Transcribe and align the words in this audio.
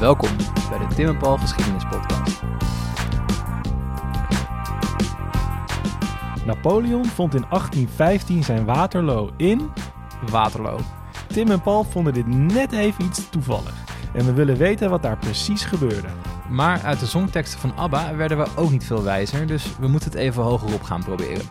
Welkom 0.00 0.30
bij 0.70 0.78
de 0.78 0.94
Tim 0.94 1.08
en 1.08 1.18
Paul 1.18 1.36
Geschiedenis 1.36 1.84
Podcast. 1.84 2.42
Napoleon 6.44 7.04
vond 7.04 7.34
in 7.34 7.44
1815 7.48 8.44
zijn 8.44 8.64
Waterloo 8.64 9.30
in. 9.36 9.70
Waterloo. 10.30 10.78
Tim 11.26 11.50
en 11.50 11.60
Paul 11.60 11.84
vonden 11.84 12.14
dit 12.14 12.26
net 12.26 12.72
even 12.72 13.04
iets 13.04 13.30
toevallig. 13.30 13.74
En 14.12 14.24
we 14.24 14.32
willen 14.32 14.56
weten 14.56 14.90
wat 14.90 15.02
daar 15.02 15.18
precies 15.18 15.64
gebeurde. 15.64 16.08
Maar 16.48 16.82
uit 16.82 17.00
de 17.00 17.06
zongteksten 17.06 17.60
van 17.60 17.76
ABBA 17.76 18.16
werden 18.16 18.38
we 18.38 18.46
ook 18.56 18.70
niet 18.70 18.84
veel 18.84 19.02
wijzer, 19.02 19.46
dus 19.46 19.76
we 19.78 19.88
moeten 19.88 20.10
het 20.10 20.18
even 20.18 20.42
hogerop 20.42 20.82
gaan 20.82 21.04
proberen. 21.04 21.44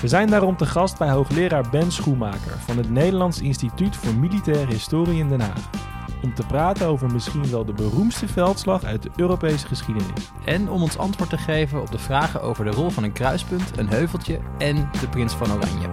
We 0.00 0.08
zijn 0.08 0.30
daarom 0.30 0.56
te 0.56 0.66
gast 0.66 0.98
bij 0.98 1.10
hoogleraar 1.10 1.70
Ben 1.70 1.92
Schoemaker 1.92 2.58
van 2.58 2.76
het 2.76 2.90
Nederlands 2.90 3.40
Instituut 3.40 3.96
voor 3.96 4.14
Militaire 4.14 4.72
Historie 4.72 5.18
in 5.18 5.28
Den 5.28 5.40
Haag. 5.40 5.94
Om 6.22 6.34
te 6.34 6.46
praten 6.46 6.86
over 6.86 7.12
misschien 7.12 7.50
wel 7.50 7.64
de 7.64 7.72
beroemdste 7.72 8.28
veldslag 8.28 8.84
uit 8.84 9.02
de 9.02 9.10
Europese 9.16 9.66
geschiedenis. 9.66 10.30
En 10.44 10.70
om 10.70 10.82
ons 10.82 10.98
antwoord 10.98 11.30
te 11.30 11.38
geven 11.38 11.80
op 11.80 11.90
de 11.90 11.98
vragen 11.98 12.42
over 12.42 12.64
de 12.64 12.70
rol 12.70 12.90
van 12.90 13.02
een 13.02 13.12
kruispunt, 13.12 13.78
een 13.78 13.88
heuveltje 13.88 14.38
en 14.58 14.90
de 15.00 15.08
prins 15.08 15.34
van 15.34 15.52
Oranje. 15.52 15.88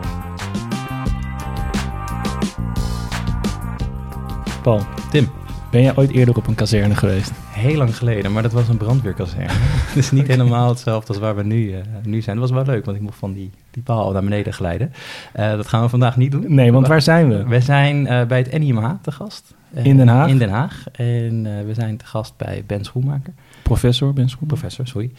Paul, 4.61 4.81
Tim. 5.11 5.29
ben 5.71 5.81
jij 5.81 5.95
ooit 5.95 6.11
eerder 6.11 6.35
op 6.35 6.47
een 6.47 6.55
kazerne 6.55 6.95
geweest? 6.95 7.31
Heel 7.53 7.77
lang 7.77 7.97
geleden, 7.97 8.31
maar 8.31 8.41
dat 8.41 8.51
was 8.51 8.69
een 8.69 8.77
brandweerkazerne. 8.77 9.53
dus 9.95 10.11
niet 10.11 10.27
helemaal 10.27 10.69
hetzelfde 10.69 11.07
als 11.07 11.17
waar 11.17 11.35
we 11.35 11.43
nu, 11.43 11.73
eh, 11.73 11.81
nu 12.03 12.21
zijn. 12.21 12.39
Dat 12.39 12.49
was 12.49 12.63
wel 12.65 12.73
leuk, 12.73 12.85
want 12.85 12.97
ik 12.97 13.03
mocht 13.03 13.17
van 13.17 13.33
die, 13.33 13.51
die 13.71 13.83
paal 13.83 14.11
naar 14.11 14.23
beneden 14.23 14.53
glijden. 14.53 14.93
Eh, 15.33 15.51
dat 15.51 15.67
gaan 15.67 15.81
we 15.81 15.89
vandaag 15.89 16.17
niet 16.17 16.31
doen. 16.31 16.45
Nee, 16.47 16.71
want 16.71 16.87
waar 16.87 17.01
zijn 17.01 17.29
we? 17.29 17.43
We 17.43 17.59
zijn 17.59 18.07
eh, 18.07 18.25
bij 18.25 18.37
het 18.37 18.59
NIMH 18.59 18.91
te 19.01 19.11
gast. 19.11 19.53
In 19.73 19.97
Den 19.97 20.07
Haag? 20.07 20.29
In 20.29 20.37
Den 20.37 20.49
Haag. 20.49 20.83
En 20.91 21.65
we 21.65 21.73
zijn 21.73 21.97
te 21.97 22.05
gast 22.05 22.37
bij 22.37 22.63
Ben 22.67 22.83
Schoenmaker. 22.83 23.33
Professor 23.63 24.13
Ben 24.13 24.29
Schoemaker. 24.29 24.57
Professor, 24.57 24.87
sorry. 24.87 25.11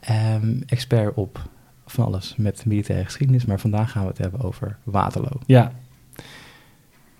Ehm, 0.00 0.60
expert 0.66 1.14
op 1.14 1.40
van 1.86 2.04
alles 2.04 2.34
met 2.36 2.64
militaire 2.66 3.04
geschiedenis. 3.04 3.44
Maar 3.44 3.60
vandaag 3.60 3.90
gaan 3.90 4.02
we 4.02 4.08
het 4.08 4.18
hebben 4.18 4.40
over 4.40 4.76
Waterloo. 4.82 5.38
Ja. 5.46 5.72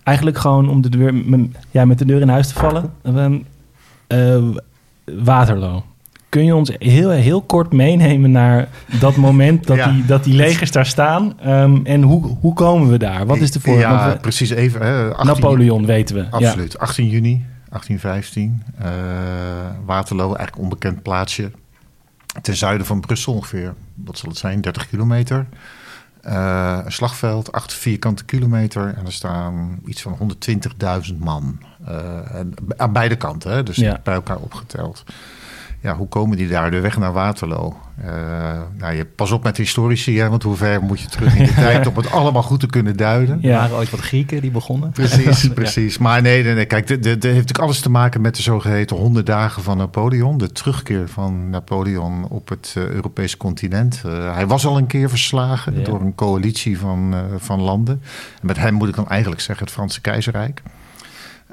Eigenlijk 0.03 0.37
gewoon 0.37 0.69
om 0.69 0.81
de 0.81 0.89
deur, 0.89 1.13
ja, 1.71 1.85
met 1.85 1.97
de 1.97 2.05
deur 2.05 2.21
in 2.21 2.29
huis 2.29 2.47
te 2.47 2.53
vallen. 2.53 2.93
Eh, 4.13 4.43
Waterloo. 5.23 5.83
Kun 6.29 6.45
je 6.45 6.55
ons 6.55 6.71
heel, 6.77 7.09
heel 7.09 7.41
kort 7.41 7.73
meenemen 7.73 8.31
naar 8.31 8.67
dat 8.99 9.15
moment 9.15 9.67
dat, 9.67 9.77
Ja. 9.83 9.91
die, 9.91 10.05
dat 10.05 10.23
die 10.23 10.33
legers 10.33 10.71
daar 10.71 10.85
staan? 10.85 11.39
Ehm, 11.39 11.79
en 11.83 12.01
hoe, 12.01 12.25
hoe 12.39 12.53
komen 12.53 12.89
we 12.89 12.97
daar? 12.97 13.25
Wat 13.25 13.37
is 13.37 13.51
de 13.51 13.59
voor? 13.59 13.77
Ja, 13.77 14.09
we- 14.11 14.17
precies 14.17 14.49
even. 14.49 14.81
Hè, 14.81 15.09
18 15.13 15.25
Napoleon 15.27 15.85
weten 15.85 16.15
we. 16.15 16.29
Absoluut. 16.31 16.77
18 16.79 17.07
juni 17.09 17.45
1815. 17.69 18.63
eh, 18.77 18.89
Waterloo, 19.85 20.25
eigenlijk 20.35 20.57
onbekend 20.57 21.01
plaatsje. 21.01 21.51
Ten 22.41 22.55
zuiden 22.55 22.87
van 22.87 22.99
Brussel 22.99 23.33
ongeveer, 23.33 23.73
wat 23.95 24.17
zal 24.17 24.29
het 24.29 24.37
zijn, 24.37 24.61
30 24.61 24.89
kilometer. 24.89 25.47
Eh, 26.21 26.79
een 26.85 26.91
slagveld, 26.91 27.51
8 27.51 27.73
vierkante 27.73 28.25
kilometer. 28.25 28.93
En 28.97 29.05
er 29.05 29.13
staan 29.13 29.79
iets 29.85 30.01
van 30.01 30.15
120.000 30.17 31.19
man. 31.19 31.59
Eh, 31.87 32.35
en 32.39 32.53
aan 32.77 32.93
beide 32.93 33.15
kanten, 33.15 33.51
hè, 33.51 33.63
dus 33.63 33.75
Ja. 33.75 33.99
bij 34.03 34.13
elkaar 34.13 34.37
opgeteld. 34.37 35.03
Ja, 35.81 35.95
hoe 35.95 36.07
komen 36.07 36.37
die 36.37 36.47
daar? 36.47 36.71
De 36.71 36.79
weg 36.79 36.97
naar 36.97 37.13
Waterloo. 37.13 37.77
Eh, 37.97 38.11
nou, 38.77 38.93
je, 38.95 39.05
pas 39.05 39.31
op 39.31 39.43
met 39.43 39.57
historici, 39.57 40.19
hè, 40.19 40.29
want 40.29 40.43
hoe 40.43 40.55
ver 40.55 40.81
moet 40.81 40.99
je 40.99 41.07
terug 41.07 41.35
in 41.35 41.45
de 41.45 41.53
tijd 41.67 41.87
om 41.87 41.95
het 41.95 42.11
allemaal 42.11 42.43
goed 42.43 42.59
te 42.59 42.67
kunnen 42.67 42.97
duiden? 42.97 43.37
Ja. 43.41 43.49
Er 43.53 43.59
waren 43.59 43.75
ooit 43.75 43.89
wat 43.89 43.99
Grieken 43.99 44.41
die 44.41 44.51
begonnen. 44.51 44.91
Precies, 44.91 45.47
precies. 45.53 45.97
Maar 45.97 46.21
nee, 46.21 46.43
nee, 46.43 46.53
nee. 46.53 46.65
kijk, 46.65 46.87
dit 46.87 47.03
dit- 47.03 47.23
heeft 47.23 47.35
natuurlijk 47.35 47.59
alles 47.59 47.79
te 47.79 47.89
maken 47.89 48.21
met 48.21 48.35
de 48.35 48.41
zogeheten 48.41 48.95
100 48.97 49.25
dagen 49.25 49.63
van 49.63 49.77
Napoleon. 49.77 50.37
De 50.37 50.51
terugkeer 50.51 51.07
van 51.09 51.49
Napoleon 51.49 52.27
op 52.29 52.49
het 52.49 52.73
eh, 52.77 52.83
Europese 52.87 53.37
continent. 53.37 54.01
Hij 54.07 54.47
was 54.47 54.65
al 54.65 54.77
een 54.77 54.87
keer 54.87 55.09
verslagen 55.09 55.77
Ja. 55.77 55.83
door 55.83 56.01
een 56.01 56.15
coalitie 56.15 56.79
van, 56.79 57.15
van 57.37 57.61
landen. 57.61 58.01
En 58.41 58.47
met 58.47 58.57
hem 58.57 58.73
moet 58.73 58.89
ik 58.89 58.95
dan 58.95 59.07
eigenlijk 59.09 59.41
zeggen 59.41 59.65
het 59.65 59.73
Franse 59.73 60.01
keizerrijk. 60.01 60.61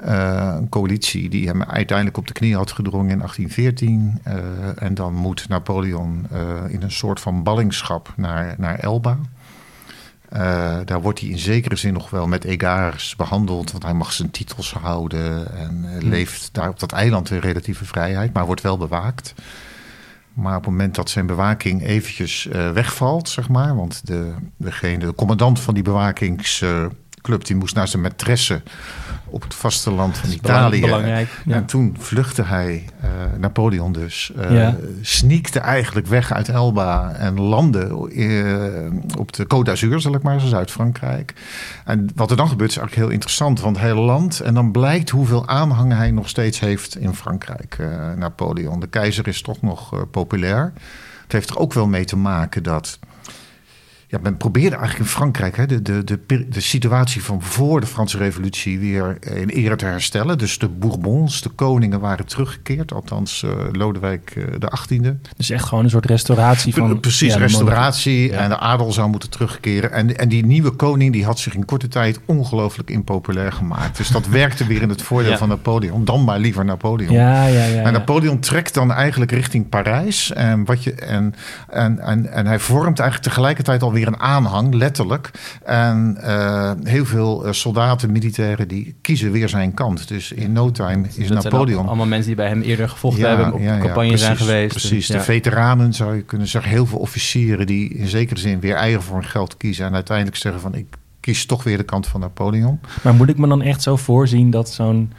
Eh, 0.01 0.53
een 0.57 0.69
coalitie 0.69 1.29
die 1.29 1.47
hem 1.47 1.63
uiteindelijk 1.63 2.17
op 2.17 2.27
de 2.27 2.33
knie 2.33 2.55
had 2.55 2.71
gedrongen 2.71 3.09
in 3.09 3.17
1814. 3.17 4.19
Eh, 4.23 4.83
en 4.83 4.93
dan 4.93 5.13
moet 5.13 5.47
Napoleon 5.47 6.27
eh, 6.31 6.73
in 6.73 6.81
een 6.81 6.91
soort 6.91 7.19
van 7.19 7.43
ballingschap 7.43 8.13
naar, 8.15 8.55
naar 8.57 8.79
Elba. 8.79 9.17
Daar 10.85 11.01
wordt 11.01 11.19
hij 11.19 11.29
in 11.29 11.37
zekere 11.37 11.75
zin 11.75 11.93
nog 11.93 12.09
wel 12.09 12.27
met 12.27 12.43
egaars 12.43 13.15
behandeld, 13.15 13.71
want 13.71 13.83
hij 13.83 13.93
mag 13.93 14.13
zijn 14.13 14.31
titels 14.31 14.73
houden 14.73 15.57
en 15.57 15.85
eh, 15.85 16.01
leeft 16.01 16.49
daar 16.51 16.69
op 16.69 16.79
dat 16.79 16.91
eiland 16.91 17.31
in 17.31 17.39
relatieve 17.39 17.85
vrijheid, 17.85 18.33
maar 18.33 18.45
wordt 18.45 18.61
wel 18.61 18.77
bewaakt. 18.77 19.33
Maar 20.33 20.55
op 20.55 20.61
het 20.61 20.71
moment 20.71 20.95
dat 20.95 21.09
zijn 21.09 21.25
bewaking 21.25 21.83
eventjes 21.83 22.47
wegvalt, 22.73 23.29
zeg 23.29 23.49
maar, 23.49 23.75
want 23.75 24.07
de, 24.07 24.33
degene, 24.57 24.97
de 24.97 25.15
commandant 25.15 25.59
van 25.59 25.73
die 25.73 25.83
bewakingsclub, 25.83 27.45
die 27.45 27.55
moest 27.55 27.75
naar 27.75 27.87
zijn 27.87 28.11
maîtresse 28.11 28.63
op 29.31 29.41
het 29.41 29.53
vasteland 29.53 30.17
van 30.17 30.29
Italië. 30.29 30.81
Belangrijk. 30.81 31.29
En 31.47 31.65
toen 31.65 31.95
vluchtte 31.99 32.43
hij, 32.43 32.85
eh, 33.01 33.09
Napoleon 33.39 33.91
dus, 33.91 34.31
eh 34.37 34.51
Ja. 34.51 34.75
sneakte 35.01 35.59
eigenlijk 35.59 36.07
weg 36.07 36.33
uit 36.33 36.49
Elba 36.49 37.11
en 37.11 37.41
landde 37.41 37.79
eh, 38.15 39.17
op 39.19 39.33
de 39.33 39.43
Côte 39.43 39.63
d'Azur, 39.63 39.99
zal 39.99 40.15
ik 40.15 40.21
maar 40.21 40.33
zeggen, 40.33 40.49
Zuid-Frankrijk. 40.49 41.33
En 41.85 42.09
wat 42.15 42.31
er 42.31 42.37
dan 42.37 42.47
gebeurt 42.47 42.69
is 42.71 42.77
eigenlijk 42.77 43.07
heel 43.07 43.15
interessant, 43.15 43.59
want 43.59 43.79
hij 43.79 43.93
landt 43.93 44.39
en 44.39 44.53
dan 44.53 44.71
blijkt 44.71 45.09
hoeveel 45.09 45.47
aanhang 45.47 45.93
hij 45.93 46.11
nog 46.11 46.29
steeds 46.29 46.59
heeft 46.59 46.97
in 46.97 47.15
Frankrijk, 47.15 47.77
Napoleon. 48.17 48.79
De 48.79 48.87
keizer 48.87 49.27
is 49.27 49.41
toch 49.41 49.61
nog 49.61 50.09
populair. 50.11 50.73
Het 51.23 51.31
heeft 51.31 51.49
er 51.49 51.57
ook 51.57 51.73
wel 51.73 51.87
mee 51.87 52.05
te 52.05 52.17
maken 52.17 52.63
dat 52.63 52.99
ja, 54.11 54.19
men 54.21 54.37
probeerde 54.37 54.75
eigenlijk 54.75 54.99
in 54.99 55.15
Frankrijk 55.15 55.55
hè, 55.55 55.65
de, 55.65 55.81
de, 55.81 56.03
de, 56.03 56.47
de 56.49 56.59
situatie 56.59 57.23
van 57.23 57.41
voor 57.41 57.79
de 57.79 57.85
Franse 57.87 58.17
Revolutie 58.17 58.79
weer 58.79 59.17
in 59.35 59.49
ere 59.49 59.75
te 59.75 59.85
herstellen. 59.85 60.37
Dus 60.37 60.57
de 60.57 60.67
Bourbons, 60.69 61.41
de 61.41 61.49
koningen 61.49 61.99
waren 61.99 62.25
teruggekeerd, 62.25 62.93
althans 62.93 63.43
eh, 63.43 63.51
Lodewijk 63.71 64.33
eh, 64.35 64.43
de 64.59 64.71
18e. 64.77 65.21
Dus 65.37 65.49
echt 65.49 65.65
gewoon 65.65 65.83
een 65.83 65.89
soort 65.89 66.05
restauratie 66.05 66.73
van... 66.73 66.99
Precies, 66.99 67.33
ja, 67.33 67.39
restauratie 67.39 68.31
Ja. 68.31 68.37
en 68.37 68.49
de 68.49 68.57
adel 68.57 68.91
zou 68.91 69.09
moeten 69.09 69.29
terugkeren. 69.29 69.91
En, 69.91 70.17
en 70.17 70.29
die 70.29 70.45
nieuwe 70.45 70.71
koning 70.71 71.13
die 71.13 71.25
had 71.25 71.39
zich 71.39 71.55
in 71.55 71.65
korte 71.65 71.87
tijd 71.87 72.19
ongelooflijk 72.25 72.89
impopulair 72.89 73.51
gemaakt. 73.51 73.97
Dus 73.97 74.07
dat 74.07 74.27
werkte 74.27 74.65
weer 74.67 74.81
in 74.81 74.89
het 74.89 75.01
voordeel 75.01 75.31
Ja. 75.31 75.37
van 75.37 75.47
Napoleon. 75.47 76.05
Dan 76.05 76.23
maar 76.23 76.39
liever 76.39 76.65
Napoleon. 76.65 77.13
Ja, 77.13 77.45
ja, 77.45 77.63
ja. 77.65 77.65
ja. 77.65 77.81
En 77.83 77.93
Napoleon 77.93 78.39
trekt 78.39 78.73
dan 78.73 78.91
eigenlijk 78.91 79.31
richting 79.31 79.69
Parijs. 79.69 80.33
En, 80.33 80.65
wat 80.65 80.83
je, 80.83 80.93
en, 80.93 81.33
en, 81.69 81.99
en, 81.99 82.31
en 82.31 82.45
hij 82.45 82.59
vormt 82.59 82.99
eigenlijk 82.99 83.29
tegelijkertijd 83.29 83.81
alweer 83.83 83.99
een 84.07 84.19
aanhang, 84.19 84.73
letterlijk. 84.73 85.31
En 85.65 86.17
eh, 86.21 86.71
heel 86.83 87.05
veel 87.05 87.45
eh, 87.45 87.51
soldaten, 87.51 88.11
militairen, 88.11 88.67
die 88.67 88.95
kiezen 89.01 89.31
weer 89.31 89.49
zijn 89.49 89.73
kant. 89.73 90.07
Dus 90.07 90.31
in 90.31 90.51
no 90.51 90.71
time 90.71 91.07
is 91.07 91.15
Dus 91.15 91.27
dat 91.27 91.41
zijn 91.41 91.53
Napoleon... 91.53 91.81
al- 91.81 91.87
allemaal 91.87 92.05
mensen 92.07 92.27
die 92.27 92.35
bij 92.35 92.47
hem 92.47 92.61
eerder 92.61 92.89
gevochten 92.89 93.27
hebben, 93.27 93.53
op 93.53 93.59
campagne 93.81 94.17
zijn 94.17 94.35
precies, 94.35 94.47
geweest. 94.51 94.69
Precies, 94.69 95.09
En- 95.09 95.13
de 95.15 95.19
ja. 95.19 95.25
veteranen 95.25 95.93
zou 95.93 96.15
je 96.15 96.21
kunnen 96.21 96.47
zeggen. 96.47 96.71
Heel 96.71 96.85
veel 96.85 96.99
officieren 96.99 97.67
die 97.67 97.89
in 97.93 98.07
zekere 98.07 98.39
zin 98.39 98.59
weer 98.59 98.75
eigen 98.75 99.01
voor 99.01 99.15
hun 99.15 99.25
geld 99.29 99.57
kiezen. 99.57 99.85
En 99.85 99.93
uiteindelijk 99.93 100.37
zeggen 100.37 100.61
van 100.61 100.75
ik 100.75 100.85
kies 101.19 101.45
toch 101.45 101.63
weer 101.63 101.77
de 101.77 101.83
kant 101.83 102.07
van 102.07 102.19
Napoleon. 102.19 102.79
Maar 103.01 103.13
moet 103.13 103.29
ik 103.29 103.37
me 103.37 103.47
dan 103.47 103.61
echt 103.61 103.81
zo 103.81 103.95
voorzien 103.95 104.49
dat 104.49 104.69
zo'n, 104.69 105.11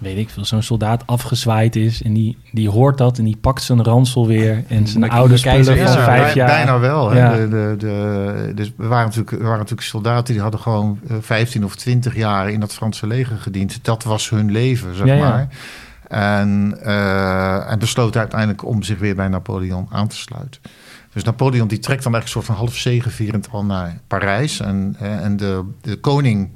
weet 0.00 0.16
ik 0.16 0.30
veel, 0.30 0.44
zo'n 0.44 0.62
soldaat 0.62 1.06
afgezwaaid 1.06 1.76
is 1.76 2.02
en 2.02 2.12
die, 2.12 2.38
die 2.52 2.68
hoort 2.68 2.98
dat 2.98 3.18
en 3.18 3.24
die 3.24 3.36
pakt 3.36 3.62
zijn 3.62 3.84
ransel 3.84 4.26
weer 4.26 4.64
en 4.68 4.86
zijn 4.86 5.10
oude 5.10 5.36
spullen 5.36 5.78
van 5.78 6.04
vijf 6.04 6.34
jaar. 6.34 6.46
Bijna 6.46 6.78
wel. 6.78 7.10
Hè. 7.10 7.18
Ja. 7.18 7.36
De, 7.36 7.48
de, 7.48 7.74
de, 7.78 8.52
dus 8.54 8.72
we 8.76 8.86
waren, 8.86 9.06
natuurlijk, 9.06 9.30
we 9.30 9.42
waren 9.42 9.58
natuurlijk 9.58 9.88
soldaten 9.88 10.32
die 10.34 10.42
hadden 10.42 10.60
gewoon 10.60 10.98
eh, 11.08 11.16
15 11.20 11.64
of 11.64 11.76
20 11.76 12.16
jaar 12.16 12.50
in 12.50 12.60
dat 12.60 12.72
Franse 12.72 13.06
leger 13.06 13.36
gediend. 13.36 13.84
Dat 13.84 14.04
was 14.04 14.30
hun 14.30 14.50
leven, 14.50 14.94
zeg 14.94 15.06
Ja, 15.06 15.16
maar. 15.16 15.48
En, 16.08 16.78
eh, 16.82 17.70
en 17.70 17.78
besloten 17.78 18.20
uiteindelijk 18.20 18.64
om 18.64 18.82
zich 18.82 18.98
weer 18.98 19.14
bij 19.14 19.28
Napoleon 19.28 19.86
aan 19.90 20.08
te 20.08 20.16
sluiten. 20.16 20.60
Dus 21.12 21.24
Napoleon 21.24 21.68
die 21.68 21.78
trekt 21.78 22.02
dan 22.02 22.14
eigenlijk 22.14 22.24
een 22.24 22.28
soort 22.28 22.44
van 22.44 22.54
half 22.54 22.76
zegevierend 22.76 23.48
al 23.50 23.64
naar 23.64 24.00
Parijs. 24.06 24.60
En, 24.60 24.96
eh, 24.98 25.24
en 25.24 25.36
de, 25.36 25.64
de 25.80 25.96
koning 25.96 26.50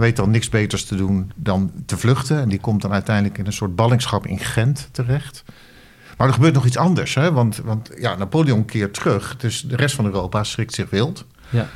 weet 0.00 0.16
dan 0.16 0.30
niks 0.30 0.48
beters 0.48 0.84
te 0.84 0.96
doen 0.96 1.32
dan 1.36 1.72
te 1.86 1.96
vluchten. 1.96 2.40
En 2.40 2.48
die 2.48 2.60
komt 2.60 2.82
dan 2.82 2.92
uiteindelijk 2.92 3.38
in 3.38 3.46
een 3.46 3.52
soort 3.52 3.74
ballingschap 3.74 4.26
in 4.26 4.38
Gent 4.38 4.88
terecht. 4.92 5.44
Maar 6.16 6.28
er 6.28 6.34
gebeurt 6.34 6.54
nog 6.54 6.66
iets 6.66 6.76
anders, 6.76 7.14
hè? 7.14 7.32
Want, 7.32 7.56
want 7.64 7.90
ja, 7.98 8.14
Napoleon 8.14 8.64
keert 8.64 8.94
terug. 8.94 9.36
Dus 9.36 9.62
de 9.62 9.76
rest 9.76 9.94
van 9.94 10.04
Europa 10.04 10.44
schrikt 10.44 10.74
zich 10.74 10.90
wild. 10.90 11.26
Ja. 11.50 11.66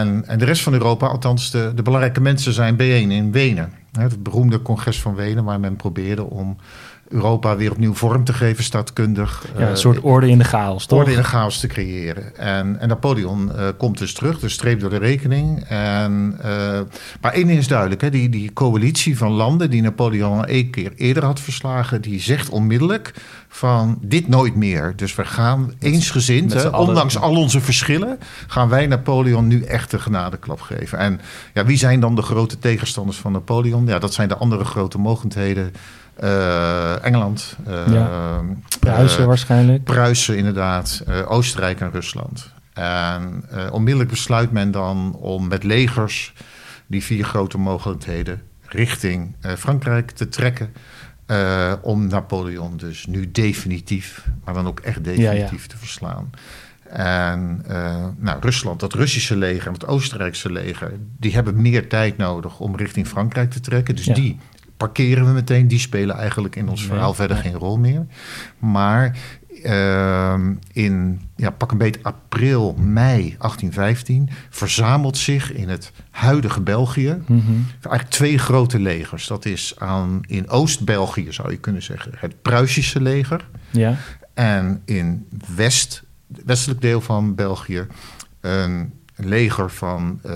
En, 0.00 0.24
en 0.26 0.38
de 0.38 0.44
rest 0.44 0.62
van 0.62 0.72
Europa, 0.72 1.06
althans 1.06 1.50
de, 1.50 1.72
de 1.74 1.82
belangrijke 1.82 2.20
mensen, 2.20 2.52
zijn 2.52 2.76
bijeen 2.76 3.10
in 3.10 3.32
Wenen. 3.32 3.72
Hè, 3.92 4.02
Het 4.02 4.22
beroemde 4.22 4.62
congres 4.62 5.00
van 5.00 5.14
Wenen, 5.14 5.44
waar 5.44 5.60
men 5.60 5.76
probeerde 5.76 6.24
om 6.24 6.56
Europa 7.12 7.56
weer 7.56 7.70
opnieuw 7.70 7.94
vorm 7.94 8.24
te 8.24 8.32
geven, 8.32 8.64
staatkundig. 8.64 9.46
Ja, 9.54 9.60
een 9.60 9.68
eh, 9.68 9.74
soort 9.74 10.00
orde 10.00 10.28
in 10.28 10.38
de 10.38 10.44
chaos, 10.44 10.86
toch? 10.86 10.98
orde 10.98 11.10
in 11.10 11.16
de 11.16 11.24
chaos 11.24 11.60
te 11.60 11.66
creëren. 11.66 12.36
En, 12.36 12.80
en 12.80 12.88
Napoleon 12.88 13.52
eh, 13.52 13.68
komt 13.76 13.98
dus 13.98 14.14
terug, 14.14 14.38
dus 14.38 14.52
streep 14.52 14.80
door 14.80 14.90
de 14.90 14.98
rekening. 14.98 15.64
En, 15.68 16.38
eh, 16.42 16.80
maar 17.20 17.32
één 17.32 17.46
ding 17.46 17.58
is 17.58 17.68
duidelijk, 17.68 18.00
hè, 18.00 18.10
die, 18.10 18.28
die 18.28 18.52
coalitie 18.52 19.16
van 19.16 19.30
landen 19.30 19.70
die 19.70 19.82
Napoleon 19.82 20.38
al 20.38 20.44
één 20.44 20.70
keer 20.70 20.92
eerder 20.96 21.24
had 21.24 21.40
verslagen, 21.40 22.02
die 22.02 22.20
zegt 22.20 22.48
onmiddellijk 22.48 23.14
van 23.48 23.98
dit 24.00 24.28
nooit 24.28 24.54
meer. 24.54 24.92
Dus 24.96 25.14
we 25.14 25.24
gaan 25.24 25.72
eensgezind, 25.78 26.52
hè, 26.52 26.68
ondanks 26.68 27.18
al 27.18 27.36
onze 27.36 27.60
verschillen, 27.60 28.18
gaan 28.46 28.68
wij 28.68 28.86
Napoleon 28.86 29.46
nu 29.46 29.62
echt 29.62 29.90
de 29.90 29.98
genadeklap 29.98 30.60
geven. 30.60 30.98
En 30.98 31.20
ja, 31.54 31.64
wie 31.64 31.76
zijn 31.76 32.00
dan 32.00 32.14
de 32.14 32.22
grote 32.22 32.58
tegenstanders 32.58 33.18
van 33.18 33.32
Napoleon? 33.32 33.86
Ja, 33.86 33.98
dat 33.98 34.14
zijn 34.14 34.28
de 34.28 34.36
andere 34.36 34.64
grote 34.64 34.98
mogendheden. 34.98 35.72
Eh, 36.22 37.04
Engeland, 37.04 37.56
Ja. 37.86 38.40
Pruisen 38.80 39.20
eh, 39.20 39.26
waarschijnlijk. 39.26 39.84
Pruisen 39.84 40.36
inderdaad, 40.36 41.04
Oostenrijk 41.26 41.80
en 41.80 41.90
Rusland. 41.90 42.50
En 42.72 43.44
onmiddellijk 43.70 44.10
besluit 44.10 44.52
men 44.52 44.70
dan 44.70 45.14
om 45.14 45.48
met 45.48 45.64
legers 45.64 46.32
die 46.86 47.02
vier 47.02 47.24
grote 47.24 47.58
mogelijkheden 47.58 48.42
richting 48.66 49.36
Frankrijk 49.58 50.10
te 50.10 50.28
trekken. 50.28 50.72
om 51.82 52.06
Napoleon 52.06 52.76
dus 52.76 53.06
nu 53.06 53.30
definitief, 53.30 54.24
maar 54.44 54.54
dan 54.54 54.66
ook 54.66 54.80
echt 54.80 55.04
definitief 55.04 55.66
te 55.66 55.76
verslaan. 55.76 56.30
En 56.92 57.62
eh, 57.68 58.06
nou, 58.16 58.40
Rusland, 58.40 58.80
dat 58.80 58.92
Russische 58.92 59.36
leger 59.36 59.66
en 59.66 59.72
het 59.72 59.86
Oostenrijkse 59.86 60.52
leger, 60.52 60.92
die 61.18 61.34
hebben 61.34 61.62
meer 61.62 61.88
tijd 61.88 62.16
nodig 62.16 62.58
om 62.58 62.76
richting 62.76 63.06
Frankrijk 63.06 63.50
te 63.50 63.60
trekken. 63.60 63.96
Dus 63.96 64.04
Ja. 64.04 64.14
die 64.14 64.38
parkeren 64.82 65.26
we 65.26 65.32
meteen. 65.32 65.68
Die 65.68 65.78
spelen 65.78 66.16
eigenlijk 66.16 66.56
in 66.56 66.68
ons 66.68 66.80
Nee, 66.80 66.88
verhaal 66.88 67.14
verder 67.14 67.36
nee. 67.36 67.44
geen 67.44 67.54
rol 67.60 67.78
meer. 67.78 68.06
Maar 68.58 69.16
ehm, 69.62 70.54
in 70.72 71.20
ja, 71.36 71.50
pak 71.50 71.70
een 71.72 71.78
beetje 71.78 72.02
april, 72.02 72.74
mei 72.78 73.20
1815 73.38 74.28
verzamelt 74.50 75.16
zich 75.16 75.52
in 75.52 75.68
het 75.68 75.92
huidige 76.10 76.60
België 76.60 77.22
Mhm. 77.26 77.40
eigenlijk 77.72 78.08
twee 78.08 78.38
grote 78.38 78.78
legers. 78.78 79.26
Dat 79.26 79.44
is 79.44 79.74
aan, 79.78 80.20
in 80.26 80.48
Oost-België, 80.48 81.32
zou 81.32 81.50
je 81.50 81.56
kunnen 81.58 81.82
zeggen, 81.82 82.12
het 82.16 82.42
Pruisische 82.42 83.00
leger. 83.00 83.48
Ja. 83.70 83.96
En 84.34 84.82
in 84.84 85.26
West, 85.56 86.02
westelijk 86.44 86.80
deel 86.80 87.00
van 87.00 87.34
België 87.34 87.86
een 88.40 88.92
leger 89.16 89.70
van, 89.70 90.18
eh, 90.22 90.32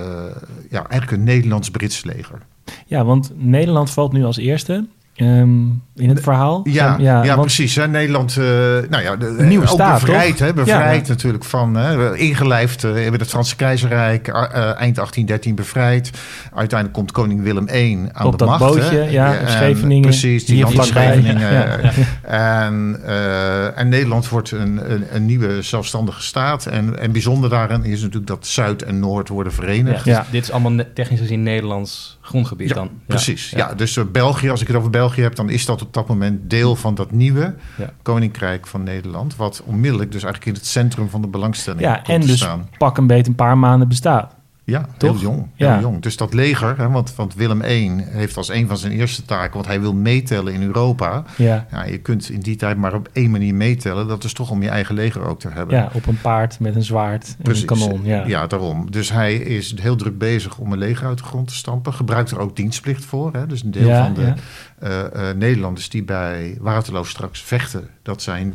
ja, 0.70 0.88
eigenlijk 0.88 1.10
een 1.10 1.24
Nederlands-Brits 1.24 2.04
leger. 2.04 2.38
Ja, 2.86 3.04
want 3.04 3.30
Nederland 3.34 3.90
valt 3.90 4.12
nu 4.12 4.24
als 4.24 4.36
eerste 4.36 4.86
ehm, 5.14 5.64
in 5.94 6.08
het 6.08 6.20
verhaal. 6.20 6.60
Ja, 6.64 6.96
ja, 6.98 7.26
want- 7.26 7.40
precies. 7.40 7.74
Hè. 7.74 7.88
Nederland, 7.88 8.30
eh, 8.36 8.44
nou 8.90 9.02
ja, 9.02 9.16
de, 9.16 9.36
nieuwe 9.38 9.64
ook 9.66 9.70
staat, 9.72 10.00
bevrijd, 10.00 10.36
toch? 10.36 10.46
hè, 10.46 10.52
bevrijd 10.54 11.06
Ja. 11.06 11.12
natuurlijk 11.12 11.44
van, 11.44 11.74
hè, 11.74 12.16
ingelijfd 12.16 12.84
eh, 12.84 12.92
hebben 12.92 13.20
het 13.20 13.28
Franse 13.28 13.56
keizerrijk, 13.56 14.28
eh, 14.28 14.34
eind 14.80 14.94
1813 14.98 15.54
bevrijd. 15.54 16.10
Uiteindelijk 16.54 16.98
komt 16.98 17.12
koning 17.12 17.42
Willem 17.42 17.68
I 17.74 18.08
aan 18.12 18.26
Op 18.26 18.32
de 18.32 18.38
dat 18.38 18.48
macht. 18.48 18.60
bootje, 18.60 18.96
hè. 18.96 19.08
ja, 19.08 19.38
En 19.38 19.48
Scheveningen, 19.50 20.02
Precies, 20.02 20.44
die 20.44 20.62
land 20.62 20.74
vlakbij. 20.74 21.12
Scheveningen. 21.12 21.50
Ja, 21.52 21.78
ja. 21.82 22.66
En, 22.66 23.00
eh, 23.06 23.78
en 23.78 23.88
Nederland 23.88 24.28
wordt 24.28 24.50
een, 24.50 24.92
een, 24.92 25.04
een 25.12 25.26
nieuwe 25.26 25.62
zelfstandige 25.62 26.22
staat. 26.22 26.66
En, 26.66 26.98
en 26.98 27.12
bijzonder 27.12 27.50
daarin 27.50 27.84
is 27.84 28.00
natuurlijk 28.00 28.26
dat 28.26 28.46
Zuid 28.46 28.82
en 28.82 29.00
Noord 29.00 29.28
worden 29.28 29.52
verenigd. 29.52 30.04
Ja. 30.04 30.18
Dus 30.20 30.30
Dit 30.30 30.42
is 30.42 30.50
allemaal 30.52 30.84
technisch 30.94 31.20
gezien 31.20 31.42
Nederlands 31.42 32.15
grondgebied 32.26 32.68
Ja, 32.68 32.74
dan. 32.74 32.90
Precies. 33.06 33.50
Ja. 33.50 33.74
dus 33.74 33.96
eh, 33.96 34.04
België, 34.12 34.50
als 34.50 34.60
ik 34.60 34.66
het 34.66 34.76
over 34.76 34.90
België 34.90 35.22
heb, 35.22 35.34
dan 35.34 35.50
is 35.50 35.66
dat 35.66 35.82
op 35.82 35.92
dat 35.94 36.08
moment 36.08 36.50
deel 36.50 36.76
van 36.76 36.94
dat 36.94 37.10
nieuwe 37.10 37.54
Ja. 37.76 37.90
koninkrijk 38.02 38.66
van 38.66 38.82
Nederland. 38.82 39.36
Wat 39.36 39.62
onmiddellijk 39.64 40.12
dus 40.12 40.22
eigenlijk 40.22 40.52
in 40.56 40.60
het 40.62 40.70
centrum 40.70 41.08
van 41.10 41.20
de 41.22 41.28
belangstelling 41.28 41.82
Ja, 41.82 41.94
komt 41.94 42.08
en 42.08 42.20
te 42.20 42.26
dus 42.26 42.36
staan. 42.36 42.68
pak 42.78 42.96
een 42.98 43.06
beetje 43.06 43.30
een 43.30 43.34
paar 43.36 43.58
maanden 43.58 43.88
bestaat. 43.88 44.34
Ja, 44.66 44.86
Toch? 44.96 45.10
heel 45.10 45.20
jong. 45.20 45.46
Heel 45.54 45.68
Ja. 45.68 45.80
jong. 45.80 46.02
Dus 46.02 46.16
dat 46.16 46.34
leger, 46.34 46.78
hè, 46.78 46.88
want, 46.88 47.14
want 47.14 47.34
Willem 47.34 47.62
I 47.62 48.04
heeft 48.04 48.36
als 48.36 48.48
een 48.48 48.66
van 48.66 48.76
zijn 48.76 48.92
eerste 48.92 49.24
taken, 49.24 49.54
want 49.54 49.66
hij 49.66 49.80
wil 49.80 49.94
meetellen 49.94 50.52
in 50.54 50.62
Europa. 50.62 51.24
Ja. 51.36 51.66
Ja, 51.70 51.84
je 51.84 51.98
kunt 51.98 52.30
in 52.30 52.40
die 52.40 52.56
tijd 52.56 52.76
maar 52.76 52.94
op 52.94 53.08
één 53.12 53.30
manier 53.30 53.54
meetellen. 53.54 54.08
Dat 54.08 54.24
is 54.24 54.32
toch 54.32 54.50
om 54.50 54.62
je 54.62 54.68
eigen 54.68 54.94
leger 54.94 55.22
ook 55.26 55.40
te 55.40 55.48
hebben. 55.48 55.76
ja, 55.76 55.90
op 55.92 56.06
een 56.06 56.20
paard 56.20 56.60
met 56.60 56.74
een 56.74 56.82
zwaard 56.82 57.36
en 57.42 57.56
een 57.56 57.64
kanon. 57.64 58.00
Ja. 58.04 58.46
daarom. 58.46 58.90
Dus 58.90 59.10
hij 59.12 59.34
is 59.34 59.74
heel 59.80 59.96
druk 59.96 60.18
bezig 60.18 60.58
om 60.58 60.72
een 60.72 60.78
leger 60.78 61.06
uit 61.06 61.18
de 61.18 61.24
grond 61.24 61.48
te 61.48 61.54
stampen. 61.54 61.94
Gebruikt 61.94 62.30
er 62.30 62.38
ook 62.38 62.56
dienstplicht 62.56 63.04
voor. 63.04 63.32
Hè? 63.32 63.46
Dus 63.46 63.62
een 63.62 63.70
deel 63.70 63.88
Ja, 63.88 64.04
van 64.04 64.14
de 64.14 64.20
ja. 64.22 64.34
eh, 64.78 65.30
eh, 65.30 65.36
Nederlanders 65.36 65.88
die 65.88 66.02
bij 66.04 66.56
Waterloo 66.60 67.04
straks 67.04 67.42
vechten, 67.42 67.88
dat 68.02 68.22
zijn 68.22 68.54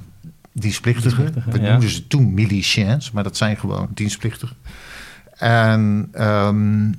dienstplichtigen. 0.53 1.17
Dienstplichtigen, 1.17 1.59
We 1.59 1.65
ja. 1.65 1.71
noemden 1.71 1.89
ze 1.89 2.07
toen 2.07 2.33
miliciëns, 2.33 3.11
maar 3.11 3.23
dat 3.23 3.37
zijn 3.37 3.57
gewoon 3.57 3.87
dienstplichtigen. 3.93 4.55
En 5.41 6.09
ehm, 6.11 6.91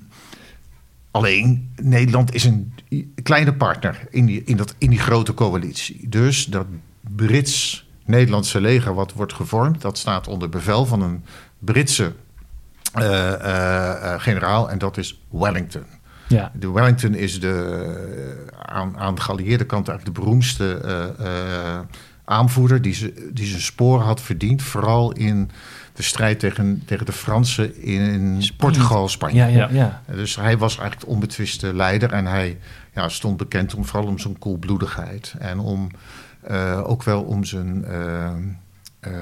alleen 1.11 1.71
Nederland 1.83 2.35
is 2.35 2.45
een 2.45 2.73
kleine 3.23 3.55
partner 3.55 4.07
in 4.11 4.27
die, 4.27 4.43
in, 4.45 4.57
dat, 4.57 4.75
in 4.79 4.91
die 4.91 4.99
grote 4.99 5.35
coalitie. 5.35 6.09
Dus 6.09 6.45
dat 6.45 6.67
Brits-Nederlandse 7.01 8.61
leger 8.61 8.95
wat 8.95 9.13
wordt 9.13 9.33
gevormd, 9.33 9.81
dat 9.81 9.99
staat 9.99 10.29
onder 10.29 10.49
bevel 10.49 10.87
van 10.87 11.03
een 11.03 11.25
Britse 11.59 12.13
eh, 12.93 13.33
eh, 13.33 14.15
eh, 14.15 14.21
generaal 14.21 14.71
en 14.71 14.79
dat 14.79 14.97
is 14.97 15.23
Wellington. 15.31 15.85
Ja. 16.29 16.53
De 16.55 16.71
Wellington 16.71 17.15
is 17.15 17.41
de, 17.41 18.47
aan, 18.63 18.99
aan 18.99 19.15
de 19.15 19.21
geallieerde 19.21 19.67
kant 19.67 19.89
eigenlijk 19.89 20.17
de 20.17 20.23
beroemdste 20.23 20.81
aanvoerder 22.25 22.83
die, 22.83 22.95
ze, 22.95 23.31
die 23.33 23.47
zijn 23.47 23.61
sporen 23.61 24.05
had 24.05 24.21
verdiend. 24.21 24.63
Vooral 24.63 25.13
in 25.13 25.51
de 25.93 26.03
strijd 26.03 26.39
tegen, 26.39 26.83
tegen 26.87 27.07
de 27.07 27.13
Fransen 27.13 27.83
in 27.83 28.43
Portugal, 28.57 29.09
Spanje. 29.09 29.37
Ja, 29.37 29.47
ja, 29.47 29.69
ja. 29.73 30.03
Dus 30.15 30.37
hij 30.37 30.59
was 30.59 30.77
eigenlijk 30.79 31.07
de 31.07 31.13
onbetwiste 31.15 31.75
leider 31.75 32.13
en 32.13 32.27
hij 32.27 32.59
ja, 32.95 33.09
stond 33.09 33.37
bekend 33.37 33.75
om, 33.75 33.85
vooral 33.85 34.09
om 34.09 34.19
zijn 34.19 34.39
koelbloedigheid. 34.39 35.35
En 35.39 35.59
om, 35.59 35.91
eh, 36.41 36.81
ook 36.85 37.03
wel 37.03 37.23
om 37.23 37.45
zijn 37.45 37.85
eh, 37.85 38.27
eh, 39.01 39.13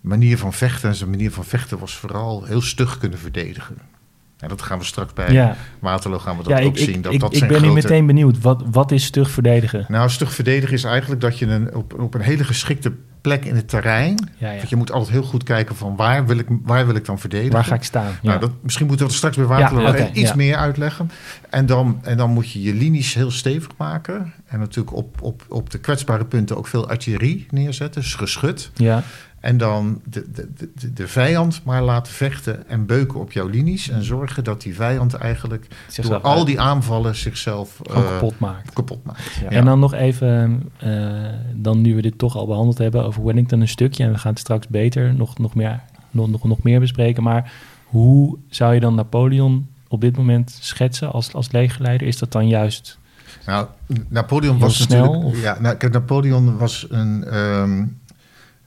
manier 0.00 0.38
van 0.38 0.52
vechten. 0.52 0.88
En 0.88 0.94
zijn 0.94 1.10
manier 1.10 1.30
van 1.30 1.44
vechten 1.44 1.78
was 1.78 1.96
vooral 1.96 2.44
heel 2.44 2.62
stug 2.62 2.98
kunnen 2.98 3.18
verdedigen. 3.18 3.76
En 4.38 4.48
dat 4.48 4.62
gaan 4.62 4.78
we 4.78 4.84
straks 4.84 5.12
bij 5.12 5.32
Ja, 5.32 5.56
Waterloo 5.78 6.18
gaan 6.18 6.36
we 6.36 6.42
dat 6.42 6.58
ja 6.58 6.64
ook 6.64 6.76
ik, 6.76 6.84
zien. 6.84 6.94
ik, 6.94 7.02
Dat, 7.02 7.12
ik, 7.12 7.20
dat 7.20 7.32
ik 7.32 7.38
zijn 7.38 7.50
ben 7.50 7.60
nu 7.62 7.68
grote- 7.68 7.82
meteen 7.82 8.06
benieuwd. 8.06 8.40
Wat, 8.40 8.62
wat 8.70 8.92
is 8.92 9.04
stug 9.04 9.30
verdedigen? 9.30 9.86
Nou, 9.88 10.10
stug 10.10 10.34
verdedigen 10.34 10.74
is 10.74 10.84
eigenlijk 10.84 11.20
dat 11.20 11.38
je 11.38 11.46
een, 11.46 11.74
op, 11.74 12.00
op 12.00 12.14
een 12.14 12.20
hele 12.20 12.44
geschikte 12.44 12.92
plek 13.24 13.44
in 13.44 13.56
het 13.56 13.68
terrein... 13.68 14.28
Ja, 14.36 14.50
ja. 14.50 14.56
Want 14.56 14.68
je 14.68 14.76
moet 14.76 14.92
altijd 14.92 15.12
heel 15.12 15.22
goed 15.22 15.42
kijken 15.42 15.76
van 15.76 15.96
waar 15.96 16.26
wil 16.26 16.38
ik, 16.38 16.46
waar 16.62 16.86
wil 16.86 16.94
ik 16.94 17.04
dan 17.04 17.18
verdedigen. 17.18 17.52
Waar 17.52 17.64
ga 17.64 17.74
ik 17.74 17.82
staan? 17.82 18.12
Ja. 18.22 18.28
Nou, 18.28 18.40
dat, 18.40 18.50
misschien 18.62 18.86
moeten 18.86 19.06
we 19.06 19.10
dat 19.10 19.20
straks 19.20 19.36
bij 19.36 19.46
Waterloo 19.46 19.92
even 19.92 20.18
iets 20.18 20.34
meer 20.34 20.56
uitleggen. 20.56 21.10
En 21.50 21.66
dan, 21.66 21.98
en 22.02 22.16
dan 22.16 22.30
moet 22.30 22.50
je 22.50 22.62
je 22.62 22.74
linies 22.74 23.14
heel 23.14 23.30
stevig 23.30 23.70
maken. 23.76 24.32
En 24.46 24.58
natuurlijk 24.58 24.96
op, 24.96 25.22
op, 25.22 25.44
op 25.48 25.70
de 25.70 25.78
kwetsbare 25.78 26.24
punten 26.24 26.56
ook 26.56 26.66
veel 26.66 26.88
artillerie 26.88 27.46
neerzetten. 27.50 28.00
Dus 28.00 28.14
geschut. 28.14 28.70
ja. 28.74 29.02
En 29.44 29.56
dan 29.56 30.00
de, 30.04 30.30
de, 30.32 30.48
de, 30.74 30.92
de 30.92 31.08
vijand 31.08 31.60
maar 31.64 31.82
laten 31.82 32.12
vechten 32.12 32.68
en 32.68 32.86
beuken 32.86 33.20
op 33.20 33.32
jouw 33.32 33.46
linies. 33.46 33.88
En 33.88 34.04
zorgen 34.04 34.44
dat 34.44 34.62
die 34.62 34.74
vijand 34.74 35.14
eigenlijk 35.14 35.66
door 36.02 36.20
al 36.20 36.44
die 36.44 36.60
aanvallen 36.60 37.16
zichzelf 37.16 37.80
eh, 37.80 37.94
kapot 37.94 38.38
maakt. 38.38 38.72
kapot 38.72 39.04
maakt. 39.04 39.20
Ja. 39.40 39.48
En 39.48 39.64
dan 39.64 39.78
nog 39.78 39.94
even, 39.94 40.62
eh, 40.76 41.12
dan 41.54 41.80
nu 41.80 41.94
we 41.94 42.02
dit 42.02 42.18
toch 42.18 42.36
al 42.36 42.46
behandeld 42.46 42.78
hebben 42.78 43.04
over 43.04 43.24
Wellington 43.24 43.60
een 43.60 43.68
stukje. 43.68 44.04
En 44.04 44.12
we 44.12 44.18
gaan 44.18 44.30
het 44.30 44.40
straks 44.40 44.68
beter 44.68 45.14
nog, 45.14 45.38
nog, 45.38 45.54
meer, 45.54 45.80
nog, 46.10 46.28
nog, 46.28 46.44
nog 46.44 46.62
meer 46.62 46.80
bespreken. 46.80 47.22
Maar 47.22 47.52
hoe 47.84 48.38
zou 48.48 48.74
je 48.74 48.80
dan 48.80 48.94
Napoleon 48.94 49.68
op 49.88 50.00
dit 50.00 50.16
moment 50.16 50.58
schetsen 50.60 51.12
als, 51.12 51.32
als 51.32 51.52
legerleider? 51.52 52.06
Is 52.06 52.18
dat 52.18 52.32
dan 52.32 52.48
juist... 52.48 52.98
Nou, 53.46 53.66
Napoleon 54.08 54.58
was 54.58 54.82
snel, 54.82 55.04
natuurlijk. 55.04 55.34
of? 55.34 55.42
Ja, 55.42 55.60
nou, 55.60 55.76
kijk, 55.76 55.92
Napoleon 55.92 56.56
was 56.56 56.86
een. 56.90 57.24
ehm, 57.24 57.84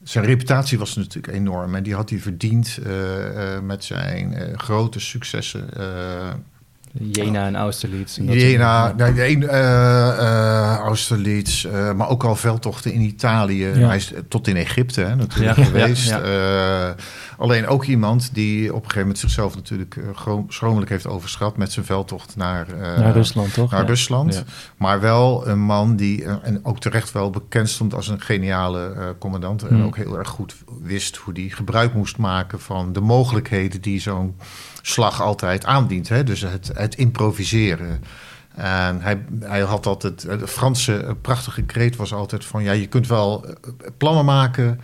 zijn 0.07 0.25
reputatie 0.25 0.77
was 0.77 0.95
natuurlijk 0.95 1.33
enorm. 1.33 1.75
En 1.75 1.83
die 1.83 1.95
had 1.95 2.09
hij 2.09 2.19
verdiend 2.19 2.79
eh, 2.83 3.55
eh, 3.55 3.63
met 3.63 3.83
zijn 3.83 4.33
eh, 4.33 4.57
grote 4.57 4.99
successen. 4.99 5.69
Jena 6.91 7.45
en 7.45 7.55
Austerlitz. 7.55 8.17
en 8.17 8.25
dat 8.25 8.35
soort 8.35 8.49
Jena, 8.49 8.93
eh, 8.97 10.09
eh, 10.09 10.77
Austerlitz, 10.77 11.65
eh, 11.65 11.93
maar 11.93 12.09
ook 12.09 12.23
al 12.23 12.35
veldtochten 12.35 12.93
in 12.93 13.01
Italië. 13.01 13.65
Ja. 13.65 13.87
Hij 13.87 13.95
is 13.95 14.13
tot 14.27 14.47
in 14.47 14.55
Egypte 14.55 15.01
hè, 15.01 15.15
natuurlijk 15.15 15.57
Ja, 15.57 15.63
geweest. 15.63 16.15
alleen 17.37 17.67
ook 17.67 17.85
iemand 17.85 18.29
die 18.33 18.67
op 18.69 18.75
een 18.75 18.81
gegeven 18.81 18.99
moment 19.01 19.19
zichzelf 19.19 19.55
natuurlijk 19.55 19.97
schromelijk 20.47 20.89
heeft 20.89 21.07
overschat 21.07 21.57
met 21.57 21.71
zijn 21.71 21.85
veldtocht 21.85 22.35
naar, 22.35 22.67
naar 22.97 23.13
Rusland, 23.13 23.53
toch? 23.53 23.71
naar. 23.71 23.85
Rusland. 23.85 24.43
Maar 24.77 24.99
wel 25.01 25.47
een 25.47 25.59
man 25.59 25.95
die, 25.95 26.23
en 26.25 26.59
ook 26.63 26.79
terecht 26.79 27.11
wel 27.11 27.29
bekend 27.29 27.69
stond 27.69 27.93
als 27.93 28.07
een 28.07 28.21
geniale 28.21 29.15
commandant. 29.19 29.63
En 29.63 29.75
Hmm. 29.75 29.85
ook 29.85 29.95
heel 29.97 30.17
erg 30.17 30.27
goed 30.29 30.55
wist 30.83 31.15
hoe 31.15 31.33
die 31.33 31.51
gebruik 31.51 31.93
moest 31.93 32.17
maken 32.17 32.59
van 32.59 32.93
de 32.93 33.01
mogelijkheden 33.01 33.81
die 33.81 33.99
zo'n 33.99 34.35
slag 34.87 35.21
altijd 35.21 35.65
aandient. 35.65 36.09
Hè? 36.09 36.23
Dus 36.23 36.41
het, 36.41 36.71
het 36.73 36.95
improviseren. 36.95 38.03
En 38.55 39.01
hij, 39.01 39.25
hij 39.39 39.61
had 39.61 39.85
altijd, 39.85 40.21
de 40.21 40.47
Franse 40.47 40.97
eh, 40.97 41.11
prachtige 41.21 41.61
kreet 41.61 41.95
was 41.95 42.13
altijd 42.13 42.45
van, 42.45 42.63
ja, 42.63 42.71
je 42.71 42.87
kunt 42.87 43.07
wel 43.07 43.45
eh, 43.45 43.51
plannen 43.97 44.25
maken, 44.25 44.81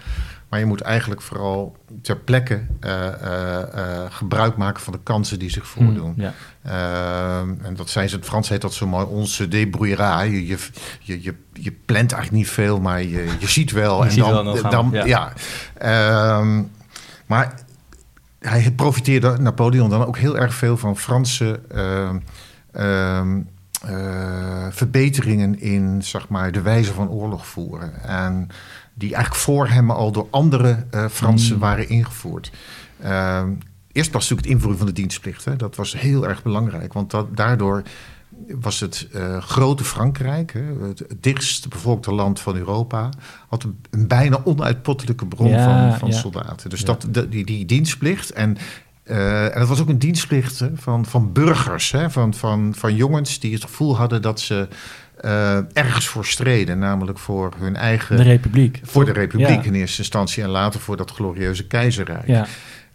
maar 0.50 0.60
je 0.60 0.66
moet 0.66 0.82
eigenlijk 0.82 1.22
vooral 1.22 1.78
ter 2.02 2.18
plekke 2.18 2.62
eh, 2.80 4.06
gebruik 4.10 4.58
maken 4.58 4.84
van 4.84 4.94
de 4.94 5.00
kansen 5.04 5.40
die 5.40 5.50
zich 5.50 5.68
voordoen. 5.68 6.14
Ja. 6.18 6.34
Ehm, 6.64 7.54
en 7.62 7.76
dat 7.76 7.90
zijn 7.90 8.10
ze, 8.10 8.16
het 8.16 8.26
Frans 8.26 8.50
heet 8.50 8.62
dat 8.62 8.74
zo 8.74 8.88
mooi, 8.88 9.06
onze 9.06 9.48
débrouillera. 9.48 10.22
Je, 10.22 10.48
je, 10.48 10.58
je, 11.00 11.24
je, 11.24 11.36
je 11.54 11.72
plant 11.86 12.12
eigenlijk 12.12 12.32
niet 12.44 12.50
veel, 12.50 12.80
maar 12.80 13.02
je, 13.02 13.36
je 13.40 13.48
ziet 13.48 13.72
wel. 13.72 13.98
Je 13.98 14.06
en 14.06 14.12
ziet 14.12 14.24
dan, 14.24 14.34
wel, 14.34 14.44
dan 14.44 14.58
gaan 14.58 14.72
dan, 14.72 14.90
we, 14.90 14.98
ja. 14.98 15.06
ja. 15.06 15.34
Ehm, 15.78 16.62
maar 17.26 17.63
hij 18.50 18.72
profiteerde, 18.72 19.38
Napoleon, 19.38 19.90
dan 19.90 20.06
ook 20.06 20.18
heel 20.18 20.38
erg 20.38 20.54
veel 20.54 20.78
van 20.78 20.98
Franse 20.98 21.60
ehm, 21.70 22.20
ehm, 22.72 23.42
eh, 23.86 24.68
verbeteringen 24.70 25.60
in 25.60 26.04
zeg 26.04 26.28
maar, 26.28 26.52
de 26.52 26.62
wijze 26.62 26.94
van 26.94 27.10
oorlog 27.10 27.48
voeren. 27.48 28.04
En 28.04 28.48
die 28.94 29.14
eigenlijk 29.14 29.44
voor 29.44 29.68
hem 29.68 29.92
al 29.92 30.12
door 30.12 30.28
andere 30.30 30.86
eh, 30.90 31.06
Fransen 31.08 31.56
Mm. 31.56 31.62
waren 31.62 31.90
ingevoerd. 31.90 32.52
Ehm, 33.02 33.52
eerst 33.92 34.12
was 34.12 34.22
natuurlijk 34.22 34.42
het 34.42 34.56
invoeren 34.56 34.78
van 34.78 34.88
de 34.88 34.94
dienstplicht. 34.94 35.46
Hè. 35.46 35.56
Dat 35.56 35.76
was 35.76 35.94
heel 36.00 36.28
erg 36.28 36.44
belangrijk, 36.44 36.94
want 36.94 37.12
dat, 37.12 37.38
daardoor 37.38 37.84
was 38.60 38.80
het 38.80 39.08
eh, 39.14 39.38
grote 39.42 39.84
Frankrijk, 39.84 40.54
hè, 40.54 40.88
het, 40.88 41.00
het 41.00 41.24
dichtst 41.24 41.70
bevolkte 41.70 42.14
land 42.14 42.40
van 42.40 42.56
Europa, 42.56 43.10
had 43.48 43.64
een, 43.64 43.80
een 43.90 44.08
bijna 44.08 44.40
onuitputtelijke 44.44 45.26
bron 45.26 45.50
Ja, 45.50 45.90
van, 45.90 46.00
van 46.00 46.10
ja. 46.10 46.16
soldaten. 46.18 46.70
Dus 46.70 46.80
Ja. 46.80 46.86
dat, 46.86 47.08
de- 47.12 47.30
die, 47.30 47.46
die 47.46 47.66
dienstplicht 47.66 48.32
en 48.32 48.58
eh, 49.04 49.44
en 49.54 49.60
dat 49.60 49.68
was 49.68 49.82
ook 49.82 49.90
een 49.90 50.00
dienstplicht 50.00 50.60
hè, 50.60 50.70
van, 50.76 51.06
van 51.06 51.32
burgers, 51.34 51.92
hè, 51.92 52.10
van, 52.12 52.34
van, 52.34 52.74
van 52.78 52.96
jongens 52.96 53.40
die 53.40 53.54
het 53.54 53.64
gevoel 53.64 53.98
hadden 53.98 54.22
dat 54.22 54.40
ze 54.40 54.68
eh, 55.22 55.58
ergens 55.78 56.08
voor 56.08 56.26
streden, 56.26 56.80
namelijk 56.80 57.20
voor 57.20 57.54
hun 57.60 57.76
eigen. 57.76 58.18
De 58.18 58.24
Republiek. 58.24 58.80
voor 58.84 59.06
de 59.06 59.12
republiek 59.12 59.48
Ja. 59.50 59.64
in 59.64 59.74
eerste 59.74 59.98
instantie 60.00 60.44
en 60.44 60.50
later 60.50 60.80
voor 60.80 60.98
dat 60.98 61.12
glorieuze 61.12 61.68
keizerrijk. 61.68 62.28
Ja. 62.28 62.46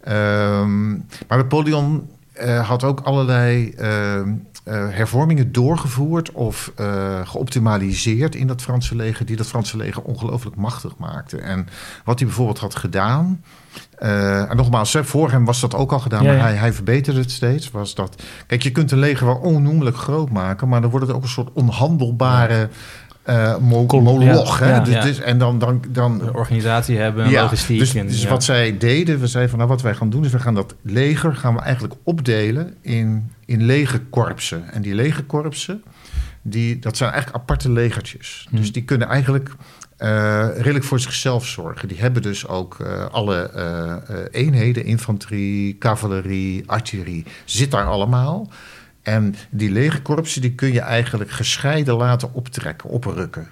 Ehm, 0.03 0.89
maar 1.27 1.37
Napoleon 1.37 2.09
had 2.61 2.83
ook 2.83 2.99
allerlei 2.99 3.69
ehm, 3.69 4.29
eh, 4.29 4.33
hervormingen 4.75 5.51
doorgevoerd 5.51 6.31
of 6.31 6.71
eh, 6.75 7.27
geoptimaliseerd 7.27 8.35
in 8.35 8.47
dat 8.47 8.61
Franse 8.61 8.95
leger, 8.95 9.25
die 9.25 9.35
dat 9.35 9.47
Franse 9.47 9.77
leger 9.77 10.01
ongelooflijk 10.01 10.55
machtig 10.55 10.97
maakte. 10.97 11.37
En 11.37 11.67
wat 12.03 12.19
hij 12.19 12.27
bijvoorbeeld 12.27 12.59
had 12.59 12.75
gedaan, 12.75 13.43
eh, 13.97 14.49
en 14.49 14.57
nogmaals, 14.57 14.97
voor 15.01 15.31
hem 15.31 15.45
was 15.45 15.59
dat 15.59 15.75
ook 15.75 15.91
al 15.91 15.99
gedaan, 15.99 16.23
Ja, 16.23 16.31
maar. 16.31 16.41
Hij, 16.41 16.55
hij 16.55 16.73
verbeterde 16.73 17.19
het 17.19 17.31
steeds. 17.31 17.71
Was 17.71 17.95
dat, 17.95 18.23
kijk, 18.47 18.63
je 18.63 18.71
kunt 18.71 18.91
een 18.91 18.99
leger 18.99 19.25
wel 19.25 19.35
onnoemelijk 19.35 19.97
groot 19.97 20.29
maken, 20.29 20.67
maar 20.69 20.81
dan 20.81 20.89
wordt 20.89 21.07
het 21.07 21.15
ook 21.15 21.23
een 21.23 21.29
soort 21.29 21.53
onhandelbare 21.53 22.69
eh 23.23 23.57
mo- 23.57 23.85
Kol- 23.85 24.01
moloch. 24.01 24.59
ja, 24.59 24.65
hè? 24.65 24.71
ja. 24.73 24.79
Dus, 24.79 24.93
Ja. 24.93 25.01
dus- 25.01 25.19
en 25.19 25.37
dan, 25.37 25.59
dan, 25.59 25.83
dan 25.89 26.21
Een 26.21 26.33
organisatie 26.33 26.97
hebben, 26.97 27.25
en 27.25 27.31
logistiek. 27.31 27.79
dus, 27.79 27.95
en, 27.95 28.07
dus 28.07 28.25
wat 28.25 28.43
zij 28.43 28.77
deden, 28.77 29.19
we 29.19 29.27
zeiden 29.27 29.49
van 29.49 29.59
nou 29.59 29.71
wat 29.71 29.81
wij 29.81 29.93
gaan 29.95 30.09
doen, 30.09 30.25
is 30.25 30.31
we 30.31 30.39
gaan 30.39 30.55
dat 30.55 30.75
leger 30.81 31.35
gaan 31.35 31.53
we 31.53 31.61
eigenlijk 31.61 31.93
opdelen 32.03 32.73
in, 32.81 33.31
in 33.45 33.63
legerkorpsen. 33.63 34.63
En 34.71 34.81
die 34.81 34.95
legerkorpsen, 34.95 35.83
die, 36.41 36.79
dat 36.79 36.97
zijn 36.97 37.11
eigenlijk 37.11 37.41
aparte 37.41 37.71
legertjes. 37.71 38.45
Hmm. 38.49 38.59
Dus 38.59 38.71
die 38.71 38.83
kunnen 38.83 39.07
eigenlijk 39.07 39.51
eh, 39.97 40.47
redelijk 40.55 40.85
voor 40.85 40.99
zichzelf 40.99 41.45
zorgen. 41.45 41.87
Die 41.87 41.99
hebben 41.99 42.21
dus 42.21 42.47
ook 42.47 42.79
eh, 42.79 43.05
alle 43.11 43.49
eh, 43.49 43.91
eh, 43.91 43.99
eenheden, 44.31 44.85
infanterie, 44.85 45.77
cavalerie, 45.77 46.63
artillerie, 46.65 47.25
zit 47.45 47.71
daar 47.71 47.85
allemaal. 47.85 48.49
En 49.01 49.35
die 49.49 49.71
legerkorpsen 49.71 50.41
die 50.41 50.55
kun 50.55 50.73
je 50.73 50.81
eigenlijk 50.81 51.31
gescheiden 51.31 51.95
laten 51.95 52.33
optrekken, 52.33 52.89
oprukken. 52.89 53.47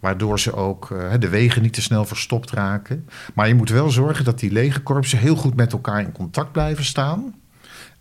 Waardoor 0.00 0.40
ze 0.40 0.54
ook 0.54 0.90
eh, 0.90 1.12
de 1.18 1.28
wegen 1.28 1.62
niet 1.62 1.72
te 1.72 1.82
snel 1.82 2.04
verstopt 2.04 2.50
raken. 2.50 3.08
Maar 3.34 3.48
je 3.48 3.54
moet 3.54 3.70
wel 3.70 3.90
zorgen 3.90 4.24
dat 4.24 4.38
die 4.38 4.52
legerkorpsen 4.52 5.18
heel 5.18 5.36
goed 5.36 5.54
met 5.54 5.72
elkaar 5.72 6.00
in 6.00 6.12
contact 6.12 6.52
blijven 6.52 6.84
staan. 6.84 7.34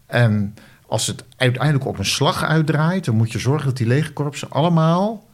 En 0.05 0.55
als 0.87 1.07
het 1.07 1.23
uiteindelijk 1.37 1.85
op 1.85 1.97
een 1.97 2.05
slag 2.05 2.43
uitdraait, 2.43 3.05
dan 3.05 3.15
moet 3.15 3.31
je 3.31 3.39
zorgen 3.39 3.65
dat 3.67 3.77
die 3.77 3.87
legerkorpsen 3.87 4.49
allemaal 4.49 5.25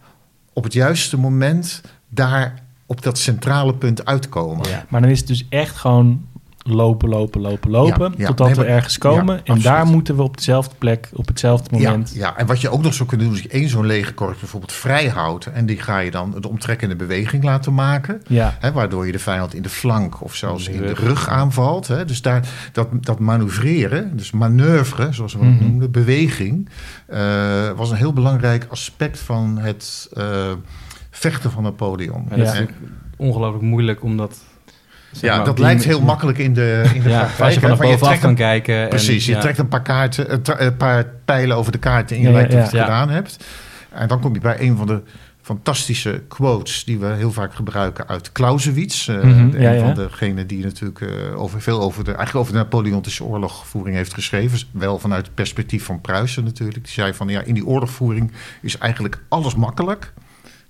op 0.54 0.64
het 0.64 0.74
juiste 0.74 1.18
moment 1.18 1.82
daar 2.10 2.64
op 2.86 3.02
dat 3.02 3.18
centrale 3.18 3.76
punt 3.76 4.06
uitkomen. 4.06 4.70
Ja. 4.70 4.86
Maar 4.90 5.02
dan 5.02 5.10
is 5.10 5.20
het 5.20 5.28
dus 5.28 5.46
echt 5.50 5.76
gewoon 5.76 6.28
lopen, 6.64 7.10
lopen, 7.10 7.42
lopen, 7.42 7.70
lopen. 7.72 8.10
Ja, 8.12 8.14
ja. 8.18 8.26
totdat 8.28 8.48
Nee, 8.48 8.56
we 8.56 8.66
ergens 8.66 8.98
komen. 8.98 9.26
ja, 9.26 9.32
en 9.34 9.40
absoluut. 9.40 9.64
daar 9.64 9.86
moeten 9.86 10.16
we 10.16 10.22
op 10.22 10.38
dezelfde 10.38 10.76
plek, 10.78 11.10
op 11.14 11.28
hetzelfde 11.28 11.70
moment. 11.80 12.12
Ja, 12.14 12.20
ja, 12.20 12.38
en 12.38 12.46
wat 12.46 12.62
je 12.62 12.70
ook 12.70 12.82
nog 12.82 12.94
zou 12.94 13.10
kunnen 13.10 13.28
doen, 13.28 13.36
is 13.36 13.48
één 13.48 13.70
zo'n 13.70 13.86
legerkorps 13.86 14.40
bijvoorbeeld 14.40 14.72
vrij 14.72 15.08
houdt. 15.08 15.46
En 15.46 15.66
die 15.66 15.82
ga 15.82 16.00
je 16.00 16.12
dan 16.12 16.36
de 16.42 16.50
omtrekkende 16.50 16.96
beweging 16.96 17.44
laten 17.44 17.74
maken. 17.74 18.22
Ja. 18.28 18.58
Hè, 18.60 18.72
waardoor 18.72 19.06
je 19.06 19.12
de 19.12 19.20
vijand 19.20 19.54
in 19.54 19.62
de 19.62 19.70
flank 19.70 20.22
of 20.24 20.36
zelfs 20.36 20.68
In 20.68 20.74
in 20.74 20.82
de 20.82 20.94
rug. 20.94 21.30
aanvalt. 21.30 21.88
Hè. 21.88 22.06
Dus 22.06 22.22
daar, 22.22 22.48
dat, 22.72 22.88
dat 23.00 23.20
manoeuvreren, 23.20 24.18
dus 24.18 24.32
manoeuvre, 24.32 25.12
zoals 25.14 25.34
we 25.34 25.46
het 25.46 25.54
Mhm. 25.54 25.64
noemden, 25.64 25.92
beweging, 25.92 26.70
eh, 27.08 27.70
was 27.76 27.90
een 27.92 27.98
heel 27.98 28.14
belangrijk 28.14 28.66
aspect 28.70 29.20
van 29.20 29.58
het 29.58 30.10
eh, 30.14 30.52
vechten 31.12 31.52
van 31.52 31.64
Napoleon. 31.64 32.26
En 32.30 32.38
dat 32.40 32.48
is 32.48 32.54
Ja. 32.54 32.60
natuurlijk 32.60 32.78
ongelooflijk 33.18 33.64
moeilijk 33.64 34.04
om 34.04 34.18
dat... 34.18 34.38
zeg 35.14 35.30
Ja, 35.30 35.36
maar, 35.36 35.46
dat 35.46 35.60
lijkt 35.60 35.84
heel 35.84 36.02
makkelijk 36.02 36.38
in 36.38 36.54
de, 36.54 36.84
in 36.94 37.02
de 37.02 37.10
Ja, 37.10 37.18
praktijk. 37.18 37.40
als 37.42 37.54
je 37.54 37.60
vanaf 37.60 37.80
bovenaf 37.80 38.20
kan 38.20 38.36
kijken. 38.36 38.82
en- 38.82 38.90
Precies, 38.90 39.26
je 39.26 39.32
ja. 39.32 39.40
trekt 39.40 39.58
een 39.58 39.68
paar, 39.68 39.82
kaarten, 39.82 40.34
een, 40.34 40.42
tra- 40.42 40.60
een 40.60 40.78
paar 40.78 41.06
pijlen 41.26 41.58
over 41.58 41.72
de 41.72 41.78
kaarten 41.78 42.16
en 42.16 42.22
je 42.22 42.28
Ja, 42.28 42.34
lijkt 42.34 42.52
je 42.52 42.58
het 42.58 42.70
gedaan 42.70 43.10
hebt. 43.10 43.46
En 43.90 44.08
dan 44.08 44.20
kom 44.20 44.34
je 44.34 44.40
bij 44.40 44.60
een 44.62 44.78
van 44.78 44.88
de 44.88 45.02
fantastische 45.42 46.22
quotes 46.28 46.84
die 46.84 47.00
we 47.00 47.06
heel 47.06 47.32
vaak 47.32 47.54
gebruiken 47.56 48.08
uit 48.08 48.32
Clausewitz. 48.32 49.08
eh, 49.10 49.16
Mhm, 49.16 49.62
ja, 49.62 49.70
een 49.70 49.76
ja. 49.78 49.86
van 49.86 49.94
degenen 49.94 50.48
die 50.48 50.64
natuurlijk 50.64 51.02
eh, 51.02 51.42
over, 51.42 51.62
veel 51.62 51.82
over 51.82 52.04
de, 52.04 52.12
eigenlijk 52.12 52.40
over 52.40 52.52
de 52.54 52.58
Napoleontische 52.60 53.24
oorlogvoering 53.24 53.96
heeft 53.96 54.14
geschreven. 54.14 54.60
Wel 54.72 55.00
vanuit 55.00 55.26
het 55.26 55.36
perspectief 55.36 55.84
van 55.86 56.02
Pruisen 56.02 56.44
natuurlijk. 56.44 56.84
Die 56.84 56.94
zei 56.94 57.14
van 57.14 57.28
ja, 57.28 57.42
in 57.42 57.54
die 57.54 57.66
oorlogvoering 57.66 58.32
is 58.62 58.78
eigenlijk 58.78 59.18
alles 59.28 59.56
makkelijk. 59.56 60.14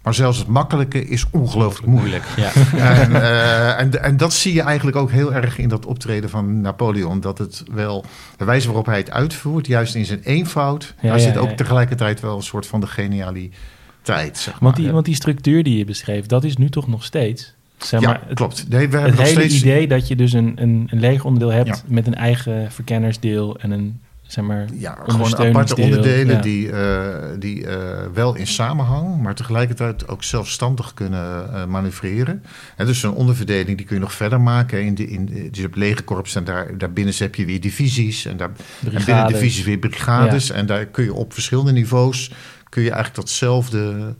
Maar 0.03 0.13
zelfs 0.13 0.37
het 0.37 0.47
makkelijke 0.47 1.05
is 1.07 1.25
ongelooflijk 1.31 1.87
moeilijk. 1.87 2.23
Ja. 2.35 2.51
En, 3.01 3.21
eh, 3.21 3.79
en, 3.79 4.03
en 4.03 4.17
dat 4.17 4.33
zie 4.33 4.53
je 4.53 4.61
eigenlijk 4.61 4.97
ook 4.97 5.11
heel 5.11 5.33
erg 5.33 5.57
in 5.57 5.69
dat 5.69 5.85
optreden 5.85 6.29
van 6.29 6.61
Napoleon. 6.61 7.19
Dat 7.19 7.37
het 7.37 7.63
wel, 7.71 8.05
de 8.37 8.45
wijze 8.45 8.67
waarop 8.67 8.85
hij 8.85 8.97
het 8.97 9.11
uitvoert, 9.11 9.67
juist 9.67 9.95
in 9.95 10.05
zijn 10.05 10.21
eenvoud, 10.23 10.93
Ja, 11.01 11.07
daar 11.09 11.17
ja, 11.19 11.23
zit 11.23 11.37
ook 11.37 11.49
ja. 11.49 11.55
tegelijkertijd 11.55 12.19
wel 12.19 12.35
een 12.35 12.43
soort 12.43 12.67
van 12.67 12.79
de 12.79 12.87
genialiteit. 12.87 14.37
Zeg 14.37 14.53
maar. 14.53 14.59
Want, 14.59 14.75
die, 14.75 14.91
want 14.91 15.05
die 15.05 15.15
structuur 15.15 15.63
die 15.63 15.77
je 15.77 15.85
beschreef, 15.85 16.25
dat 16.25 16.43
is 16.43 16.57
nu 16.57 16.69
toch 16.69 16.87
nog 16.87 17.03
steeds. 17.03 17.53
Zeg 17.77 18.01
ja, 18.01 18.07
maar, 18.07 18.21
het, 18.25 18.35
klopt. 18.35 18.69
Nee, 18.69 18.89
we 18.89 18.97
het 18.97 19.17
hele 19.17 19.29
steeds. 19.29 19.55
idee 19.61 19.87
dat 19.87 20.07
je 20.07 20.15
dus 20.15 20.33
een, 20.33 20.53
een, 20.55 20.87
een 20.89 20.99
legeronderdeel 20.99 21.51
hebt 21.51 21.67
Ja. 21.67 21.81
met 21.87 22.07
een 22.07 22.15
eigen 22.15 22.71
verkennersdeel 22.71 23.57
en 23.59 23.71
een, 23.71 23.99
zeg 24.33 24.43
maar, 24.45 24.67
Ja, 24.73 24.97
gewoon 25.07 25.37
aparte 25.37 25.75
onderdelen 25.77 26.35
ja. 26.35 26.41
die, 26.41 26.71
eh, 26.71 27.15
die 27.39 27.67
eh, 27.67 28.05
wel 28.13 28.35
in 28.35 28.47
samenhang, 28.47 29.21
maar 29.21 29.35
tegelijkertijd 29.35 30.07
ook 30.07 30.23
zelfstandig 30.23 30.93
kunnen 30.93 31.53
eh, 31.53 31.65
manoeuvreren. 31.65 32.43
En 32.75 32.85
dus 32.85 33.03
een 33.03 33.11
onderverdeling 33.11 33.77
die 33.77 33.85
kun 33.85 33.95
je 33.95 34.01
nog 34.01 34.13
verder 34.13 34.41
maken. 34.41 34.83
In 34.85 34.95
de, 34.95 35.07
in, 35.07 35.25
de- 35.25 35.33
dus 35.33 35.57
je 35.57 35.61
hebt 35.61 35.75
legerkorps 35.75 36.35
en 36.35 36.43
daar, 36.43 36.77
daarbinnen 36.77 37.13
heb 37.17 37.35
je 37.35 37.45
weer 37.45 37.61
divisies. 37.61 38.25
En, 38.25 38.37
daar, 38.37 38.51
en 38.91 39.05
binnen 39.05 39.27
divisies 39.27 39.63
weer 39.63 39.77
brigades. 39.77 40.51
En 40.51 40.65
daar 40.65 40.85
kun 40.85 41.03
je 41.03 41.13
op 41.13 41.33
verschillende 41.33 41.71
niveaus 41.71 42.31
kun 42.69 42.83
je 42.83 42.91
eigenlijk 42.91 43.19
datzelfde 43.19 44.15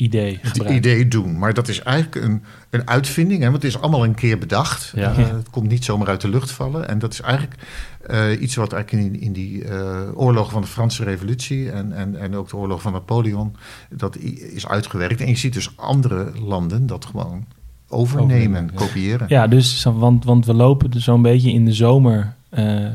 idee 0.00 0.38
het 0.42 0.56
idee 0.58 1.08
doen. 1.08 1.38
Maar 1.38 1.54
dat 1.54 1.68
is 1.68 1.82
eigenlijk 1.82 2.24
een, 2.24 2.42
een 2.70 2.88
uitvinding. 2.88 3.40
Hè, 3.42 3.50
want 3.50 3.62
het 3.62 3.72
is 3.72 3.80
allemaal 3.80 4.04
een 4.04 4.14
keer 4.14 4.38
bedacht. 4.38 4.92
Ja. 4.94 5.10
Eh, 5.12 5.16
het 5.16 5.50
komt 5.50 5.68
niet 5.68 5.84
zomaar 5.84 6.08
uit 6.08 6.20
de 6.20 6.28
lucht 6.28 6.50
vallen. 6.50 6.88
En 6.88 6.98
dat 6.98 7.12
is 7.12 7.20
eigenlijk 7.20 7.54
eh, 8.06 8.40
iets 8.40 8.54
wat 8.54 8.72
eigenlijk 8.72 9.06
in, 9.06 9.20
in 9.20 9.32
die 9.32 9.64
eh, 9.64 9.98
oorlogen 10.14 10.52
van 10.52 10.60
de 10.62 10.66
Franse 10.68 11.04
revolutie... 11.04 11.70
En, 11.70 11.92
en, 11.92 12.20
en 12.20 12.36
ook 12.36 12.48
de 12.48 12.56
oorlog 12.56 12.82
van 12.82 12.92
Napoleon, 12.92 13.56
dat 13.90 14.16
is 14.52 14.66
uitgewerkt. 14.66 15.20
En 15.20 15.28
je 15.28 15.36
ziet 15.36 15.52
dus 15.52 15.76
andere 15.76 16.32
landen 16.44 16.86
dat 16.86 17.04
gewoon 17.04 17.44
overnemen, 17.88 18.74
kopiëren. 18.74 19.26
Ja, 19.28 19.46
dus, 19.46 19.82
want, 19.84 20.24
want 20.24 20.46
we 20.46 20.54
lopen 20.54 20.90
dus 20.90 21.04
zo'n 21.04 21.22
beetje 21.22 21.52
in 21.52 21.64
de 21.64 21.72
zomer 21.72 22.34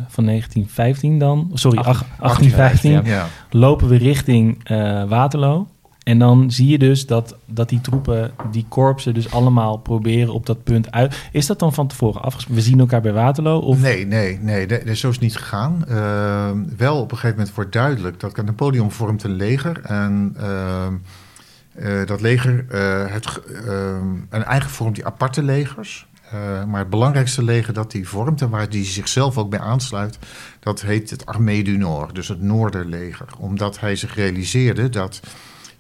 van 0.08 0.26
1915 0.26 1.20
dan. 1.20 1.52
Sorry, 1.54 1.78
ach- 1.78 2.06
1815. 2.20 2.92
ja. 2.92 3.02
Ja. 3.06 3.28
Lopen 3.50 3.88
we 3.88 3.96
richting 3.98 4.64
eh, 4.64 5.04
Waterloo. 5.10 5.68
En 6.06 6.20
dan 6.20 6.52
zie 6.52 6.68
je 6.68 6.78
dus 6.78 7.06
dat, 7.06 7.36
dat 7.46 7.70
die 7.70 7.82
troepen, 7.82 8.32
die 8.52 8.66
korpsen, 8.70 9.14
dus 9.14 9.32
allemaal 9.32 9.78
proberen 9.78 10.34
op 10.34 10.46
dat 10.46 10.64
punt 10.64 10.92
uit. 10.92 11.30
Is 11.32 11.46
dat 11.46 11.60
dan 11.60 11.74
van 11.74 11.88
tevoren 11.88 12.22
afgesproken? 12.22 12.64
We 12.64 12.70
zien 12.70 12.80
elkaar 12.80 13.02
bij 13.02 13.14
Waterloo? 13.14 13.60
Of... 13.60 13.82
Nee, 13.82 14.06
nee, 14.06 14.40
nee, 14.40 14.68
zo 14.68 15.08
is 15.08 15.16
het 15.16 15.20
niet 15.20 15.38
gegaan. 15.38 15.86
Uh, 15.90 16.52
wel 16.78 16.96
op 16.96 17.12
een 17.12 17.18
gegeven 17.18 17.38
moment 17.38 17.56
wordt 17.56 17.72
duidelijk 17.72 18.20
dat 18.20 18.46
Napoleon 18.46 18.92
vormt 18.92 19.24
een 19.24 19.36
leger. 19.36 19.82
En 19.84 20.36
uh, 20.40 20.86
uh, 21.80 22.06
dat 22.06 22.22
leger, 22.22 22.66
uh, 22.72 23.12
het, 23.12 23.42
uh, 23.66 23.96
en 23.96 24.26
eigenlijk 24.30 24.70
vormt 24.70 24.96
die 24.96 25.06
aparte 25.06 25.44
legers. 25.44 26.08
Eh, 26.32 26.66
maar 26.66 26.80
het 26.80 26.90
belangrijkste 26.90 27.44
leger 27.44 27.74
dat 27.74 27.94
hij 27.94 28.04
vormt 28.04 28.42
en 28.42 28.50
waar 28.50 28.68
hij 28.70 28.86
zichzelf 28.86 29.38
ook 29.38 29.50
bij 29.50 29.60
aansluit, 29.60 30.20
dat 30.60 30.82
heet 30.82 31.10
het 31.10 31.26
Armée 31.26 31.64
du 31.64 31.78
Nord, 31.78 32.16
dus 32.16 32.28
het 32.28 32.42
Noorderleger. 32.42 33.28
Omdat 33.40 33.80
hij 33.80 33.96
zich 33.96 34.16
realiseerde 34.16 34.90
dat 34.90 35.20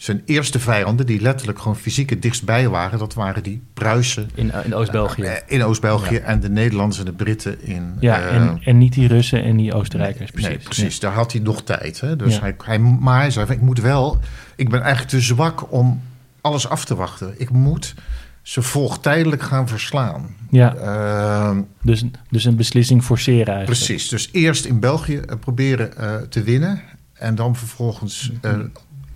zijn 0.05 0.21
eerste 0.25 0.59
vijanden, 0.59 1.05
die 1.05 1.21
letterlijk 1.21 1.59
gewoon 1.59 1.75
fysiek 1.77 2.09
het 2.09 2.21
dichtstbij 2.21 2.69
waren, 2.69 2.99
dat 2.99 3.13
waren 3.13 3.43
die 3.43 3.61
Pruisen 3.73 4.29
In, 4.35 4.51
in 4.63 4.73
Oost-België. 4.75 5.21
eh, 5.23 5.33
in 5.47 5.63
Oost-België 5.63 6.15
en 6.15 6.39
de 6.39 6.49
Nederlanders 6.49 6.99
en 6.99 7.05
de 7.05 7.11
Britten 7.11 7.61
in. 7.65 7.95
Ja, 7.99 8.19
eh, 8.21 8.35
en, 8.35 8.59
en 8.63 8.77
niet 8.77 8.93
die 8.93 9.07
Russen 9.07 9.43
en 9.43 9.57
die 9.57 9.73
Oostenrijkers, 9.73 10.31
precies. 10.31 10.49
Nee, 10.49 10.57
precies. 10.57 10.99
Daar 10.99 11.13
had 11.13 11.31
hij 11.31 11.41
nog 11.41 11.63
tijd. 11.63 12.01
Hè? 12.01 12.15
Dus 12.15 12.33
Ja. 12.33 12.39
hij, 12.41 12.55
hij, 12.63 12.79
maar 12.79 13.19
hij 13.19 13.31
zei, 13.31 13.51
ik 13.51 13.61
moet 13.61 13.79
wel... 13.79 14.19
Ik 14.55 14.69
ben 14.69 14.79
eigenlijk 14.81 15.09
te 15.11 15.21
zwak 15.21 15.71
om 15.71 16.01
alles 16.41 16.67
af 16.69 16.85
te 16.85 16.95
wachten. 16.95 17.33
Ik 17.37 17.49
moet 17.49 17.95
ze 18.41 18.61
volgtijdelijk 18.61 19.41
gaan 19.41 19.67
verslaan. 19.67 20.35
Ja, 20.49 20.75
Ehm, 20.75 21.61
dus, 21.81 22.03
dus 22.29 22.45
een 22.45 22.55
beslissing 22.55 23.03
forceren 23.03 23.53
eigenlijk. 23.53 23.65
precies. 23.85 24.07
Dus 24.07 24.29
eerst 24.31 24.65
in 24.65 24.79
België 24.79 25.17
eh, 25.17 25.35
proberen 25.39 25.97
eh, 25.97 26.15
te 26.29 26.43
winnen. 26.43 26.81
En 27.13 27.35
dan 27.35 27.55
vervolgens 27.55 28.31
eh, 28.41 28.51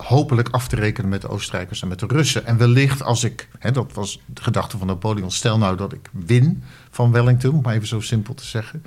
hopelijk 0.04 0.48
af 0.48 0.68
te 0.68 0.76
rekenen 0.76 1.10
met 1.10 1.20
de 1.20 1.28
Oostenrijkers 1.28 1.82
en 1.82 1.88
met 1.88 1.98
de 1.98 2.06
Russen. 2.08 2.46
En 2.46 2.56
wellicht 2.56 3.02
als 3.02 3.24
ik... 3.24 3.48
Hè, 3.58 3.70
dat 3.70 3.92
was 3.94 4.20
de 4.26 4.42
gedachte 4.42 4.78
van 4.78 4.86
Napoleon. 4.86 5.30
Stel 5.30 5.58
nou 5.58 5.76
dat 5.76 5.92
ik 5.92 6.10
win 6.26 6.62
van 6.90 7.12
Wellington, 7.12 7.54
om 7.54 7.62
maar 7.62 7.74
even 7.74 7.88
zo 7.88 8.00
simpel 8.00 8.34
te 8.34 8.44
zeggen. 8.46 8.82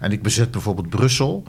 En 0.00 0.12
ik 0.12 0.22
bezet 0.22 0.50
bijvoorbeeld 0.50 0.88
Brussel. 0.88 1.44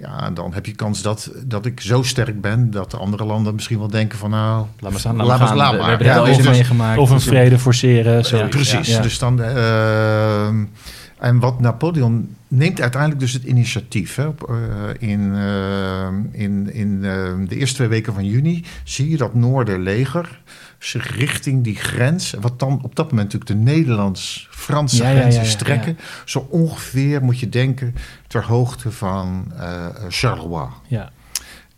Ja, 0.00 0.30
dan 0.30 0.54
heb 0.54 0.66
je 0.66 0.74
kans 0.74 1.02
dat, 1.02 1.30
dat 1.44 1.66
ik 1.66 1.80
zo 1.80 2.02
sterk 2.02 2.40
ben... 2.40 2.70
dat 2.70 2.90
de 2.90 2.96
andere 2.96 3.24
landen 3.24 3.54
misschien 3.54 3.78
wel 3.78 3.88
denken 3.88 4.18
van... 4.18 4.30
nou, 4.30 4.66
Laat 4.78 4.90
maar 4.90 5.00
staan, 5.00 5.16
laat 5.16 5.26
laat 5.26 5.38
maar 5.38 5.48
maar, 5.48 5.48
gaan. 5.48 5.76
laat 5.76 5.84
We- 5.84 5.90
hebben 5.90 6.06
Ja, 6.06 6.38
of 6.38 6.44
meegemaakt. 6.44 6.98
Of 6.98 7.10
een 7.10 7.20
vrede 7.20 7.58
forceren. 7.58 8.48
Precies. 8.48 8.88
Ja. 8.88 9.00
Dus 9.02 9.18
dan, 9.18 9.42
ehm, 9.42 10.64
en 11.20 11.38
wat 11.38 11.60
Napoleon 11.60 12.36
neemt 12.48 12.80
uiteindelijk 12.80 13.20
dus 13.20 13.32
het 13.32 13.42
initiatief. 13.42 14.14
Hè. 14.14 14.26
Op, 14.26 14.50
eh, 14.50 14.56
in 14.98 15.34
in, 16.32 16.72
in 16.72 17.04
ehm, 17.04 17.44
de 17.44 17.56
eerste 17.56 17.76
twee 17.76 17.88
weken 17.88 18.14
van 18.14 18.24
juni 18.24 18.64
zie 18.84 19.10
je 19.10 19.16
dat 19.16 19.34
Noorderleger 19.34 20.42
zich 20.78 21.16
richting 21.16 21.64
die 21.64 21.76
grens, 21.76 22.34
wat 22.40 22.58
dan 22.58 22.82
op 22.82 22.96
dat 22.96 23.10
moment 23.10 23.32
natuurlijk 23.32 23.64
de 23.64 23.72
Nederlands-Franse 23.72 25.02
Ja, 25.02 25.10
grens 25.10 25.34
ja, 25.34 25.40
is, 25.40 25.52
ja, 25.52 25.58
trekken. 25.58 25.98
Zo 26.24 26.46
ongeveer 26.50 27.22
moet 27.22 27.38
je 27.38 27.48
denken 27.48 27.94
ter 28.26 28.44
hoogte 28.44 28.90
van 28.92 29.52
eh, 29.58 29.86
Charleroi. 30.08 30.68
Ja. 30.88 31.10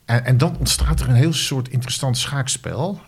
En, 0.05 0.25
en 0.25 0.39
dan 0.39 0.57
ontstaat 0.59 1.01
er 1.01 1.09
een 1.09 1.15
heel 1.15 1.33
soort 1.33 1.69
interessant 1.69 2.19
schaakspel. 2.19 3.01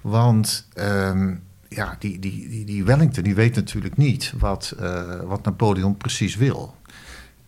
Want 0.00 0.68
ehm, 0.74 1.34
ja, 1.74 1.96
die, 1.98 2.18
die, 2.18 2.48
die, 2.48 2.64
die 2.64 2.84
Wellington 2.84 3.22
die 3.22 3.34
weet 3.34 3.54
natuurlijk 3.54 3.96
niet 3.96 4.32
wat, 4.38 4.74
eh, 4.78 5.20
wat 5.20 5.44
Napoleon 5.44 5.96
precies 5.96 6.36
wil. 6.36 6.74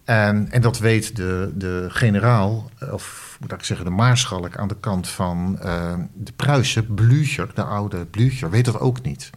En, 0.05 0.51
en 0.51 0.61
dat 0.61 0.79
weet 0.79 1.17
de, 1.17 1.53
de 1.55 1.87
generaal, 1.89 2.71
of 2.91 3.37
moet 3.41 3.53
ik 3.53 3.65
zeggen 3.65 3.87
de 3.87 3.93
maarschalk 3.93 4.57
aan 4.57 4.69
de 4.69 4.81
kant 4.81 5.09
van 5.09 5.59
ehm, 5.61 6.01
de 6.15 6.33
Pruisen, 6.33 6.95
Blücher, 6.95 7.49
de 7.55 7.63
oude 7.63 8.07
Blücher, 8.07 8.51
weet 8.51 8.65
dat 8.65 8.81
ook 8.81 9.03
niet. 9.03 9.31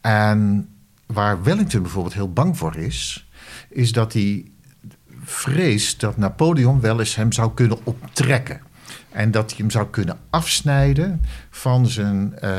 En 0.00 0.68
waar 1.06 1.42
Wellington 1.42 1.82
bijvoorbeeld 1.82 2.14
heel 2.14 2.32
bang 2.32 2.58
voor 2.58 2.76
is, 2.76 3.28
is 3.68 3.92
dat 3.92 4.12
hij 4.12 4.50
vreest 5.24 6.00
dat 6.00 6.16
Napoleon 6.16 6.80
wel 6.80 6.98
eens 6.98 7.14
hem 7.14 7.32
zou 7.32 7.54
kunnen 7.54 7.78
optrekken. 7.84 8.60
En 9.10 9.30
dat 9.30 9.50
hij 9.50 9.58
hem 9.58 9.70
zou 9.70 9.86
kunnen 9.90 10.18
afsnijden 10.30 11.24
van 11.50 11.86
zijn, 11.86 12.38
eh, 12.38 12.50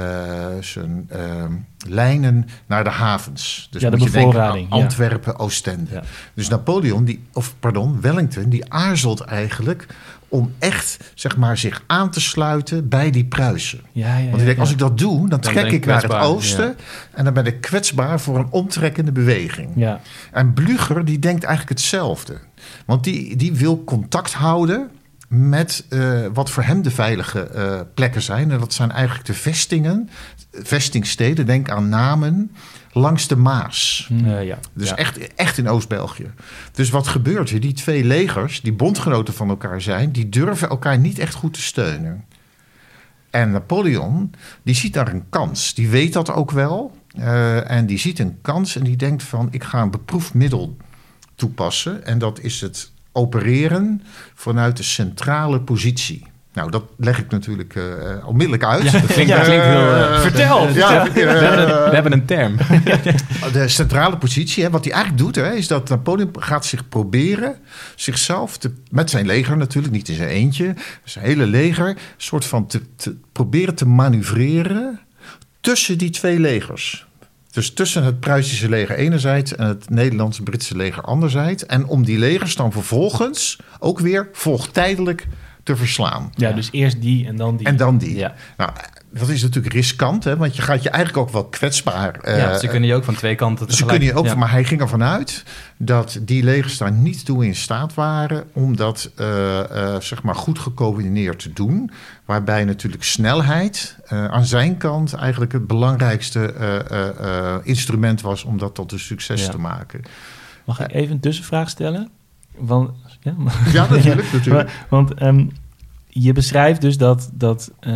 zijn 0.59 1.05
ehm, 1.09 1.53
lijnen 1.87 2.47
naar 2.65 2.83
de 2.83 2.89
havens. 2.89 3.67
Dus 3.71 3.81
Ja, 3.81 3.89
de 3.89 3.97
moet 3.97 4.05
je 4.05 4.11
denken 4.13 4.41
aan 4.41 4.59
ja. 4.59 4.65
Antwerpen, 4.69 5.39
Oostende. 5.39 5.91
Ja. 5.91 6.03
Dus 6.33 6.49
Napoleon, 6.49 7.03
die, 7.05 7.23
of 7.33 7.55
pardon, 7.59 8.01
Wellington, 8.01 8.49
die 8.49 8.71
aarzelt 8.73 9.21
eigenlijk 9.21 9.87
om 10.31 10.53
echt 10.59 11.11
zeg 11.15 11.37
maar, 11.37 11.57
zich 11.57 11.83
aan 11.87 12.09
te 12.09 12.21
sluiten 12.21 12.89
bij 12.89 13.11
die 13.11 13.25
Pruisen. 13.25 13.81
Ja, 13.91 14.17
ja, 14.17 14.29
Want 14.29 14.39
ik 14.39 14.45
denk, 14.45 14.55
ja. 14.55 14.61
als 14.61 14.71
ik 14.71 14.77
dat 14.77 14.97
doe, 14.97 15.29
dan 15.29 15.39
trek 15.39 15.65
ik 15.65 15.71
ik 15.71 15.85
naar 15.85 16.01
het 16.01 16.13
oosten. 16.13 16.75
En 17.13 17.23
dan 17.23 17.33
ben 17.33 17.45
ik 17.45 17.61
kwetsbaar 17.61 18.19
voor 18.19 18.39
een 18.39 18.47
omtrekkende 18.49 19.11
beweging. 19.11 19.69
Ja, 19.75 20.01
En 20.31 20.53
Blücher 20.53 21.03
die 21.03 21.19
denkt 21.19 21.43
eigenlijk 21.43 21.79
hetzelfde. 21.79 22.37
Want 22.85 23.03
die, 23.03 23.35
die 23.35 23.53
wil 23.53 23.83
contact 23.83 24.33
houden 24.33 24.89
met 25.33 25.85
eh, 25.89 26.25
wat 26.33 26.49
voor 26.49 26.63
hem 26.63 26.81
de 26.81 26.91
veilige 26.91 27.39
eh, 27.43 27.79
plekken 27.93 28.21
zijn. 28.21 28.51
En 28.51 28.59
dat 28.59 28.73
zijn 28.73 28.91
eigenlijk 28.91 29.25
de 29.25 29.33
vestingen, 29.33 30.09
vestingsteden. 30.51 31.45
Denk 31.45 31.69
aan 31.69 31.89
namen 31.89 32.51
langs 32.91 33.27
de 33.27 33.35
Maas. 33.35 34.09
Eh, 34.25 34.43
ja. 34.45 34.57
Dus 34.73 34.89
Ja. 34.89 34.95
echt, 34.95 35.35
echt 35.35 35.57
in 35.57 35.69
Oost-België. 35.69 36.31
Dus 36.71 36.89
wat 36.89 37.07
gebeurt 37.07 37.49
er? 37.49 37.59
Die 37.59 37.73
twee 37.73 38.03
legers, 38.03 38.61
die 38.61 38.73
bondgenoten 38.73 39.33
van 39.33 39.49
elkaar 39.49 39.81
zijn... 39.81 40.11
die 40.11 40.29
durven 40.29 40.69
elkaar 40.69 40.97
niet 40.97 41.19
echt 41.19 41.33
goed 41.33 41.53
te 41.53 41.61
steunen. 41.61 42.25
En 43.29 43.51
Napoleon, 43.51 44.33
die 44.63 44.75
ziet 44.75 44.93
daar 44.93 45.13
een 45.13 45.29
kans. 45.29 45.73
Die 45.73 45.89
weet 45.89 46.13
dat 46.13 46.31
ook 46.31 46.51
wel. 46.51 46.97
En 47.65 47.85
die 47.85 47.97
ziet 47.97 48.19
een 48.19 48.37
kans 48.41 48.75
en 48.75 48.83
die 48.83 48.95
denkt 48.95 49.23
van... 49.23 49.47
ik 49.51 49.63
ga 49.63 49.81
een 49.81 49.91
beproefd 49.91 50.33
middel 50.33 50.77
toepassen. 51.35 52.05
En 52.05 52.19
dat 52.19 52.39
is 52.39 52.61
het 52.61 52.91
opereren 53.11 54.01
vanuit 54.33 54.77
de 54.77 54.83
centrale 54.83 55.61
positie. 55.61 56.29
Nou, 56.53 56.71
dat 56.71 56.83
leg 56.97 57.19
ik 57.19 57.31
natuurlijk 57.31 57.75
eh, 57.75 58.27
onmiddellijk 58.27 58.63
uit. 58.63 58.83
Ja, 58.83 58.91
dat 58.91 59.05
klinkt, 59.05 59.33
klinkt 59.33 59.65
heel... 59.65 59.93
eh, 59.95 60.19
Vertel! 60.19 60.69
Ja, 60.69 61.03
we, 61.13 61.19
hebben 61.19 61.59
een, 61.59 61.89
we 61.89 61.93
hebben 61.95 62.11
een 62.11 62.25
term. 62.25 62.57
de 63.53 63.67
centrale 63.67 64.17
positie, 64.17 64.63
hè, 64.63 64.69
wat 64.69 64.83
hij 64.83 64.93
eigenlijk 64.93 65.23
doet, 65.23 65.35
hè, 65.35 65.53
is 65.53 65.67
dat 65.67 65.89
Napoleon 65.89 66.31
gaat 66.39 66.65
zich 66.65 66.89
proberen 66.89 67.55
zichzelf 67.95 68.57
te, 68.57 68.73
met 68.89 69.09
zijn 69.09 69.25
leger 69.25 69.57
natuurlijk, 69.57 69.93
niet 69.93 70.09
in 70.09 70.15
zijn 70.15 70.29
eentje, 70.29 70.73
zijn 71.03 71.25
hele 71.25 71.45
leger, 71.45 71.97
soort 72.17 72.45
van 72.45 72.67
te, 72.67 72.81
te 72.95 73.15
proberen 73.31 73.75
te 73.75 73.87
manoeuvreren 73.87 74.99
tussen 75.61 75.97
die 75.97 76.09
twee 76.09 76.39
legers. 76.39 77.07
Dus 77.51 77.73
tussen 77.73 78.03
het 78.03 78.19
Pruisische 78.19 78.69
leger 78.69 78.95
enerzijds 78.95 79.55
en 79.55 79.67
het 79.67 79.89
Nederlands-Britse 79.89 80.75
leger 80.75 81.03
anderzijds. 81.03 81.65
En 81.65 81.85
om 81.85 82.05
die 82.05 82.17
legers 82.17 82.55
dan 82.55 82.71
vervolgens 82.71 83.57
ook 83.79 83.99
weer 83.99 84.29
volgtijdelijk 84.31 85.27
te 85.63 85.75
verslaan. 85.75 86.31
ja, 86.35 86.51
dus 86.51 86.69
eerst 86.71 87.01
die 87.01 87.27
en 87.27 87.35
dan 87.35 87.57
die. 87.57 87.67
En 87.67 87.75
dan 87.75 87.97
die. 87.97 88.15
Ja. 88.15 88.33
Nou, 88.57 88.71
dat 89.13 89.29
is 89.29 89.41
natuurlijk 89.41 89.73
riskant, 89.73 90.23
hè, 90.23 90.37
want 90.37 90.55
je 90.55 90.61
gaat 90.61 90.83
je 90.83 90.89
eigenlijk 90.89 91.27
ook 91.27 91.33
wel 91.33 91.45
kwetsbaar. 91.45 92.19
ja, 92.23 92.51
eh, 92.51 92.57
ze 92.57 92.67
kunnen 92.67 92.89
je 92.89 92.95
ook 92.95 93.03
van 93.03 93.15
twee 93.15 93.35
kanten 93.35 93.73
ze 93.73 93.85
kunnen 93.85 94.07
je 94.07 94.13
ook, 94.13 94.25
ja. 94.25 94.35
maar 94.35 94.51
hij 94.51 94.63
ging 94.63 94.81
ervan 94.81 95.03
uit 95.03 95.43
dat 95.77 96.19
die 96.21 96.43
legers 96.43 96.77
daar 96.77 96.91
niet 96.91 97.25
toe 97.25 97.45
in 97.45 97.55
staat 97.55 97.93
waren 97.93 98.43
om 98.53 98.75
dat 98.75 99.11
eh, 99.15 99.59
eh, 99.59 100.01
zeg 100.01 100.23
maar 100.23 100.35
goed 100.35 100.59
gecombineerd 100.59 101.39
te 101.39 101.53
doen. 101.53 101.91
Waarbij 102.25 102.65
natuurlijk 102.65 103.03
snelheid 103.03 103.97
aan 104.07 104.45
zijn 104.45 104.77
kant 104.77 105.13
eigenlijk 105.13 105.51
het 105.51 105.67
belangrijkste 105.67 106.53
instrument 107.63 108.21
was 108.21 108.43
om 108.43 108.57
dat 108.57 108.75
tot 108.75 108.91
een 108.91 108.99
succes 108.99 109.45
Ja. 109.45 109.51
te 109.51 109.57
maken. 109.57 110.01
Mag 110.65 110.79
ik 110.79 110.93
even 110.93 111.11
een 111.11 111.19
tussenvraag 111.19 111.69
stellen? 111.69 112.09
Want, 112.57 112.91
ja, 113.21 113.33
Ja, 113.73 113.87
natuurlijk. 113.89 114.31
natuurlijk. 114.33 114.65
Maar- 114.67 114.85
want 114.89 115.13
ehm, 115.13 115.45
je 116.07 116.33
beschrijft 116.33 116.81
dus 116.81 116.97
dat, 116.97 117.29
dat 117.33 117.71
eh, 117.79 117.93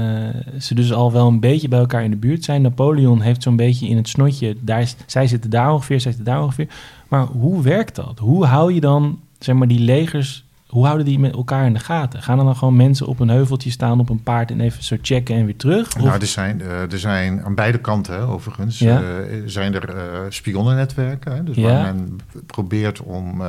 ze 0.59 0.75
dus 0.75 0.93
al 0.93 1.11
wel 1.11 1.27
een 1.27 1.39
beetje 1.39 1.67
bij 1.67 1.79
elkaar 1.79 2.03
in 2.03 2.11
de 2.11 2.17
buurt 2.17 2.43
zijn. 2.43 2.61
Napoleon 2.61 3.21
heeft 3.21 3.43
zo'n 3.43 3.55
beetje 3.55 3.87
in 3.87 3.97
het 3.97 4.07
snotje, 4.09 4.55
daar 4.61 4.93
zij 5.05 5.27
zitten 5.27 5.49
daar 5.49 5.71
ongeveer, 5.73 5.99
zij 6.01 6.11
zitten 6.11 6.33
daar 6.33 6.43
ongeveer. 6.43 6.67
Maar 7.07 7.23
hoe 7.25 7.61
werkt 7.63 7.95
dat? 7.95 8.19
Hoe 8.19 8.45
hou 8.45 8.73
je 8.73 8.79
dan, 8.79 9.19
zeg 9.39 9.55
maar, 9.55 9.67
die 9.67 9.79
legers, 9.79 10.43
hoe 10.67 10.85
houden 10.85 11.05
die 11.05 11.19
met 11.19 11.33
elkaar 11.33 11.65
in 11.65 11.73
de 11.73 11.79
gaten? 11.79 12.21
Gaan 12.21 12.39
er 12.39 12.45
dan 12.45 12.55
gewoon 12.55 12.75
mensen 12.75 13.07
op 13.07 13.19
een 13.19 13.29
heuveltje 13.29 13.69
staan 13.69 13.99
op 13.99 14.09
een 14.09 14.23
paard 14.23 14.51
en 14.51 14.59
even 14.59 14.83
zo 14.83 14.95
checken 15.01 15.35
en 15.35 15.45
weer 15.45 15.55
terug? 15.55 15.95
Of- 15.95 16.03
Nou, 16.03 16.19
er 16.19 16.27
zijn, 16.27 16.61
eh, 16.61 16.91
er 16.91 16.99
zijn 16.99 17.43
aan 17.43 17.55
beide 17.55 17.77
kanten, 17.77 18.27
overigens, 18.27 18.79
Ja. 18.79 19.01
eh, 19.01 19.41
zijn 19.45 19.73
er 19.73 19.89
spionnennetwerken. 20.29 21.45
Dus 21.45 21.55
Ja. 21.55 21.61
waar 21.67 21.95
men 21.95 22.19
probeert 22.45 23.01
om 23.01 23.41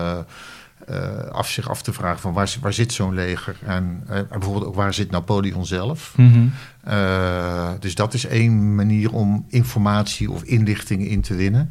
eh, 0.86 1.30
af, 1.30 1.48
zich 1.48 1.70
af 1.70 1.82
te 1.82 1.92
vragen 1.92 2.20
van 2.20 2.32
waar, 2.32 2.54
waar 2.60 2.72
zit 2.72 2.92
zo'n 2.92 3.14
leger? 3.14 3.56
En 3.64 4.02
eh, 4.08 4.20
bijvoorbeeld 4.30 4.64
ook 4.64 4.74
waar 4.74 4.94
zit 4.94 5.10
Napoleon 5.10 5.66
zelf? 5.66 6.12
Mhm. 6.16 6.46
Eh, 6.84 7.70
dus 7.80 7.94
dat 7.94 8.14
is 8.14 8.26
één 8.26 8.74
manier 8.74 9.12
om 9.12 9.44
informatie 9.48 10.30
of 10.30 10.42
inlichtingen 10.42 11.06
in 11.06 11.20
te 11.20 11.34
winnen. 11.34 11.70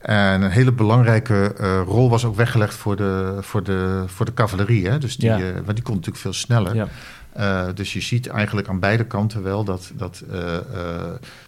En 0.00 0.42
een 0.42 0.50
hele 0.50 0.72
belangrijke 0.72 1.46
rol 1.86 2.10
was 2.10 2.24
ook 2.24 2.36
weggelegd 2.36 2.74
voor 2.74 2.96
de, 2.96 3.38
voor 3.40 3.62
de, 3.62 4.04
voor 4.06 4.26
de 4.26 4.34
cavalerie. 4.34 4.88
Hè? 4.88 4.98
Dus 4.98 5.16
die, 5.16 5.28
Ja. 5.30 5.52
want 5.52 5.74
die 5.74 5.82
kon 5.82 5.94
natuurlijk 5.94 6.22
veel 6.22 6.32
sneller. 6.32 6.74
Ja. 6.74 6.88
Uh, 7.38 7.64
dus 7.74 7.92
je 7.92 8.00
ziet 8.00 8.26
eigenlijk 8.28 8.68
aan 8.68 8.80
beide 8.80 9.04
kanten 9.06 9.42
wel 9.42 9.64
dat, 9.64 9.90
dat 9.94 10.22
uh, 10.32 10.38
uh, 10.42 10.58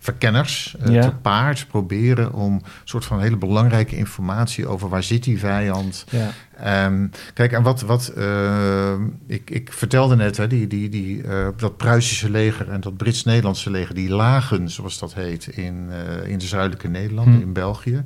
verkenners 0.00 0.76
Ja. 0.88 1.02
te 1.02 1.12
paard 1.22 1.66
proberen 1.68 2.32
om 2.32 2.52
een 2.54 2.62
soort 2.84 3.04
van 3.04 3.20
hele 3.20 3.36
belangrijke 3.36 3.96
informatie 3.96 4.66
over 4.66 4.88
waar 4.88 5.02
zit 5.02 5.24
die 5.24 5.38
vijand. 5.38 6.04
Ja. 6.10 6.30
Ehm, 6.62 7.06
kijk, 7.34 7.52
en 7.52 7.62
wat, 7.62 7.80
wat 7.80 8.08
eh, 8.08 8.92
ik, 9.26 9.50
ik 9.50 9.72
vertelde 9.72 10.16
net, 10.16 10.36
hè, 10.36 10.46
die, 10.46 10.66
die, 10.66 10.88
die, 10.88 11.22
eh, 11.22 11.48
dat 11.56 11.76
Pruisische 11.76 12.30
leger 12.30 12.68
en 12.70 12.80
dat 12.80 12.96
Brits-Nederlandse 12.96 13.70
leger, 13.70 13.94
die 13.94 14.10
lagen, 14.10 14.70
zoals 14.70 14.98
dat 14.98 15.14
heet, 15.14 15.46
in, 15.46 15.88
eh, 15.90 16.30
in 16.30 16.38
de 16.38 16.46
zuidelijke 16.46 16.88
Nederlanden, 16.88 17.34
Hm. 17.34 17.40
in 17.42 17.52
België. 17.52 18.02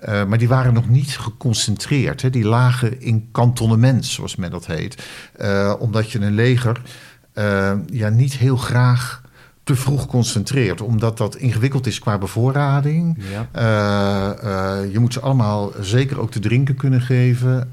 Eh, 0.00 0.24
maar 0.24 0.38
die 0.38 0.48
waren 0.48 0.72
nog 0.72 0.88
niet 0.88 1.18
geconcentreerd. 1.18 2.22
Hè. 2.22 2.30
Die 2.30 2.44
lagen 2.44 3.00
in 3.00 3.28
kantonnement, 3.32 4.06
zoals 4.06 4.36
men 4.36 4.50
dat 4.50 4.66
heet. 4.66 5.02
Eh, 5.36 5.74
omdat 5.78 6.10
je 6.10 6.20
een 6.20 6.34
leger 6.34 6.80
eh, 7.40 7.72
ja, 7.86 8.08
niet 8.08 8.36
heel 8.36 8.56
graag 8.56 9.22
te 9.64 9.76
vroeg 9.76 10.06
concentreert. 10.06 10.80
Omdat 10.80 11.18
dat 11.18 11.36
ingewikkeld 11.36 11.86
is 11.86 11.98
qua 11.98 12.18
bevoorrading. 12.18 13.18
Ja. 13.30 13.48
Eh, 13.52 14.82
eh, 14.82 14.92
je 14.92 14.98
moet 14.98 15.12
ze 15.12 15.20
allemaal 15.20 15.72
zeker 15.80 16.20
ook 16.20 16.30
te 16.30 16.38
drinken 16.38 16.74
kunnen 16.74 17.00
geven. 17.00 17.68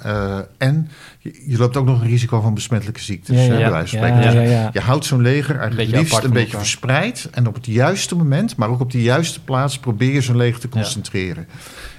En 0.58 0.90
je, 1.20 1.44
je 1.48 1.58
loopt 1.58 1.78
ook 1.78 1.86
nog 1.86 2.02
een 2.02 2.08
risico 2.08 2.42
van 2.42 2.54
besmettelijke 2.54 3.02
ziektes. 3.02 3.46
Ja, 3.46 3.54
hè, 3.54 3.58
ja. 3.58 3.70
bij 3.70 3.88
spreken. 3.88 4.22
Dus 4.22 4.50
ja. 4.50 4.70
Je 4.74 4.80
houdt 4.80 5.06
zo'n 5.06 5.22
leger 5.22 5.60
eigenlijk 5.60 5.92
liefst 5.92 6.24
een 6.24 6.32
beetje 6.32 6.58
verspreid. 6.58 7.30
En 7.32 7.48
op 7.48 7.54
het 7.54 7.66
juiste 7.66 8.16
moment, 8.16 8.56
maar 8.56 8.70
ook 8.70 8.80
op 8.80 8.92
de 8.92 9.02
juiste 9.02 9.44
plaats... 9.44 9.80
probeer 9.80 10.14
je 10.14 10.22
zo'n 10.22 10.38
leger 10.38 10.60
te 10.60 10.70
concentreren. 10.70 11.48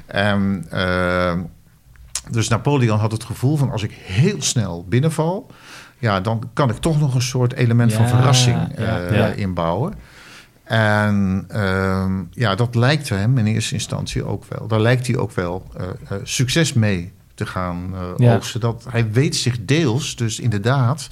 En, 0.06 0.64
eh, 0.70 1.34
dus 2.30 2.48
Napoleon 2.48 2.98
had 2.98 3.12
het 3.12 3.24
gevoel 3.24 3.56
van... 3.56 3.70
als 3.70 3.82
ik 3.82 3.92
heel 3.92 4.42
snel 4.42 4.84
binnenval... 4.88 5.50
ja, 5.98 6.20
dan 6.20 6.50
kan 6.52 6.70
ik 6.70 6.76
toch 6.76 7.00
nog 7.00 7.14
een 7.14 7.22
soort 7.22 7.52
element 7.52 7.92
van 7.92 8.08
verrassing 8.08 8.74
eh, 8.74 9.16
ja. 9.16 9.26
inbouwen. 9.26 9.94
En 10.64 11.44
ehm, 11.48 12.22
ja, 12.30 12.54
dat 12.54 12.74
lijkt 12.74 13.08
hem 13.08 13.38
in 13.38 13.46
eerste 13.46 13.74
instantie 13.74 14.24
ook 14.24 14.44
wel. 14.48 14.66
Daar 14.66 14.80
lijkt 14.80 15.06
hij 15.06 15.16
ook 15.16 15.32
wel 15.32 15.66
eh, 15.76 15.86
eh, 15.86 16.18
succes 16.22 16.72
mee 16.72 17.12
te 17.34 17.46
gaan 17.46 17.94
oogsten. 18.16 18.60
Dat, 18.60 18.86
hij 18.90 19.10
weet 19.10 19.36
zich 19.36 19.56
deels, 19.64 20.16
dus 20.16 20.40
inderdaad. 20.40 21.08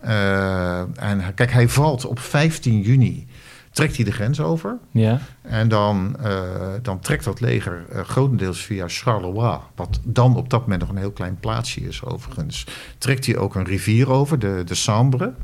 en 0.00 1.34
kijk, 1.34 1.52
hij 1.52 1.68
valt 1.68 2.06
op 2.06 2.18
15 2.18 2.80
juni. 2.80 3.26
Trekt 3.76 3.96
hij 3.96 4.04
de 4.04 4.12
grens 4.12 4.40
over. 4.40 4.78
Ja. 4.90 5.20
En 5.42 5.68
dan, 5.68 6.16
eh, 6.22 6.40
dan 6.82 7.00
trekt 7.00 7.24
dat 7.24 7.40
leger 7.40 7.84
eh, 7.90 8.00
grotendeels 8.00 8.64
via 8.64 8.84
Charleroi, 8.88 9.58
wat 9.74 10.00
dan 10.04 10.36
op 10.36 10.50
dat 10.50 10.60
moment 10.60 10.80
nog 10.80 10.90
een 10.90 10.96
heel 10.96 11.12
klein 11.12 11.36
plaatsje 11.40 11.80
is 11.80 12.04
overigens, 12.04 12.66
trekt 12.98 13.26
hij 13.26 13.36
ook 13.36 13.54
een 13.54 13.64
rivier 13.64 14.10
over, 14.10 14.38
de, 14.38 14.62
de 14.64 14.74
Sambre. 14.74 15.34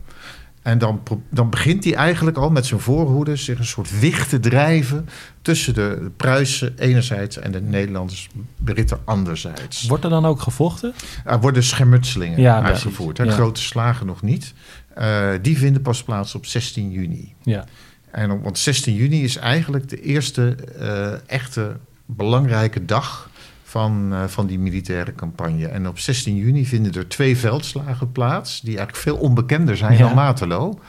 En 0.63 0.79
dan, 0.79 1.03
dan 1.31 1.51
begint 1.51 1.85
hij 1.85 1.95
eigenlijk 1.95 2.37
al 2.37 2.51
met 2.51 2.67
zijn 2.67 2.81
voorhoede 2.81 3.37
zich 3.37 3.59
een 3.59 3.65
soort 3.65 4.01
wicht 4.01 4.29
te 4.29 4.41
drijven 4.41 5.09
tussen 5.43 5.75
de, 5.75 6.11
Pruisen 6.17 6.79
enerzijds 6.79 7.39
en 7.39 7.53
de 7.53 7.61
Nederlanders, 7.61 8.29
Britten 8.65 8.99
anderzijds. 9.05 9.87
Wordt 9.87 10.05
er 10.05 10.11
dan 10.11 10.27
ook 10.27 10.41
gevochten? 10.41 10.95
Er 11.25 11.41
worden 11.41 11.63
schermutselingen 11.63 12.41
Ja, 12.41 12.63
uitgevoerd, 12.63 13.19
hè, 13.19 13.25
precies. 13.25 13.39
Ja. 13.39 13.45
grote 13.45 13.63
slagen 13.63 14.07
nog 14.07 14.23
niet. 14.23 14.55
Eh, 14.95 15.29
die 15.43 15.59
vinden 15.59 15.83
pas 15.83 16.03
plaats 16.03 16.35
op 16.35 16.47
16 16.47 16.91
juni. 16.91 17.35
Ja. 17.43 17.65
En 18.13 18.31
op, 18.31 18.43
want 18.43 18.59
16 18.59 18.95
juni 18.95 19.23
is 19.25 19.37
eigenlijk 19.37 19.89
de 19.89 20.01
eerste 20.01 20.55
eh, 20.79 21.13
echte 21.31 21.77
belangrijke 22.07 22.85
dag 22.85 23.31
van, 23.65 24.09
eh, 24.13 24.25
van 24.27 24.47
die 24.47 24.59
militaire 24.59 25.15
campagne. 25.15 25.67
En 25.69 25.89
op 25.89 25.99
16 25.99 26.37
juni 26.37 26.67
vinden 26.67 26.93
er 26.93 27.09
twee 27.09 27.37
veldslagen 27.37 28.13
plaats, 28.13 28.61
die 28.61 28.77
eigenlijk 28.77 28.99
veel 28.99 29.17
onbekender 29.17 29.77
zijn 29.77 29.93
Ja. 29.93 29.99
dan 29.99 30.15
Waterloo. 30.15 30.81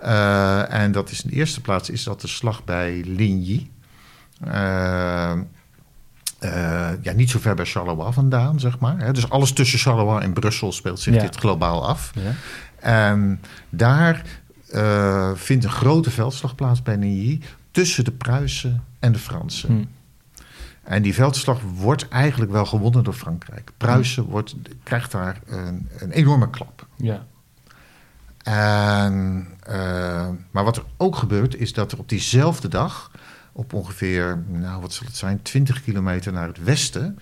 Eh, 0.00 0.72
en 0.72 0.92
dat 0.92 1.10
is 1.10 1.22
in 1.22 1.30
de 1.30 1.36
eerste 1.36 1.60
plaats 1.60 1.90
is 1.90 2.04
dat 2.04 2.20
de 2.20 2.28
slag 2.28 2.64
bij 2.64 3.02
Ligny. 3.06 3.68
Ja, 7.02 7.12
niet 7.14 7.30
zo 7.30 7.38
ver 7.38 7.54
bij 7.54 7.64
Charleroi 7.64 8.12
vandaan, 8.12 8.60
zeg 8.60 8.78
maar. 8.78 8.98
Hè. 8.98 9.12
Dus 9.12 9.30
alles 9.30 9.52
tussen 9.52 9.78
Charleroi 9.78 10.22
en 10.22 10.32
Brussel 10.32 10.72
speelt 10.72 11.00
zich 11.00 11.14
Ja. 11.14 11.20
dit 11.20 11.36
globaal 11.36 11.88
af. 11.88 12.10
Ja. 12.14 12.32
En 12.80 13.40
daar 13.68 14.22
eh, 14.70 15.30
vindt 15.34 15.64
een 15.64 15.70
grote 15.70 16.10
veldslag 16.10 16.54
plaats 16.54 16.82
bij 16.82 16.96
Neuilly 16.96 17.40
tussen 17.70 18.04
de 18.04 18.12
Pruisen 18.12 18.84
en 18.98 19.12
de 19.12 19.18
Fransen. 19.18 19.68
Hm. 19.68 19.84
En 20.82 21.02
die 21.02 21.14
veldslag 21.14 21.60
wordt 21.74 22.08
eigenlijk 22.08 22.52
wel 22.52 22.66
gewonnen 22.66 23.04
door 23.04 23.14
Frankrijk. 23.14 23.70
Pruisen 23.76 24.24
wordt, 24.24 24.54
krijgt 24.82 25.12
daar 25.12 25.40
een, 25.46 25.88
een 25.98 26.10
enorme 26.10 26.50
klap. 26.50 26.86
Ja. 26.96 27.26
En, 28.42 29.46
eh, 29.62 30.28
maar 30.50 30.64
wat 30.64 30.76
er 30.76 30.84
ook 30.96 31.16
gebeurt, 31.16 31.56
is 31.56 31.72
dat 31.72 31.92
er 31.92 31.98
op 31.98 32.08
diezelfde 32.08 32.68
dag, 32.68 33.10
op 33.52 33.72
ongeveer, 33.72 34.42
nou 34.48 34.80
wat 34.80 34.92
zal 34.92 35.06
het 35.06 35.16
zijn, 35.16 35.42
20 35.42 35.82
kilometer 35.82 36.32
naar 36.32 36.46
het 36.46 36.64
westen, 36.64 37.18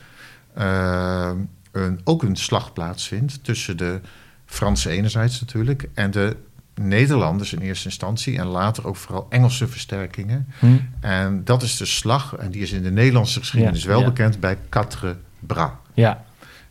eh, 0.54 1.32
een, 1.72 2.00
ook 2.04 2.22
een 2.22 2.36
slag 2.36 2.72
plaatsvindt 2.72 3.44
tussen 3.44 3.76
de 3.76 4.00
Fransen 4.46 4.90
enerzijds 4.90 5.40
natuurlijk 5.40 5.88
en 5.94 6.10
de 6.10 6.36
Nederlanders 6.74 7.52
in 7.52 7.58
eerste 7.58 7.84
instantie 7.84 8.38
en 8.38 8.46
later 8.46 8.86
ook 8.86 8.96
vooral 8.96 9.26
Engelse 9.28 9.68
versterkingen. 9.68 10.46
Hm. 10.58 10.66
En 11.00 11.44
dat 11.44 11.62
is 11.62 11.76
de 11.76 11.84
slag, 11.84 12.36
en 12.36 12.50
die 12.50 12.62
is 12.62 12.72
in 12.72 12.82
de 12.82 12.90
Nederlandse 12.90 13.38
geschiedenis 13.38 13.82
Ja, 13.82 13.88
wel 13.88 14.00
ja. 14.00 14.04
bekend 14.04 14.40
bij 14.40 14.58
Quatre 14.68 15.16
Bras. 15.38 15.70
Ja. 15.94 16.24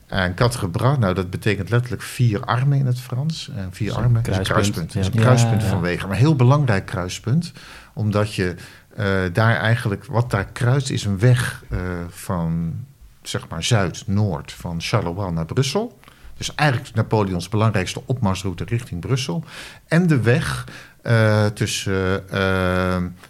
En 0.08 0.34
quatre 0.34 0.70
bras, 0.70 0.98
nou 0.98 1.14
dat 1.14 1.30
betekent 1.30 1.70
letterlijk 1.70 2.02
vier 2.02 2.42
armen 2.42 2.78
in 2.78 2.86
het 2.86 3.00
Frans. 3.00 3.52
En 3.56 3.70
vier 3.72 3.92
Zo'n 3.92 4.04
armen 4.04 4.22
is 4.22 4.38
een 4.38 4.44
kruispunt, 4.44 4.74
kruispunt. 4.74 4.94
ja. 4.94 5.00
is 5.00 5.08
een 5.08 5.22
kruispunt 5.22 5.62
ja. 5.62 5.68
van 5.68 5.82
wegen. 5.82 6.08
Maar 6.08 6.18
een 6.18 6.24
heel 6.24 6.36
belangrijk 6.36 6.86
kruispunt. 6.86 7.52
Omdat 7.94 8.34
je 8.34 8.56
eh, 8.96 9.22
daar 9.34 9.56
eigenlijk, 9.56 10.06
wat 10.06 10.32
daar 10.32 10.46
kruist 10.46 10.90
is 10.90 11.06
een 11.06 11.20
weg 11.20 11.64
eh, 11.70 11.80
van 12.10 12.74
zeg 13.22 13.48
maar 13.48 13.64
zuid-noord. 13.64 14.52
Van 14.52 14.82
Charleroi 14.82 15.32
naar 15.32 15.46
Brussel. 15.46 16.00
Dus 16.46 16.56
eigenlijk 16.56 16.96
Napoleons 16.96 17.50
belangrijkste 17.50 18.02
opmarsroute 18.06 18.64
richting 18.64 19.02
Brussel. 19.02 19.44
En 19.88 20.08
de 20.08 20.22
weg 20.22 20.68
eh, 21.02 21.46
tussen, 21.46 22.24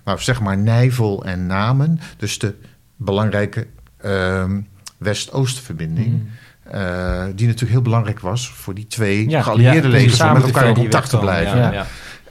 nou, 0.04 0.20
zeg 0.20 0.42
maar, 0.42 0.58
Nijvel 0.58 1.26
en 1.26 1.46
Namen. 1.46 2.00
Dus 2.18 2.40
de 2.40 2.56
belangrijke 2.96 3.68
eh, 3.98 4.52
West-Oost-verbinding. 4.98 6.28
Eh, 6.64 7.24
die 7.24 7.46
natuurlijk 7.46 7.72
heel 7.72 7.82
belangrijk 7.82 8.20
was 8.20 8.50
voor 8.50 8.74
die 8.74 8.88
twee 8.88 9.30
Ja, 9.30 9.42
geallieerde 9.42 9.88
ja, 9.88 9.94
legers 9.94 10.22
om 10.22 10.34
met 10.34 10.44
elkaar 10.44 10.68
in 10.68 10.74
contact 10.74 11.10
te 11.10 11.18
blijven. 11.18 11.58
Ja. 11.58 11.86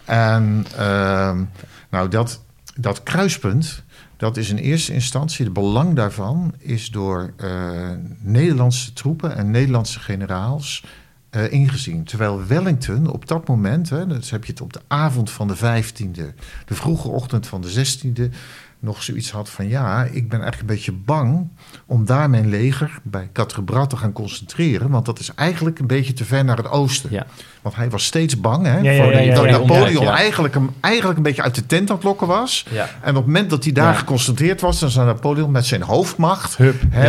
En 0.04 0.66
ehm, 0.76 1.42
nou, 1.90 2.08
dat, 2.08 2.44
dat 2.76 3.02
kruispunt, 3.02 3.82
dat 4.22 4.36
is 4.36 4.50
in 4.50 4.56
eerste 4.56 4.92
instantie, 4.92 5.44
het 5.44 5.54
belang 5.54 5.94
daarvan 5.94 6.54
is 6.58 6.90
door 6.90 7.32
eh, 7.36 7.90
Nederlandse 8.18 8.92
troepen 8.92 9.36
en 9.36 9.50
Nederlandse 9.50 10.00
generaals 10.00 10.84
eh, 11.30 11.52
ingezien. 11.52 12.04
Terwijl 12.04 12.46
Wellington 12.46 13.10
op 13.10 13.26
dat 13.26 13.48
moment, 13.48 13.90
hè, 13.90 14.06
dus 14.06 14.30
heb 14.30 14.44
je 14.44 14.52
het 14.52 14.60
op 14.60 14.72
de 14.72 14.80
avond 14.86 15.30
van 15.30 15.48
de 15.48 15.56
15e, 15.56 16.34
de 16.64 16.74
vroege 16.74 17.08
ochtend 17.08 17.46
van 17.46 17.60
de 17.60 17.86
16e, 17.86 18.34
nog 18.82 19.02
zoiets 19.02 19.30
had 19.30 19.50
van 19.50 19.68
ja, 19.68 20.04
ik 20.04 20.28
ben 20.28 20.40
eigenlijk 20.40 20.60
een 20.60 20.66
beetje 20.76 20.92
bang 20.92 21.48
om 21.86 22.04
daar 22.04 22.30
mijn 22.30 22.48
leger 22.48 22.98
bij 23.02 23.28
Catrebrat 23.32 23.90
te 23.90 23.96
gaan 23.96 24.12
concentreren. 24.12 24.90
Want 24.90 25.06
dat 25.06 25.18
is 25.18 25.34
eigenlijk 25.34 25.78
een 25.78 25.86
beetje 25.86 26.12
te 26.12 26.24
ver 26.24 26.44
naar 26.44 26.56
het 26.56 26.68
oosten. 26.70 27.10
Ja. 27.12 27.26
Want 27.62 27.74
hij 27.76 27.90
was 27.90 28.04
steeds 28.04 28.40
bang 28.40 28.66
hè, 28.66 28.78
Ja, 28.78 29.02
voor 29.04 29.12
ja, 29.12 29.34
dat. 29.34 29.50
Napoleon 29.50 30.06
eigenlijk, 30.08 30.54
hem, 30.54 30.70
eigenlijk 30.80 31.16
een 31.16 31.22
beetje 31.22 31.42
uit 31.42 31.54
de 31.54 31.66
tent 31.66 31.90
aan 31.90 31.96
het 31.96 32.04
lokken 32.04 32.26
was. 32.26 32.66
Ja. 32.70 32.88
En 33.00 33.10
op 33.10 33.16
het 33.16 33.26
moment 33.26 33.50
dat 33.50 33.64
hij 33.64 33.72
daar 33.72 33.94
geconcentreerd 33.94 34.60
was, 34.60 34.80
dan 34.80 34.90
zou 34.90 35.06
Napoleon 35.06 35.50
met 35.50 35.66
zijn 35.66 35.82
hoofdmacht 35.82 36.56
Hup. 36.56 36.80
hem 36.90 37.04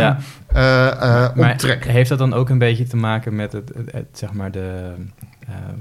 Ja. 0.52 1.32
Maar 1.34 1.50
onttrekken. 1.50 1.90
heeft 1.90 2.08
dat 2.08 2.18
dan 2.18 2.32
ook 2.34 2.48
een 2.48 2.58
beetje 2.58 2.84
te 2.86 2.96
maken 2.96 3.34
met 3.36 3.52
het, 3.52 3.70
het- 3.74 3.92
het, 3.92 4.06
zeg 4.12 4.32
maar 4.32 4.50
de, 4.50 4.94
ehm, 5.46 5.78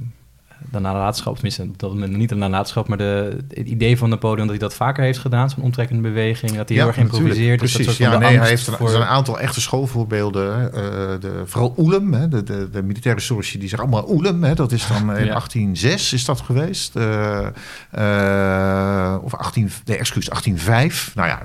de 0.72 0.80
nalatenschap, 0.80 1.34
tenminste 1.34 1.62
op 1.64 1.80
dat 1.80 1.90
moment 1.90 2.16
niet 2.18 2.30
de 2.30 2.36
nalatenschap, 2.36 2.88
maar 2.88 2.98
de, 2.98 3.38
het 3.50 3.68
idee 3.68 3.98
van 3.98 4.10
Napoleon 4.10 4.38
dat 4.48 4.50
hij 4.50 4.58
dat 4.68 4.74
vaker 4.74 5.04
heeft 5.04 5.20
gedaan, 5.20 5.50
zo'n 5.50 5.64
omtrekkende 5.64 6.02
beweging, 6.02 6.52
dat 6.56 6.68
hij 6.70 6.78
heel 6.78 6.88
erg 6.88 6.98
improviseert. 6.98 7.60
Dus 7.60 7.72
Precies. 7.72 7.86
dat 7.86 7.96
soort 7.96 8.12
ja, 8.22 8.28
nee, 8.30 8.38
hij 8.38 8.48
heeft 8.48 8.70
voor- 8.70 8.90
zijn 8.90 9.02
een 9.02 9.08
aantal 9.08 9.40
echte 9.40 9.62
schoolvoorbeelden. 9.62 10.74
eh, 10.74 10.82
de, 11.20 11.42
vooral 11.46 11.74
Oelem, 11.78 12.14
hè, 12.14 12.28
de, 12.28 12.44
de, 12.44 12.70
de 12.70 12.84
militaire 12.84 13.20
historici 13.20 13.60
die 13.60 13.70
zeggen 13.70 13.90
allemaal 13.90 14.10
Oelem. 14.12 14.44
Hè, 14.44 14.54
dat 14.54 14.72
is 14.72 14.88
dan 14.88 14.98
in 15.18 15.26
Ja. 15.26 15.32
1806 15.32 16.14
is 16.14 16.26
dat 16.26 16.42
geweest. 16.42 16.96
eh, 16.96 17.48
eh, 17.92 19.24
of 19.24 19.34
18, 19.36 19.72
nee, 19.86 19.98
excuus, 19.98 20.26
1805. 20.30 21.12
Nou 21.16 21.28
ja, 21.28 21.42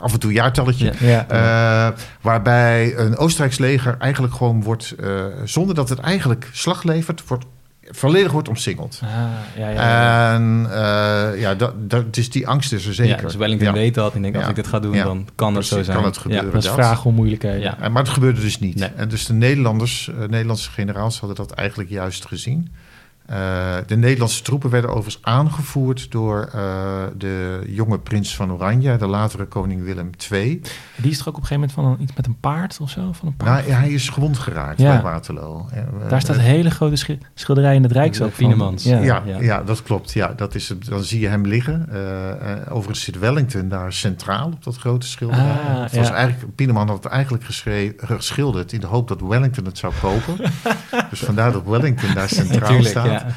af 0.00 0.12
en 0.12 0.18
toe 0.20 0.32
jaartalletje. 0.32 0.92
Ja. 1.00 1.26
Ja. 1.28 1.94
Waarbij 2.20 2.96
een 2.98 3.16
Oostenrijks 3.16 3.58
leger 3.58 3.96
eigenlijk 3.98 4.34
gewoon 4.34 4.62
wordt, 4.62 4.94
zonder 5.44 5.74
dat 5.74 5.88
het 5.88 5.98
eigenlijk 5.98 6.48
slag 6.52 6.82
levert, 6.82 7.22
wordt, 7.26 7.44
volledig 7.90 8.32
wordt 8.32 8.48
omsingeld. 8.48 9.00
Ah, 9.02 9.08
ja, 9.56 9.68
ja, 9.68 9.70
ja. 9.70 10.34
En 10.34 10.66
eh, 10.70 11.40
ja, 11.40 11.54
dat, 11.54 11.90
dat, 11.90 12.14
dus 12.14 12.30
die 12.30 12.48
angst 12.48 12.72
is 12.72 12.86
er 12.86 12.94
zeker. 12.94 13.16
Ja, 13.16 13.22
dus 13.22 13.34
Wellington 13.34 13.66
Ja. 13.66 13.72
weet 13.72 13.94
dat 13.94 14.14
en 14.14 14.22
denkt, 14.22 14.36
als 14.36 14.44
Ja. 14.44 14.50
ik 14.50 14.56
dit 14.56 14.66
ga 14.66 14.80
doen, 14.80 14.94
Ja. 14.94 15.04
dan 15.04 15.28
kan 15.34 15.54
het 15.54 15.64
zo 15.64 15.68
Precies, 15.68 15.86
zijn. 15.86 15.96
kan 15.98 16.06
het 16.06 16.18
gebeuren. 16.18 16.46
Ja. 16.46 16.52
dat 16.52 16.60
is 16.62 16.66
dat. 16.68 16.76
vragen 16.78 17.04
om. 17.04 17.26
Ja. 17.26 17.78
Eh, 17.80 17.88
Maar 17.90 18.02
het 18.02 18.12
gebeurde 18.12 18.40
dus 18.40 18.58
niet. 18.58 18.74
Nee. 18.76 18.88
En 18.96 19.08
dus 19.08 19.26
de 19.26 19.32
Nederlanders, 19.32 20.08
eh, 20.08 20.28
Nederlandse 20.28 20.70
generaals 20.70 21.18
hadden 21.18 21.36
dat 21.36 21.50
eigenlijk 21.50 21.90
juist 21.90 22.26
gezien. 22.26 22.72
Eh, 23.32 23.74
de 23.86 23.96
Nederlandse 23.96 24.42
troepen 24.42 24.70
werden 24.70 24.90
overigens 24.90 25.18
aangevoerd 25.24 26.10
door 26.10 26.50
eh, 26.54 26.62
de 27.16 27.60
jonge 27.66 27.98
prins 27.98 28.36
van 28.36 28.52
Oranje, 28.52 28.96
de 28.96 29.06
latere 29.06 29.44
koning 29.44 29.82
Willem 29.84 30.10
II. 30.30 30.60
Die 30.96 31.10
is 31.10 31.18
toch 31.18 31.28
ook 31.28 31.36
op 31.36 31.40
een 31.42 31.46
gegeven 31.46 31.54
moment 31.54 31.72
van 31.72 31.84
een, 31.84 32.02
iets 32.02 32.16
met 32.16 32.26
een 32.26 32.40
paard 32.40 32.78
of 32.80 32.90
zo? 32.90 33.12
Van 33.12 33.28
een 33.28 33.36
paard? 33.36 33.50
Nou, 33.50 33.68
ja, 33.72 33.78
hij 33.78 33.90
is 33.90 34.08
gewond 34.08 34.38
geraakt 34.38 34.80
Ja. 34.80 34.92
bij 34.92 35.02
Waterloo. 35.02 35.66
Eh, 35.72 35.82
Daar 36.08 36.20
staat 36.20 36.36
een 36.36 36.42
hele 36.42 36.70
grote 36.70 36.96
schi- 36.96 37.18
schilderij 37.34 37.74
in 37.74 37.82
het 37.82 37.92
Rijks 37.92 38.20
ook 38.20 38.28
van. 38.32 38.36
Pienemans. 38.38 38.84
Ja. 38.84 38.98
Ja, 38.98 39.22
ja. 39.26 39.40
ja. 39.40 39.62
dat 39.62 39.82
klopt. 39.82 40.12
Ja, 40.12 40.32
dat 40.36 40.54
is 40.54 40.68
het. 40.68 40.84
Dan 40.86 41.02
zie 41.02 41.20
je 41.20 41.28
hem 41.28 41.46
liggen. 41.46 41.86
Eh, 41.90 42.30
eh, 42.30 42.58
overigens 42.68 43.04
zit 43.04 43.18
Wellington 43.18 43.68
daar 43.68 43.92
centraal 43.92 44.46
op 44.46 44.64
dat 44.64 44.76
grote 44.76 45.06
schilderij. 45.06 45.44
Ah, 45.44 45.82
het 45.82 45.96
was 45.96 46.08
ja. 46.08 46.14
eigenlijk, 46.14 46.54
Pieneman 46.54 46.88
had 46.88 47.02
het 47.04 47.12
eigenlijk 47.12 47.44
geschilderd 47.96 48.72
in 48.72 48.80
de 48.80 48.86
hoop 48.86 49.08
dat 49.08 49.20
Wellington 49.20 49.64
het 49.64 49.78
zou 49.78 49.92
kopen. 50.00 50.36
dus 51.10 51.20
vandaar 51.20 51.52
dat 51.52 51.64
Wellington 51.64 52.14
daar 52.14 52.28
centraal 52.28 52.82
staat. 52.82 53.21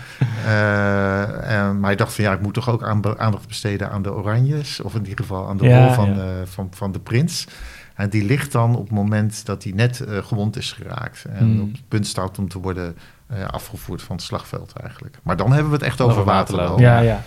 Eh, 0.45 1.57
en, 1.57 1.79
maar 1.79 1.89
hij 1.89 1.95
dacht 1.95 2.13
van 2.13 2.23
ja, 2.23 2.33
ik 2.33 2.41
moet 2.41 2.53
toch 2.53 2.69
ook 2.69 2.83
aan- 2.83 3.19
aandacht 3.19 3.47
besteden 3.47 3.89
aan 3.91 4.01
de 4.01 4.13
Oranjes. 4.13 4.81
Of 4.81 4.93
in 4.95 5.01
ieder 5.07 5.17
geval 5.25 5.47
aan 5.49 5.57
de 5.57 5.65
Ja, 5.67 5.85
rol 5.85 5.93
van, 5.93 6.15
ja. 6.15 6.21
eh, 6.21 6.27
van, 6.45 6.67
van 6.73 6.91
de 6.91 6.99
prins. 6.99 7.47
En 7.95 8.09
die 8.09 8.25
ligt 8.25 8.51
dan 8.51 8.75
op 8.75 8.83
het 8.83 8.91
moment 8.91 9.45
dat 9.45 9.63
hij 9.63 9.71
net 9.75 9.99
eh, 9.99 10.17
gewond 10.23 10.57
is 10.57 10.71
geraakt. 10.71 11.25
En 11.29 11.37
Hmm. 11.45 11.61
op 11.61 11.71
het 11.71 11.87
punt 11.87 12.07
staat 12.07 12.37
om 12.39 12.47
te 12.49 12.59
worden 12.59 12.97
eh, 13.27 13.45
afgevoerd 13.45 14.01
van 14.01 14.15
het 14.15 14.25
slagveld 14.25 14.73
eigenlijk. 14.81 15.17
Maar 15.23 15.37
dan 15.37 15.51
hebben 15.51 15.69
we 15.71 15.77
het 15.77 15.85
echt 15.85 16.01
over, 16.01 16.13
Over 16.19 16.25
Waterloo. 16.33 16.67
Waterloo. 16.67 16.91
Ja, 16.91 16.99
ja. 16.99 17.21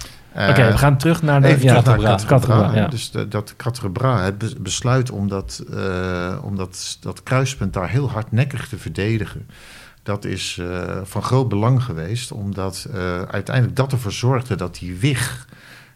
Oké, 0.51 0.67
we 0.67 0.79
gaan 0.79 0.97
terug 0.99 1.23
naar 1.23 1.41
de... 1.43 1.49
Ja. 2.75 2.87
Dus 2.89 3.11
de- 3.11 3.29
dat 3.29 3.55
Quatre 3.57 3.91
Bras 3.91 4.21
het 4.21 4.39
be- 4.39 4.55
besluit 4.61 5.11
om 5.11 5.29
dat, 5.29 5.65
eh, 5.75 6.37
om 6.43 6.57
dat, 6.57 6.97
dat 7.01 7.23
kruispunt 7.23 7.73
daar 7.73 7.89
heel 7.89 8.11
hardnekkig 8.11 8.69
te 8.69 8.79
verdedigen. 8.79 9.47
Dat 10.09 10.25
is 10.25 10.59
eh, 10.61 11.01
van 11.03 11.23
groot 11.23 11.49
belang 11.49 11.83
geweest, 11.83 12.33
omdat 12.33 12.89
eh, 12.93 13.23
uiteindelijk 13.23 13.77
dat 13.77 13.93
ervoor 13.93 14.13
zorgde 14.13 14.57
dat 14.57 14.75
die 14.75 14.95
wig 14.95 15.49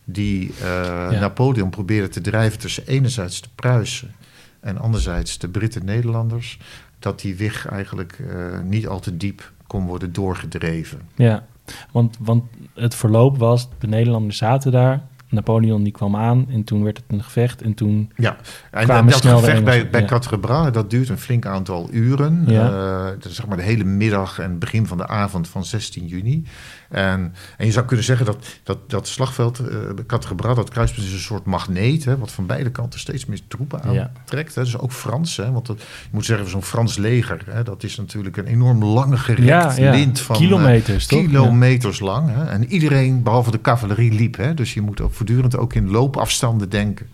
die 0.04 0.54
eh, 0.62 1.10
Napoleon 1.20 1.70
probeerde 1.70 2.08
te 2.08 2.20
drijven 2.20 2.58
tussen 2.58 2.86
enerzijds 2.86 3.40
de 3.40 3.48
Pruisen 3.54 4.14
en 4.60 4.78
anderzijds 4.78 5.38
de 5.38 5.48
Britten-Nederlanders, 5.48 6.58
dat 6.98 7.20
die 7.20 7.34
wig 7.34 7.66
eigenlijk 7.66 8.18
niet 8.64 8.86
al 8.86 9.00
te 9.00 9.16
diep 9.16 9.52
kon 9.66 9.86
worden 9.86 10.12
doorgedreven. 10.12 11.00
Ja, 11.14 11.46
want, 11.90 12.16
want 12.20 12.44
het 12.74 12.94
verloop 12.94 13.38
was, 13.38 13.68
de 13.78 13.86
Nederlanders 13.86 14.36
zaten 14.36 14.72
daar, 14.72 15.06
Napoleon 15.32 15.82
die 15.82 15.92
kwam 15.92 16.16
aan 16.16 16.46
en 16.50 16.64
toen 16.64 16.84
werd 16.84 16.96
het 16.96 17.06
een 17.08 17.22
gevecht 17.22 17.62
en 17.62 17.74
toen... 17.74 18.12
Ja, 18.16 18.36
en 18.70 18.86
dat 18.86 19.26
gevecht 19.26 19.64
bij, 19.64 19.90
bij 19.90 20.00
ja. 20.00 20.06
Quatre 20.06 20.38
Bras, 20.38 20.72
dat 20.72 20.90
duurt 20.90 21.08
een 21.08 21.18
flink 21.18 21.46
aantal 21.46 21.88
uren. 21.90 22.44
Ja. 22.46 22.66
Eh, 22.66 23.04
dat 23.04 23.24
is 23.24 23.34
zeg 23.34 23.46
maar 23.46 23.56
de 23.56 23.62
hele 23.62 23.84
middag 23.84 24.38
en 24.38 24.58
begin 24.58 24.86
van 24.86 24.96
de 24.96 25.06
avond 25.06 25.48
van 25.48 25.64
16 25.64 26.06
juni. 26.06 26.44
En, 26.92 27.34
en 27.56 27.66
je 27.66 27.72
zou 27.72 27.86
kunnen 27.86 28.04
zeggen 28.04 28.26
dat 28.26 28.46
dat, 28.62 28.90
dat 28.90 29.08
slagveld, 29.08 29.58
eh 29.58 29.66
bij 29.94 30.04
Quatre 30.04 30.34
Bras, 30.34 30.56
dat 30.56 30.70
kruispunt 30.70 31.06
is 31.06 31.12
een 31.12 31.18
soort 31.18 31.44
magneet, 31.44 32.04
hè, 32.04 32.18
wat 32.18 32.30
van 32.30 32.46
beide 32.46 32.70
kanten 32.70 33.00
steeds 33.00 33.26
meer 33.26 33.40
troepen 33.48 33.82
aantrekt. 33.82 34.54
Hè. 34.54 34.62
Dus 34.62 34.78
ook 34.78 34.92
Frans, 34.92 35.36
hè, 35.36 35.52
want 35.52 35.66
dat, 35.66 35.78
je 35.80 36.08
moet 36.10 36.24
zeggen, 36.24 36.50
zo'n 36.50 36.62
Frans 36.62 36.96
leger, 36.96 37.42
hè, 37.50 37.62
dat 37.62 37.82
is 37.82 37.96
natuurlijk 37.96 38.36
een 38.36 38.46
enorm 38.46 38.84
lange 38.84 39.16
gerekt 39.16 39.78
lint 39.78 40.20
van... 40.20 40.36
eh, 40.36 40.42
Kilometers? 40.42 41.06
Kilometers 41.06 42.00
lang. 42.00 42.30
Hè? 42.34 42.44
En 42.44 42.64
iedereen, 42.72 43.22
behalve 43.22 43.50
de 43.50 43.60
cavalerie, 43.60 44.12
liep. 44.12 44.36
Hè? 44.36 44.54
Dus 44.54 44.74
je 44.74 44.80
moet 44.80 45.00
ook 45.00 45.12
voortdurend 45.12 45.56
ook 45.56 45.74
in 45.74 45.90
loopafstanden 45.90 46.68
denken. 46.68 47.06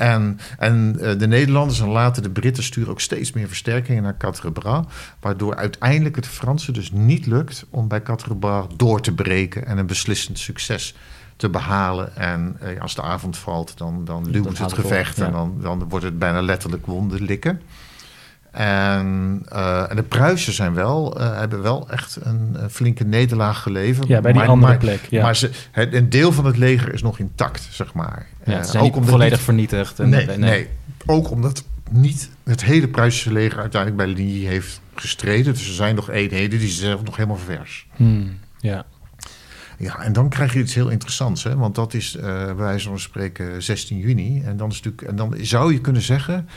En, 0.00 0.38
en 0.58 0.96
eh, 1.00 1.18
de 1.18 1.26
Nederlanders 1.26 1.80
en 1.80 1.88
later 1.88 2.22
de 2.22 2.30
Britten 2.30 2.62
sturen 2.62 2.90
ook 2.90 3.00
steeds 3.00 3.32
meer 3.32 3.48
versterkingen 3.48 4.02
naar 4.02 4.14
Quatre 4.14 4.52
Bras. 4.52 4.84
Waardoor 5.20 5.56
uiteindelijk 5.56 6.16
het 6.16 6.26
Fransen 6.26 6.72
dus 6.72 6.92
niet 6.92 7.26
lukt 7.26 7.66
om 7.70 7.88
bij 7.88 8.00
Quatre 8.00 8.36
Bras 8.36 8.66
door 8.76 9.00
te 9.00 9.14
breken 9.14 9.66
en 9.66 9.78
een 9.78 9.86
beslissend 9.86 10.38
succes 10.38 10.94
te 11.36 11.48
behalen. 11.48 12.16
En 12.16 12.56
eh, 12.60 12.80
als 12.80 12.94
de 12.94 13.02
avond 13.02 13.36
valt, 13.36 13.78
dan, 13.78 14.04
dan 14.04 14.24
duwt 14.24 14.58
het 14.58 14.72
op, 14.72 14.72
gevecht 14.72 15.16
ja. 15.16 15.26
en 15.26 15.32
dan, 15.32 15.58
dan 15.60 15.88
wordt 15.88 16.04
het 16.04 16.18
bijna 16.18 16.42
letterlijk 16.42 16.86
wonden 16.86 17.22
likken. 17.22 17.60
En, 18.50 19.42
eh, 19.48 19.90
en 19.90 19.96
de 19.96 20.02
Pruisen 20.02 20.52
zijn 20.52 20.74
wel, 20.74 21.20
eh, 21.20 21.38
hebben 21.38 21.62
wel 21.62 21.88
echt 21.90 22.18
een, 22.22 22.56
eh, 22.56 22.64
flinke 22.70 23.04
nederlaag 23.04 23.62
geleverd. 23.62 24.06
Ja, 24.08 24.20
bij 24.20 24.32
die 24.32 24.40
Maar- 24.40 24.50
andere 24.50 24.72
maar- 24.72 24.80
plek. 24.80 25.00
Ja. 25.10 25.22
Maar 25.22 25.36
ze, 25.36 25.50
het, 25.70 25.94
een 25.94 26.08
deel 26.08 26.32
van 26.32 26.44
het 26.44 26.56
leger 26.56 26.92
is 26.94 27.02
nog 27.02 27.18
intact, 27.18 27.68
zeg 27.70 27.92
maar. 27.94 28.26
Ja, 28.44 28.58
Eh, 28.58 28.64
zijn 28.64 28.82
niet 28.82 28.92
omdat 28.94 29.10
volledig 29.10 29.32
niet- 29.36 29.44
vernietigd. 29.44 29.98
En, 30.00 30.08
nee, 30.08 30.26
nee, 30.26 30.68
Ook 31.06 31.30
omdat 31.30 31.64
niet 31.90 32.30
het 32.44 32.64
hele 32.64 32.88
Pruisische 32.88 33.32
leger 33.32 33.58
uiteindelijk 33.60 34.02
bij 34.02 34.12
Ligny 34.24 34.44
heeft 34.46 34.80
gestreden. 34.94 35.52
Dus 35.52 35.68
er 35.68 35.74
zijn 35.74 35.94
nog 35.94 36.10
eenheden 36.10 36.58
die 36.58 36.68
zijn 36.68 36.90
zelf 36.90 37.02
nog 37.04 37.16
helemaal 37.16 37.36
vers. 37.36 37.86
Hmm, 37.96 38.38
ja. 38.58 38.84
Ja, 39.78 39.98
en 40.02 40.12
dan 40.12 40.28
krijg 40.28 40.52
je 40.52 40.58
iets 40.58 40.74
heel 40.74 40.88
interessants, 40.88 41.42
hè? 41.44 41.56
want 41.56 41.74
dat 41.74 41.94
is 41.94 42.16
eh 42.16 42.22
bij 42.44 42.54
wijze 42.54 42.88
van 42.88 42.98
spreken 42.98 43.62
16 43.62 43.98
juni. 43.98 44.42
En 44.42 44.56
dan, 44.56 44.68
is 44.70 44.74
natuurlijk, 44.82 45.02
en 45.02 45.16
dan 45.16 45.34
zou 45.40 45.72
je 45.72 45.80
kunnen 45.80 46.02
zeggen, 46.02 46.48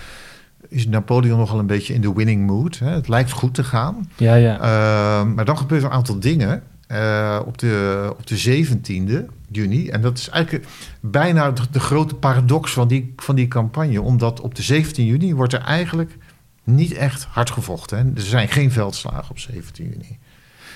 is 0.73 0.87
Napoleon 0.87 1.37
nogal 1.37 1.59
een 1.59 1.65
beetje 1.65 1.93
in 1.93 2.01
de 2.01 2.13
winning 2.13 2.47
mood. 2.47 2.79
Hè? 2.79 2.89
Het 2.89 3.07
lijkt 3.07 3.31
goed 3.31 3.53
te 3.53 3.63
gaan. 3.63 4.09
Ja, 4.17 4.35
ja. 4.35 4.55
Uh, 4.55 5.33
maar 5.33 5.45
dan 5.45 5.57
gebeurt 5.57 5.81
er 5.81 5.87
een 5.87 5.95
aantal 5.95 6.19
dingen 6.19 6.63
uh, 6.87 7.39
op, 7.45 7.57
de, 7.57 8.07
op 8.17 8.27
de 8.27 8.65
17e 8.65 9.25
juni. 9.49 9.89
En 9.89 10.01
dat 10.01 10.17
is 10.17 10.29
eigenlijk 10.29 10.65
bijna 10.99 11.51
de, 11.51 11.61
de 11.71 11.79
grote 11.79 12.15
paradox 12.15 12.73
van 12.73 12.87
die, 12.87 13.13
van 13.15 13.35
die 13.35 13.47
campagne. 13.47 14.01
Omdat 14.01 14.41
op 14.41 14.55
de 14.55 14.61
17 14.61 15.05
juni 15.05 15.33
wordt 15.33 15.53
er 15.53 15.61
eigenlijk 15.61 16.17
niet 16.63 16.93
echt 16.93 17.23
hard 17.23 17.51
gevochten. 17.51 17.97
Hè? 17.97 18.03
Er 18.03 18.27
zijn 18.27 18.47
geen 18.47 18.71
veldslagen 18.71 19.29
op 19.29 19.39
17 19.39 19.85
juni. 19.85 20.17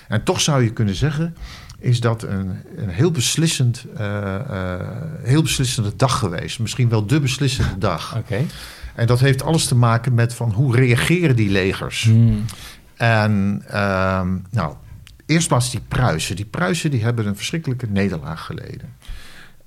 En 0.07 0.23
toch 0.23 0.41
zou 0.41 0.63
je 0.63 0.73
kunnen 0.73 0.95
zeggen, 0.95 1.35
is 1.79 1.99
dat 1.99 2.23
een, 2.23 2.55
een 2.75 2.89
heel, 2.89 3.11
beslissend, 3.11 3.85
uh, 3.99 4.35
uh, 4.51 4.75
heel 5.21 5.41
beslissende 5.41 5.95
dag 5.95 6.17
geweest. 6.19 6.59
Misschien 6.59 6.89
wel 6.89 7.05
de 7.05 7.19
beslissende 7.19 7.77
dag. 7.77 8.15
Oké. 8.17 8.19
Okay. 8.19 8.45
En 8.97 9.07
dat 9.07 9.19
heeft 9.19 9.43
alles 9.43 9.65
te 9.65 9.75
maken 9.75 10.13
met 10.13 10.33
van 10.33 10.51
hoe 10.51 10.75
reageren 10.75 11.35
die 11.35 11.49
legers. 11.49 12.03
Hmm. 12.03 12.45
En 12.95 13.63
uh, 13.67 14.21
nou, 14.49 14.75
eerst 15.25 15.49
was 15.49 15.71
die 15.71 15.81
Pruisen. 15.87 16.35
Die 16.35 16.45
Pruisen 16.45 16.91
die 16.91 17.03
hebben 17.03 17.27
een 17.27 17.35
verschrikkelijke 17.35 17.87
nederlaag 17.89 18.45
geleden. 18.45 18.95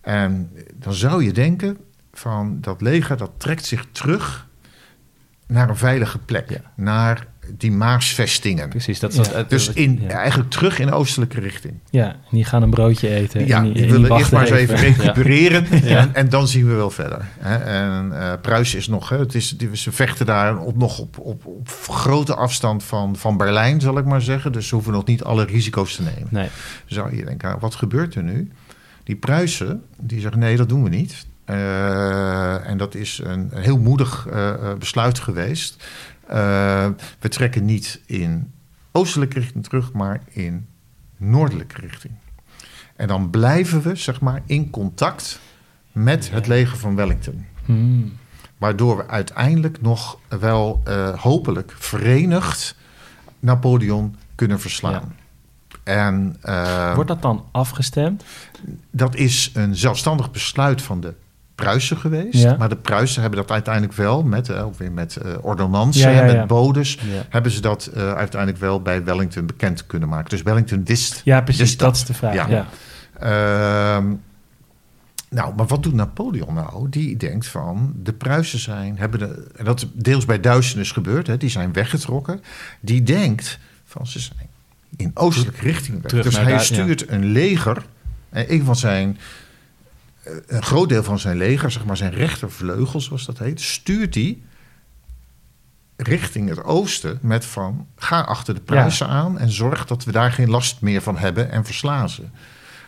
En 0.01 0.51
dan 0.75 0.95
zou 0.95 1.25
je 1.25 1.33
denken 1.33 1.79
van 2.13 2.59
dat 2.61 2.81
leger 2.81 3.17
dat 3.17 3.31
trekt 3.37 3.65
zich 3.65 3.87
terug 3.93 4.47
naar 5.47 5.69
een 5.69 5.77
veilige 5.77 6.19
plek. 6.19 6.51
Ja. 6.51 6.61
Naar 6.75 7.27
die 7.59 7.73
Maasvestingen. 7.73 8.69
Precies. 8.69 9.01
Dat 9.01 9.13
is 9.13 9.29
ja. 9.29 9.43
dus 9.43 9.73
in, 9.73 9.99
ja. 10.03 10.09
eigenlijk 10.09 10.51
terug 10.51 10.79
in 10.79 10.87
de 10.87 10.93
oostelijke 10.93 11.41
richting. 11.41 11.75
Ja, 11.91 12.09
en 12.09 12.19
die 12.31 12.45
gaan 12.45 12.63
een 12.63 12.71
broodje 12.71 13.09
eten. 13.09 13.47
Ja, 13.47 13.57
en 13.57 13.65
die, 13.65 13.73
die 13.73 13.83
en 13.83 13.91
willen 13.91 14.17
eerst 14.19 14.33
maar 14.33 14.41
eens 14.43 14.51
even 14.51 14.77
recupereren. 14.77 15.67
Ja. 15.83 15.99
En, 15.99 16.15
en, 16.15 16.29
dan 16.29 16.49
zien 16.49 16.69
we 16.69 16.75
wel 16.75 16.91
verder. 16.91 17.25
Hè. 17.39 17.57
En 17.57 18.11
uh, 18.13 18.33
Pruisen 18.43 18.79
is 18.79 18.89
nog, 18.89 19.09
hè, 19.09 19.19
het 19.19 19.35
is, 19.35 19.57
ze 19.73 19.93
vechten 19.93 20.27
daar 20.27 20.59
op, 20.59 20.77
nog 20.77 20.99
op, 20.99 21.19
op, 21.19 21.47
op, 21.47 21.69
grote 21.89 22.35
afstand 22.35 22.85
van, 22.85 23.17
van 23.17 23.37
Berlijn, 23.37 23.81
zal 23.81 23.99
ik 23.99 24.05
maar 24.05 24.23
zeggen. 24.23 24.53
Dus 24.53 24.69
ze 24.69 24.75
hoeven 24.75 24.93
nog 24.93 25.05
niet 25.05 25.25
alle 25.25 25.45
risico's 25.45 25.97
te 25.97 26.03
nemen. 26.03 26.29
Nee. 26.29 26.49
Zou 26.87 27.17
je 27.17 27.25
denken, 27.25 27.59
wat 27.59 27.75
gebeurt 27.75 28.15
er 28.15 28.23
nu? 28.23 28.51
Die 29.05 29.17
Pruisen, 29.17 29.83
die 30.01 30.21
zeggen 30.21 30.41
nee, 30.41 30.57
dat 30.57 30.69
doen 30.69 30.83
we 30.83 30.89
niet. 30.89 31.27
Uh, 31.51 32.69
en 32.69 32.77
dat 32.77 32.95
is 32.95 33.21
een, 33.25 33.49
een 33.53 33.63
heel 33.63 33.79
moedig 33.79 34.27
uh, 34.33 34.55
besluit 34.79 35.19
geweest. 35.19 35.85
Uh, 36.33 36.89
we 37.19 37.29
trekken 37.29 37.65
niet 37.65 38.01
in 38.07 38.53
oostelijke 38.93 39.39
richting 39.39 39.65
terug, 39.65 39.93
maar 39.93 40.21
in 40.29 40.67
noordelijke 41.17 41.81
richting. 41.81 42.15
En 42.97 43.09
dan 43.09 43.31
blijven 43.31 43.83
we, 43.83 43.95
zeg 43.95 44.21
maar, 44.21 44.43
in 44.47 44.71
contact 44.71 45.41
met 45.93 46.31
het 46.31 46.47
leger 46.47 46.79
van 46.79 46.95
Wellington. 46.95 47.47
Hmm. 47.65 48.13
Waardoor 48.59 48.97
we 48.97 49.09
uiteindelijk 49.09 49.81
nog 49.81 50.19
wel 50.29 50.83
uh, 50.89 51.19
hopelijk 51.19 51.75
verenigd 51.79 52.77
Napoleon 53.39 54.17
kunnen 54.35 54.61
verslaan. 54.61 54.93
Ja. 54.93 55.19
En, 55.83 56.37
uh, 56.45 56.95
Wordt 56.95 57.09
dat 57.09 57.23
dan 57.23 57.45
afgestemd? 57.51 58.25
Dat 58.91 59.15
is 59.15 59.51
een 59.55 59.77
zelfstandig 59.77 60.31
besluit 60.31 60.83
van 60.83 61.01
de 61.01 61.15
Pruisen 61.61 61.97
geweest. 61.97 62.43
Ja. 62.43 62.57
Maar 62.57 62.69
de 62.69 62.77
Pruisen 62.77 63.21
hebben 63.21 63.41
dat 63.41 63.51
uiteindelijk 63.51 63.95
wel 63.95 64.23
met, 64.23 64.49
uh, 64.49 64.65
weer 64.77 64.93
met 64.93 65.19
uh, 65.25 65.33
ordonnansen, 65.41 66.13
ja, 66.13 66.25
ja, 66.25 66.33
met 66.33 66.47
bodes, 66.47 66.99
hebben 67.29 67.53
ze 67.53 67.61
dat 67.61 67.91
uh, 67.97 68.13
uiteindelijk 68.13 68.61
wel 68.61 68.83
bij 68.83 69.05
Wellington 69.05 69.47
bekend 69.47 69.87
kunnen 69.87 70.09
maken. 70.09 70.31
Dus 70.31 70.43
Wellington 70.43 70.85
wist. 70.85 71.21
Ja, 71.25 71.41
precies. 71.41 71.61
Wist 71.61 71.79
dat. 71.79 71.89
dat 71.89 71.97
is 71.97 72.05
de 72.05 72.15
vraag. 72.15 72.35
Ja. 72.35 72.67
Ehm, 73.19 74.13
nou, 75.29 75.55
maar 75.55 75.67
wat 75.67 75.83
doet 75.83 75.95
Napoleon 75.95 76.55
nou? 76.55 76.89
Die 76.89 77.17
denkt 77.17 77.47
van 77.47 77.93
de 78.03 78.13
Pruisen 78.13 78.59
zijn, 78.59 78.99
hebben 78.99 79.19
de, 79.19 79.47
en 79.57 79.65
dat 79.65 79.87
deels 79.93 80.25
bij 80.25 80.41
duisternis 80.41 80.93
gebeurd, 80.93 81.27
hè, 81.27 81.37
die 81.37 81.51
zijn 81.51 81.73
weggetrokken. 81.73 82.41
Die 82.81 83.03
denkt 83.03 83.59
van 83.85 84.07
ze 84.07 84.21
zijn 84.21 84.49
in 84.97 85.11
oostelijke 85.15 85.61
richting 85.61 86.03
weg. 86.03 86.23
Dus 86.23 86.39
hij 86.39 86.59
stuurt 86.59 87.09
een 87.09 87.25
leger. 87.25 87.83
En 88.31 88.53
een 88.53 88.65
van 88.65 88.77
zijn 88.77 89.19
een 90.47 90.63
groot 90.63 90.89
deel 90.89 91.03
van 91.03 91.19
zijn 91.19 91.37
leger, 91.37 91.71
zeg 91.71 91.85
maar 91.85 91.97
zijn 91.97 92.13
rechtervleugel, 92.13 93.01
zoals 93.01 93.27
dat 93.27 93.39
heet, 93.39 93.61
stuurt 93.61 94.15
hij 94.15 94.39
richting 95.97 96.49
het 96.49 96.65
oosten 96.65 97.19
met 97.23 97.45
van 97.45 97.87
ga 97.97 98.21
achter 98.21 98.55
de 98.55 98.61
Pruisen 98.61 99.09
aan 99.09 99.39
en 99.39 99.51
zorg 99.51 99.87
dat 99.87 100.05
we 100.05 100.13
daar 100.13 100.33
geen 100.33 100.51
last 100.51 100.81
meer 100.81 101.03
van 101.03 101.19
hebben 101.19 101.51
en 101.51 101.65
verslaan 101.65 102.09
ze. 102.09 102.23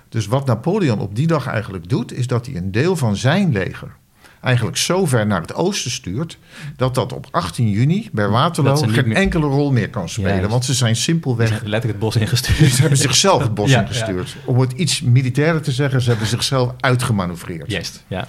Dus 0.09 0.27
wat 0.27 0.47
Napoleon 0.47 0.99
op 0.99 1.17
die 1.17 1.27
dag 1.27 1.47
eigenlijk 1.47 1.89
doet, 1.89 2.13
is 2.13 2.27
dat 2.27 2.47
hij 2.47 2.57
een 2.57 2.71
deel 2.71 2.97
van 2.97 3.17
zijn 3.17 3.53
leger 3.53 3.97
eigenlijk 4.43 4.77
zo 4.77 5.07
ver 5.07 5.27
naar 5.27 5.41
het 5.41 5.55
oosten 5.55 5.91
stuurt, 5.91 6.39
dat 6.77 6.95
dat 6.95 7.13
op 7.13 7.27
18 7.31 7.69
juni 7.71 8.09
bij 8.13 8.29
Waterloo 8.29 8.77
ze 8.77 8.89
geen 8.89 9.09
meer- 9.09 9.17
enkele 9.17 9.47
rol 9.47 9.73
meer 9.73 9.91
kan 9.91 10.09
spelen. 10.09 10.49
Want 10.49 10.65
ze 10.65 10.75
zijn 10.75 10.97
Ze 10.97 11.03
simpelweg 11.03 11.49
zijn 11.49 11.61
letterlijk 11.61 11.85
het 11.93 11.99
bos 11.99 12.17
ingestuurd. 12.17 12.73
ze 12.73 12.81
hebben 12.81 12.99
zichzelf 12.99 13.43
het 13.43 13.55
bos 13.55 13.71
Ja, 13.71 13.81
ingestuurd. 13.81 14.37
Om 14.45 14.59
het 14.61 14.73
iets 14.73 15.01
militairer 15.01 15.63
te 15.63 15.73
zeggen, 15.73 16.01
ze 16.03 16.11
hebben 16.11 16.27
zichzelf 16.29 16.73
uitgemanoeuvreerd. 16.81 17.71
Juist, 17.71 18.05
ja. 18.07 18.27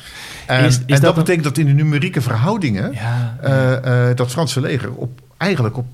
En, 0.47 0.65
Is- 0.65 0.79
is 0.85 0.95
en 0.95 1.01
dat 1.01 1.15
betekent 1.15 1.43
dat 1.43 1.57
in 1.57 1.65
de 1.65 1.71
numerieke 1.73 2.21
verhoudingen... 2.21 2.91
Ja, 2.91 3.37
eh, 3.41 4.15
dat 4.15 4.31
Franse 4.31 4.61
leger 4.61 4.91
op, 4.93 5.21
eigenlijk 5.37 5.77
op, 5.77 5.85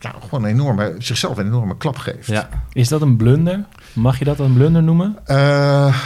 ja, 0.00 0.14
gewoon 0.22 0.44
een 0.44 0.50
enorme, 0.50 0.94
zichzelf 0.98 1.36
een 1.38 1.46
enorme 1.46 1.76
klap 1.76 1.96
geeft. 1.96 2.26
ja. 2.26 2.48
Is 2.72 2.88
dat 2.88 3.00
een 3.02 3.16
blunder? 3.16 3.64
Mag 3.92 4.18
je 4.18 4.24
dat 4.24 4.38
een 4.38 4.52
blunder 4.54 4.82
noemen? 4.82 5.16
Eh, 5.24 5.96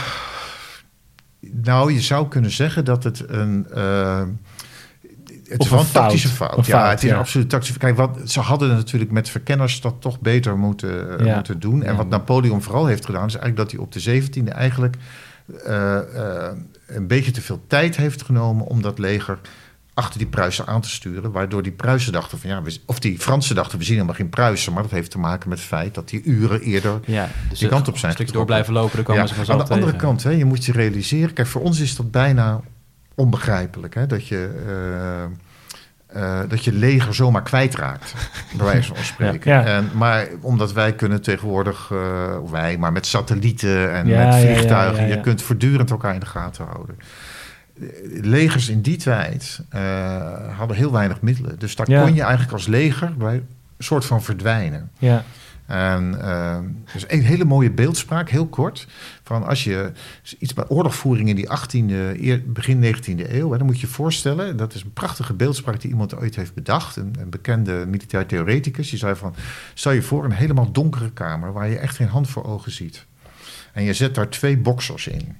nou, 1.51 1.93
je 1.93 2.01
zou 2.01 2.27
kunnen 2.27 2.51
zeggen 2.51 2.85
dat 2.85 3.03
het 3.03 3.23
een... 3.29 3.67
eh, 3.73 4.23
het 5.49 5.59
Of 5.59 5.65
is 5.65 5.71
wel 5.71 5.79
een 5.79 5.91
tactische 5.91 6.27
fout. 6.27 6.57
Een 6.57 6.63
ja, 6.65 6.79
fout, 6.79 6.89
het 6.89 7.03
is 7.03 7.09
ja. 7.09 7.13
een 7.13 7.19
absoluut 7.19 7.49
tactische 7.49 7.77
Kijk, 7.77 7.95
wat, 7.95 8.19
ze 8.25 8.39
hadden 8.39 8.69
natuurlijk 8.69 9.11
met 9.11 9.29
verkenners 9.29 9.81
dat 9.81 9.95
toch 9.99 10.19
beter 10.19 10.57
moeten, 10.57 11.19
eh, 11.19 11.25
Ja. 11.25 11.35
moeten 11.35 11.59
doen. 11.59 11.83
En 11.83 11.95
wat 11.95 12.09
Napoleon 12.09 12.61
vooral 12.61 12.85
heeft 12.85 13.05
gedaan, 13.05 13.27
is 13.27 13.35
eigenlijk 13.35 13.57
dat 13.57 13.71
hij 13.71 13.79
op 13.79 13.91
de 13.91 13.99
17e 13.99 14.51
eigenlijk 14.53 14.95
eh, 15.65 15.99
een 16.87 17.07
beetje 17.07 17.31
te 17.31 17.41
veel 17.41 17.61
tijd 17.67 17.95
heeft 17.95 18.21
genomen 18.23 18.65
om 18.65 18.81
dat 18.81 18.99
leger 18.99 19.39
achter 19.93 20.19
die 20.19 20.27
Pruisen 20.27 20.67
aan 20.67 20.81
te 20.81 20.89
sturen. 20.89 21.31
Waardoor 21.31 21.63
die 21.63 21.71
Pruisen 21.71 22.11
dachten 22.11 22.39
van 22.39 22.49
ja, 22.49 22.61
of 22.85 22.99
die 22.99 23.19
Fransen 23.19 23.55
dachten 23.55 23.77
we 23.77 23.83
zien 23.83 23.93
helemaal 23.93 24.15
geen 24.15 24.29
Pruisen. 24.29 24.73
Maar 24.73 24.83
dat 24.83 24.91
heeft 24.91 25.11
te 25.11 25.19
maken 25.19 25.49
met 25.49 25.57
het 25.57 25.67
feit 25.67 25.95
dat 25.95 26.09
die 26.09 26.23
uren 26.23 26.61
eerder 26.61 26.99
ja. 27.05 27.29
Dus 27.49 27.59
Die 27.59 27.69
kant 27.69 27.87
op 27.87 27.97
zijn 27.97 28.07
Een 28.11 28.17
stukje 28.17 28.33
door 28.33 28.45
blijven 28.45 28.73
lopen, 28.73 28.95
dan 28.95 29.05
komen 29.05 29.21
ja, 29.21 29.27
ze 29.27 29.33
aan 29.33 29.45
vanzelf 29.45 29.67
de 29.67 29.73
andere 29.73 29.95
kant, 29.95 30.23
hè, 30.23 30.29
je 30.29 30.45
moet 30.45 30.65
je 30.65 30.71
realiseren. 30.71 31.33
Kijk, 31.33 31.47
voor 31.47 31.61
ons 31.61 31.79
is 31.79 31.95
dat 31.95 32.11
bijna 32.11 32.61
onbegrijpelijk. 33.15 33.93
Hè, 33.95 34.07
dat, 34.07 34.27
je, 34.27 34.49
eh, 36.07 36.39
eh, 36.39 36.49
dat 36.49 36.63
je 36.63 36.73
leger 36.73 37.13
zomaar 37.13 37.43
kwijtraakt. 37.43 38.13
bij 38.57 38.65
wijze 38.65 38.95
van 38.95 39.03
spreken. 39.03 39.51
Ja, 39.51 39.59
ja. 39.59 39.65
En, 39.65 39.89
maar 39.93 40.27
omdat 40.41 40.73
wij 40.73 40.93
kunnen 40.93 41.21
tegenwoordig, 41.21 41.91
of 42.41 42.51
wij, 42.51 42.77
maar 42.77 42.91
met 42.91 43.05
satellieten 43.05 43.93
en 43.93 44.07
Ja, 44.07 44.25
met 44.25 44.35
vliegtuigen. 44.35 45.07
Je 45.07 45.21
kunt 45.21 45.41
voortdurend 45.41 45.91
elkaar 45.91 46.13
in 46.13 46.19
de 46.19 46.25
gaten 46.25 46.65
houden. 46.65 46.97
Legers 48.21 48.69
in 48.69 48.81
die 48.81 48.97
tijd 48.97 49.59
eh, 49.69 50.57
hadden 50.57 50.77
heel 50.77 50.91
weinig 50.91 51.21
middelen. 51.21 51.59
Dus 51.59 51.75
daar 51.75 51.89
Ja. 51.89 52.03
kon 52.03 52.13
je 52.13 52.21
eigenlijk 52.21 52.51
als 52.53 52.67
leger 52.67 53.17
bij 53.17 53.33
een 53.35 53.43
soort 53.83 54.05
van 54.05 54.23
verdwijnen. 54.23 54.91
Ja. 54.99 55.23
En 55.65 56.21
eh, 56.21 56.59
dus 56.93 57.05
een 57.07 57.21
hele 57.23 57.45
mooie 57.45 57.71
beeldspraak, 57.71 58.29
heel 58.29 58.47
kort. 58.47 58.87
Van 59.23 59.47
als 59.47 59.63
je 59.63 59.91
iets 60.39 60.53
bij 60.53 60.65
oorlogvoering 60.67 61.29
in 61.29 61.35
die 61.35 61.49
18e, 61.49 62.19
eer- 62.21 62.43
begin 62.51 62.79
19e 62.95 63.33
eeuw, 63.33 63.51
hè, 63.51 63.57
dan 63.57 63.65
moet 63.67 63.79
je 63.79 63.87
je 63.87 63.93
voorstellen, 63.93 64.57
dat 64.57 64.73
is 64.73 64.83
een 64.83 64.93
prachtige 64.93 65.33
beeldspraak 65.33 65.81
die 65.81 65.89
iemand 65.91 66.15
ooit 66.15 66.35
heeft 66.35 66.53
bedacht. 66.53 66.95
Een, 66.95 67.15
een 67.19 67.29
bekende 67.29 67.85
militair 67.87 68.25
theoreticus. 68.25 68.89
Die 68.89 68.99
zei 68.99 69.15
van, 69.15 69.35
stel 69.73 69.91
je 69.91 70.01
voor 70.01 70.23
een 70.25 70.31
helemaal 70.31 70.71
donkere 70.71 71.11
kamer 71.11 71.53
waar 71.53 71.69
je 71.69 71.77
echt 71.77 71.95
geen 71.95 72.07
hand 72.07 72.29
voor 72.29 72.43
ogen 72.45 72.71
ziet. 72.71 73.05
En 73.73 73.83
je 73.83 73.93
zet 73.93 74.15
daar 74.15 74.29
twee 74.29 74.57
boksers 74.57 75.07
in. 75.07 75.35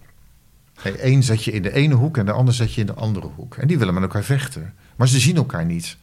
Eén 0.84 1.24
zet 1.24 1.44
je 1.44 1.52
in 1.52 1.62
de 1.62 1.74
ene 1.74 1.94
hoek 1.96 2.17
en 2.17 2.26
de 2.26 2.32
ander 2.32 2.54
zet 2.54 2.74
je 2.74 2.82
in 2.82 2.88
de 2.88 2.94
andere 2.94 3.28
hoek. 3.36 3.56
En 3.56 3.67
die 3.67 3.78
willen 3.78 3.94
met 3.94 4.04
elkaar 4.04 4.24
vechten. 4.24 4.74
Maar 4.96 5.08
ze 5.08 5.20
zien 5.20 5.36
elkaar 5.36 5.65
niet. 5.65 5.98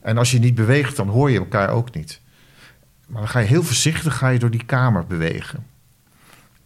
En 0.00 0.18
als 0.18 0.30
je 0.30 0.38
niet 0.38 0.54
beweegt, 0.54 0.96
dan 0.96 1.08
hoor 1.08 1.30
je 1.30 1.38
elkaar 1.38 1.68
ook 1.70 1.94
niet. 1.94 2.20
Maar 3.06 3.20
dan 3.20 3.30
ga 3.30 3.38
je 3.38 3.46
heel 3.46 3.62
voorzichtig 3.62 4.16
ga 4.16 4.28
je 4.28 4.38
door 4.38 4.50
die 4.50 4.64
kamer 4.64 5.06
bewegen. 5.06 5.66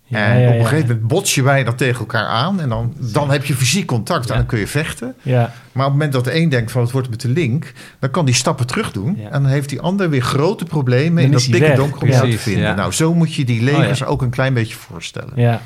Ja, 0.04 0.26
en 0.26 0.40
ja, 0.40 0.46
op 0.46 0.52
een 0.52 0.58
ja. 0.58 0.64
gegeven 0.64 0.88
moment 0.88 1.06
bots 1.06 1.34
je 1.34 1.42
bijna 1.42 1.72
tegen 1.72 2.00
elkaar 2.00 2.26
aan. 2.26 2.60
En 2.60 2.68
dan, 2.68 2.94
dan 2.98 3.30
heb 3.30 3.44
je 3.44 3.54
fysiek 3.54 3.86
contact 3.86 4.30
en 4.30 4.36
dan 4.36 4.46
kun 4.46 4.58
je 4.58 4.66
vechten. 4.66 5.14
Ja, 5.22 5.38
Maar 5.72 5.86
op 5.86 5.92
het 5.92 5.92
moment 5.92 6.12
dat 6.12 6.24
de 6.24 6.34
een 6.34 6.48
denkt 6.48 6.70
van 6.70 6.82
het 6.82 6.90
wordt 6.90 7.10
met 7.10 7.20
de 7.20 7.28
link... 7.28 7.72
dan 7.98 8.10
kan 8.10 8.24
die 8.24 8.34
stappen 8.34 8.66
terug 8.66 8.92
doen. 8.92 9.18
En 9.18 9.42
dan 9.42 9.46
heeft 9.46 9.68
die 9.68 9.80
ander 9.80 10.10
weer 10.10 10.22
grote 10.22 10.64
problemen... 10.64 11.22
In 11.22 11.30
dat 11.30 11.42
dikke 11.50 11.74
donker 11.74 12.02
om 12.02 12.30
te 12.30 12.38
vinden. 12.38 12.76
Nou, 12.76 12.92
zo 12.92 13.14
moet 13.14 13.34
je 13.34 13.44
die 13.44 13.62
legers 13.62 14.00
Oh, 14.00 14.06
ja. 14.06 14.12
ook 14.12 14.22
een 14.22 14.30
klein 14.30 14.54
beetje 14.54 14.76
voorstellen. 14.76 15.32
ja. 15.34 15.60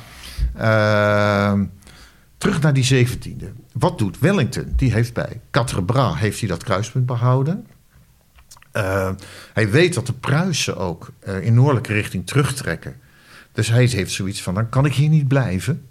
Ehm, 0.55 1.65
terug 2.37 2.61
naar 2.61 2.73
die 2.73 2.83
17e. 2.83 3.53
Wat 3.73 3.97
doet 3.97 4.19
Wellington? 4.19 4.73
Die 4.75 4.93
heeft 4.93 5.13
bij 5.13 5.41
Quatre 5.51 5.83
Bras 5.83 6.19
heeft 6.19 6.39
hij 6.39 6.49
dat 6.49 6.63
kruispunt 6.63 7.05
behouden. 7.05 7.67
Ehm, 8.71 9.13
hij 9.53 9.69
weet 9.69 9.93
dat 9.93 10.05
de 10.05 10.13
Pruisen 10.13 10.77
ook 10.77 11.11
eh, 11.19 11.45
in 11.45 11.53
noordelijke 11.53 11.93
richting 11.93 12.27
terugtrekken. 12.27 12.95
Dus 13.51 13.67
hij 13.67 13.85
heeft 13.85 14.11
zoiets 14.11 14.41
van, 14.41 14.53
dan 14.53 14.69
kan 14.69 14.85
ik 14.85 14.93
hier 14.93 15.09
niet 15.09 15.27
blijven. 15.27 15.87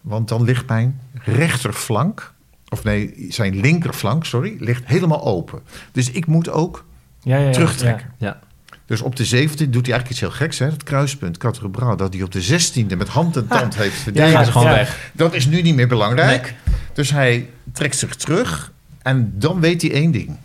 Want 0.00 0.28
dan 0.28 0.42
ligt 0.42 0.68
mijn 0.68 1.00
rechterflank, 1.24 2.32
of 2.68 2.84
nee, 2.84 3.26
zijn 3.28 3.60
linkerflank, 3.60 4.24
sorry, 4.24 4.56
ligt 4.58 4.86
helemaal 4.86 5.24
open. 5.24 5.62
Dus 5.92 6.10
ik 6.10 6.26
moet 6.26 6.48
ook 6.48 6.84
Ja, 7.20 7.36
ja, 7.36 7.46
ja, 7.46 7.52
terugtrekken. 7.52 8.14
Ja. 8.18 8.40
Dus 8.86 9.00
op 9.00 9.16
de 9.16 9.26
17e 9.26 9.30
doet 9.30 9.56
hij 9.58 9.72
eigenlijk 9.72 10.08
iets 10.08 10.20
heel 10.20 10.30
geks. 10.30 10.58
Hè? 10.58 10.66
Het 10.66 10.82
kruispunt 10.82 11.36
Quatre 11.38 11.68
Bras, 11.70 11.96
dat 11.96 12.14
hij 12.14 12.22
op 12.22 12.32
de 12.32 12.44
16e 12.44 12.96
met 12.96 13.08
hand 13.08 13.36
en 13.36 13.46
tand 13.46 13.76
heeft 13.76 13.96
Ja, 13.96 14.02
verdedigd. 14.02 14.32
Gaan 14.34 14.44
ze 14.44 14.52
gewoon 14.52 14.66
ja. 14.66 14.74
weg. 14.74 15.10
Dat 15.12 15.34
is 15.34 15.46
nu 15.46 15.62
niet 15.62 15.74
meer 15.74 15.88
belangrijk. 15.88 16.54
Dus 16.92 17.10
hij 17.10 17.50
trekt 17.72 17.96
zich 17.96 18.14
terug 18.14 18.72
en 19.02 19.32
dan 19.34 19.60
weet 19.60 19.82
hij 19.82 19.92
één 19.92 20.10
ding. 20.10 20.36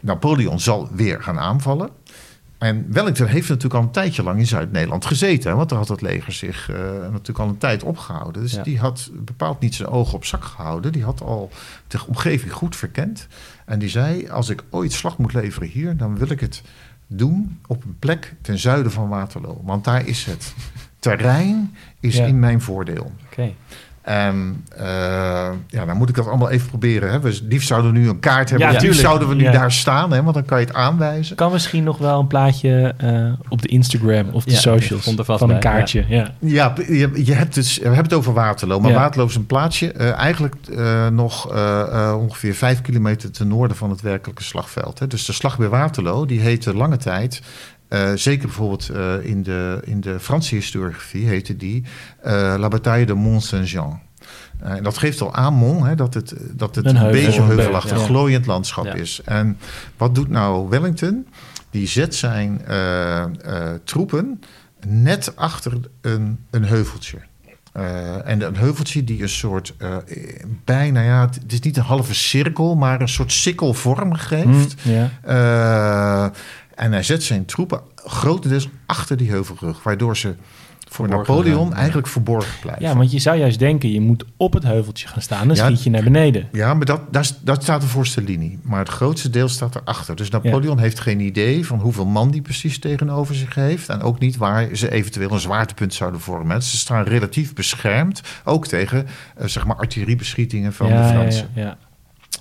Napoleon 0.00 0.60
zal 0.60 0.88
weer 0.92 1.22
gaan 1.22 1.38
aanvallen. 1.38 1.90
En 2.62 2.86
Wellington 2.92 3.26
heeft 3.26 3.48
natuurlijk 3.48 3.74
al 3.74 3.82
een 3.82 3.90
tijdje 3.90 4.22
lang 4.22 4.38
in 4.38 4.46
Zuid-Nederland 4.46 5.04
gezeten. 5.04 5.56
Want 5.56 5.68
daar 5.68 5.78
had 5.78 5.88
het 5.88 6.00
leger 6.00 6.32
zich 6.32 6.70
eh, 6.70 6.76
natuurlijk 7.00 7.38
al 7.38 7.48
een 7.48 7.58
tijd 7.58 7.82
opgehouden. 7.82 8.42
Dus 8.42 8.52
Ja. 8.52 8.62
die 8.62 8.78
had 8.78 9.10
bepaald 9.12 9.60
niet 9.60 9.74
zijn 9.74 9.88
ogen 9.88 10.14
op 10.14 10.24
zak 10.24 10.44
gehouden. 10.44 10.92
Die 10.92 11.04
had 11.04 11.20
al 11.22 11.50
de 11.86 11.98
omgeving 12.06 12.52
goed 12.52 12.76
verkend. 12.76 13.26
En 13.64 13.78
die 13.78 13.88
zei, 13.88 14.28
als 14.28 14.48
ik 14.48 14.62
ooit 14.70 14.92
slag 14.92 15.18
moet 15.18 15.32
leveren 15.32 15.68
hier... 15.68 15.96
dan 15.96 16.18
wil 16.18 16.30
ik 16.30 16.40
het 16.40 16.62
doen 17.06 17.58
op 17.66 17.84
een 17.84 17.96
plek 17.98 18.34
ten 18.42 18.58
zuiden 18.58 18.92
van 18.92 19.08
Waterloo. 19.08 19.60
Want 19.64 19.84
daar 19.84 20.06
is 20.06 20.24
het 20.24 20.54
terrein 20.98 21.74
is 22.00 22.16
Ja. 22.16 22.24
in 22.26 22.38
mijn 22.38 22.60
voordeel. 22.60 23.12
Oké. 23.30 23.52
En 24.02 24.64
eh, 24.76 24.84
ja, 25.66 25.84
dan 25.86 25.96
moet 25.96 26.08
ik 26.08 26.14
dat 26.14 26.28
allemaal 26.28 26.50
even 26.50 26.68
proberen. 26.68 27.10
Hè. 27.10 27.20
We, 27.20 27.40
liefst 27.48 27.68
zouden 27.68 27.92
we 27.92 27.98
nu 27.98 28.08
een 28.08 28.20
kaart 28.20 28.50
hebben. 28.50 28.66
Ja, 28.66 28.72
liefst 28.72 28.80
tuurlijk. 28.86 29.06
zouden 29.06 29.28
we 29.28 29.34
nu 29.34 29.42
Ja. 29.42 29.52
daar 29.52 29.72
staan, 29.72 30.12
hè, 30.12 30.22
want 30.22 30.34
dan 30.34 30.44
kan 30.44 30.60
je 30.60 30.66
het 30.66 30.74
aanwijzen. 30.74 31.36
Kan 31.36 31.52
misschien 31.52 31.84
nog 31.84 31.98
wel 31.98 32.20
een 32.20 32.26
plaatje 32.26 32.94
eh, 32.96 33.32
op 33.48 33.62
de 33.62 33.68
Instagram 33.68 34.28
of 34.32 34.44
de 34.44 34.50
Ja, 34.50 34.58
socials 34.58 35.04
komt 35.04 35.18
er 35.18 35.24
vast 35.24 35.38
van 35.38 35.50
een 35.50 35.58
kaartje. 35.60 36.04
Ja. 36.08 36.30
Ja, 36.38 36.72
je, 36.88 37.10
je 37.24 37.34
hebt 37.34 37.54
dus, 37.54 37.78
we 37.78 37.84
hebben 37.84 38.02
het 38.04 38.12
over 38.14 38.32
Waterloo. 38.32 38.80
Maar 38.80 38.90
Ja. 38.90 38.96
Waterloo 38.98 39.28
is 39.28 39.34
een 39.34 39.46
plaatsje 39.46 39.92
eh, 39.92 40.12
eigenlijk 40.12 40.54
eh, 40.76 41.08
nog 41.08 41.46
ongeveer 42.16 42.54
vijf 42.54 42.80
kilometer 42.80 43.30
ten 43.30 43.48
noorden 43.48 43.76
van 43.76 43.90
het 43.90 44.00
werkelijke 44.00 44.42
slagveld. 44.42 44.98
Hè. 44.98 45.06
Dus 45.06 45.24
de 45.24 45.32
slag 45.32 45.58
bij 45.58 45.68
Waterloo, 45.68 46.26
die 46.26 46.40
heette 46.40 46.74
lange 46.76 46.96
tijd... 46.96 47.42
eh, 47.92 48.12
zeker 48.14 48.46
bijvoorbeeld 48.46 48.88
eh, 48.88 49.24
in, 49.24 49.42
de, 49.42 49.80
in 49.84 50.00
de 50.00 50.20
Franse 50.20 50.54
historiografie 50.54 51.26
heette 51.26 51.56
die 51.56 51.84
eh, 52.22 52.32
La 52.58 52.68
Bataille 52.68 53.06
de 53.06 53.14
Mont-Saint-Jean. 53.14 54.00
En 54.58 54.82
dat 54.82 54.98
geeft 54.98 55.20
al 55.20 55.34
aan 55.34 55.86
hè, 55.86 55.94
dat 55.94 56.14
het, 56.14 56.34
dat 56.52 56.74
het 56.74 56.86
Een 56.86 56.96
een, 56.96 57.10
beetje 57.10 57.40
een 57.40 57.46
heuvelachtig, 57.46 57.98
ja. 57.98 58.04
glooiend 58.04 58.46
landschap 58.46 58.84
Ja. 58.84 58.94
is. 58.94 59.20
En 59.24 59.58
wat 59.96 60.14
doet 60.14 60.28
nou 60.28 60.68
Wellington? 60.68 61.26
Die 61.70 61.86
zet 61.86 62.14
zijn 62.14 62.60
troepen 63.84 64.40
net 64.86 65.36
achter 65.36 65.72
een, 66.00 66.38
een 66.50 66.64
heuveltje. 66.64 67.18
En 68.24 68.40
een 68.46 68.56
heuveltje 68.56 69.04
die 69.04 69.22
een 69.22 69.28
soort, 69.28 69.74
eh, 69.78 69.96
bijna, 70.64 71.00
ja, 71.00 71.20
het 71.20 71.52
is 71.52 71.60
niet 71.60 71.76
een 71.76 71.82
halve 71.82 72.14
cirkel, 72.14 72.76
maar 72.76 73.00
een 73.00 73.08
soort 73.08 73.32
sikkelvorm 73.32 74.14
geeft. 74.14 74.74
Eh, 75.22 76.26
en 76.74 76.92
hij 76.92 77.02
zet 77.02 77.22
zijn 77.22 77.44
troepen 77.44 77.80
grotendeels 77.94 78.68
achter 78.86 79.16
die 79.16 79.30
heuvelrug, 79.30 79.82
waardoor 79.82 80.16
ze 80.16 80.34
voor 80.88 81.06
Verborgen 81.06 81.34
Napoleon 81.34 81.74
eigenlijk 81.74 82.06
verborgen 82.06 82.60
blijven. 82.60 82.84
ja, 82.84 82.96
want 82.96 83.12
je 83.12 83.18
zou 83.18 83.38
juist 83.38 83.58
denken, 83.58 83.92
je 83.92 84.00
moet 84.00 84.24
op 84.36 84.52
het 84.52 84.62
heuveltje 84.62 85.08
gaan 85.08 85.22
staan. 85.22 85.46
Dan 85.48 85.56
Ja. 85.56 85.64
schiet 85.66 85.82
je 85.82 85.90
naar 85.90 86.02
beneden. 86.02 86.48
Ja, 86.52 86.74
maar 86.74 86.86
dat, 86.86 87.00
dat 87.42 87.62
staat 87.62 87.80
de 87.80 87.86
voorste 87.86 88.22
linie. 88.22 88.58
Maar 88.62 88.78
het 88.78 88.88
grootste 88.88 89.30
deel 89.30 89.48
staat 89.48 89.74
erachter. 89.76 90.16
Dus 90.16 90.30
Napoleon 90.30 90.78
heeft 90.78 91.00
geen 91.00 91.20
idee 91.20 91.66
van 91.66 91.78
hoeveel 91.80 92.06
man 92.06 92.30
die 92.30 92.42
precies 92.42 92.78
tegenover 92.78 93.34
zich 93.34 93.54
heeft. 93.54 93.88
En 93.88 94.00
ook 94.00 94.18
niet 94.18 94.36
waar 94.36 94.68
ze 94.76 94.90
eventueel 94.90 95.30
een 95.30 95.40
zwaartepunt 95.40 95.94
zouden 95.94 96.20
vormen. 96.20 96.62
Ze 96.62 96.76
staan 96.76 97.04
relatief 97.04 97.54
beschermd. 97.54 98.20
Ook 98.44 98.66
tegen 98.66 99.06
eh, 99.36 99.46
zeg 99.46 99.66
maar 99.66 99.76
artilleriebeschietingen 99.76 100.72
van 100.72 100.88
ja, 100.88 101.02
de 101.02 101.08
Fransen. 101.08 101.48
ja, 101.54 101.76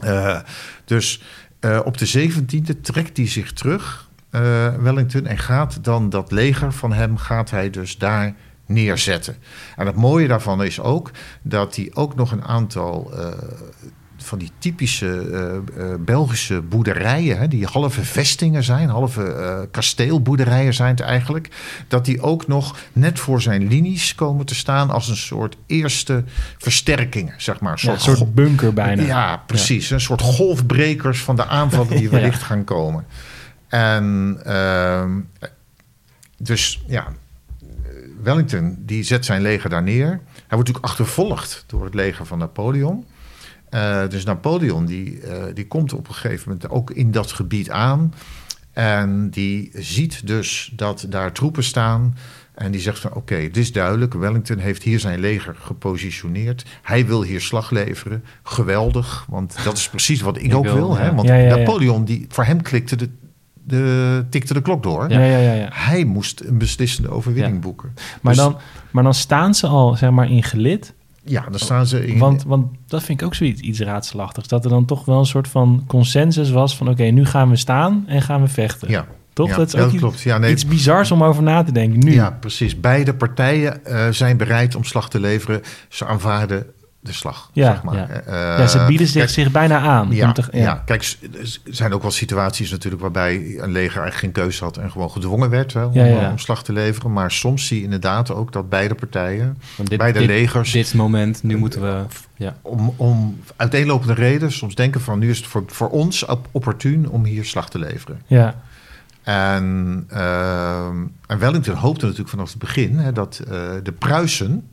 ja. 0.02 0.36
Eh, 0.36 0.40
dus 0.86 1.22
eh, 1.60 1.80
op 1.86 1.98
de 1.98 2.30
17e 2.32 2.82
trekt 2.82 3.18
hij 3.18 3.28
zich 3.28 3.54
terug, 3.54 4.10
Wellington. 4.80 5.26
En 5.26 5.38
gaat 5.38 5.84
dan 5.84 6.10
dat 6.10 6.32
leger 6.32 6.74
van 6.74 6.94
hem, 6.94 7.18
gaat 7.18 7.50
hij 7.50 7.70
dus 7.70 7.98
daar 7.98 8.34
neerzetten. 8.66 9.36
En 9.76 9.86
het 9.86 9.96
mooie 9.96 10.28
daarvan 10.28 10.64
is 10.64 10.80
ook 10.80 11.12
dat 11.42 11.76
hij 11.76 11.92
ook 11.94 12.16
nog 12.16 12.32
een 12.32 12.44
aantal 12.44 13.12
eh, 13.14 13.28
van 14.24 14.40
die 14.40 14.52
typische 14.58 15.30
eh, 15.78 15.92
eh, 15.92 16.00
Belgische 16.00 16.62
boerderijen, 16.62 17.38
hè, 17.38 17.48
die 17.48 17.66
halve 17.66 18.04
vestingen 18.04 18.64
zijn, 18.64 18.90
halve 18.90 19.24
eh, 19.24 19.60
kasteelboerderijen 19.72 20.74
zijn 20.74 20.90
het 20.90 21.00
eigenlijk, 21.00 21.50
dat 21.88 22.06
die 22.06 22.22
ook 22.22 22.48
nog 22.48 22.78
net 22.94 23.20
voor 23.20 23.42
zijn 23.42 23.68
linies 23.68 24.16
komen 24.16 24.46
te 24.46 24.56
staan 24.56 24.90
als 24.90 25.08
een 25.08 25.18
soort 25.18 25.58
eerste 25.66 26.24
versterkingen, 26.58 27.34
zeg 27.38 27.60
maar. 27.60 27.80
Ja, 27.82 27.92
een 27.92 28.00
soort 28.00 28.36
bunker 28.36 28.74
bijna. 28.74 29.04
Ja, 29.04 29.44
precies. 29.48 29.90
Een 29.90 30.02
soort 30.02 30.22
golfbrekers 30.22 31.24
van 31.24 31.36
de 31.36 31.46
aanvallen 31.46 31.98
die 31.98 32.10
wellicht 32.20 32.44
gaan 32.44 32.64
komen. 32.64 33.06
En 33.72 34.38
ehm, 34.44 35.20
dus 36.38 36.84
ja, 36.88 37.08
Wellington 38.24 38.76
die 38.80 39.04
zet 39.04 39.26
zijn 39.26 39.42
leger 39.42 39.70
daar 39.70 39.84
neer. 39.84 40.08
Hij 40.08 40.20
wordt 40.34 40.68
natuurlijk 40.68 40.86
achtervolgd 40.86 41.64
door 41.68 41.84
het 41.84 41.94
leger 41.94 42.26
van 42.26 42.38
Napoleon. 42.38 43.06
Uh, 43.70 44.08
dus 44.08 44.24
Napoleon 44.24 44.86
die, 44.86 45.22
uh, 45.22 45.44
die 45.54 45.68
komt 45.68 45.94
op 45.94 46.08
een 46.08 46.14
gegeven 46.14 46.50
moment 46.50 46.70
ook 46.70 46.92
in 46.92 47.12
dat 47.12 47.32
gebied 47.32 47.70
aan. 47.70 48.14
En 48.72 49.30
die 49.30 49.72
ziet 49.74 50.28
dus 50.28 50.72
dat 50.76 51.06
daar 51.10 51.32
troepen 51.32 51.64
staan. 51.64 52.18
En 52.54 52.72
die 52.72 52.82
zegt 52.82 53.00
van 53.00 53.10
oké, 53.10 53.20
okay, 53.20 53.44
het 53.44 53.58
is 53.58 53.72
duidelijk. 53.72 54.14
Wellington 54.14 54.58
heeft 54.58 54.84
hier 54.84 55.00
zijn 55.00 55.20
leger 55.20 55.56
gepositioneerd. 55.60 56.66
Hij 56.82 57.06
wil 57.06 57.24
hier 57.24 57.42
slag 57.42 57.70
leveren. 57.70 58.24
Geweldig, 58.44 59.26
want 59.30 59.64
dat 59.64 59.78
is 59.78 59.90
precies 59.90 60.22
wat 60.22 60.38
ik, 60.38 60.44
ik 60.44 60.56
ook 60.56 60.64
wil. 60.64 60.74
wil 60.74 60.98
hè? 60.98 61.16
Want 61.16 61.28
ja, 61.28 61.36
ja, 61.36 61.56
Napoleon, 61.56 62.06
die, 62.06 62.26
voor 62.30 62.44
hem 62.44 62.62
klikte 62.62 62.96
de, 62.96 63.10
de, 63.72 64.26
tikte 64.30 64.54
de 64.54 64.62
klok 64.62 64.84
door. 64.84 65.10
Ja, 65.10 65.20
ja, 65.20 65.38
ja, 65.38 65.54
ja. 65.54 65.68
Hij 65.72 66.04
moest 66.04 66.40
een 66.40 66.58
beslissende 66.58 67.10
overwinning 67.10 67.62
boeken. 67.62 67.94
Maar, 68.22 68.34
dus, 68.34 68.44
dan, 68.44 68.58
maar 68.92 69.04
dan 69.04 69.14
staan 69.14 69.56
ze 69.56 69.68
al 69.68 69.96
zeg 69.96 70.10
maar 70.10 70.30
in 70.30 70.44
gelid. 70.44 70.94
Ja, 71.24 71.46
dan 71.50 71.60
staan 71.60 71.86
ze 71.86 72.08
in... 72.08 72.18
Want, 72.18 72.44
want 72.44 72.68
dat 72.88 73.04
vind 73.04 73.22
ik 73.22 73.28
ook 73.28 73.36
zoiets 73.36 73.62
iets 73.62 73.80
raadselachtigs. 73.80 74.48
Dat 74.48 74.64
er 74.64 74.70
dan 74.70 74.86
toch 74.86 75.06
wel 75.06 75.20
een 75.20 75.26
soort 75.26 75.48
van 75.48 75.84
consensus 75.88 76.50
was 76.52 76.78
van... 76.78 76.90
oké, 76.90 77.04
nu 77.04 77.26
gaan 77.26 77.50
we 77.50 77.56
staan 77.56 78.04
en 78.08 78.22
gaan 78.22 78.42
we 78.42 78.48
vechten. 78.48 78.90
Ja. 78.90 79.06
Toch? 79.34 79.50
Ja, 79.50 79.56
dat 79.56 79.68
is 79.68 79.76
ook 79.76 79.82
dat 79.82 79.92
iets, 79.92 80.02
klopt. 80.02 80.22
Ja, 80.22 80.38
nee. 80.38 80.52
iets 80.52 80.66
bizars 80.66 81.12
om 81.12 81.24
over 81.24 81.44
na 81.44 81.64
te 81.64 81.72
denken 81.72 82.00
nu. 82.00 82.14
Ja, 82.14 82.32
precies. 82.40 82.80
Beide 82.80 83.14
partijen 83.14 83.82
uh, 83.88 84.08
zijn 84.10 84.38
bereid 84.38 84.76
om 84.76 84.84
slag 84.84 85.10
te 85.10 85.20
leveren. 85.20 85.62
Ze 85.90 86.06
aanvaarden 86.06 86.66
de 87.04 87.14
slag, 87.14 87.50
ja, 87.54 87.72
zeg 87.72 87.84
maar. 87.84 87.96
Ja. 87.96 88.08
Uh, 88.10 88.60
ja, 88.60 88.68
ze 88.68 88.86
bieden 88.88 89.08
zich, 89.08 89.22
kijk, 89.22 89.30
zich 89.30 89.52
bijna 89.52 89.80
aan. 89.80 90.12
Ja, 90.12 90.32
te, 90.32 90.44
ja. 90.52 90.60
ja, 90.60 90.82
kijk, 90.86 91.18
er 91.40 91.60
zijn 91.64 91.94
ook 91.94 92.02
wel 92.02 92.12
situaties 92.12 92.72
natuurlijk... 92.72 93.02
waarbij 93.02 93.36
een 93.36 93.72
leger 93.72 94.02
eigenlijk 94.02 94.16
geen 94.16 94.32
keuze 94.32 94.64
had... 94.64 94.78
en 94.78 94.92
gewoon 94.92 95.12
gedwongen 95.12 95.50
werd 95.50 95.74
wel, 95.74 95.90
om, 95.90 96.18
om, 96.18 96.38
slag 96.38 96.64
te 96.64 96.74
leveren. 96.74 97.14
Maar 97.14 97.32
soms 97.32 97.68
zie 97.68 97.78
je 97.78 97.84
inderdaad 97.84 98.32
ook 98.32 98.52
dat 98.52 98.70
beide 98.70 98.96
partijen, 98.96 99.58
dit, 99.78 99.98
beide 99.98 100.20
dit, 100.20 100.28
legers... 100.28 100.72
Dit 100.72 100.94
moment, 100.94 101.44
nu 101.44 101.58
moeten 101.58 101.82
we... 101.82 102.04
Ja. 102.36 102.56
Om, 102.62 102.94
om 102.98 103.40
uiteenlopende 103.56 104.14
redenen 104.14 104.52
soms 104.52 104.76
denken 104.76 105.02
van... 105.02 105.20
nu 105.20 105.30
is 105.30 105.38
het 105.38 105.48
voor, 105.48 105.64
voor 105.68 105.90
ons 105.90 106.26
opportun 106.52 107.10
om 107.10 107.26
hier 107.26 107.46
slag 107.46 107.70
te 107.70 107.80
leveren. 107.80 108.22
Ja. 108.28 108.62
En, 109.24 110.08
uh, 110.14 110.86
en 111.28 111.40
Wellington 111.40 111.76
hoopte 111.76 112.04
natuurlijk 112.04 112.30
vanaf 112.30 112.50
het 112.50 112.60
begin... 112.60 112.98
Hè, 112.98 113.12
dat 113.12 113.42
uh, 113.44 113.50
de 113.84 113.92
Pruisen 113.92 114.70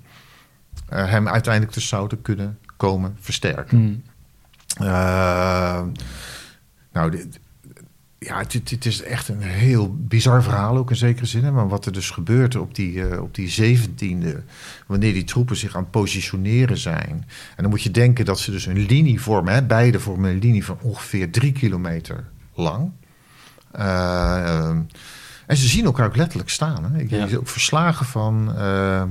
hem 0.89 1.29
uiteindelijk 1.29 1.75
dus 1.75 1.89
zouden 1.89 2.23
kunnen 2.23 2.59
komen 2.77 3.17
versterken. 3.21 3.79
Hmm. 3.79 4.03
Uh, 4.81 5.83
nou, 6.93 7.11
dit, 7.11 7.41
ja, 8.19 8.39
het, 8.39 8.53
het, 8.53 8.87
is 8.87 9.03
echt 9.03 9.29
een 9.29 9.43
heel 9.43 9.97
bizar 9.99 10.43
verhaal 10.43 10.77
ook 10.77 10.91
in 10.91 10.97
zekere 10.97 11.27
zin. 11.27 11.53
Maar 11.55 11.69
wat 11.69 11.87
er 11.87 11.93
dus 11.93 12.11
gebeurt 12.11 12.57
op 12.57 12.75
die, 12.75 12.93
uh, 12.93 13.23
op 13.23 13.35
die 13.35 13.79
17e, 13.79 14.37
wanneer 14.87 15.13
die 15.13 15.25
troepen 15.25 15.57
zich 15.57 15.77
aan 15.77 15.83
het 15.83 15.91
positioneren 15.91 16.79
zijn. 16.79 17.25
En 17.57 17.63
dan 17.63 17.71
moet 17.71 17.83
je 17.83 17.91
denken 17.91 18.25
dat 18.25 18.41
ze 18.41 18.51
dus 18.51 18.67
een 18.67 18.87
linie 18.87 19.21
vormen. 19.21 19.55
Hè? 19.55 19.63
Beide 19.63 20.01
vormen 20.01 20.31
een 20.31 20.39
linie 20.39 20.65
van 20.65 20.79
ongeveer 20.83 21.31
drie 21.31 21.53
kilometer 21.53 22.25
lang. 22.55 22.91
Uh, 23.79 24.69
en 25.47 25.57
ze 25.57 25.69
zien 25.69 25.85
elkaar 25.85 26.07
ook 26.07 26.17
letterlijk 26.17 26.51
staan. 26.51 26.93
Hè? 26.93 27.01
Ik 27.01 27.11
ja. 27.11 27.37
ook 27.37 27.49
verslagen 27.49 28.07
van... 28.07 28.53
Uh, 28.57 29.03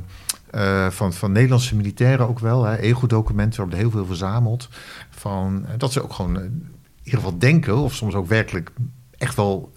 uh, 0.58 0.90
van, 0.90 1.14
van 1.14 1.32
Nederlandse 1.32 1.76
militairen 1.76 2.28
ook 2.28 2.40
wel. 2.40 2.74
Ego-documenten 2.74 3.58
waarop 3.58 3.76
er 3.76 3.82
heel 3.82 3.92
veel 3.92 4.06
verzameld. 4.06 4.70
Van, 5.10 5.66
uh, 5.66 5.70
dat 5.78 5.92
ze 5.92 6.04
ook 6.04 6.14
gewoon 6.14 6.36
uh, 6.38 6.44
in 6.44 6.72
ieder 7.04 7.20
geval 7.20 7.38
denken, 7.38 7.78
of 7.78 7.96
soms 7.96 8.14
ook 8.14 8.28
werkelijk 8.28 8.72
echt 9.18 9.36
wel 9.36 9.72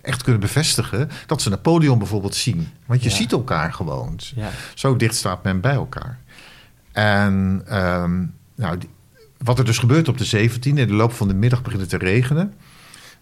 echt 0.00 0.22
kunnen 0.22 0.40
bevestigen, 0.40 1.10
dat 1.26 1.42
ze 1.42 1.50
Napoleon 1.50 1.98
bijvoorbeeld 1.98 2.34
zien. 2.34 2.68
Want 2.86 3.02
je 3.02 3.08
ja. 3.08 3.14
ziet 3.14 3.32
elkaar 3.32 3.72
gewoon. 3.72 4.18
Ja. 4.34 4.50
Zo 4.74 4.96
dicht 4.96 5.14
staat 5.14 5.42
men 5.42 5.60
bij 5.60 5.74
elkaar. 5.74 6.18
En 6.92 7.62
um, 7.72 8.34
nou, 8.54 8.78
wat 9.38 9.58
er 9.58 9.64
dus 9.64 9.78
gebeurt 9.78 10.08
op 10.08 10.18
de 10.18 10.48
17e, 10.48 10.60
in 10.62 10.74
de 10.74 10.92
loop 10.92 11.12
van 11.12 11.28
de 11.28 11.34
middag 11.34 11.62
begint 11.62 11.80
het 11.80 11.90
te 11.90 11.98
regenen. 11.98 12.54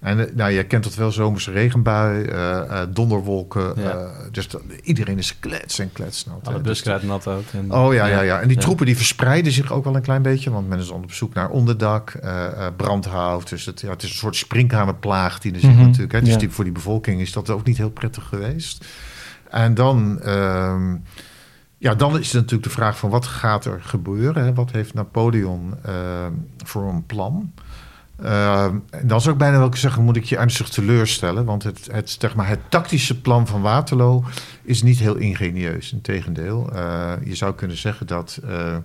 En 0.03 0.28
nou, 0.34 0.53
jij 0.53 0.64
kent 0.64 0.84
dat 0.84 0.94
wel, 0.94 1.12
zomerse 1.12 1.50
regenbui, 1.50 2.24
uh, 2.24 2.32
uh, 2.32 2.80
donderwolken. 2.88 3.72
Ja. 3.76 3.94
Uh, 3.94 4.11
dus 4.30 4.48
dat, 4.48 4.62
iedereen 4.82 5.18
is 5.18 5.38
klets 5.38 5.78
en 5.78 5.92
kletsnat. 5.92 6.48
Alle 6.48 6.61
bus 6.61 6.82
krijgt 6.82 7.05
nat 7.05 7.26
ook. 7.26 7.44
En, 7.53 7.72
oh 7.72 7.94
ja, 7.94 8.07
ja, 8.07 8.20
ja. 8.20 8.40
En 8.40 8.48
die 8.48 8.57
ja. 8.57 8.62
troepen 8.62 8.86
die 8.86 8.96
verspreiden 8.96 9.53
zich 9.53 9.72
ook 9.72 9.84
wel 9.84 9.96
een 9.96 10.03
klein 10.03 10.22
beetje. 10.22 10.50
Want 10.50 10.68
men 10.68 10.78
is 10.78 10.90
op 10.90 11.12
zoek 11.12 11.34
naar 11.34 11.50
onderdak, 11.50 12.12
brandhout. 12.76 13.48
Dus 13.48 13.64
het, 13.64 13.80
ja, 13.80 13.90
het 13.90 14.03
is 14.03 14.11
een 14.11 14.16
soort 14.16 14.36
sprinkhanenplaag 14.36 15.38
die 15.38 15.53
er 15.53 15.61
zit 15.61 15.70
mm 15.70 15.76
-hmm. 15.76 15.84
natuurlijk. 15.84 16.12
Hè. 16.12 16.22
Dus 16.22 16.36
die, 16.36 16.50
voor 16.50 16.64
die 16.64 16.72
bevolking 16.72 17.20
is 17.20 17.32
dat 17.32 17.50
ook 17.50 17.64
niet 17.64 17.76
heel 17.76 17.90
prettig 17.90 18.24
geweest. 18.24 18.84
En 19.50 19.74
dan... 19.74 20.28
Um, 20.28 21.03
ja, 21.78 21.94
dan 21.94 22.18
is 22.18 22.26
het 22.26 22.34
natuurlijk 22.34 22.62
de 22.62 22.70
vraag 22.70 22.98
van 22.98 23.11
wat 23.11 23.26
gaat 23.26 23.64
er 23.64 23.80
gebeuren? 23.82 24.44
Hè? 24.44 24.55
Wat 24.55 24.70
heeft 24.70 24.94
Napoleon 24.94 25.74
voor 26.64 26.88
een 26.88 27.07
plan? 27.07 27.53
Uh, 28.25 28.64
en 28.64 29.03
dan 29.03 29.20
zou 29.20 29.33
ik 29.33 29.41
bijna 29.41 29.59
wel 29.59 29.75
zeggen, 29.75 30.05
moet 30.05 30.16
ik 30.16 30.25
je 30.25 30.37
ernstig 30.37 30.68
teleurstellen. 30.68 31.45
Want 31.45 31.62
het, 31.62 31.89
het, 31.93 32.16
zeg 32.18 32.35
maar, 32.35 32.49
het 32.49 32.61
tactische 32.68 33.20
plan 33.20 33.47
van 33.47 33.61
Waterloo 33.61 34.25
is 34.62 34.83
niet 34.83 34.99
heel 34.99 35.16
ingenieus. 35.16 35.93
Integendeel, 35.93 36.70
uh, 36.75 37.12
je 37.25 37.35
zou 37.35 37.55
kunnen 37.55 37.77
zeggen 37.77 38.07
dat 38.07 38.41
uh, 38.45 38.77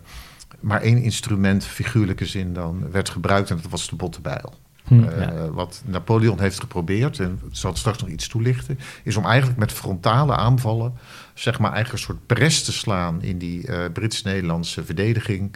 maar 0.60 0.82
één 0.82 1.02
instrument, 1.02 1.66
figuurlijke 1.66 2.26
zin, 2.26 2.54
dan 2.54 2.92
werd 2.92 3.10
gebruikt. 3.10 3.50
En 3.50 3.60
dat 3.62 3.72
was 3.72 3.90
de 3.90 3.96
botte 3.96 4.22
bijl. 4.22 4.54
Hm, 4.84 5.04
ja. 5.04 5.50
Wat 5.52 5.82
Napoleon 5.86 6.40
heeft 6.40 6.60
geprobeerd, 6.60 7.20
en 7.20 7.40
ik 7.50 7.56
zal 7.56 7.70
het 7.70 7.80
straks 7.80 8.02
nog 8.02 8.10
iets 8.10 8.28
toelichten, 8.28 8.80
is 9.04 9.16
om 9.16 9.26
eigenlijk 9.26 9.60
met 9.60 9.72
frontale 9.72 10.36
aanvallen, 10.36 10.94
zeg 11.34 11.60
maar, 11.60 11.74
eigenlijk 11.74 12.04
een 12.04 12.14
soort 12.14 12.26
pres 12.26 12.64
te 12.64 12.72
slaan 12.72 13.22
in 13.22 13.38
die 13.38 13.90
Brits-Nederlandse 13.92 14.86
verdediging. 14.86 15.56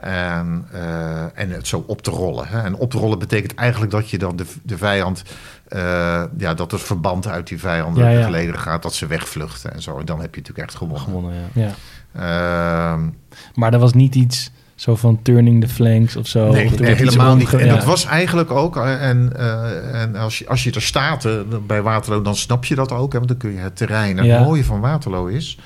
En, 0.00 0.66
uh, 0.74 1.38
en 1.38 1.50
het 1.50 1.66
zo 1.66 1.84
op 1.86 2.02
te 2.02 2.10
rollen. 2.10 2.48
Hè. 2.48 2.62
En 2.62 2.74
op 2.74 2.90
te 2.90 2.98
rollen 2.98 3.18
betekent 3.18 3.54
eigenlijk 3.54 3.92
dat 3.92 4.10
je 4.10 4.18
dan 4.18 4.36
de, 4.36 4.44
de 4.62 4.76
vijand... 4.76 5.22
Uh, 5.68 6.22
ja, 6.38 6.54
dat 6.54 6.70
het 6.70 6.80
verband 6.80 7.26
uit 7.26 7.46
die 7.46 7.58
vijanden 7.58 8.04
ja, 8.04 8.10
ja. 8.10 8.24
geleden 8.24 8.58
gaat... 8.58 8.82
dat 8.82 8.94
ze 8.94 9.06
wegvluchten 9.06 9.72
en 9.72 9.82
zo. 9.82 9.98
En 9.98 10.04
dan 10.04 10.20
heb 10.20 10.34
je 10.34 10.40
natuurlijk 10.40 10.68
echt 10.68 10.76
gewonnen. 10.76 11.02
gewonnen 11.02 11.34
ja. 11.52 11.62
ja. 11.62 12.96
Uh, 12.96 13.02
maar 13.54 13.70
dat 13.70 13.80
was 13.80 13.92
niet 13.92 14.14
iets 14.14 14.50
zo 14.74 14.96
van 14.96 15.22
turning 15.22 15.60
the 15.60 15.68
flanks 15.68 16.16
of 16.16 16.26
zo? 16.26 16.52
Nee, 16.52 16.66
of 16.66 16.78
nee 16.78 16.94
helemaal 16.94 17.36
niet. 17.36 17.54
En 17.54 17.68
dat 17.68 17.84
was 17.84 18.04
eigenlijk 18.04 18.50
ook... 18.50 18.76
En, 18.76 19.32
uh, 19.36 20.02
en 20.02 20.16
als, 20.16 20.38
je, 20.38 20.48
als 20.48 20.64
je 20.64 20.72
er 20.72 20.82
staat 20.82 21.28
bij 21.66 21.82
Waterloo, 21.82 22.22
dan 22.22 22.36
snap 22.36 22.64
je 22.64 22.74
dat 22.74 22.92
ook. 22.92 23.12
Hè, 23.12 23.18
want 23.18 23.30
dan 23.30 23.38
kun 23.38 23.52
je 23.52 23.58
het 23.58 23.76
terrein... 23.76 24.18
En 24.18 24.28
het 24.28 24.44
mooie 24.44 24.64
van 24.64 24.80
Waterloo 24.80 25.26
is 25.26 25.58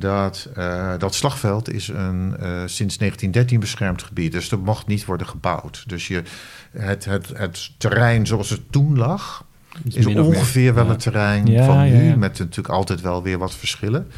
dat 0.00 0.48
uh, 0.58 0.92
dat 0.98 1.14
slagveld 1.14 1.72
is 1.72 1.88
een 1.88 2.28
uh, 2.28 2.46
sinds 2.66 2.96
1913 2.98 3.60
beschermd 3.60 4.02
gebied. 4.02 4.32
Dus 4.32 4.50
er 4.50 4.58
mocht 4.58 4.86
niet 4.86 5.04
worden 5.04 5.26
gebouwd. 5.26 5.84
Dus 5.86 6.08
je, 6.08 6.22
het, 6.70 7.04
het, 7.04 7.28
het 7.34 7.70
terrein 7.78 8.26
zoals 8.26 8.50
het 8.50 8.72
toen 8.72 8.98
lag... 8.98 9.44
is, 9.92 10.06
ongeveer 10.06 10.74
wel 10.74 10.88
het 10.88 11.00
terrein 11.00 11.46
ja, 11.46 11.64
van 11.64 11.82
nu... 11.82 12.08
Ja, 12.08 12.16
met 12.16 12.38
natuurlijk 12.38 12.68
altijd 12.68 13.00
wel 13.00 13.22
weer 13.22 13.38
wat 13.38 13.54
verschillen. 13.54 14.10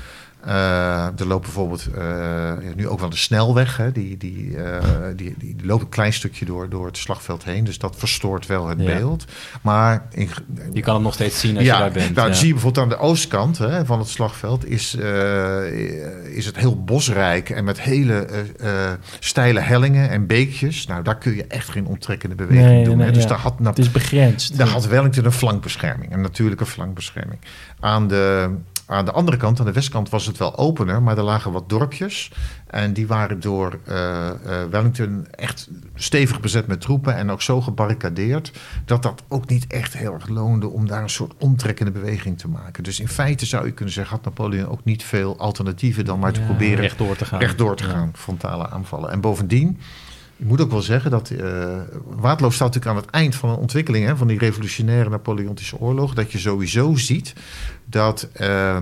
Uh, 0.46 1.20
er 1.20 1.26
loopt 1.26 1.42
bijvoorbeeld 1.42 1.88
uh, 1.98 2.52
nu 2.74 2.88
ook 2.88 3.00
wel 3.00 3.10
de 3.10 3.16
snelweg. 3.16 3.76
Hè, 3.76 3.92
die, 3.92 4.16
die, 4.16 4.46
uh, 4.46 4.78
die, 5.16 5.34
die, 5.38 5.56
loopt 5.62 5.82
een 5.82 5.88
klein 5.88 6.12
stukje 6.12 6.44
door, 6.44 6.68
door 6.68 6.86
het 6.86 6.96
slagveld 6.96 7.44
heen. 7.44 7.64
Dus 7.64 7.78
dat 7.78 7.96
verstoort 7.96 8.46
wel 8.46 8.68
het 8.68 8.80
ja. 8.80 8.84
beeld. 8.84 9.24
Maar 9.60 10.06
in, 10.10 10.28
je 10.72 10.80
kan 10.80 10.94
het 10.94 11.02
nog 11.02 11.14
steeds 11.14 11.40
zien 11.40 11.56
als 11.56 11.64
ja, 11.64 11.74
je 11.74 11.80
daar 11.82 11.92
bent. 11.92 12.14
Nou, 12.14 12.28
ja. 12.28 12.34
zie 12.34 12.46
je 12.46 12.52
bijvoorbeeld 12.52 12.84
aan 12.84 12.90
de 12.90 12.98
oostkant 12.98 13.58
hè, 13.58 13.84
van 13.84 13.98
het 13.98 14.08
slagveld... 14.08 14.66
Is, 14.66 14.94
is 16.24 16.46
het 16.46 16.56
heel 16.56 16.84
bosrijk 16.84 17.50
en 17.50 17.64
met 17.64 17.80
hele 17.80 18.26
steile 19.18 19.60
hellingen 19.60 20.10
en 20.10 20.26
beekjes. 20.26 20.86
Nou, 20.86 21.02
daar 21.02 21.18
kun 21.18 21.34
je 21.34 21.46
echt 21.46 21.68
geen 21.68 21.86
onttrekkende 21.86 22.34
beweging 22.34 22.66
nee, 22.66 22.84
doen. 22.84 22.96
Nee, 22.96 23.06
hè. 23.06 23.12
Dus 23.12 23.26
daar 23.26 23.38
had, 23.38 23.54
het 23.62 23.78
is 23.78 23.90
begrensd. 23.90 24.58
Daar 24.58 24.68
had 24.68 24.86
Wellington 24.86 25.24
een 25.24 25.32
flankbescherming. 25.32 26.12
Een 26.12 26.20
natuurlijke 26.20 26.66
flankbescherming. 26.66 27.40
Aan 27.80 28.08
de... 28.08 28.50
Aan 28.92 29.04
de 29.04 29.12
andere 29.12 29.36
kant, 29.36 29.60
aan 29.60 29.66
de 29.66 29.72
westkant, 29.72 30.08
was 30.08 30.26
het 30.26 30.36
wel 30.36 30.56
opener, 30.56 31.02
maar 31.02 31.18
er 31.18 31.24
lagen 31.24 31.52
wat 31.52 31.68
dorpjes. 31.68 32.32
En 32.66 32.92
die 32.92 33.06
waren 33.06 33.40
door 33.40 33.78
uh, 33.88 33.94
uh, 34.46 34.64
Wellington 34.70 35.26
echt 35.30 35.68
stevig 35.94 36.40
bezet 36.40 36.66
met 36.66 36.80
troepen 36.80 37.14
en 37.14 37.30
ook 37.30 37.42
zo 37.42 37.60
gebarricadeerd 37.60 38.52
dat 38.84 39.02
dat 39.02 39.22
ook 39.28 39.48
niet 39.48 39.66
echt 39.66 39.96
heel 39.96 40.12
erg 40.12 40.28
loonde 40.28 40.68
om 40.68 40.86
daar 40.86 41.02
een 41.02 41.10
soort 41.10 41.32
omtrekkende 41.38 41.90
beweging 41.90 42.38
te 42.38 42.48
maken. 42.48 42.82
Dus 42.82 43.00
in 43.00 43.08
feite 43.08 43.46
zou 43.46 43.66
je 43.66 43.72
kunnen 43.72 43.94
zeggen, 43.94 44.16
had 44.16 44.24
Napoleon 44.24 44.68
ook 44.68 44.84
niet 44.84 45.04
veel 45.04 45.38
alternatieven 45.38 46.04
dan 46.04 46.18
maar 46.18 46.32
te 46.32 46.40
ja, 46.40 46.46
proberen 46.46 46.80
rechtdoor 46.80 47.16
te 47.16 47.24
gaan. 47.24 47.40
Rechtdoor 47.40 47.76
te 47.76 47.84
gaan, 47.84 48.10
frontale 48.14 48.68
aanvallen. 48.70 49.10
En 49.10 49.20
bovendien. 49.20 49.78
Ik 50.42 50.48
moet 50.48 50.60
ook 50.60 50.70
wel 50.70 50.82
zeggen 50.82 51.10
dat 51.10 51.30
uh, 51.30 51.78
Waterloo 52.04 52.50
staat 52.50 52.66
natuurlijk 52.74 52.96
aan 52.96 53.02
het 53.02 53.14
eind 53.14 53.34
van 53.34 53.50
een 53.50 53.56
ontwikkeling 53.56 54.06
hè, 54.06 54.16
van 54.16 54.26
die 54.26 54.38
revolutionaire 54.38 55.10
Napoleontische 55.10 55.78
oorlog. 55.78 56.14
Dat 56.14 56.32
je 56.32 56.38
sowieso 56.38 56.94
ziet 56.94 57.34
dat 57.84 58.28
uh, 58.40 58.76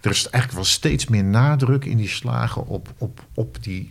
er 0.00 0.10
is 0.10 0.28
eigenlijk 0.30 0.52
wel 0.52 0.64
steeds 0.64 1.06
meer 1.06 1.24
nadruk 1.24 1.84
in 1.84 1.96
die 1.96 2.08
slagen 2.08 2.66
op, 2.66 2.88
op, 2.98 3.20
op 3.34 3.62
die 3.62 3.90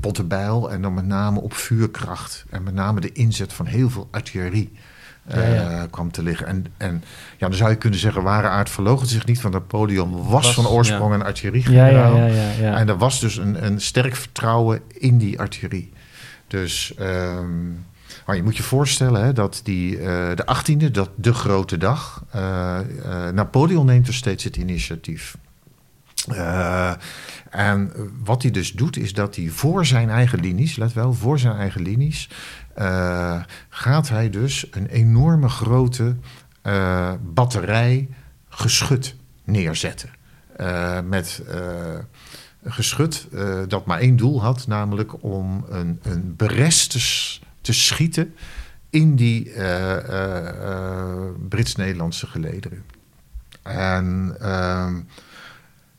Bottebijl 0.00 0.70
en 0.70 0.82
dan 0.82 0.94
met 0.94 1.06
name 1.06 1.40
op 1.40 1.52
vuurkracht. 1.54 2.44
En 2.50 2.62
met 2.62 2.74
name 2.74 3.00
de 3.00 3.12
inzet 3.12 3.52
van 3.52 3.66
heel 3.66 3.90
veel 3.90 4.08
artillerie. 4.10 4.72
Uh, 5.36 5.82
kwam 5.90 6.10
te 6.12 6.22
liggen. 6.22 6.46
En, 6.46 6.66
en 6.76 7.04
ja, 7.38 7.48
dan 7.48 7.56
zou 7.56 7.70
je 7.70 7.76
kunnen 7.76 7.98
zeggen, 7.98 8.22
ware 8.22 8.48
aard 8.48 8.70
verloogt 8.70 9.08
zich 9.08 9.26
niet, 9.26 9.40
van 9.40 9.50
Napoleon 9.50 10.16
was, 10.16 10.30
was 10.30 10.54
van 10.54 10.66
oorsprong 10.66 11.14
een 11.14 11.22
artilleriegeneraal. 11.22 12.16
Ja, 12.16 12.26
ja, 12.60 12.76
en 12.76 12.88
er 12.88 12.98
was 12.98 13.20
dus 13.20 13.36
een, 13.36 13.64
een 13.66 13.80
sterk 13.80 14.16
vertrouwen 14.16 14.80
in 14.88 15.18
die 15.18 15.38
artillerie. 15.38 15.92
Dus 16.50 16.94
um, 17.00 17.84
maar 18.26 18.36
je 18.36 18.42
moet 18.42 18.56
je 18.56 18.62
voorstellen 18.62 19.24
hè, 19.24 19.32
dat 19.32 19.60
die, 19.64 19.98
uh, 19.98 20.02
de 20.34 20.56
18e, 20.56 20.90
dat 20.90 21.10
de 21.14 21.34
grote 21.34 21.78
dag, 21.78 22.24
uh, 22.36 22.78
Napoleon 23.32 23.86
neemt 23.86 24.06
er 24.06 24.14
steeds 24.14 24.44
het 24.44 24.56
initiatief. 24.56 25.36
en 27.50 27.92
wat 28.24 28.42
hij 28.42 28.50
dus 28.50 28.72
doet, 28.72 28.96
is 28.96 29.12
dat 29.12 29.36
hij 29.36 29.48
voor 29.48 29.86
zijn 29.86 30.10
eigen 30.10 30.40
linies, 30.40 30.76
let 30.76 30.92
wel, 30.92 31.12
voor 31.12 31.38
zijn 31.38 31.56
eigen 31.56 31.82
linies, 31.82 32.28
gaat 33.68 34.08
hij 34.08 34.30
dus 34.30 34.66
een 34.70 34.86
enorme 34.86 35.48
grote 35.48 36.16
batterij 37.20 38.08
geschut 38.48 39.14
neerzetten. 39.44 40.10
Met 41.04 41.42
geschut 42.64 43.28
dat 43.68 43.86
maar 43.86 43.98
één 43.98 44.16
doel 44.16 44.42
had, 44.42 44.66
namelijk 44.66 45.22
om 45.22 45.64
een, 45.68 45.98
een 46.02 46.36
berest 46.36 46.90
te, 46.90 47.38
te 47.60 47.72
schieten 47.72 48.34
in 48.90 49.16
die 49.16 49.52
Brits-Nederlandse 51.48 52.26
gelederen. 52.26 52.84
En 53.62 54.36
ehm, 54.40 55.00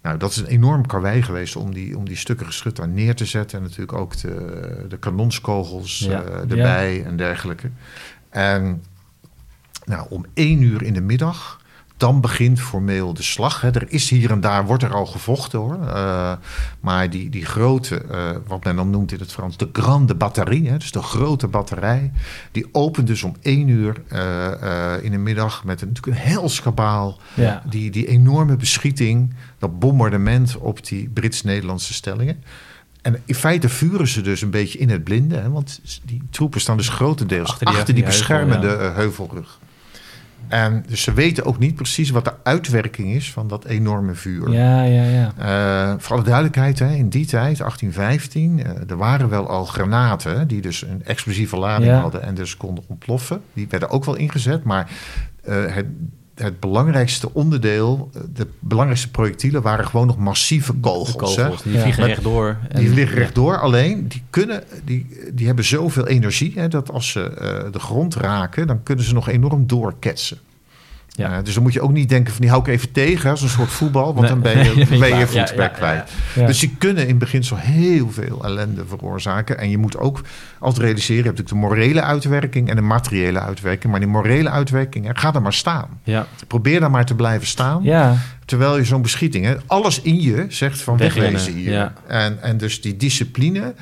nou, 0.01 0.17
dat 0.17 0.31
is 0.31 0.37
een 0.37 0.45
enorm 0.45 0.85
karwei 0.85 1.21
geweest 1.21 1.55
om 1.55 1.73
die, 1.73 1.97
om 1.97 2.05
die 2.05 2.15
stukken 2.15 2.45
geschut 2.45 2.75
daar 2.75 2.87
neer 2.87 3.15
te 3.15 3.25
zetten. 3.25 3.57
En 3.57 3.63
natuurlijk 3.63 3.93
ook 3.93 4.17
de, 4.17 4.85
de 4.89 4.97
kanonskogels 4.97 6.07
erbij 6.49 7.05
en 7.05 7.17
dergelijke. 7.17 7.69
En 8.29 8.83
nou, 9.85 10.05
om 10.09 10.25
één 10.33 10.61
uur 10.61 10.83
in 10.83 10.93
de 10.93 11.01
middag 11.01 11.60
dan 12.01 12.21
begint 12.21 12.59
formeel 12.59 13.13
de 13.13 13.23
slag. 13.23 13.61
Hè. 13.61 13.71
Er 13.71 13.85
is 13.87 14.09
hier 14.09 14.31
en 14.31 14.41
daar, 14.41 14.65
wordt 14.65 14.83
er 14.83 14.93
al 14.93 15.05
gevochten 15.05 15.59
hoor. 15.59 15.77
Uh, 15.83 16.31
maar 16.79 17.09
die, 17.09 17.29
die 17.29 17.45
grote, 17.45 18.03
uh, 18.11 18.29
wat 18.47 18.63
men 18.63 18.75
dan 18.75 18.89
noemt 18.89 19.11
in 19.11 19.19
het 19.19 19.31
Frans, 19.31 19.57
de 19.57 19.69
grande 19.71 20.15
batterie. 20.15 20.69
Hè, 20.69 20.77
dus 20.77 20.91
de 20.91 21.01
grote 21.01 21.47
batterij. 21.47 22.11
Die 22.51 22.67
opent 22.71 23.07
dus 23.07 23.23
om 23.23 23.35
één 23.41 23.67
uur 23.67 24.01
uh, 24.13 25.03
in 25.03 25.11
de 25.11 25.17
middag 25.17 25.63
met 25.63 25.81
een, 25.81 25.87
natuurlijk 25.87 26.17
een 26.17 26.29
helskabaal. 26.31 27.19
Ja. 27.33 27.63
Die, 27.69 27.91
die 27.91 28.07
enorme 28.07 28.55
beschieting, 28.55 29.33
dat 29.57 29.79
bombardement 29.79 30.57
op 30.57 30.87
die 30.87 31.09
Brits-Nederlandse 31.09 31.93
stellingen. 31.93 32.43
En 33.01 33.21
in 33.25 33.35
feite 33.35 33.69
vuren 33.69 34.07
ze 34.07 34.21
dus 34.21 34.41
een 34.41 34.49
beetje 34.49 34.79
in 34.79 34.89
het 34.89 35.03
blinde. 35.03 35.35
Hè, 35.35 35.49
want 35.49 35.81
die 36.03 36.21
troepen 36.29 36.61
staan 36.61 36.77
dus 36.77 36.89
grotendeels 36.89 37.49
achter 37.49 37.65
die, 37.65 37.75
achter 37.75 37.93
die 37.93 38.03
beschermende 38.03 38.67
heuvel, 38.67 38.85
ja. 38.85 38.93
heuvelrug. 38.93 39.59
En 40.51 40.83
dus 40.87 41.01
ze 41.01 41.13
weten 41.13 41.45
ook 41.45 41.59
niet 41.59 41.75
precies 41.75 42.09
wat 42.09 42.25
de 42.25 42.33
uitwerking 42.43 43.13
is 43.13 43.31
van 43.31 43.47
dat 43.47 43.65
enorme 43.65 44.13
vuur. 44.13 44.51
Ja, 44.51 44.83
ja, 44.83 45.03
ja. 45.03 45.33
Uh, 45.39 45.95
voor 45.97 46.15
alle 46.15 46.25
duidelijkheid, 46.25 46.79
hè, 46.79 46.93
in 46.93 47.09
die 47.09 47.25
tijd, 47.25 47.57
1815, 47.57 48.57
uh, 48.57 48.89
er 48.89 48.97
waren 48.97 49.29
wel 49.29 49.49
al 49.49 49.65
granaten 49.65 50.47
die 50.47 50.61
dus 50.61 50.81
een 50.81 51.05
explosieve 51.05 51.57
lading 51.57 51.91
ja. 51.91 51.99
hadden 51.99 52.21
en 52.21 52.35
dus 52.35 52.57
konden 52.57 52.83
ontploffen. 52.87 53.41
Die 53.53 53.67
werden 53.69 53.89
ook 53.89 54.05
wel 54.05 54.15
ingezet, 54.15 54.63
maar 54.63 54.89
uh, 55.49 55.65
het, 55.65 55.85
het 56.41 56.59
belangrijkste 56.59 57.33
onderdeel, 57.33 58.09
de 58.33 58.47
belangrijkste 58.59 59.11
projectielen 59.11 59.61
waren 59.61 59.85
gewoon 59.85 60.07
nog 60.07 60.17
massieve 60.17 60.73
kogels. 60.73 61.35
kogels 61.35 61.63
die 61.63 61.79
vliegen 61.79 62.01
ja. 62.01 62.07
rechtdoor. 62.07 62.57
Die 62.75 62.89
vliegen 62.89 63.17
rechtdoor, 63.17 63.59
alleen 63.59 64.07
die, 64.07 64.23
kunnen, 64.29 64.63
die, 64.83 65.07
die 65.33 65.45
hebben 65.45 65.65
zoveel 65.65 66.07
energie 66.07 66.51
hè, 66.55 66.67
dat 66.67 66.91
als 66.91 67.09
ze 67.09 67.31
uh, 67.65 67.71
de 67.71 67.79
grond 67.79 68.15
raken, 68.15 68.67
dan 68.67 68.83
kunnen 68.83 69.05
ze 69.05 69.13
nog 69.13 69.29
enorm 69.29 69.67
doorketsen. 69.67 70.37
Ja. 71.15 71.37
Uh, 71.37 71.43
dus 71.43 71.53
dan 71.53 71.63
moet 71.63 71.73
je 71.73 71.81
ook 71.81 71.91
niet 71.91 72.09
denken 72.09 72.31
van 72.31 72.41
die 72.41 72.49
hou 72.49 72.61
ik 72.61 72.67
even 72.67 72.91
tegen 72.91 73.29
als 73.29 73.41
een 73.41 73.49
soort 73.49 73.69
voetbal, 73.69 74.13
want 74.13 74.19
nee. 74.19 74.29
dan 74.29 74.41
ben 74.41 74.63
je, 74.63 74.99
ben 74.99 75.17
je 75.17 75.27
voetsback 75.27 75.57
ja, 75.57 75.63
ja, 75.63 75.67
kwijt. 75.67 76.11
Dus 76.47 76.59
die 76.59 76.75
kunnen 76.77 77.07
in 77.07 77.17
beginsel 77.17 77.57
heel 77.57 78.11
veel 78.11 78.43
ellende 78.43 78.85
veroorzaken. 78.85 79.57
En 79.57 79.69
je 79.69 79.77
moet 79.77 79.97
ook 79.97 80.21
altijd 80.59 80.83
realiseren, 80.83 81.23
je 81.23 81.27
hebt 81.29 81.37
natuurlijk 81.37 81.69
de 81.69 81.75
morele 81.75 82.01
uitwerking 82.01 82.69
en 82.69 82.75
de 82.75 82.81
materiële 82.81 83.39
uitwerking. 83.39 83.91
Maar 83.91 84.01
die 84.01 84.09
morele 84.09 84.49
uitwerking, 84.49 85.09
ga 85.13 85.33
er 85.33 85.41
maar 85.41 85.53
staan. 85.53 85.99
Probeer 86.47 86.79
daar 86.79 86.91
maar 86.91 87.05
te 87.05 87.15
blijven 87.15 87.47
staan. 87.47 87.83
Terwijl 88.45 88.77
je 88.77 88.85
zo'n 88.85 89.01
beschieting, 89.01 89.45
hè, 89.45 89.55
alles 89.65 90.01
in 90.01 90.21
je 90.21 90.45
zegt 90.49 90.81
van 90.81 90.97
wegwezen 90.97 91.53
hier. 91.53 91.93
En, 92.07 92.41
en 92.41 92.57
dus 92.57 92.81
die 92.81 92.97
discipline 92.97 93.73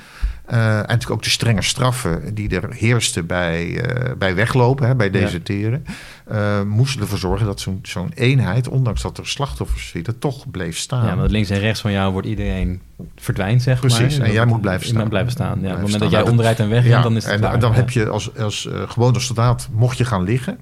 en 0.58 0.78
natuurlijk 0.78 1.10
ook 1.10 1.24
de 1.24 1.30
strenge 1.30 1.62
straffen 1.62 2.34
die 2.34 2.60
er 2.60 2.74
heersten 2.74 3.26
bij, 3.26 3.66
uh, 3.68 4.12
bij 4.18 4.36
weglopen, 4.36 4.88
hè, 4.88 4.96
bij 4.96 5.10
deserteren. 5.10 5.86
Ja. 6.28 6.60
Uh, 6.60 6.66
moesten 6.66 7.02
ervoor 7.02 7.18
zorgen 7.18 7.46
dat 7.46 7.60
zo'n 7.60 7.80
zo'n 7.84 8.12
eenheid, 8.16 8.68
ondanks 8.68 9.02
dat 9.02 9.18
er 9.18 9.28
slachtoffers 9.28 9.88
zitten, 9.88 10.20
toch 10.20 10.50
bleef 10.52 10.78
staan. 10.78 11.06
Ja, 11.06 11.16
want 11.16 11.32
links 11.32 11.50
en 11.50 11.60
rechts 11.60 11.82
van 11.82 11.92
jou 11.92 12.12
wordt 12.12 12.28
iedereen 12.28 12.82
verdwijnt, 13.16 13.62
zeg 13.62 13.80
Precies, 13.80 14.00
maar. 14.00 14.08
Precies, 14.08 14.26
en 14.26 14.34
jij 14.34 14.46
moet 14.46 14.62
blijven 14.62 14.88
staan. 14.88 15.10
Blijven 15.10 15.32
staan. 15.32 15.60
Ja, 15.62 15.66
op 15.66 15.72
het 15.72 15.82
moment 15.82 16.00
dat 16.00 16.12
jij 16.12 16.22
onderuit 16.22 16.60
en 16.60 16.70
weg 16.70 16.86
ja, 16.86 17.02
dan 17.02 17.16
is 17.16 17.24
het 17.24 17.34
En 17.34 17.40
klaar. 17.40 17.60
dan 17.60 17.74
heb 17.74 17.90
je 17.90 18.10
als, 18.10 18.38
als 18.38 18.70
gewone 18.72 19.20
soldaat, 19.20 19.70
mocht 19.72 19.98
je 19.98 20.06
gaan 20.06 20.24
liggen... 20.24 20.60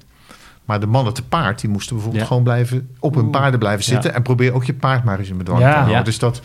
Maar 0.65 0.79
de 0.79 0.85
mannen 0.85 1.13
te 1.13 1.23
paard, 1.23 1.61
die 1.61 1.69
moesten 1.69 1.93
bijvoorbeeld 1.95 2.23
ja. 2.23 2.29
gewoon 2.29 2.43
blijven 2.43 2.89
op 2.99 3.15
hun 3.15 3.29
paarden 3.29 3.59
blijven 3.59 3.83
zitten. 3.83 4.13
En 4.13 4.21
probeer 4.21 4.53
ook 4.53 4.63
je 4.63 4.73
paard 4.73 5.03
maar 5.03 5.19
eens 5.19 5.29
in 5.29 5.37
bedwang 5.37 5.59
te 5.59 5.67
houden. 5.67 6.03
Dus 6.03 6.19
dat, 6.19 6.41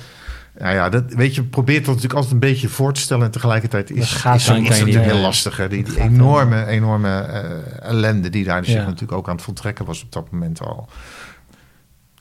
nou 0.58 0.74
ja, 0.74 0.88
dat, 0.88 1.12
weet 1.14 1.34
je, 1.34 1.42
probeert 1.42 1.84
dat 1.84 1.86
natuurlijk 1.86 2.14
altijd 2.14 2.32
een 2.32 2.48
beetje 2.50 2.68
voor 2.68 2.92
te 2.92 3.00
stellen. 3.00 3.24
En 3.24 3.30
tegelijkertijd 3.30 3.90
is, 3.90 4.22
het 4.24 4.62
natuurlijk 4.62 5.04
heel 5.04 5.18
lastig. 5.18 5.56
Hè? 5.56 5.68
Die, 5.68 5.84
die 5.84 6.00
enorme, 6.00 6.66
enorme 6.66 7.08
uh, 7.08 7.88
ellende 7.88 8.30
die 8.30 8.44
daar 8.44 8.60
dus 8.60 8.70
ja. 8.70 8.74
zich 8.74 8.84
natuurlijk 8.84 9.12
ook 9.12 9.28
aan 9.28 9.34
het 9.34 9.44
voltrekken 9.44 9.84
was 9.84 10.02
op 10.02 10.12
dat 10.12 10.30
moment 10.30 10.60
al. 10.60 10.88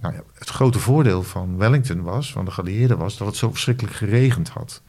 Nou 0.01 0.13
ja, 0.13 0.21
het 0.34 0.49
grote 0.49 0.79
voordeel 0.79 1.23
van 1.23 1.57
Wellington 1.57 2.01
was, 2.01 2.32
van 2.32 2.45
de 2.45 2.51
geallieerden 2.51 2.97
was, 2.97 3.17
dat 3.17 3.27
het 3.27 3.36
zo 3.36 3.51
verschrikkelijk 3.51 3.95
geregend 3.95 4.49
had. 4.49 4.82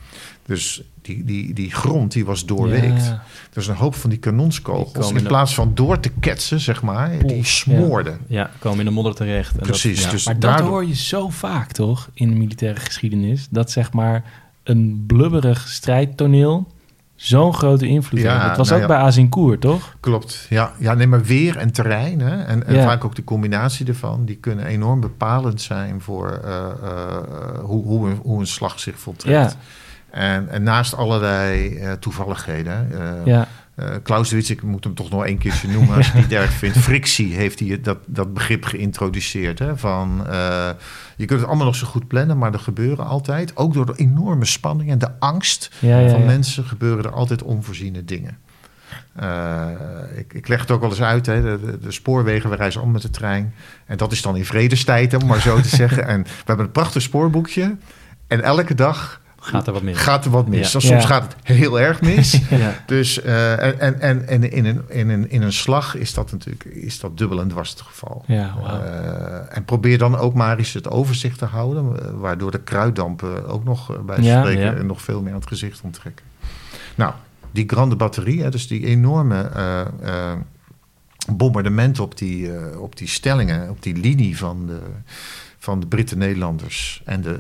Dus 0.47 0.83
die, 1.03 1.25
die, 1.25 1.55
die 1.55 1.71
grond 1.71 2.13
die 2.13 2.25
was 2.25 2.47
doorweekt. 2.47 3.05
Ja. 3.05 3.23
Dus 3.53 3.67
een 3.67 3.75
hoop 3.75 3.95
van 3.95 4.11
die 4.11 4.19
kanonskogels, 4.19 5.09
die 5.09 5.19
in 5.19 5.27
plaats 5.27 5.55
van 5.55 5.75
door 5.75 6.01
te 6.01 6.11
ketsen, 6.21 6.61
zeg 6.61 6.83
maar, 6.83 7.27
die 7.27 7.45
smoorden. 7.45 8.19
Ja. 8.27 8.41
ja, 8.41 8.51
komen 8.59 8.79
in 8.79 8.85
de 8.85 8.91
modder 8.91 9.15
terecht. 9.15 9.59
En 9.59 9.67
Precies. 9.67 9.97
Dat, 9.97 10.05
ja. 10.05 10.11
dus 10.11 10.27
maar 10.27 10.39
daardoor... 10.39 10.61
dat 10.61 10.71
hoor 10.71 10.87
je 10.87 10.95
zo 10.95 11.29
vaak, 11.29 11.73
toch, 11.73 12.09
in 12.15 12.29
de 12.29 12.37
militaire 12.37 12.81
geschiedenis. 12.81 13.47
Dat 13.51 13.71
zeg 13.71 13.93
maar 13.93 14.25
een 14.63 15.05
blubberig 15.07 15.69
strijdtoneel 15.69 16.67
zo'n 17.15 17.55
grote 17.55 17.87
invloed 17.87 18.21
ja, 18.21 18.33
heeft. 18.33 18.49
Het 18.49 18.57
was 18.57 18.69
nou 18.69 18.83
ook 18.83 18.89
ja, 18.89 18.95
bij 18.95 19.05
Azincourt, 19.05 19.61
toch? 19.61 19.97
Klopt, 20.01 20.47
ja. 20.49 20.73
ja. 20.79 20.95
Nee, 20.95 21.07
maar 21.07 21.25
weer 21.25 21.57
en 21.57 21.73
terrein 21.73 22.21
hè? 22.21 22.43
en, 22.43 22.67
en 22.67 22.75
ja. 22.75 22.85
vaak 22.85 23.05
ook 23.05 23.15
de 23.15 23.25
combinatie 23.25 23.87
ervan... 23.87 24.25
die 24.25 24.37
kunnen 24.37 24.67
enorm 24.67 25.01
bepalend 25.01 25.61
zijn 25.61 26.01
voor 26.01 26.41
uh, 26.45 26.51
uh, 26.83 27.17
hoe, 27.61 27.85
hoe, 27.85 28.09
een, 28.09 28.19
hoe 28.23 28.41
een 28.41 28.47
slag 28.47 28.81
zich 28.81 28.99
voltrekt. 28.99 29.57
En, 30.13 30.49
en, 30.49 30.63
naast 30.63 30.97
allerlei 30.97 31.79
uh, 31.79 31.93
toevalligheden... 31.93 32.89
ja. 33.25 33.49
Uh, 33.77 33.87
Clausewitz, 34.03 34.51
ik 34.51 34.63
moet 34.63 34.85
hem 34.85 34.95
toch 34.95 35.11
nog 35.11 35.25
één 35.25 35.39
keertje 35.39 35.69
noemen 35.69 35.97
als 35.97 36.07
je 36.07 36.13
het 36.13 36.23
niet 36.23 36.39
erg 36.41 36.53
vindt. 36.53 36.79
Frictie 36.79 37.35
heeft 37.35 37.59
hij 37.59 37.81
dat, 37.81 37.99
dat 38.07 38.35
begrip 38.35 38.65
geïntroduceerd. 38.65 39.59
Hè, 39.59 39.77
van, 39.77 40.25
uh, 40.27 40.71
je 41.17 41.25
kunt 41.25 41.41
het 41.41 41.49
allemaal 41.49 41.67
nog 41.67 41.75
zo 41.75 41.87
goed 41.87 42.09
plannen, 42.09 42.39
maar 42.39 42.53
er 42.53 42.59
gebeuren 42.59 43.07
altijd, 43.07 43.57
ook 43.57 43.75
door 43.75 43.87
de 43.87 43.97
enorme 43.97 44.45
spanning 44.45 44.91
en 44.91 44.99
de 44.99 45.11
angst 45.19 45.71
ja, 45.79 45.99
ja, 45.99 46.11
van 46.11 46.21
ja. 46.21 46.27
mensen, 46.27 46.65
gebeuren 46.65 47.05
er 47.05 47.13
altijd 47.13 47.43
onvoorziene 47.43 48.05
dingen. 48.05 48.39
Uh, 49.21 49.69
ik, 50.17 50.33
ik, 50.33 50.49
leg 50.49 50.61
het 50.61 50.71
ook 50.71 50.81
wel 50.81 50.91
eens 50.91 51.03
uit, 51.03 51.27
hè, 51.27 51.43
de, 51.43 51.67
de, 51.67 51.79
de, 51.79 51.93
spoorwegen, 51.93 52.51
we 52.51 52.57
reizen 52.57 52.83
om 52.83 52.91
met 52.91 53.03
de 53.03 53.11
trein. 53.11 53.55
En 53.87 53.97
dat 53.97 54.13
is 54.13 54.23
dan 54.23 54.37
in 54.37 54.45
vredestijd, 54.45 55.15
om 55.15 55.27
maar 55.27 55.41
zo 55.41 55.61
te 55.61 55.77
zeggen. 55.83 56.07
En 56.07 56.23
we 56.23 56.29
hebben 56.45 56.67
een 56.67 56.73
prachtig 56.73 57.03
spoorboekje. 57.03 57.77
En 58.27 58.43
elke 58.43 58.75
dag 58.75 59.21
Gaat 59.45 59.67
er 59.67 59.73
wat 59.73 59.83
mis? 59.83 59.99
Gaat 59.99 60.25
er 60.25 60.31
wat 60.31 60.49
mis. 60.49 60.73
Ja. 60.73 60.81
Soms 60.81 60.89
ja. 60.89 61.01
gaat 61.01 61.23
het 61.23 61.37
heel 61.43 61.81
erg 61.81 62.01
mis. 62.01 62.41
ja. 62.51 62.75
Dus 62.87 63.25
uh, 63.25 63.83
en, 63.83 64.01
en, 64.01 64.29
en 64.29 64.51
in, 64.51 64.65
een, 64.65 64.83
in, 64.89 65.09
een, 65.09 65.31
in 65.31 65.43
een 65.43 65.53
slag 65.53 65.95
is 65.95 66.15
dat 66.15 66.33
natuurlijk 66.33 66.65
is 66.65 67.01
dat 67.01 67.19
dubbel 67.19 67.41
en 67.41 67.49
dwars 67.49 67.71
het 67.71 67.81
geval. 67.81 68.25
Ja, 68.27 68.55
wow. 68.59 68.67
uh, 68.67 69.57
en 69.57 69.65
probeer 69.65 69.99
dan 69.99 70.17
ook 70.17 70.35
maar 70.35 70.59
eens 70.59 70.73
het 70.73 70.91
overzicht 70.91 71.39
te 71.39 71.45
houden, 71.45 72.21
waardoor 72.21 72.51
de 72.51 72.61
kruiddampen 72.61 73.47
ook 73.47 73.65
nog 73.65 74.05
bij 74.05 74.21
ja, 74.21 74.41
spreken 74.41 74.87
nog 74.87 75.03
veel 75.03 75.23
meer 75.23 75.33
aan 75.33 75.39
het 75.39 75.49
gezicht 75.49 75.81
onttrekken. 75.83 76.25
Nou, 76.95 77.13
die 77.51 77.65
grande 77.69 77.97
batterie, 77.97 78.43
hè, 78.43 78.51
dus 78.51 78.67
die 78.67 78.87
enorme 78.87 79.51
uh, 80.03 80.33
bombardement 81.33 82.01
op 82.01 82.19
die, 82.19 82.51
op 82.79 82.97
die 82.97 83.09
stellingen, 83.09 83.71
op 83.71 83.83
die 83.83 83.97
linie 83.97 84.37
van 84.37 84.67
de, 84.67 84.81
van 85.59 85.81
de 85.81 85.87
Britten 85.87 86.19
Nederlanders 86.19 87.03
en 87.05 87.21
de. 87.21 87.37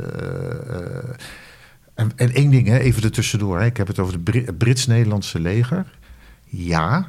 En, 2.02 2.12
en 2.16 2.34
één 2.34 2.50
ding, 2.50 2.66
hè, 2.66 2.78
even 2.78 3.02
ertussendoor. 3.02 3.58
Hè. 3.58 3.64
Ik 3.64 3.76
heb 3.76 3.86
het 3.86 3.98
over 3.98 4.12
het 4.12 4.24
Bri- 4.24 4.44
het 4.44 4.58
Brits-Nederlandse 4.58 5.40
leger. 5.40 5.86
Ja, 6.44 7.08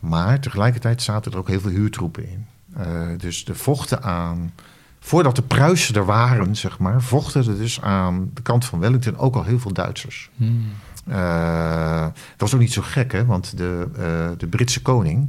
maar 0.00 0.40
tegelijkertijd 0.40 1.02
zaten 1.02 1.32
er 1.32 1.38
ook 1.38 1.48
heel 1.48 1.60
veel 1.60 1.70
huurtroepen 1.70 2.28
in. 2.28 2.46
Eh, 2.76 3.08
dus 3.16 3.44
de 3.44 3.54
vochten 3.54 4.02
aan... 4.02 4.52
Voordat 5.00 5.36
de 5.36 5.42
Pruisen 5.42 5.94
er 5.94 6.04
waren, 6.04 6.56
zeg 6.56 6.78
maar... 6.78 7.02
vochten 7.02 7.46
er 7.46 7.58
dus 7.58 7.80
aan 7.80 8.30
de 8.34 8.42
kant 8.42 8.64
van 8.64 8.78
Wellington 8.78 9.16
ook 9.16 9.34
al 9.34 9.44
heel 9.44 9.58
veel 9.58 9.72
Duitsers. 9.72 10.30
Hmm. 10.36 10.66
Eh, 11.06 12.00
dat 12.02 12.36
was 12.36 12.54
ook 12.54 12.60
niet 12.60 12.72
zo 12.72 12.82
gek, 12.82 13.12
hè? 13.12 13.24
Want 13.24 13.56
de, 13.56 13.86
eh, 13.96 14.38
de 14.38 14.46
Britse 14.46 14.82
koning... 14.82 15.28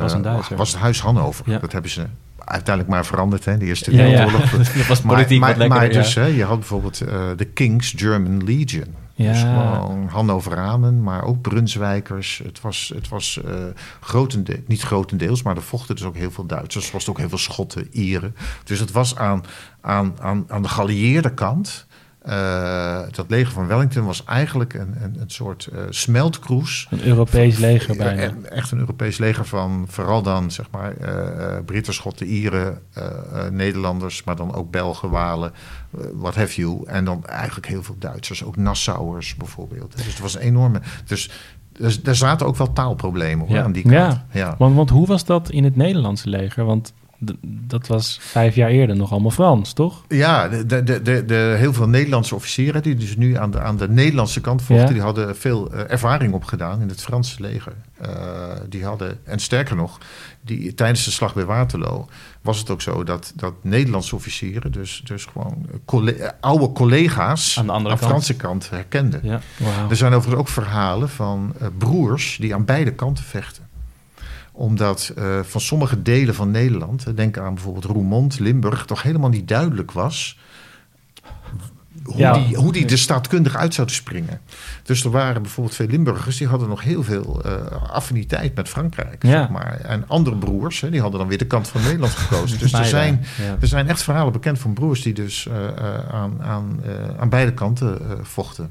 Was 0.00 0.12
een 0.12 0.22
Duitser. 0.22 0.56
Was 0.56 0.72
het 0.72 0.80
huis 0.80 1.00
Hannover. 1.00 1.50
Ja. 1.50 1.58
Dat 1.58 1.72
hebben 1.72 1.90
ze 1.90 2.06
uiteindelijk 2.46 2.94
maar 2.94 3.06
veranderd, 3.06 3.44
hè? 3.44 3.56
De 3.56 3.64
Eerste 3.64 3.96
Ja, 3.96 4.04
ja. 4.04 4.10
Wereldoorlog. 4.10 4.50
dat 4.76 4.86
was 4.86 5.00
politiek 5.00 5.40
maar, 5.40 5.48
wat 5.48 5.58
lekker. 5.58 5.78
maar 5.78 5.86
ja. 5.92 5.92
dus, 5.92 6.14
hè, 6.14 6.26
je 6.26 6.44
had 6.44 6.58
bijvoorbeeld 6.58 7.00
eh, 7.00 7.30
de 7.36 7.44
King's 7.44 7.94
German 7.96 8.44
Legion. 8.44 8.94
Ja. 9.14 9.32
Dus 9.32 9.40
gewoon 9.40 10.08
Hannoveranen, 10.08 11.02
maar 11.02 11.24
ook 11.24 11.40
Brunswijkers. 11.40 12.40
Het 12.44 12.60
was, 12.60 12.92
het 12.94 13.08
was 13.08 13.40
eh 13.44 13.54
grotende, 14.00 14.62
niet 14.66 14.82
grotendeels, 14.82 15.42
maar 15.42 15.56
er 15.56 15.62
vochten 15.62 15.94
dus 15.94 16.04
ook 16.04 16.16
heel 16.16 16.30
veel 16.30 16.46
Duitsers. 16.46 16.86
Er 16.86 16.92
was 16.92 17.08
ook 17.08 17.18
heel 17.18 17.28
veel 17.28 17.38
Schotten, 17.38 17.88
Ieren. 17.90 18.36
Dus 18.64 18.78
het 18.78 18.92
was 18.92 19.16
aan, 19.16 19.44
aan, 19.80 20.14
aan, 20.20 20.44
aan 20.48 20.62
de 20.62 20.68
geallieerde 20.68 21.34
kant. 21.34 21.86
Eh, 22.26 23.00
dat 23.10 23.24
leger 23.28 23.52
van 23.52 23.66
Wellington 23.66 24.04
was 24.04 24.24
eigenlijk 24.24 24.74
een, 24.74 24.94
een, 25.02 25.20
een 25.20 25.30
soort 25.30 25.66
eh 25.66 25.78
smeltkroes. 25.90 26.86
Een 26.90 27.06
Europees 27.06 27.58
leger 27.58 27.96
bijna. 27.96 28.32
Echt 28.50 28.70
een 28.70 28.78
Europees 28.78 29.18
leger 29.18 29.44
van 29.44 29.84
vooral 29.88 30.22
dan 30.22 30.50
zeg 30.50 30.70
maar 30.70 30.96
eh, 30.96 31.64
Britten, 31.64 31.94
Schotten, 31.94 32.26
Ieren, 32.26 32.82
Nederlanders, 33.50 34.24
maar 34.24 34.36
dan 34.36 34.54
ook 34.54 34.70
Belgen, 34.70 35.10
Walen, 35.10 35.52
wat 36.14 36.34
have 36.34 36.60
you. 36.60 36.82
En 36.86 37.04
dan 37.04 37.24
eigenlijk 37.26 37.66
heel 37.66 37.82
veel 37.82 37.96
Duitsers, 37.98 38.44
ook 38.44 38.56
Nassauers 38.56 39.34
bijvoorbeeld. 39.34 39.96
Dus 39.96 40.06
het 40.06 40.18
was 40.18 40.34
een 40.34 40.40
enorme. 40.40 40.80
Dus, 41.04 41.30
dus 41.72 42.00
er 42.02 42.16
zaten 42.16 42.46
ook 42.46 42.56
wel 42.56 42.72
taalproblemen 42.72 43.46
hoor, 43.46 43.56
Ja. 43.56 43.62
aan 43.62 43.72
die 43.72 43.82
kant. 43.82 43.94
Ja. 43.94 44.26
Ja. 44.30 44.54
Want, 44.58 44.74
want 44.74 44.90
hoe 44.90 45.06
was 45.06 45.24
dat 45.24 45.50
in 45.50 45.64
het 45.64 45.76
Nederlandse 45.76 46.28
leger? 46.28 46.64
Want 46.64 46.92
dat 47.42 47.86
was 47.86 48.18
vijf 48.20 48.54
jaar 48.54 48.70
eerder 48.70 48.96
nog 48.96 49.10
allemaal 49.10 49.30
Frans, 49.30 49.72
toch? 49.72 50.04
Ja, 50.08 50.48
de, 50.48 50.66
de, 50.66 51.02
de, 51.02 51.24
de, 51.24 51.54
heel 51.58 51.72
veel 51.72 51.88
Nederlandse 51.88 52.34
officieren 52.34 52.82
die 52.82 52.94
dus 52.94 53.16
nu 53.16 53.36
aan 53.36 53.50
de, 53.50 53.60
aan 53.60 53.76
de 53.76 53.88
Nederlandse 53.88 54.40
kant 54.40 54.62
vochten, 54.62 54.86
Ja. 54.86 54.92
die 54.92 55.02
hadden 55.02 55.36
veel 55.36 55.72
eh, 55.72 55.90
ervaring 55.90 56.32
opgedaan 56.34 56.80
in 56.80 56.88
het 56.88 57.02
Franse 57.02 57.40
leger. 57.40 57.72
Eh, 58.00 58.10
die 58.68 58.84
hadden, 58.84 59.18
en 59.24 59.38
sterker 59.38 59.76
nog, 59.76 59.98
die, 60.40 60.74
tijdens 60.74 61.04
de 61.04 61.10
slag 61.10 61.34
bij 61.34 61.44
Waterloo 61.44 62.08
was 62.42 62.58
het 62.58 62.70
ook 62.70 62.82
zo 62.82 63.04
dat, 63.04 63.32
dat 63.34 63.54
Nederlandse 63.62 64.14
officieren, 64.14 64.72
dus, 64.72 65.02
dus 65.04 65.24
gewoon 65.24 65.66
eh, 66.08 66.28
oude 66.40 66.72
collega's 66.72 67.58
Aan 67.58 67.66
de 67.66 67.72
andere 67.72 67.96
kant. 67.96 68.10
Franse 68.10 68.34
kant 68.34 68.70
herkenden. 68.70 69.20
Ja. 69.22 69.40
Er 69.90 69.96
zijn 69.96 70.12
overigens 70.12 70.40
ook 70.40 70.48
verhalen 70.48 71.08
van 71.08 71.54
broers 71.78 72.36
die 72.40 72.54
aan 72.54 72.64
beide 72.64 72.92
kanten 72.92 73.24
vechten 73.24 73.64
omdat 74.56 75.12
eh, 75.16 75.38
van 75.42 75.60
sommige 75.60 76.02
delen 76.02 76.34
van 76.34 76.50
Nederland, 76.50 77.06
eh, 77.06 77.14
denk 77.14 77.38
aan 77.38 77.54
bijvoorbeeld 77.54 77.84
Roermond, 77.84 78.38
Limburg, 78.38 78.84
toch 78.84 79.02
helemaal 79.02 79.30
niet 79.30 79.48
duidelijk 79.48 79.92
was 79.92 80.38
hoe, 82.02 82.16
Ja. 82.16 82.32
die, 82.32 82.56
hoe 82.56 82.72
die 82.72 82.86
er 82.86 82.98
staatkundig 82.98 83.56
uit 83.56 83.74
zouden 83.74 83.96
springen. 83.96 84.40
Dus 84.82 85.04
er 85.04 85.10
waren 85.10 85.42
bijvoorbeeld 85.42 85.76
veel 85.76 85.86
Limburgers 85.86 86.36
die 86.36 86.46
hadden 86.46 86.68
nog 86.68 86.82
heel 86.82 87.02
veel 87.02 87.42
eh, 87.44 87.92
affiniteit 87.92 88.54
met 88.54 88.68
Frankrijk. 88.68 89.22
Ja. 89.22 89.30
Zeg 89.30 89.48
maar. 89.48 89.80
En 89.80 90.04
andere 90.08 90.36
broers, 90.36 90.80
hè, 90.80 90.90
die 90.90 91.00
hadden 91.00 91.18
dan 91.18 91.28
weer 91.28 91.38
de 91.38 91.46
kant 91.46 91.68
van 91.68 91.82
Nederland 91.82 92.12
gekozen. 92.12 92.58
Dus 92.58 92.72
er 92.80 92.84
zijn, 92.84 93.24
ja. 93.42 93.56
er 93.60 93.68
zijn 93.68 93.88
echt 93.88 94.02
verhalen 94.02 94.32
bekend 94.32 94.58
van 94.58 94.72
broers 94.72 95.02
die 95.02 95.14
dus 95.14 95.48
aan, 96.10 96.42
aan, 96.42 96.80
aan 97.18 97.28
beide 97.28 97.54
kanten 97.54 97.98
vochten. 98.22 98.70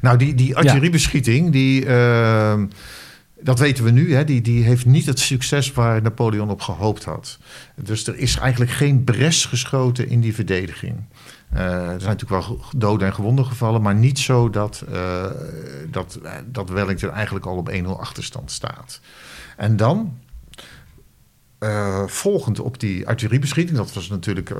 Nou, 0.00 0.18
die, 0.18 0.34
die 0.34 0.56
artilleriebeschieting, 0.56 1.52
die, 1.52 1.86
eh, 1.86 2.62
dat 3.40 3.58
weten 3.58 3.84
we 3.84 3.90
nu, 3.90 4.14
hè, 4.14 4.24
die, 4.24 4.40
die 4.40 4.64
heeft 4.64 4.86
niet 4.86 5.06
het 5.06 5.18
succes 5.18 5.72
waar 5.72 6.02
Napoleon 6.02 6.50
op 6.50 6.60
gehoopt 6.60 7.04
had. 7.04 7.38
Dus 7.74 8.06
er 8.06 8.16
is 8.16 8.36
eigenlijk 8.36 8.70
geen 8.70 9.04
bres 9.04 9.44
geschoten 9.44 10.08
in 10.08 10.20
die 10.20 10.34
verdediging. 10.34 11.04
Eh, 11.50 11.62
er 11.64 12.00
zijn 12.00 12.16
natuurlijk 12.16 12.46
wel 12.46 12.60
doden 12.76 13.06
en 13.06 13.14
gewonden 13.14 13.46
gevallen, 13.46 13.82
maar 13.82 13.94
niet 13.94 14.18
zo 14.18 14.50
dat, 14.50 14.84
eh, 14.92 15.24
dat, 15.90 16.18
dat 16.46 16.68
Wellington 16.68 17.10
eigenlijk 17.10 17.46
al 17.46 17.56
op 17.56 17.68
1-0 17.68 18.00
achterstand 18.00 18.50
staat. 18.50 19.00
En 19.56 19.76
dan, 19.76 20.18
eh, 21.58 22.06
volgend 22.06 22.60
op 22.60 22.80
die 22.80 23.06
artilleriebeschieting, 23.06 23.76
dat 23.76 23.92
was 23.92 24.08
natuurlijk 24.08 24.50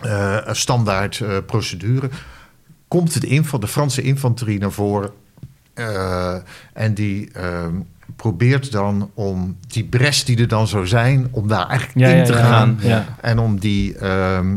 een 0.00 0.56
standaard 0.56 1.22
procedure, 1.46 2.10
komt 2.88 3.24
infa- 3.24 3.58
de 3.58 3.68
Franse 3.68 4.02
infanterie 4.02 4.58
naar 4.58 4.72
voren. 4.72 5.10
Eh, 5.74 6.34
en 6.72 6.94
die 6.94 7.30
ehm, 7.32 7.74
probeert 8.16 8.72
dan 8.72 9.10
om 9.14 9.56
die 9.66 9.84
bres 9.84 10.24
die 10.24 10.38
er 10.40 10.48
dan 10.48 10.66
zou 10.66 10.86
zijn, 10.86 11.28
om 11.30 11.48
daar 11.48 11.68
eigenlijk 11.68 12.06
Ja, 12.08 12.14
in 12.14 12.24
te 12.24 12.32
ja, 12.32 12.44
gaan. 12.44 12.78
ja. 12.80 13.16
En 13.20 13.38
om 13.38 13.58
die, 13.58 13.96
ehm, 13.98 14.56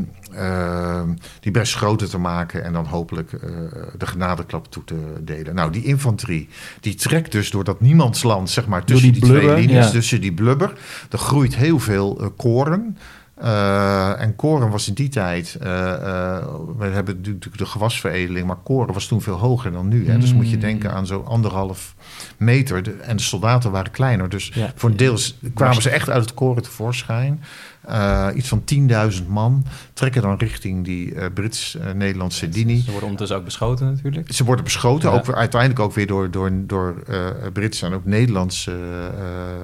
die 1.40 1.52
bres 1.52 1.76
groter 1.76 2.10
te 2.10 2.18
maken 2.18 2.64
en 2.64 2.74
dan 2.74 2.86
hopelijk 2.86 3.34
eh, 3.34 3.50
de 3.98 4.08
genadeklap 4.08 4.72
toe 4.72 4.84
te 4.84 4.96
delen. 5.22 5.56
Nou, 5.56 5.72
die 5.72 5.84
infanterie, 5.84 6.50
die 6.80 6.96
trekt 6.96 7.32
dus 7.32 7.50
door 7.52 7.64
dat 7.64 7.82
niemandsland, 7.82 8.50
zeg 8.50 8.68
maar, 8.68 8.84
tussen 8.84 9.12
die 9.12 9.22
die, 9.22 9.30
twee 9.30 9.56
linies, 9.56 9.92
tussen 9.92 10.22
die 10.22 10.34
blubber. 10.34 10.74
Er 11.10 11.18
groeit 11.18 11.56
heel 11.56 11.80
veel 11.80 12.18
eh, 12.22 12.28
koren. 12.38 12.98
Eh, 13.36 14.22
en 14.22 14.36
koren 14.36 14.70
was 14.70 14.88
in 14.88 14.94
die 14.94 15.10
tijd, 15.10 15.58
eh, 15.62 15.94
eh, 15.94 16.46
we 16.78 16.86
hebben 16.86 17.16
natuurlijk 17.16 17.58
de 17.58 17.66
gewasveredeling, 17.66 18.48
maar 18.48 18.56
koren 18.64 18.94
was 18.94 19.08
toen 19.08 19.22
veel 19.22 19.38
hoger 19.38 19.72
dan 19.72 19.88
nu. 19.88 20.10
Hè? 20.10 20.18
Dus 20.20 20.34
moet 20.34 20.50
je 20.50 20.56
Mm. 20.56 20.62
denken 20.62 20.94
aan 20.94 21.06
zo'n 21.08 21.26
anderhalf 21.26 21.96
meter. 22.38 22.84
De- 22.84 22.92
en 22.92 23.16
de 23.18 23.24
soldaten 23.24 23.72
waren 23.72 23.92
kleiner. 23.92 24.30
Dus 24.30 24.52
Ja. 24.54 24.72
voor 24.76 24.90
een 24.90 24.98
deel 24.98 25.18
kwamen 25.54 25.82
ze 25.82 25.90
echt 25.90 26.10
uit 26.10 26.22
het 26.22 26.34
koren 26.34 26.64
tevoorschijn. 26.64 27.44
Eh, 27.88 28.28
iets 28.36 28.48
van 28.48 28.64
10.000 28.64 29.28
man 29.28 29.66
trekken 29.94 30.22
dan 30.22 30.38
richting 30.38 30.86
die 30.86 31.16
eh, 31.16 31.26
Brits-Nederlandse 31.34 32.48
linie. 32.48 32.78
Ze 32.78 32.86
worden 32.86 33.04
ondertussen 33.04 33.38
ook 33.38 33.44
beschoten 33.46 33.86
natuurlijk. 33.86 34.34
Ze 34.34 34.44
worden 34.44 34.64
beschoten, 34.64 35.10
Ja. 35.10 35.16
ook 35.16 35.26
weer, 35.26 35.36
uiteindelijk 35.36 35.80
ook 35.80 35.94
weer 35.94 36.08
door, 36.08 36.32
door, 36.32 36.52
door 36.56 37.04
eh 37.08 37.28
Britse 37.54 37.86
en 37.86 37.94
ook 37.94 38.06
Nederlandse 38.06 38.78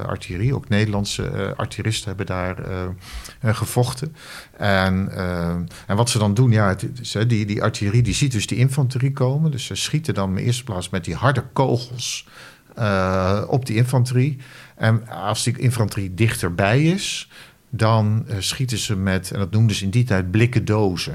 artillerie. 0.05 0.55
Ook 0.55 0.69
Nederlandse 0.69 1.53
artilleristen 1.57 2.07
hebben 2.07 2.25
daar 2.25 2.55
gevochten. 3.41 4.15
En, 4.57 5.11
en 5.87 5.95
wat 5.95 6.09
ze 6.09 6.17
dan 6.17 6.33
doen, 6.33 6.51
ja, 6.51 6.67
het 6.67 7.29
die, 7.29 7.45
die 7.45 7.63
artillerie 7.63 8.01
die 8.01 8.13
ziet 8.13 8.31
dus 8.31 8.47
die 8.47 8.57
infanterie 8.57 9.13
komen. 9.13 9.51
Dus 9.51 9.65
ze 9.65 9.75
schieten 9.75 10.13
dan 10.13 10.37
in 10.37 10.45
eerste 10.45 10.63
plaats 10.63 10.89
met 10.89 11.05
die 11.05 11.15
harde 11.15 11.43
kogels 11.53 12.27
op 13.47 13.65
die 13.65 13.75
infanterie. 13.75 14.37
En 14.75 15.07
als 15.09 15.43
die 15.43 15.57
infanterie 15.57 16.13
dichterbij 16.13 16.83
is, 16.83 17.29
dan 17.71 18.23
eh, 18.27 18.35
schieten 18.39 18.77
ze 18.77 18.95
met, 18.95 19.31
en 19.31 19.39
dat 19.39 19.51
noemden 19.51 19.75
ze 19.75 19.83
in 19.83 19.89
die 19.89 20.03
tijd, 20.03 20.31
blikken 20.31 20.65
dozen. 20.65 21.13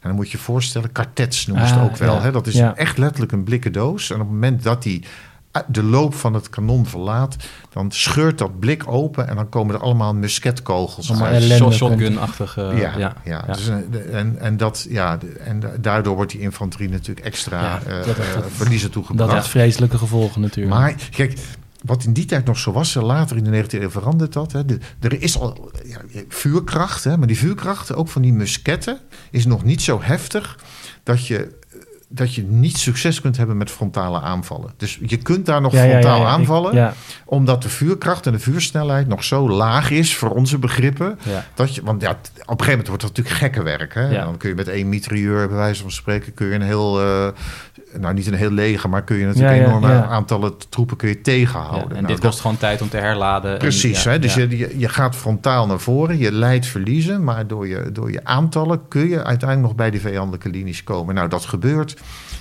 En 0.00 0.08
dan 0.08 0.14
moet 0.14 0.30
je 0.30 0.36
je 0.36 0.42
voorstellen, 0.42 0.92
kartets 0.92 1.46
noemen 1.46 1.66
ze 1.66 1.74
het 1.74 1.82
Ah, 1.82 1.88
ook 1.88 1.96
wel. 1.96 2.14
ja. 2.14 2.20
Hè? 2.22 2.30
Dat 2.32 2.46
is 2.46 2.54
Ja. 2.54 2.76
echt 2.76 2.98
letterlijk 2.98 3.32
een 3.32 3.44
blikken 3.44 3.72
doos. 3.72 4.08
En 4.10 4.14
op 4.16 4.20
het 4.22 4.30
moment 4.30 4.62
dat 4.62 4.82
die 4.82 5.04
eh, 5.52 5.62
de 5.68 5.82
loop 5.82 6.14
van 6.14 6.34
het 6.34 6.48
kanon 6.50 6.86
verlaat, 6.86 7.36
dan 7.72 7.90
scheurt 7.92 8.38
dat 8.38 8.58
blik 8.58 8.82
open 8.92 9.28
en 9.28 9.36
dan 9.36 9.48
komen 9.48 9.74
er 9.74 9.80
allemaal 9.80 10.14
musketkogels 10.14 11.08
Allemaal 11.10 11.26
uit. 11.28 11.36
ellende. 11.42 11.56
Shot- 11.64 11.74
Shotgun-achtig. 11.74 12.56
eh, 12.56 12.78
Ja, 12.78 12.98
ja. 12.98 13.14
ja, 13.24 13.44
Ja. 13.46 13.52
Dus, 13.54 13.68
eh, 13.68 14.18
en, 14.18 14.36
en, 14.40 14.56
dat, 14.56 14.86
ja, 14.88 15.18
en 15.44 15.60
da- 15.60 15.72
daardoor 15.80 16.14
wordt 16.16 16.32
die 16.32 16.40
infanterie 16.40 16.88
natuurlijk 16.88 17.26
extra 17.26 17.60
Ja, 17.62 17.78
dat- 17.96 18.04
dat- 18.04 18.16
dat- 18.16 18.44
verliezen 18.52 18.86
Dat 18.86 18.92
toegebracht. 18.92 19.32
had 19.32 19.48
vreselijke 19.48 19.98
gevolgen 19.98 20.40
natuurlijk. 20.40 20.76
Maar 20.76 20.94
kijk, 21.10 21.38
wat 21.84 22.04
in 22.04 22.12
die 22.12 22.24
tijd 22.24 22.44
nog 22.44 22.58
zo 22.58 22.72
was, 22.72 22.94
later 22.94 23.36
in 23.36 23.44
de 23.44 23.64
19e 23.64 23.82
eeuw 23.82 23.90
verandert 23.90 24.32
dat. 24.32 24.52
Hè. 24.52 24.62
Er 25.00 25.22
is 25.22 25.38
al 25.38 25.70
ja, 25.84 26.00
vuurkracht, 26.28 27.04
hè, 27.04 27.16
maar 27.16 27.26
die 27.26 27.38
vuurkracht, 27.38 27.94
ook 27.94 28.08
van 28.08 28.22
die 28.22 28.32
musketten, 28.32 28.98
is 29.30 29.46
nog 29.46 29.64
niet 29.64 29.82
zo 29.82 30.02
heftig 30.02 30.58
dat 31.02 31.26
je, 31.26 31.57
dat 32.10 32.34
je 32.34 32.42
niet 32.42 32.76
succes 32.78 33.20
kunt 33.20 33.36
hebben 33.36 33.56
met 33.56 33.70
frontale 33.70 34.20
aanvallen. 34.20 34.70
Dus 34.76 34.98
je 35.02 35.16
kunt 35.16 35.46
daar 35.46 35.60
nog 35.60 35.72
Ja, 35.72 35.78
ja, 35.78 35.84
ja, 35.84 35.90
frontaal 35.90 36.20
ja. 36.20 36.26
Aanvallen, 36.28 36.74
ja. 36.74 36.94
omdat 37.24 37.62
de 37.62 37.68
vuurkracht 37.68 38.26
en 38.26 38.32
de 38.32 38.38
vuursnelheid 38.38 39.06
nog 39.08 39.24
zo 39.24 39.48
laag 39.50 39.90
is 39.90 40.16
voor 40.16 40.30
onze 40.30 40.58
begrippen. 40.58 41.18
Ja. 41.22 41.44
Dat 41.54 41.74
je, 41.74 41.82
want 41.84 42.02
ja, 42.02 42.10
op 42.10 42.18
een 42.20 42.26
gegeven 42.48 42.68
moment 42.70 42.88
wordt 42.88 43.02
dat 43.02 43.16
natuurlijk 43.16 43.36
gekke 43.36 43.62
werk. 43.62 43.94
Hè? 43.94 44.08
Ja. 44.08 44.24
Dan 44.24 44.36
kun 44.36 44.48
je 44.48 44.54
met 44.54 44.68
één 44.68 44.88
mitrailleur, 44.88 45.48
bij 45.48 45.56
wijze 45.56 45.82
van 45.82 45.90
spreken, 45.90 46.34
kun 46.34 46.46
je 46.46 46.54
een 46.54 46.62
heel, 46.62 47.00
eh, 47.00 47.28
nou 48.00 48.14
niet 48.14 48.26
een 48.26 48.34
heel 48.34 48.50
leger, 48.50 48.88
maar 48.88 49.02
kun 49.04 49.16
je 49.16 49.24
natuurlijk 49.26 49.54
Ja, 49.56 49.60
ja, 49.62 49.66
enorme 49.68 49.88
ja. 49.88 50.06
aantallen 50.06 50.52
troepen 50.68 50.96
kun 50.96 51.08
je 51.08 51.14
Ja, 51.14 51.22
tegenhouden. 51.22 51.88
en 51.88 51.94
Nou, 51.94 52.06
dit 52.06 52.16
dat- 52.16 52.30
kost 52.30 52.40
gewoon 52.40 52.56
tijd 52.56 52.82
om 52.82 52.88
te 52.88 52.96
herladen. 52.96 53.52
en- 53.52 53.58
Precies, 53.58 54.02
ja, 54.02 54.10
hè? 54.10 54.18
dus 54.18 54.34
je, 54.34 54.74
je 54.78 54.88
gaat 54.88 55.16
frontaal 55.16 55.66
naar 55.66 55.78
voren, 55.80 56.18
je 56.18 56.32
leidt 56.32 56.66
verliezen, 56.66 57.24
maar 57.24 57.46
door 57.46 57.68
je, 57.68 57.90
door 57.92 58.12
je 58.12 58.24
aantallen 58.24 58.80
kun 58.88 59.08
je 59.08 59.24
uiteindelijk 59.24 59.68
nog 59.68 59.74
bij 59.74 59.90
die 59.90 60.00
vijandelijke 60.00 60.48
linies 60.48 60.84
komen. 60.84 61.14
Nou, 61.14 61.28
dat 61.28 61.44
gebeurt. 61.44 61.96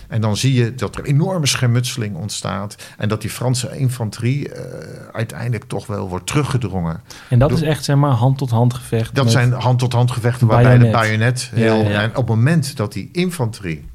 En 0.08 0.22
dan 0.22 0.38
zie 0.38 0.54
je 0.54 0.76
dat 0.76 0.96
er 0.96 1.04
enorme 1.04 1.46
schermutseling 1.46 2.16
ontstaat. 2.16 2.76
En 2.98 3.10
dat 3.10 3.22
die 3.22 3.30
Franse 3.30 3.78
infanterie 3.78 4.50
eh, 4.50 4.64
uiteindelijk 5.12 5.64
toch 5.64 5.88
wel 5.88 6.10
wordt 6.10 6.28
teruggedrongen. 6.28 7.02
En 7.30 7.40
dat 7.40 7.52
is 7.52 7.62
echt 7.62 7.84
zeg 7.84 7.96
maar 7.96 8.12
hand 8.12 8.38
tot 8.38 8.50
hand 8.50 8.74
gevecht. 8.74 9.16
Dat 9.16 9.32
zijn 9.32 9.52
hand-tot-hand 9.52 10.12
gevechten 10.12 10.48
waarbij 10.48 10.78
de 10.78 10.90
bajonet 10.90 11.50
heel... 11.54 11.84
Ja, 11.84 11.90
ja. 11.90 12.02
En 12.02 12.10
op 12.10 12.16
het 12.16 12.28
moment 12.28 12.78
dat 12.78 12.94
die 12.94 13.10
infanterie 13.12 13.86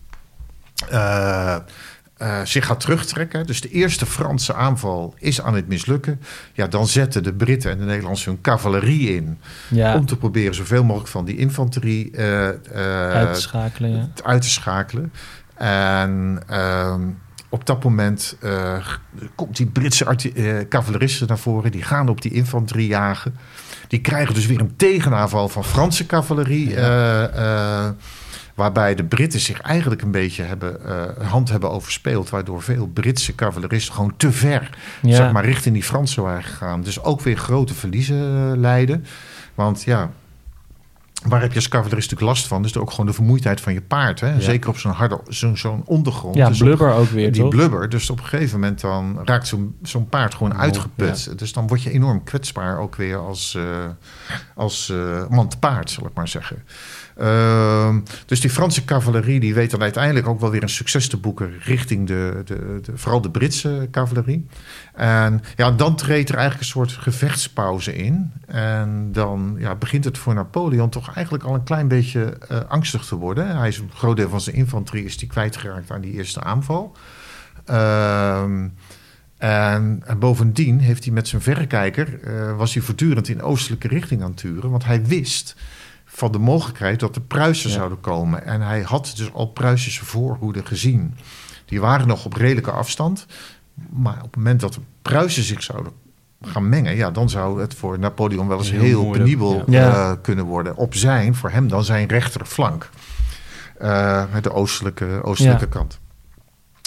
eh, 0.91 1.57
eh, 2.17 2.41
zich 2.45 2.67
gaat 2.67 2.81
terugtrekken... 2.81 3.47
dus 3.47 3.61
de 3.61 3.71
eerste 3.71 4.07
Franse 4.07 4.55
aanval 4.55 5.15
is 5.19 5.43
aan 5.43 5.55
het 5.55 5.69
mislukken... 5.69 6.21
ja, 6.53 6.67
dan 6.67 6.87
zetten 6.87 7.23
de 7.23 7.33
Britten 7.33 7.71
en 7.71 7.79
de 7.79 7.85
Nederlanders 7.85 8.25
hun 8.25 8.41
cavalerie 8.41 9.15
in... 9.15 9.39
ja, 9.69 9.95
om 9.95 10.07
te 10.07 10.17
proberen 10.17 10.55
zoveel 10.55 10.85
mogelijk 10.85 11.11
van 11.11 11.25
die 11.25 11.37
infanterie 11.37 12.19
uit 12.19 13.35
te 13.35 13.41
schakelen. 13.41 13.91
Ja. 13.91 14.09
uit 14.23 14.43
te 14.43 14.51
schakelen. 14.51 15.13
En 15.63 16.43
ehm, 16.47 17.01
op 17.49 17.67
dat 17.67 17.85
moment 17.85 18.37
eh, 18.41 18.87
komt 19.35 19.57
die 19.57 19.67
Britse 19.67 20.05
eh, 20.05 20.69
cavaleristen 20.69 21.27
naar 21.29 21.39
voren. 21.39 21.71
Die 21.71 21.83
gaan 21.83 22.09
op 22.09 22.23
die 22.23 22.33
infanterie 22.33 22.87
jagen. 22.87 23.37
Die 23.89 24.01
krijgen 24.01 24.35
dus 24.35 24.47
weer 24.47 24.61
een 24.61 24.77
tegenaanval 24.77 25.49
van 25.49 25.65
Franse 25.65 26.07
cavalerie. 26.07 26.75
eh, 26.77 27.91
waarbij 28.55 28.95
de 28.95 29.05
Britten 29.05 29.41
zich 29.41 29.61
eigenlijk 29.61 30.03
een 30.03 30.11
beetje 30.11 30.43
hebben, 30.43 30.77
hand 31.27 31.49
hebben 31.51 31.71
overspeeld. 31.71 32.31
Waardoor 32.31 32.63
veel 32.63 32.87
Britse 32.87 33.35
cavaleristen 33.35 33.95
gewoon 33.95 34.15
te 34.17 34.33
ver 34.33 34.71
Ja. 35.03 35.17
zeg 35.17 35.33
maar, 35.33 35.45
richting 35.45 35.75
die 35.75 35.85
Fransen 35.85 36.23
waren 36.23 36.43
gegaan. 36.45 36.83
Dus 36.83 37.03
ook 37.03 37.21
weer 37.21 37.37
grote 37.37 37.75
verliezen 37.75 38.61
leiden. 38.61 39.05
Want 39.55 39.83
ja, 39.83 40.11
waar 41.25 41.41
heb 41.41 41.51
je 41.51 41.57
als 41.57 41.69
cavalerist 41.69 42.11
natuurlijk 42.11 42.37
last 42.37 42.47
van? 42.49 42.63
Dus 42.63 42.77
ook 42.77 42.91
gewoon 42.91 43.07
de 43.07 43.13
vermoeidheid 43.13 43.61
van 43.61 43.73
je 43.73 43.81
paard. 43.83 44.21
Hè? 44.21 44.41
Zeker 44.41 44.69
op 44.71 44.79
zo'n 44.79 44.93
harde, 44.93 45.21
zo'n 45.29 45.57
zo'n 45.57 45.83
ondergrond. 45.85 46.35
ja, 46.37 46.49
Dus 46.49 46.61
op- 46.61 46.67
blubber 46.67 46.93
ook 46.93 47.09
weer, 47.09 47.33
die 47.33 47.41
toch? 47.43 47.51
blubber. 47.51 47.89
Dus 47.89 48.11
op 48.11 48.19
een 48.19 48.25
gegeven 48.25 48.61
moment 48.61 48.81
dan 48.81 49.21
raakt 49.25 49.47
zo'n 49.49 49.77
zo'n 49.83 50.09
paard 50.09 50.35
gewoon 50.35 50.55
uitgeput. 50.55 51.39
Dus 51.39 51.53
dan 51.53 51.67
word 51.67 51.83
je 51.83 51.91
enorm 51.91 52.25
kwetsbaar 52.25 52.79
ook 52.79 52.97
weer 52.97 53.17
als, 53.17 53.55
eh, 53.55 53.65
als 54.55 54.91
eh, 54.91 55.29
man 55.29 55.49
te 55.49 55.59
paard, 55.59 55.91
zal 55.91 56.07
ik 56.07 56.15
maar 56.15 56.29
zeggen. 56.29 56.63
Ehm, 57.17 58.01
dus 58.27 58.41
die 58.41 58.51
Franse 58.51 58.85
cavalerie 58.85 59.41
die 59.41 59.55
weet 59.55 59.71
dan 59.71 59.83
uiteindelijk 59.83 60.27
ook 60.27 60.41
wel 60.41 60.51
weer 60.51 60.63
een 60.63 60.69
succes 60.69 61.09
te 61.09 61.17
boeken 61.17 61.53
richting 61.61 62.07
de, 62.07 62.43
de, 62.45 62.79
de, 62.83 62.93
vooral 62.95 63.21
de 63.21 63.31
Britse 63.31 63.89
cavalerie. 63.91 64.47
En 64.95 65.43
ja, 65.57 65.71
dan 65.71 65.97
treedt 65.97 66.29
er 66.29 66.37
eigenlijk 66.37 66.65
een 66.65 66.73
soort 66.73 66.93
gevechtspauze 66.93 67.95
in. 67.95 68.33
En 68.47 69.09
dan 69.13 69.57
ja, 69.59 69.75
begint 69.75 70.05
het 70.05 70.19
voor 70.19 70.35
Napoleon 70.35 70.91
toch 70.91 71.15
eigenlijk 71.15 71.45
al 71.45 71.55
een 71.55 71.65
klein 71.65 71.89
beetje 71.89 72.37
eh, 72.49 72.59
angstig 72.69 73.05
te 73.05 73.17
worden. 73.17 73.57
Hij 73.57 73.69
is 73.69 73.79
een 73.79 73.91
groot 73.95 74.17
deel 74.17 74.29
van 74.29 74.41
zijn 74.41 74.57
infanterie 74.57 75.05
is 75.05 75.17
die 75.17 75.29
kwijtgeraakt 75.29 75.91
aan 75.91 76.01
die 76.01 76.13
eerste 76.13 76.43
aanval. 76.43 76.97
Ehm, 77.65 78.69
en, 79.39 80.03
en 80.07 80.19
bovendien 80.19 80.79
heeft 80.79 81.05
hij 81.05 81.13
met 81.13 81.29
zijn 81.29 81.43
verrekijker, 81.43 82.21
eh, 82.21 82.57
was 82.57 82.75
hij 82.75 82.83
voortdurend 82.83 83.29
in 83.29 83.43
oostelijke 83.43 83.89
richting 83.89 84.23
aan 84.23 84.31
het 84.31 84.37
turen. 84.37 84.71
Want 84.71 84.85
hij 84.85 85.05
wist 85.05 85.57
van 86.23 86.33
de 86.33 86.39
mogelijkheid 86.39 87.01
dat 87.01 87.15
de 87.15 87.21
Pruisen 87.21 87.71
Ja. 87.71 87.77
zouden 87.77 88.01
komen. 88.01 88.45
En 88.45 88.61
hij 88.61 88.81
had 88.83 89.13
dus 89.17 89.33
al 89.33 89.47
Pruisische 89.47 90.05
voorhoeden 90.05 90.67
gezien. 90.67 91.17
Die 91.65 91.81
waren 91.81 92.07
nog 92.07 92.25
op 92.25 92.33
redelijke 92.33 92.71
afstand. 92.71 93.27
Maar 93.91 94.17
op 94.17 94.23
het 94.23 94.37
moment 94.37 94.61
dat 94.61 94.75
de 94.75 94.81
Pruisen 95.03 95.43
zich 95.43 95.63
zouden 95.63 95.93
gaan 96.43 96.69
mengen... 96.69 96.97
ja, 96.97 97.11
dan 97.11 97.31
zou 97.31 97.61
het 97.61 97.75
voor 97.75 97.99
Napoleon 97.99 98.49
wel 98.49 98.59
eens 98.59 98.71
Heel 98.71 98.81
heel, 98.83 99.11
penibel 99.11 99.63
ja. 99.67 100.11
eh, 100.11 100.13
kunnen 100.23 100.45
worden. 100.45 100.77
Op 100.77 100.95
zijn, 100.95 101.35
voor 101.35 101.51
hem 101.51 101.69
dan 101.69 101.85
zijn 101.85 102.09
rechterflank. 102.09 102.91
Eh, 103.79 104.25
de 104.43 104.53
oostelijke, 104.53 105.21
oostelijke 105.23 105.65
Ja. 105.65 105.71
kant. 105.71 106.01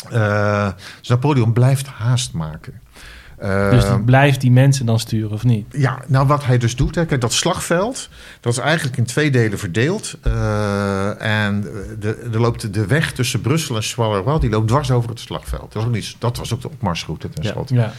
Eh, 0.09 0.71
dus 0.99 1.07
Napoleon 1.09 1.53
blijft 1.53 1.87
haast 1.87 2.33
maken. 2.33 2.81
Dus 3.45 3.85
die 3.85 3.99
blijft 3.99 4.41
die 4.41 4.51
mensen 4.51 4.85
dan 4.85 4.99
sturen, 4.99 5.31
of 5.31 5.43
niet? 5.43 5.65
ja, 5.71 5.99
nou 6.07 6.27
wat 6.27 6.45
hij 6.45 6.57
dus 6.57 6.75
doet, 6.75 6.95
hè, 6.95 7.05
kijk, 7.05 7.21
dat 7.21 7.33
slagveld, 7.33 8.09
dat 8.39 8.53
is 8.53 8.59
eigenlijk 8.59 8.97
in 8.97 9.05
twee 9.05 9.31
delen 9.31 9.59
verdeeld. 9.59 10.17
Eh, 10.21 11.21
en 11.21 11.61
de, 11.99 12.29
er 12.33 12.39
loopt 12.39 12.73
de 12.73 12.85
weg 12.85 13.11
tussen 13.11 13.41
Brussel 13.41 13.75
en 13.75 13.81
Charleroi, 13.81 14.39
die 14.39 14.49
loopt 14.49 14.67
dwars 14.67 14.91
over 14.91 15.09
het 15.09 15.19
slagveld. 15.19 15.61
Dat 15.61 15.73
was 15.73 15.85
ook, 15.85 15.91
niet, 15.91 16.15
dat 16.19 16.37
was 16.37 16.53
ook 16.53 16.61
de 16.61 16.69
opmarsroute 16.69 17.29
tenslotte. 17.29 17.73
Ja. 17.73 17.93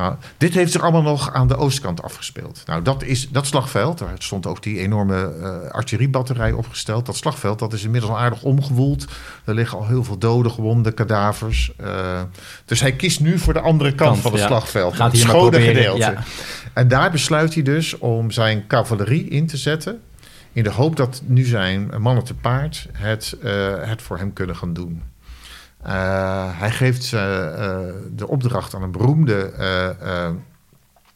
Nou, 0.00 0.14
dit 0.36 0.54
heeft 0.54 0.72
zich 0.72 0.82
allemaal 0.82 1.02
nog 1.02 1.32
aan 1.32 1.48
de 1.48 1.56
oostkant 1.56 2.02
afgespeeld. 2.02 2.62
Nou, 2.66 2.82
dat, 2.82 3.02
is, 3.02 3.28
dat 3.28 3.46
slagveld, 3.46 3.98
daar 3.98 4.14
stond 4.18 4.46
ook 4.46 4.62
die 4.62 4.78
enorme 4.78 5.34
eh, 5.42 5.70
artilleriebatterij 5.70 6.52
opgesteld. 6.52 7.06
Dat 7.06 7.16
slagveld 7.16 7.58
dat 7.58 7.72
is 7.72 7.84
inmiddels 7.84 8.12
al 8.12 8.18
aardig 8.18 8.42
omgewoeld. 8.42 9.04
Er 9.44 9.54
liggen 9.54 9.78
al 9.78 9.86
heel 9.86 10.04
veel 10.04 10.18
doden, 10.18 10.52
gewonden, 10.52 10.94
kadavers. 10.94 11.72
Eh, 11.76 12.20
dus 12.64 12.80
hij 12.80 12.92
kiest 12.92 13.20
nu 13.20 13.38
voor 13.38 13.52
de 13.52 13.60
andere 13.60 13.94
kant, 13.94 14.10
Kant, 14.10 14.22
van 14.22 14.32
het 14.32 14.40
ja. 14.40 14.46
slagveld. 14.46 14.94
Gaat 14.94 15.12
het 15.12 15.20
schone 15.20 15.60
gedeelte. 15.60 15.98
ja. 15.98 16.22
En 16.72 16.88
daar 16.88 17.10
besluit 17.10 17.54
hij 17.54 17.62
dus 17.62 17.98
om 17.98 18.30
zijn 18.30 18.66
cavalerie 18.66 19.28
in 19.28 19.46
te 19.46 19.56
zetten. 19.56 20.00
In 20.52 20.62
de 20.62 20.70
hoop 20.70 20.96
dat 20.96 21.22
nu 21.26 21.44
zijn 21.44 21.90
mannen 21.98 22.24
te 22.24 22.34
paard 22.34 22.86
het, 22.92 23.36
eh, 23.42 23.74
het 23.80 24.02
voor 24.02 24.18
hem 24.18 24.32
kunnen 24.32 24.56
gaan 24.56 24.72
doen. 24.72 25.02
Eh, 25.82 26.58
hij 26.58 26.70
geeft 26.70 27.12
eh, 27.12 27.78
de 28.12 28.28
opdracht 28.28 28.74
aan 28.74 28.82
een 28.82 28.90
beroemde. 28.90 29.52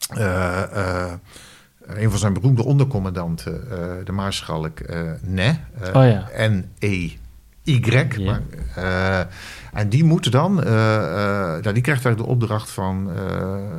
eh, 0.09 1.13
een 1.85 2.09
van 2.09 2.19
zijn 2.19 2.33
beroemde 2.33 2.63
ondercommandanten, 2.63 3.67
de 4.05 4.11
maarschalk 4.11 4.79
Ne. 5.21 5.55
Oh 5.93 6.05
ja. 6.05 6.27
N-E-Y. 6.37 7.17
Maar, 8.25 8.41
en 9.73 9.89
die 9.89 10.03
moeten 10.03 10.31
dan, 10.31 10.53
nou, 10.53 11.73
die 11.73 11.81
krijgt 11.81 12.05
eigenlijk 12.05 12.17
de 12.17 12.25
opdracht 12.25 12.71
van 12.71 13.09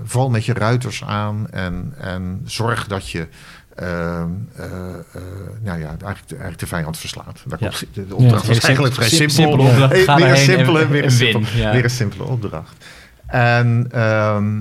val 0.04 0.30
met 0.30 0.44
je 0.44 0.52
ruiters 0.52 1.04
aan 1.04 1.50
en, 1.50 1.94
en 1.98 2.40
zorg 2.44 2.86
dat 2.86 3.10
je 3.10 3.28
nou 5.62 5.78
ja, 5.80 5.86
eigenlijk, 5.88 6.30
eigenlijk 6.30 6.58
de 6.58 6.66
vijand 6.66 6.98
verslaat. 6.98 7.42
Daar 7.46 7.58
Ja. 7.62 7.68
komt, 7.68 7.86
de, 7.94 8.14
opdracht 8.14 8.42
Ja, 8.42 8.48
was 8.48 8.58
eigenlijk 8.60 8.94
vrij 8.94 9.08
sim- 9.08 9.28
simpel. 9.28 9.36
simpele 9.36 9.70
opdracht. 9.70 9.92
Eh, 9.92 10.02
Ga 10.04 10.16
weer, 10.16 10.24
een 10.24 10.30
en- 10.30 10.36
simpele, 10.36 10.88
weer, 10.88 10.98
een 10.98 11.04
en 11.04 11.10
simpele, 11.10 11.58
Ja. 11.58 11.72
weer 11.72 11.84
een 11.84 11.90
simpele 11.90 12.24
opdracht. 12.24 12.84
En, 13.26 13.86
ehm, 13.90 14.56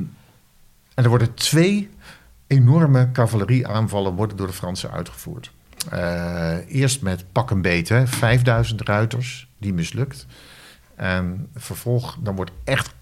en 0.94 1.04
er 1.04 1.10
worden 1.10 1.34
twee 1.34 1.90
enorme 2.48 3.12
cavalerieaanvallen 3.12 4.14
worden 4.14 4.38
door 4.38 4.48
de 4.48 4.54
Fransen 4.54 4.92
uitgevoerd. 4.92 5.52
Eh, 5.92 6.54
eerst 6.68 7.02
met 7.02 7.26
pak 7.32 7.50
een 7.52 7.62
beet, 7.62 7.90
hè, 7.90 8.08
5000 8.08 8.82
ruiters, 8.82 9.48
die 9.58 9.74
mislukt. 9.74 10.26
En 10.96 11.48
vervolg, 11.56 12.18
dan 12.22 12.36
wordt 12.36 12.52
echt 12.64 12.94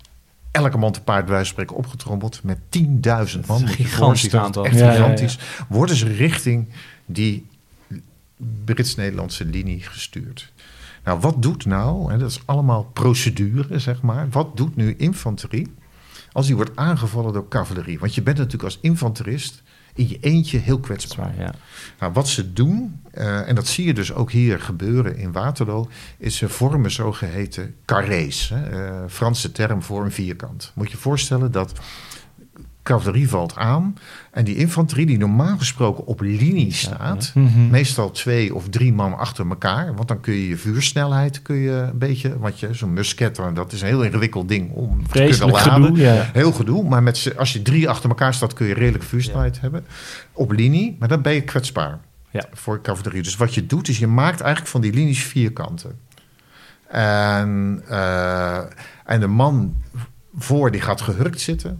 elke 0.54 0.78
man 0.78 0.92
te 0.92 1.02
paard 1.02 1.26
bij 1.26 1.44
spreken 1.44 1.76
opgetrommeld 1.76 2.44
met 2.44 2.58
10.000 2.78 3.46
man. 3.48 3.62
Een 3.62 3.68
gigantisch 3.68 4.36
aantal. 4.36 4.66
Echt 4.66 4.82
gigantisch. 4.82 5.40
Worden 5.68 5.96
ze 5.96 6.08
richting 6.08 6.68
die 7.06 7.46
Brits-Nederlandse 8.66 9.46
linie 9.46 9.82
gestuurd. 9.82 10.52
Nou, 11.04 11.20
wat 11.20 11.42
doet 11.42 11.66
nou, 11.66 12.12
hè, 12.12 12.18
dat 12.18 12.30
is 12.30 12.42
allemaal 12.46 12.84
procedure, 12.84 13.80
zeg 13.80 14.02
maar. 14.02 14.30
Wat 14.30 14.58
doet 14.58 14.76
nu 14.76 14.96
infanterie 14.98 15.74
als 16.32 16.46
die 16.46 16.56
wordt 16.56 16.76
aangevallen 16.76 17.34
door 17.34 17.48
cavalerie? 17.48 18.00
Want 18.00 18.16
je 18.16 18.22
bent 18.22 18.38
natuurlijk 18.38 18.64
als 18.64 18.80
infanterist 18.82 19.63
in 19.94 20.10
je 20.10 20.18
eentje 20.22 20.58
heel 20.58 20.80
kwetsbaar. 20.80 21.34
Ja. 21.38 21.54
Nou, 22.00 22.14
wat 22.14 22.28
ze 22.28 22.54
doen, 22.54 23.02
eh, 23.12 23.48
en 23.48 23.56
dat 23.56 23.68
zie 23.68 23.86
je 23.86 23.94
dus 23.94 24.14
ook 24.14 24.32
hier 24.32 24.60
gebeuren 24.60 25.18
in 25.18 25.32
Waterloo, 25.32 25.90
is 26.18 26.36
ze 26.36 26.50
vormen 26.50 26.92
zogeheten 26.92 27.76
carrés. 27.86 28.50
Hè, 28.50 28.86
eh, 28.86 29.04
Franse 29.08 29.52
term 29.52 29.84
voor 29.84 30.04
een 30.04 30.12
vierkant. 30.12 30.72
Moet 30.76 30.88
je 30.88 30.92
je 30.94 31.02
voorstellen 31.02 31.52
dat 31.52 31.80
cavalerie 32.84 33.30
valt 33.30 33.56
aan 33.56 33.98
en 34.32 34.44
die 34.46 34.56
infanterie 34.56 35.06
die 35.06 35.18
normaal 35.18 35.58
gesproken 35.58 36.06
op 36.06 36.22
linie 36.22 36.74
staat, 36.74 37.32
Mhm. 37.36 37.70
meestal 37.70 38.12
twee 38.12 38.56
of 38.56 38.70
drie 38.70 38.94
man 38.94 39.18
achter 39.18 39.50
elkaar, 39.50 39.96
want 39.96 40.08
dan 40.08 40.20
kun 40.20 40.34
je 40.34 40.48
je 40.48 40.58
vuursnelheid 40.58 41.42
kun 41.42 41.56
je 41.56 41.72
een 41.72 41.98
beetje, 41.98 42.40
want 42.40 42.60
je 42.60 42.74
zo'n 42.74 42.94
musket, 42.94 43.40
dat 43.54 43.72
is 43.74 43.82
een 43.82 43.88
heel 43.88 44.04
ingewikkeld 44.04 44.48
ding 44.48 44.72
om 44.72 45.04
te 45.04 45.10
kunnen 45.10 45.28
Vreselijk 45.34 45.66
laden. 45.66 45.84
gedoe, 45.84 45.98
ja. 46.00 46.30
Heel 46.34 46.52
gedoe, 46.52 46.84
maar 46.90 47.04
met 47.04 47.34
als 47.38 47.54
je 47.54 47.62
drie 47.62 47.90
achter 47.90 48.10
elkaar 48.10 48.34
staat, 48.34 48.54
kun 48.54 48.68
je 48.68 48.74
redelijk 48.74 49.04
vuursnelheid 49.04 49.62
hebben. 49.62 49.86
Op 50.34 50.52
linie, 50.52 50.96
maar 51.00 51.08
dan 51.08 51.22
ben 51.22 51.34
je 51.34 51.42
kwetsbaar 51.42 52.00
Ja. 52.32 52.46
voor 52.54 52.82
cavalerie. 52.82 53.22
Dus 53.24 53.36
wat 53.36 53.54
je 53.54 53.66
doet, 53.66 53.88
is 53.88 54.00
je 54.00 54.08
maakt 54.08 54.40
eigenlijk 54.42 54.72
van 54.72 54.82
die 54.82 54.94
linies 54.94 55.24
vierkanten. 55.24 56.00
En, 56.88 57.82
eh, 57.90 58.58
en 59.06 59.20
de 59.20 59.28
man 59.28 59.76
voor 60.38 60.72
die 60.72 60.82
gaat 60.82 61.02
gehurkt 61.02 61.40
zitten. 61.42 61.80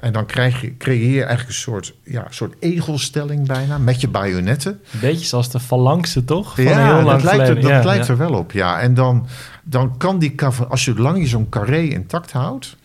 En 0.00 0.12
dan 0.12 0.26
krijg 0.26 0.60
je, 0.60 0.76
creëer 0.76 1.10
je 1.14 1.18
eigenlijk 1.18 1.48
een 1.48 1.54
soort, 1.54 1.94
ja, 2.04 2.26
soort 2.30 2.54
egelstelling 2.60 3.46
bijna, 3.46 3.78
met 3.78 4.00
je 4.00 4.08
bajonetten. 4.08 4.72
Een 4.92 5.00
beetje 5.00 5.26
zoals 5.26 5.50
de 5.50 5.60
phalanxen, 5.60 6.24
toch? 6.24 6.54
Van 6.54 6.64
ja, 6.64 6.96
heel 6.96 7.04
dat 7.08 7.22
lijkt, 7.22 7.48
er, 7.48 7.54
dat 7.54 7.70
Ja. 7.70 7.84
lijkt 7.84 8.08
er 8.08 8.16
wel 8.16 8.32
op, 8.32 8.52
ja. 8.52 8.80
En 8.80 8.94
dan, 8.94 9.26
dan 9.64 9.96
kan 9.96 10.18
die 10.18 10.34
cava- 10.34 10.64
als 10.64 10.84
je 10.84 10.94
lang 10.94 11.18
je 11.18 11.26
zo'n 11.26 11.48
carré 11.48 11.80
intact 11.80 12.32
houdt, 12.32 12.76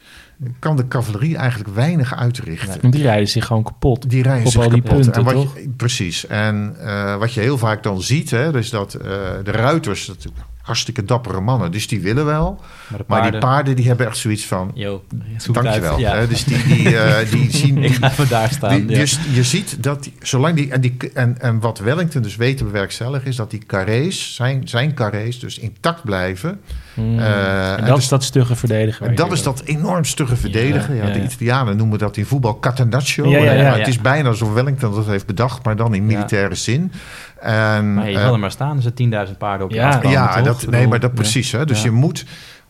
kan 0.59 0.75
de 0.75 0.87
cavalerie 0.87 1.37
eigenlijk 1.37 1.75
weinig 1.75 2.15
uitrichten. 2.15 2.81
En 2.81 2.89
die 2.91 3.01
rijden 3.01 3.27
zich 3.27 3.45
gewoon 3.45 3.63
kapot. 3.63 4.09
Die 4.09 4.23
rijden 4.23 4.45
Op 4.45 4.51
zich 4.51 4.61
al 4.63 4.69
die 4.69 4.81
kapot. 4.81 4.97
punten, 4.97 5.13
en 5.13 5.23
wat 5.23 5.33
toch? 5.33 5.55
Je, 5.57 5.69
precies. 5.77 6.27
En 6.27 6.75
eh, 6.79 7.15
wat 7.17 7.33
je 7.33 7.39
heel 7.41 7.57
vaak 7.57 7.83
dan 7.83 8.01
ziet, 8.01 8.29
hè, 8.29 8.51
dus 8.51 8.69
dat 8.69 8.93
eh, 8.93 9.01
de 9.43 9.51
ruiters, 9.51 10.05
dat, 10.05 10.25
hartstikke 10.65 11.03
dappere 11.05 11.41
mannen. 11.41 11.71
Dus 11.71 11.87
die 11.87 12.01
willen 12.01 12.25
wel. 12.25 12.59
Maar, 13.07 13.31
die 13.31 13.39
paarden... 13.39 13.75
die 13.75 13.87
hebben 13.87 14.07
echt 14.07 14.17
zoiets 14.17 14.45
van... 14.45 14.71
Yo, 14.73 15.03
Dankjewel. 15.51 15.91
uit. 15.91 15.99
Ja. 15.99 16.15
Hè? 16.15 16.27
Dus 16.27 16.43
die, 16.43 16.63
die, 16.63 16.97
eh, 16.97 17.31
die 17.31 17.51
zien... 17.57 17.77
Ik 17.77 17.89
Die, 17.89 17.93
ga 17.99 18.11
even 18.11 18.29
daar 18.29 18.49
staan. 18.51 18.69
die- 18.85 18.89
ja. 18.89 18.97
dus 18.99 19.19
je 19.33 19.43
ziet 19.43 19.83
dat 19.83 20.03
die, 20.03 20.13
zolang 20.21 20.55
die 20.55 20.71
en, 20.71 20.81
die 20.81 20.97
en 21.13 21.41
en 21.41 21.59
wat 21.59 21.79
Wellington 21.79 22.21
dus 22.21 22.35
weet 22.35 22.57
te 22.57 22.63
bewerkstelligen 22.63 23.27
is 23.27 23.35
dat 23.35 23.51
die 23.51 23.63
carrés 23.67 24.35
zijn 24.35 24.67
zijn 24.67 24.93
carrés 24.93 25.39
dus 25.39 25.59
intact 25.59 26.03
blijven. 26.03 26.59
Hmm. 26.95 27.19
Eh, 27.19 27.71
en 27.71 27.85
dat 27.85 27.95
dus- 27.95 28.03
is 28.03 28.09
dat 28.09 28.23
stugge 28.23 28.55
verdedigen. 28.55 29.15
dat 29.15 29.31
is 29.31 29.43
dat 29.43 29.61
enorm 29.65 30.03
stugge 30.05 30.35
verdedigen. 30.35 30.95
Ja, 30.95 31.05
ja, 31.07 31.13
de. 31.13 31.21
Italianen 31.23 31.77
noemen 31.77 31.99
dat 31.99 32.17
in 32.17 32.25
voetbal 32.25 32.59
catenaccio. 32.59 33.29
Ja, 33.29 33.37
ja, 33.37 33.37
Eh, 33.37 33.57
ja, 33.57 33.63
maar 33.63 33.71
ja. 33.71 33.77
Het 33.77 33.87
is 33.87 34.01
bijna 34.01 34.29
alsof 34.29 34.53
Wellington 34.53 34.95
dat 34.95 35.05
heeft 35.05 35.25
bedacht, 35.25 35.63
maar 35.65 35.75
dan 35.75 35.93
in 35.93 36.05
militaire 36.05 36.55
zin. 36.55 36.91
En, 37.39 37.93
Maar 37.93 38.09
je 38.09 38.17
eh, 38.17 38.23
wil 38.23 38.33
er 38.33 38.39
maar 38.39 38.51
staan, 38.51 38.75
er 38.75 38.81
zijn 38.81 38.93
10.000 38.93 39.37
paarden 39.37 39.65
op 39.65 39.71
je 39.71 39.77
Ja. 39.77 39.87
afkomen, 39.87 40.11
ja, 40.11 40.35
toch? 40.35 40.43
dat, 40.45 40.69
nee, 40.69 40.87
maar 40.87 40.99
dat 40.99 41.09
ja. 41.09 41.15
precies. 41.15 41.51
Hè? 41.51 41.65
Dus 41.65 41.77
Ja. 41.77 41.83
je 41.85 41.91
moet 41.91 42.25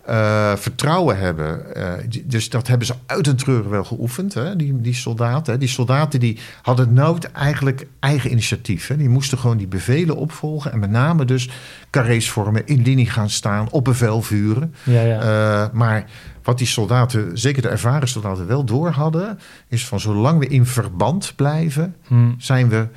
eh, 0.05 0.55
vertrouwen 0.55 1.17
hebben. 1.17 1.75
Eh, 1.75 2.21
dus 2.23 2.49
dat 2.49 2.67
hebben 2.67 2.87
ze 2.87 2.93
uit 3.05 3.27
en 3.27 3.35
treuren 3.35 3.69
wel 3.69 3.83
geoefend, 3.83 4.33
hè? 4.33 4.55
Die, 4.55 4.81
die 4.81 4.93
soldaten. 4.93 5.53
Hè? 5.53 5.59
Die 5.59 5.67
soldaten 5.67 6.19
die 6.19 6.39
hadden 6.61 6.93
nooit 6.93 7.31
eigenlijk 7.31 7.87
eigen 7.99 8.31
initiatief. 8.31 8.87
Hè? 8.87 8.97
Die 8.97 9.09
moesten 9.09 9.37
gewoon 9.37 9.57
die 9.57 9.67
bevelen 9.67 10.15
opvolgen. 10.15 10.71
En 10.71 10.79
met 10.79 10.89
name 10.89 11.25
dus 11.25 11.49
carrés 11.89 12.29
vormen, 12.29 12.67
in 12.67 12.81
linie 12.81 13.09
gaan 13.09 13.29
staan, 13.29 13.71
op 13.71 13.83
bevel 13.83 14.21
vuren. 14.21 14.73
Ja, 14.83 15.01
ja. 15.01 15.19
Eh, 15.19 15.73
maar 15.73 16.05
wat 16.43 16.57
die 16.57 16.67
soldaten, 16.67 17.37
zeker 17.37 17.61
de 17.61 17.69
ervaren 17.69 18.07
soldaten, 18.07 18.47
wel 18.47 18.63
door 18.63 18.89
hadden, 18.89 19.39
is 19.67 19.87
van 19.87 19.99
zolang 19.99 20.39
we 20.39 20.47
in 20.47 20.65
verband 20.65 21.33
blijven, 21.35 21.95
Hmm. 22.07 22.35
zijn 22.37 22.69
we, 22.69 22.87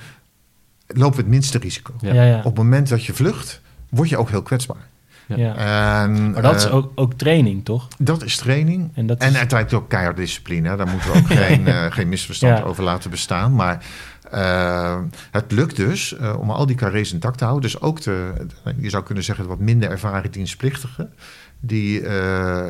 lopen 0.86 1.16
we 1.16 1.22
het 1.22 1.30
minste 1.30 1.58
risico. 1.58 1.92
Ja. 2.00 2.38
Op 2.38 2.44
het 2.44 2.54
moment 2.54 2.88
dat 2.88 3.04
je 3.04 3.14
vlucht, 3.14 3.60
word 3.88 4.08
je 4.08 4.16
ook 4.16 4.30
heel 4.30 4.42
kwetsbaar. 4.42 4.87
Ja. 5.36 5.54
En, 6.04 6.30
Maar 6.30 6.42
dat 6.42 6.54
is 6.54 6.64
eh, 6.64 6.74
ook, 6.74 6.92
ook 6.94 7.14
training, 7.14 7.64
toch? 7.64 7.88
dat 7.98 8.22
is 8.24 8.36
training. 8.36 8.90
En, 8.94 9.06
dat 9.06 9.18
En 9.18 9.30
is, 9.30 9.36
uiteindelijk 9.36 9.82
ook 9.82 9.88
keihard 9.90 10.16
discipline. 10.16 10.68
hè. 10.68 10.76
Daar 10.76 10.88
moeten 10.88 11.12
we 11.12 11.18
ook 11.18 11.26
geen, 11.46 11.66
eh, 11.66 11.84
geen 11.92 12.08
misverstand 12.08 12.58
Ja. 12.58 12.64
over 12.64 12.82
laten 12.84 13.10
bestaan. 13.10 13.54
Maar 13.54 13.84
eh, 14.30 14.98
het 15.30 15.52
lukt 15.52 15.76
dus 15.76 16.16
eh, 16.16 16.38
om 16.40 16.50
al 16.50 16.66
die 16.66 16.76
carrés 16.76 17.12
intact 17.12 17.38
te 17.38 17.44
houden. 17.44 17.70
Dus 17.70 17.80
ook 17.80 18.00
de, 18.02 18.46
je 18.80 18.90
zou 18.90 19.04
kunnen 19.04 19.24
zeggen, 19.24 19.44
de 19.44 19.50
wat 19.50 19.58
minder 19.60 19.90
ervaren 19.90 20.30
dienstplichtigen. 20.30 21.12
Die, 21.60 22.00
eh, 22.00 22.64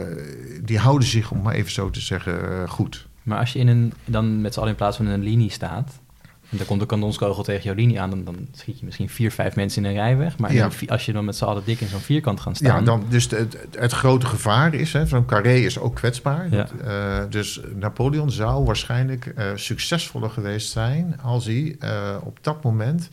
die 0.63 0.79
houden 0.79 1.09
zich, 1.09 1.31
om 1.31 1.43
maar 1.43 1.55
even 1.55 1.73
zo 1.73 1.91
te 1.91 2.01
zeggen, 2.01 2.69
goed. 2.69 3.07
Maar 3.23 3.39
als 3.39 3.53
je 3.53 3.59
in 3.59 3.69
een, 3.69 3.93
dan 4.05 4.41
met 4.41 4.53
z'n 4.53 4.59
allen 4.59 4.71
in 4.71 4.77
plaats 4.77 4.97
van 4.97 5.07
in 5.07 5.13
een 5.13 5.23
linie 5.23 5.51
staat... 5.51 5.99
en 6.51 6.57
dan 6.57 6.67
komt 6.67 6.81
een 6.81 6.87
kanonskogel 6.87 7.43
tegen 7.43 7.63
jouw 7.63 7.75
linie 7.75 8.01
aan... 8.01 8.11
dan, 8.11 8.25
dan 8.25 8.49
schiet 8.53 8.79
je 8.79 8.85
misschien 8.85 9.09
vier, 9.09 9.31
vijf 9.31 9.57
mensen 9.57 9.83
in 9.83 9.89
een 9.89 9.95
rij 9.97 10.17
weg. 10.17 10.39
Maar 10.39 10.53
Ja. 10.53 10.71
als 10.87 11.07
je 11.07 11.13
dan 11.13 11.25
met 11.25 11.37
z'n 11.37 11.45
allen 11.45 11.63
dik 11.65 11.81
in 11.81 11.89
zo'n 11.89 12.01
vierkant 12.01 12.41
gaan 12.41 12.55
staan... 12.55 12.79
Ja, 12.79 12.85
dan, 12.85 13.05
dus 13.09 13.31
het, 13.31 13.57
het 13.79 13.93
grote 13.93 14.27
gevaar 14.27 14.75
is, 14.75 14.93
hè, 14.93 15.07
zo'n 15.07 15.25
carré 15.25 15.55
is 15.55 15.79
ook 15.79 15.95
kwetsbaar. 15.95 16.47
Ja. 16.51 16.69
Eh, 16.85 17.31
dus 17.31 17.61
Napoleon 17.75 18.31
zou 18.31 18.65
waarschijnlijk 18.65 19.27
eh, 19.27 19.47
succesvoller 19.55 20.31
geweest 20.31 20.71
zijn 20.71 21.21
als 21.23 21.45
hij 21.45 21.77
eh, 21.79 22.17
op 22.23 22.39
dat 22.41 22.63
moment 22.63 23.09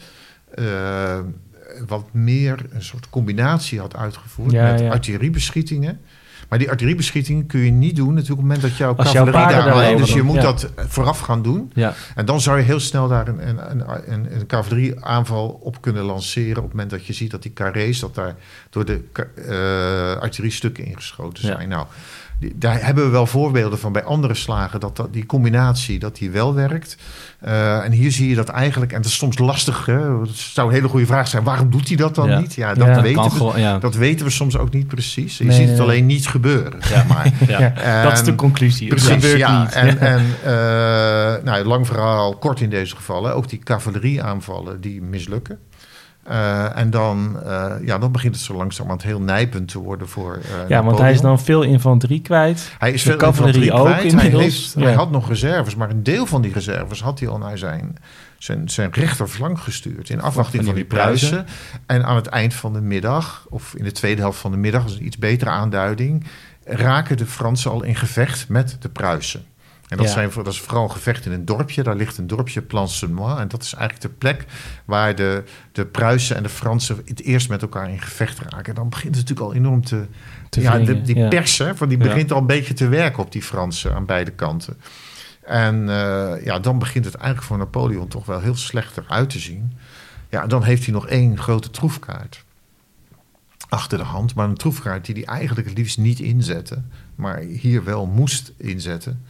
wat 1.88 2.14
meer 2.14 2.66
een 2.70 2.84
soort 2.84 3.10
combinatie 3.10 3.80
had 3.80 3.96
uitgevoerd 3.96 4.52
Ja, 4.52 4.72
met 4.72 4.82
artilleriebeschietingen. 4.82 6.00
Maar 6.50 6.60
die 6.60 6.70
artilleriebeschietingen 6.70 7.46
kun 7.46 7.60
je 7.60 7.72
niet 7.72 7.96
doen 7.96 8.14
natuurlijk 8.14 8.32
op 8.32 8.38
het 8.38 8.46
moment 8.48 8.62
dat 8.62 8.78
jouw 8.78 8.96
cavalerie 8.96 9.32
daar 9.56 9.72
alleen. 9.72 9.98
Dus 9.98 10.14
je 10.14 10.22
moet 10.24 10.36
ja. 10.36 10.42
dat 10.42 10.70
vooraf 10.76 11.20
gaan 11.20 11.42
doen. 11.42 11.72
Ja, 11.74 11.94
En 12.16 12.26
dan 12.26 12.42
zou 12.42 12.58
je 12.58 12.64
heel 12.64 12.80
snel 12.80 13.08
daar 13.08 13.28
een, 13.28 13.48
een, 13.48 13.84
een, 14.12 14.36
een, 14.36 14.46
cavallerieaanval 14.48 15.60
op 15.64 15.82
kunnen 15.82 16.04
lanceren. 16.04 16.58
op 16.58 16.64
het 16.64 16.72
moment 16.72 16.90
dat 16.90 17.06
je 17.06 17.14
ziet 17.14 17.32
dat 17.32 17.42
die 17.42 17.54
carrés, 17.54 18.00
dat 18.00 18.16
daar 18.16 18.36
door 18.70 18.86
de 18.86 19.02
ka- 19.12 19.28
eh 19.36 20.22
artilleriestukken 20.22 20.86
ingeschoten 20.86 21.48
Ja. 21.48 21.56
zijn. 21.56 21.70
Nou, 21.70 21.86
daar 22.56 22.86
hebben 22.86 23.04
we 23.04 23.10
wel 23.10 23.26
voorbeelden 23.28 23.80
van 23.80 23.92
bij 23.92 24.04
andere 24.04 24.34
slagen. 24.34 24.80
dat, 24.80 24.96
dat 24.96 25.14
die 25.14 25.26
combinatie 25.26 26.00
dat 26.00 26.16
die 26.16 26.30
wel 26.32 26.54
werkt. 26.54 26.98
Eh, 27.40 27.84
en 27.84 27.92
hier 27.92 28.12
zie 28.12 28.30
je 28.30 28.36
dat 28.36 28.50
eigenlijk, 28.50 28.92
en 28.92 29.02
dat 29.02 29.12
is 29.12 29.18
soms 29.18 29.38
lastig. 29.38 29.86
Hè? 29.86 30.20
Het 30.20 30.30
zou 30.36 30.68
een 30.68 30.74
hele 30.74 30.88
goede 30.88 31.06
vraag 31.06 31.28
zijn: 31.28 31.44
waarom 31.44 31.70
doet 31.70 31.88
hij 31.88 31.98
dat 31.98 32.16
dan 32.16 32.30
Ja. 32.30 32.40
niet? 32.40 32.54
Ja, 32.54 32.74
dat, 32.74 32.88
Ja. 32.88 33.02
weten 33.02 33.24
we, 33.24 33.30
gewoon... 33.30 33.60
Ja. 33.60 33.78
dat 33.80 33.96
weten 33.96 34.26
we 34.26 34.32
soms 34.32 34.58
ook 34.58 34.74
niet 34.74 34.88
precies. 34.88 35.38
Je 35.38 35.44
Nee, 35.44 35.56
ziet 35.56 35.68
het 35.68 35.78
nee. 35.78 35.88
alleen 35.88 36.06
niet 36.06 36.28
gebeuren. 36.28 36.80
Zeg 36.84 37.08
maar. 37.08 37.32
Dat 38.04 38.14
is 38.14 38.24
de 38.24 38.36
conclusie. 38.36 38.90
Het 38.90 39.04
Precies, 39.04 39.34
ja. 39.34 39.62
niet. 39.64 39.72
En, 39.74 40.00
en 40.00 40.26
eh, 40.44 41.44
nou, 41.44 41.64
lang 41.66 41.88
verhaal, 41.88 42.36
kort 42.38 42.62
in 42.62 42.70
deze 42.70 42.96
gevallen. 42.96 43.36
Ook 43.36 43.50
die 43.50 43.60
cavallerieaanvallen 43.60 44.82
die 44.82 45.02
mislukken. 45.02 45.60
Eh, 46.26 46.78
en 46.78 46.90
dan, 46.90 47.40
eh, 47.44 47.72
ja, 47.82 47.98
dan 47.98 48.12
begint 48.12 48.36
het 48.36 48.44
zo 48.44 48.54
langzamerhand 48.54 49.04
heel 49.04 49.22
nijpend 49.22 49.68
te 49.68 49.80
worden 49.80 50.08
voor 50.10 50.36
eh, 50.36 50.70
ja, 50.70 50.84
want 50.84 50.98
hij 50.98 51.12
is 51.12 51.22
dan 51.22 51.40
veel 51.40 51.62
infanterie 51.62 52.22
kwijt. 52.22 52.72
Hij 52.78 52.92
is 52.92 53.02
veel 53.02 53.16
cavalerie 53.16 53.62
infanterie 53.64 53.94
ook 53.94 54.00
kwijt. 54.00 54.12
inmiddels. 54.14 54.44
Hij, 54.44 54.52
heeft, 54.52 54.74
Ja. 54.74 54.82
hij 54.82 54.94
had 54.94 55.12
nog 55.12 55.28
reserves, 55.28 55.76
maar 55.76 55.90
een 55.90 56.04
deel 56.04 56.26
van 56.26 56.42
die 56.42 56.54
reserves 56.54 57.02
had 57.02 57.20
hij 57.20 57.30
al 57.30 57.38
naar 57.38 57.58
zijn, 57.58 57.98
zijn, 58.38 58.70
zijn 58.70 58.90
rechterflank 58.92 59.60
gestuurd. 59.60 60.10
In 60.10 60.22
afwachting 60.22 60.64
Van 60.64 60.66
van 60.66 60.82
die 60.82 60.90
die 60.90 60.98
Pruisen. 60.98 61.46
En 61.86 62.06
aan 62.06 62.16
het 62.16 62.28
eind 62.28 62.54
van 62.54 62.74
de 62.74 62.82
middag, 62.82 63.46
of 63.50 63.76
in 63.76 63.84
de 63.84 63.92
tweede 63.92 64.22
helft 64.22 64.40
van 64.40 64.52
de 64.52 64.58
middag, 64.58 64.82
dat 64.82 64.92
is 64.92 64.98
een 64.98 65.06
iets 65.06 65.18
betere 65.18 65.50
aanduiding, 65.50 66.26
raken 66.64 67.18
de 67.18 67.26
Fransen 67.26 67.72
al 67.72 67.84
in 67.84 67.96
gevecht 67.96 68.50
met 68.50 68.78
de 68.80 68.90
Pruisen. 68.90 69.46
En 69.88 69.98
dat, 69.98 70.06
Ja. 70.06 70.12
zijn, 70.12 70.30
dat 70.36 70.48
is 70.48 70.60
vooral 70.60 70.84
een 70.84 70.92
gevecht 70.92 71.26
in 71.26 71.32
een 71.32 71.46
dorpje. 71.46 71.84
Daar 71.84 71.96
ligt 71.96 72.18
een 72.18 72.28
dorpje, 72.28 72.62
Plancenois. 72.62 73.40
En 73.40 73.48
dat 73.48 73.64
is 73.64 73.74
eigenlijk 73.74 74.12
de 74.12 74.18
plek 74.18 74.46
waar 74.86 75.16
de, 75.16 75.44
de 75.72 75.86
Pruisen 75.86 76.36
en 76.36 76.44
de 76.44 76.50
Fransen 76.50 77.02
het 77.06 77.22
eerst 77.22 77.50
met 77.50 77.62
elkaar 77.62 77.90
in 77.90 78.02
gevecht 78.02 78.40
raken. 78.40 78.66
En 78.66 78.76
dan 78.76 78.90
begint 78.90 79.16
het 79.16 79.28
natuurlijk 79.28 79.48
al 79.50 79.62
enorm 79.64 79.86
te... 79.86 80.06
Te 80.50 80.62
ja, 80.62 80.78
de- 80.78 81.02
die 81.02 81.16
ja. 81.18 81.28
pers, 81.28 81.58
hè, 81.58 81.76
van 81.76 81.90
die 81.90 81.98
begint 81.98 82.32
al 82.32 82.40
een 82.40 82.46
beetje 82.46 82.74
te 82.74 82.88
werken 82.88 83.24
op 83.24 83.32
die 83.32 83.42
Fransen 83.42 83.96
aan 83.96 84.06
beide 84.06 84.32
kanten. 84.32 84.78
En 85.42 85.90
eh, 85.90 86.46
ja, 86.46 86.60
dan 86.60 86.80
begint 86.80 87.06
het 87.06 87.16
eigenlijk 87.16 87.48
voor 87.48 87.58
Napoleon 87.58 88.08
toch 88.08 88.26
wel 88.26 88.40
heel 88.40 88.56
slecht 88.56 88.98
eruit 88.98 89.30
te 89.30 89.40
zien. 89.40 89.74
Ja, 90.30 90.48
dan 90.48 90.64
heeft 90.64 90.84
hij 90.84 90.94
nog 90.94 91.08
één 91.08 91.38
grote 91.38 91.70
troefkaart 91.72 92.44
achter 93.70 93.98
de 93.98 94.04
hand. 94.04 94.36
Maar 94.36 94.48
een 94.50 94.56
troefkaart 94.56 95.06
die 95.06 95.16
hij 95.16 95.24
eigenlijk 95.38 95.68
het 95.68 95.78
liefst 95.78 95.98
niet 95.98 96.20
inzette. 96.20 96.82
Maar 97.16 97.38
hier 97.40 97.84
wel 97.84 98.06
moest 98.06 98.52
inzetten. 98.58 99.26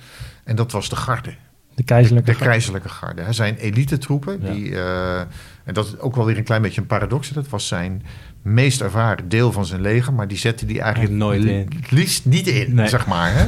En 0.46 0.56
dat 0.56 0.72
was 0.72 0.89
de 0.89 0.96
garde. 0.96 1.36
De 1.76 1.84
keizerlijke 1.84 2.32
De 2.32 2.38
keizerlijke 2.38 2.89
garde. 2.89 3.22
hè. 3.22 3.34
Zijn 3.34 3.56
elite 3.56 3.98
troepen. 3.98 4.39
Ja. 4.41 4.52
Die, 4.52 4.76
eh, 4.76 5.20
en 5.64 5.74
dat 5.74 5.86
is 5.86 6.00
ook 6.00 6.16
wel 6.16 6.26
weer 6.26 6.38
een 6.38 6.43
klein 6.43 6.62
beetje 6.62 6.82
een 6.82 6.88
paradox. 6.88 7.30
Dat 7.30 7.50
was 7.50 7.68
zijn 7.68 8.04
meest 8.46 8.82
ervaren 8.82 9.30
deel 9.30 9.52
van 9.52 9.66
zijn 9.66 9.82
leger. 9.82 10.14
Maar 10.14 10.28
die 10.28 10.38
zette 10.38 10.66
die 10.66 10.82
eigenlijk 10.82 11.14
Nooit 11.14 11.43
in. 11.43 11.70
het 11.82 11.91
liefst 11.91 12.26
niet 12.26 12.48
in, 12.48 12.76
Nee. 12.76 12.88
zeg 12.88 13.08
maar. 13.08 13.32
Hè. 13.34 13.39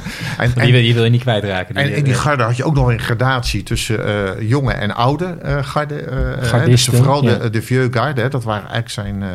En, 0.43 0.51
die, 0.53 0.61
en, 0.63 0.71
wil, 0.71 0.81
die 0.81 0.93
wil 0.93 1.03
je 1.03 1.09
niet 1.09 1.21
kwijtraken. 1.21 1.75
en 1.75 1.95
in 1.95 2.03
die 2.03 2.13
garde 2.13 2.43
had 2.43 2.57
je 2.57 2.63
ook 2.63 2.73
nog 2.75 2.87
een 2.87 2.99
gradatie 2.99 3.63
tussen 3.63 4.05
eh, 4.39 4.49
jonge 4.49 4.71
en 4.73 4.95
oude 4.95 5.25
eh, 5.25 5.63
garde. 5.63 5.95
eh, 6.01 6.51
hè. 6.51 6.65
dus 6.65 6.85
vooral 6.85 7.23
ja. 7.23 7.35
de, 7.35 7.49
de 7.49 7.61
vieux 7.61 7.93
garde. 7.97 8.21
Hè. 8.21 8.29
Dat 8.29 8.43
waren 8.43 8.69
eigenlijk 8.69 8.89
zijn, 8.89 9.23
eh, 9.23 9.29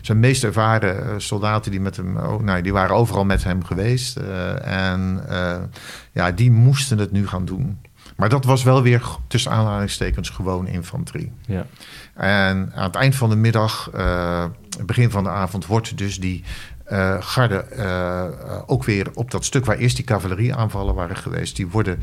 zijn 0.00 0.20
meest 0.20 0.44
ervaren 0.44 1.02
eh, 1.04 1.14
soldaten 1.16 1.70
die 1.70 1.80
met 1.80 1.96
hem... 1.96 2.16
Oh, 2.16 2.42
nou, 2.42 2.62
die 2.62 2.72
waren 2.72 2.96
overal 2.96 3.24
met 3.24 3.44
hem 3.44 3.64
geweest. 3.64 4.16
eh, 4.16 4.90
en 4.92 5.20
eh, 5.28 5.56
ja, 6.12 6.30
die 6.32 6.50
moesten 6.50 6.98
het 6.98 7.12
nu 7.12 7.26
gaan 7.26 7.44
doen. 7.44 7.78
Maar 8.16 8.28
dat 8.28 8.44
was 8.44 8.62
wel 8.62 8.82
weer 8.82 9.02
tussen 9.28 9.50
aanhalingstekens 9.52 10.28
gewoon 10.28 10.66
infanterie. 10.66 11.32
Ja. 11.46 11.66
En 12.20 12.72
aan 12.74 12.84
het 12.84 12.94
eind 12.94 13.14
van 13.14 13.30
de 13.30 13.36
middag, 13.36 13.90
eh, 13.94 14.44
begin 14.84 15.10
van 15.10 15.24
de 15.24 15.30
avond, 15.30 15.66
wordt 15.66 15.98
dus 15.98 16.20
die 16.20 16.44
eh, 16.84 17.16
garde 17.20 17.56
eh, 17.56 18.24
ook 18.66 18.84
weer 18.84 19.06
op 19.14 19.30
dat 19.30 19.44
stuk 19.44 19.64
waar 19.64 19.76
eerst 19.76 19.96
die 19.96 20.04
cavallerieaanvallen 20.04 20.94
waren 20.94 21.16
geweest, 21.16 21.56
die 21.56 21.68
worden 21.68 22.02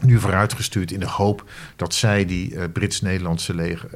nu 0.00 0.18
vooruitgestuurd 0.18 0.92
in 0.92 1.00
de 1.00 1.08
hoop 1.08 1.44
dat 1.76 1.94
zij 1.94 2.24
die 2.26 2.68
Brits-Nederlandse 2.68 3.54
leger, 3.54 3.88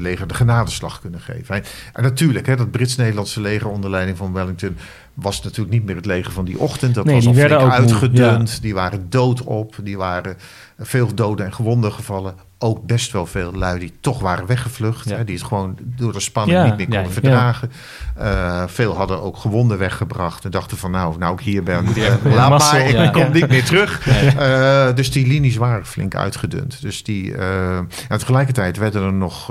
leger 0.00 0.26
de 0.26 0.34
genadeslag 0.34 1.00
kunnen 1.00 1.20
geven. 1.20 1.62
En 1.92 2.02
natuurlijk, 2.02 2.46
hè, 2.46 2.56
dat 2.56 2.70
Brits-Nederlandse 2.70 3.40
leger 3.40 3.68
onder 3.68 3.90
leiding 3.90 4.16
van 4.16 4.32
Wellington 4.32 4.76
was 5.14 5.42
natuurlijk 5.42 5.74
niet 5.74 5.84
meer 5.84 5.96
het 5.96 6.06
leger 6.06 6.32
van 6.32 6.44
die 6.44 6.58
ochtend. 6.58 6.94
Dat 6.94 7.04
Nee, 7.04 7.14
was 7.14 7.26
al 7.26 7.34
flink 7.34 7.52
uitgedund. 7.52 8.62
Die 8.62 8.74
waren 8.74 9.10
dood 9.10 9.42
op. 9.42 9.74
Die 9.82 9.96
waren 9.96 10.36
veel 10.78 11.14
doden 11.14 11.46
en 11.46 11.54
gewonden 11.54 11.92
gevallen. 11.92 12.34
Ook 12.64 12.86
best 12.86 13.12
wel 13.12 13.26
veel 13.26 13.52
lui 13.52 13.78
die 13.78 13.92
toch 14.00 14.20
waren 14.20 14.46
weggevlucht. 14.46 15.08
Ja. 15.08 15.16
Hè, 15.16 15.24
die 15.24 15.34
het 15.36 15.44
gewoon 15.44 15.76
door 15.84 16.12
de 16.12 16.20
spanning 16.20 16.58
Ja, 16.58 16.64
niet 16.64 16.76
meer 16.76 16.86
konden 16.86 17.06
ja. 17.06 17.10
verdragen. 17.10 17.70
Eh, 18.16 18.62
veel 18.66 18.96
hadden 18.96 19.22
ook 19.22 19.36
gewonden 19.36 19.78
weggebracht. 19.78 20.44
En 20.44 20.50
dachten 20.50 20.76
van 20.76 20.90
nou, 20.90 21.18
nou 21.18 21.34
ik 21.34 21.40
hier 21.40 21.62
ben, 21.62 21.86
even- 21.88 22.34
laat 22.34 22.72
maar, 22.72 22.88
ik 22.88 23.12
kom 23.12 23.32
niet 23.32 23.48
meer 23.48 23.64
terug. 23.64 24.06
Eh, 24.08 24.94
dus 24.94 25.10
die 25.10 25.26
linies 25.26 25.56
waren 25.56 25.86
flink 25.86 26.14
uitgedund. 26.14 26.80
Dus 26.80 27.02
die, 27.02 27.34
en 27.34 27.88
tegelijkertijd 28.08 28.76
werden 28.76 29.02
er 29.02 29.12
nog 29.12 29.46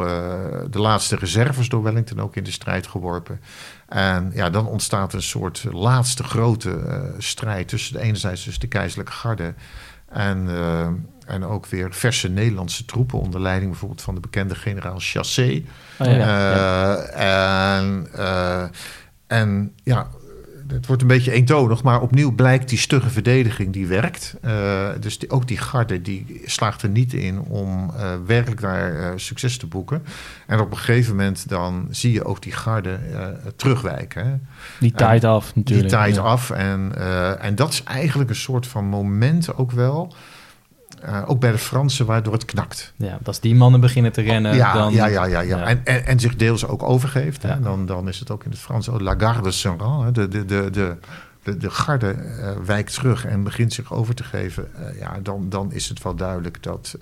de 0.69 0.79
laatste 0.79 1.15
reserves 1.15 1.69
door 1.69 1.83
Wellington 1.83 2.19
ook 2.19 2.35
in 2.35 2.43
de 2.43 2.51
strijd 2.51 2.87
geworpen. 2.87 3.39
En 3.87 4.31
ja, 4.33 4.49
dan 4.49 4.67
ontstaat 4.67 5.13
een 5.13 5.21
soort 5.21 5.65
laatste 5.71 6.23
grote 6.23 6.79
strijd 7.17 7.67
tussen 7.67 7.93
de 7.93 7.99
enerzijds 8.01 8.43
tussen 8.43 8.61
de 8.61 8.67
keizerlijke 8.67 9.11
garde 9.13 9.53
En, 10.09 10.45
uh, 10.49 10.87
en 11.33 11.43
ook 11.45 11.65
weer 11.65 11.93
verse 11.93 12.29
Nederlandse 12.29 12.85
troepen 12.85 13.19
onder 13.19 13.41
leiding 13.41 13.69
bijvoorbeeld 13.71 14.01
van 14.01 14.15
de 14.15 14.21
bekende 14.21 14.55
generaal 14.55 14.99
Chassé. 14.99 15.63
Oh, 15.99 16.07
ja. 16.07 16.97
uh, 17.17 17.79
en, 17.79 18.07
en 19.27 19.73
ja, 19.83 20.07
het 20.67 20.85
wordt 20.85 21.01
een 21.01 21.07
beetje 21.07 21.31
eentonig, 21.31 21.83
maar 21.83 22.01
opnieuw 22.01 22.31
blijkt 22.31 22.69
die 22.69 22.77
stugge 22.77 23.09
verdediging 23.09 23.73
die 23.73 23.87
werkt. 23.87 24.35
Uh, 24.45 24.89
dus 24.99 25.19
die, 25.19 25.29
ook 25.29 25.47
die 25.47 25.57
garde 25.57 26.01
die 26.01 26.41
slaagt 26.45 26.81
er 26.81 26.89
niet 26.89 27.13
in 27.13 27.39
om 27.39 27.91
uh, 27.97 28.11
werkelijk 28.25 28.61
daar 28.61 28.93
uh, 28.93 29.07
succes 29.15 29.57
te 29.57 29.67
boeken. 29.67 30.03
En 30.47 30.59
op 30.59 30.71
een 30.71 30.77
gegeven 30.77 31.15
moment 31.15 31.49
dan 31.49 31.87
zie 31.91 32.11
je 32.11 32.25
ook 32.25 32.41
die 32.41 32.51
garde 32.53 32.99
terugwijken. 33.55 34.25
Hè. 34.25 34.33
Die 34.79 34.91
taait 34.91 35.23
af 35.23 35.55
natuurlijk. 35.55 35.89
Die 35.89 36.13
ja. 36.13 36.21
af 36.21 36.49
en, 36.49 36.91
en 37.39 37.55
dat 37.55 37.71
is 37.71 37.83
eigenlijk 37.83 38.29
een 38.29 38.35
soort 38.35 38.67
van 38.67 38.85
moment 38.85 39.55
ook 39.55 39.71
wel... 39.71 40.13
Uh, 41.05 41.21
ook 41.25 41.39
bij 41.39 41.51
de 41.51 41.57
Fransen, 41.57 42.05
waardoor 42.05 42.33
het 42.33 42.45
knakt. 42.45 42.93
Ja, 42.95 43.19
als 43.23 43.39
die 43.39 43.55
mannen 43.55 43.79
beginnen 43.79 44.11
te 44.11 44.21
rennen. 44.21 44.55
Ja, 44.55 44.73
dan, 44.73 44.93
ja, 44.93 45.05
ja, 45.05 45.25
ja, 45.25 45.39
ja. 45.39 45.57
ja. 45.57 45.65
En, 45.65 45.81
en, 45.85 46.05
en, 46.05 46.19
zich 46.19 46.35
deels 46.35 46.67
ook 46.67 46.83
overgeeft. 46.83 47.41
Ja. 47.41 47.47
Hè? 47.47 47.59
Dan, 47.59 47.85
dan 47.85 48.07
is 48.07 48.19
het 48.19 48.31
ook 48.31 48.43
in 48.43 48.51
het 48.51 48.59
Frans 48.59 48.87
oh, 48.87 48.99
la 48.99 49.15
garde 49.17 49.51
Saint-Rang. 49.51 50.11
De, 50.11 50.27
de, 50.27 50.45
de, 50.45 50.69
de, 50.69 50.97
de, 51.43 51.57
de 51.57 51.69
garde 51.69 52.15
uh, 52.15 52.51
wijkt 52.65 52.93
terug 52.93 53.25
en 53.25 53.43
begint 53.43 53.73
zich 53.73 53.93
over 53.93 54.15
te 54.15 54.23
geven. 54.23 54.71
Uh, 54.79 54.99
ja, 54.99 55.19
dan, 55.23 55.49
dan 55.49 55.71
is 55.71 55.89
het 55.89 56.03
wel 56.03 56.15
duidelijk 56.15 56.63
dat, 56.63 56.97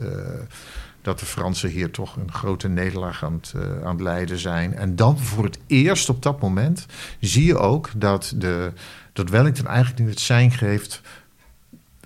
dat 1.02 1.20
de 1.20 1.26
Fransen 1.26 1.70
hier 1.70 1.92
toch 1.92 2.16
een 2.16 2.32
grote 2.32 2.68
nederlaag 2.68 3.24
aan 3.24 3.34
het, 3.42 3.54
aan 3.84 3.92
het 3.92 4.02
leiden 4.02 4.38
zijn. 4.38 4.76
En 4.76 4.96
dan 4.96 5.20
voor 5.20 5.44
het 5.44 5.60
eerst 5.68 6.10
op 6.10 6.24
dat 6.24 6.42
moment 6.42 6.86
zie 7.20 7.46
je 7.46 7.58
ook 7.58 7.90
dat, 7.96 8.34
de, 8.36 8.72
dat 9.14 9.30
Wellington 9.30 9.68
eigenlijk 9.68 10.00
nu 10.00 10.10
het 10.10 10.20
zijn 10.20 10.52
geeft 10.52 11.02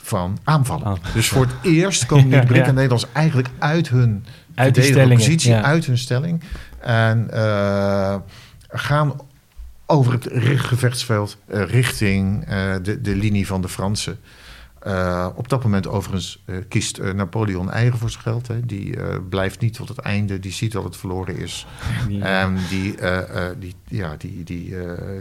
van 0.06 0.38
aanvallen. 0.44 0.86
Ah. 0.86 1.14
Dus 1.14 1.28
voor 1.28 1.46
het 1.46 1.56
eerst 1.62 2.06
komen 2.06 2.30
die 2.30 2.40
Britten 2.40 2.66
en 2.66 2.74
Nederlanders 2.74 3.12
eigenlijk 3.14 3.50
uit 3.60 3.90
hun 3.90 4.26
uit 4.56 4.78
stelling, 4.84 5.20
positie, 5.20 5.54
uit 5.56 5.86
hun 5.86 5.98
stelling. 5.98 6.42
En 6.80 7.28
uh, 7.34 8.16
gaan 8.70 9.14
over 9.86 10.14
het 10.14 10.28
gevechtsveld 10.56 11.38
uh, 11.48 11.64
richting 11.64 12.50
uh, 12.50 12.76
de, 12.84 13.02
de 13.02 13.16
linie 13.16 13.48
van 13.48 13.62
de 13.62 13.70
Fransen. 13.70 14.20
Uh, 14.88 15.28
op 15.36 15.50
dat 15.50 15.64
moment 15.64 15.88
overigens 15.88 16.44
uh, 16.46 16.56
kiest 16.70 17.00
uh, 17.00 17.14
Napoleon 17.14 17.72
eigen 17.72 18.00
voor 18.00 18.10
zijn 18.10 18.24
geld. 18.24 18.48
Hè. 18.48 18.66
Die 18.66 18.98
blijft 19.30 19.60
niet 19.60 19.74
tot 19.74 19.88
het 19.88 19.98
einde. 19.98 20.40
Die 20.40 20.52
ziet 20.52 20.72
dat 20.72 20.84
het 20.84 20.98
verloren 20.98 21.38
is. 21.38 21.66
Die, 22.08 22.24
en 22.24 22.58
die, 22.70 22.96
die, 23.60 23.76
ja, 23.88 24.16
die, 24.18 24.44
die 24.44 24.76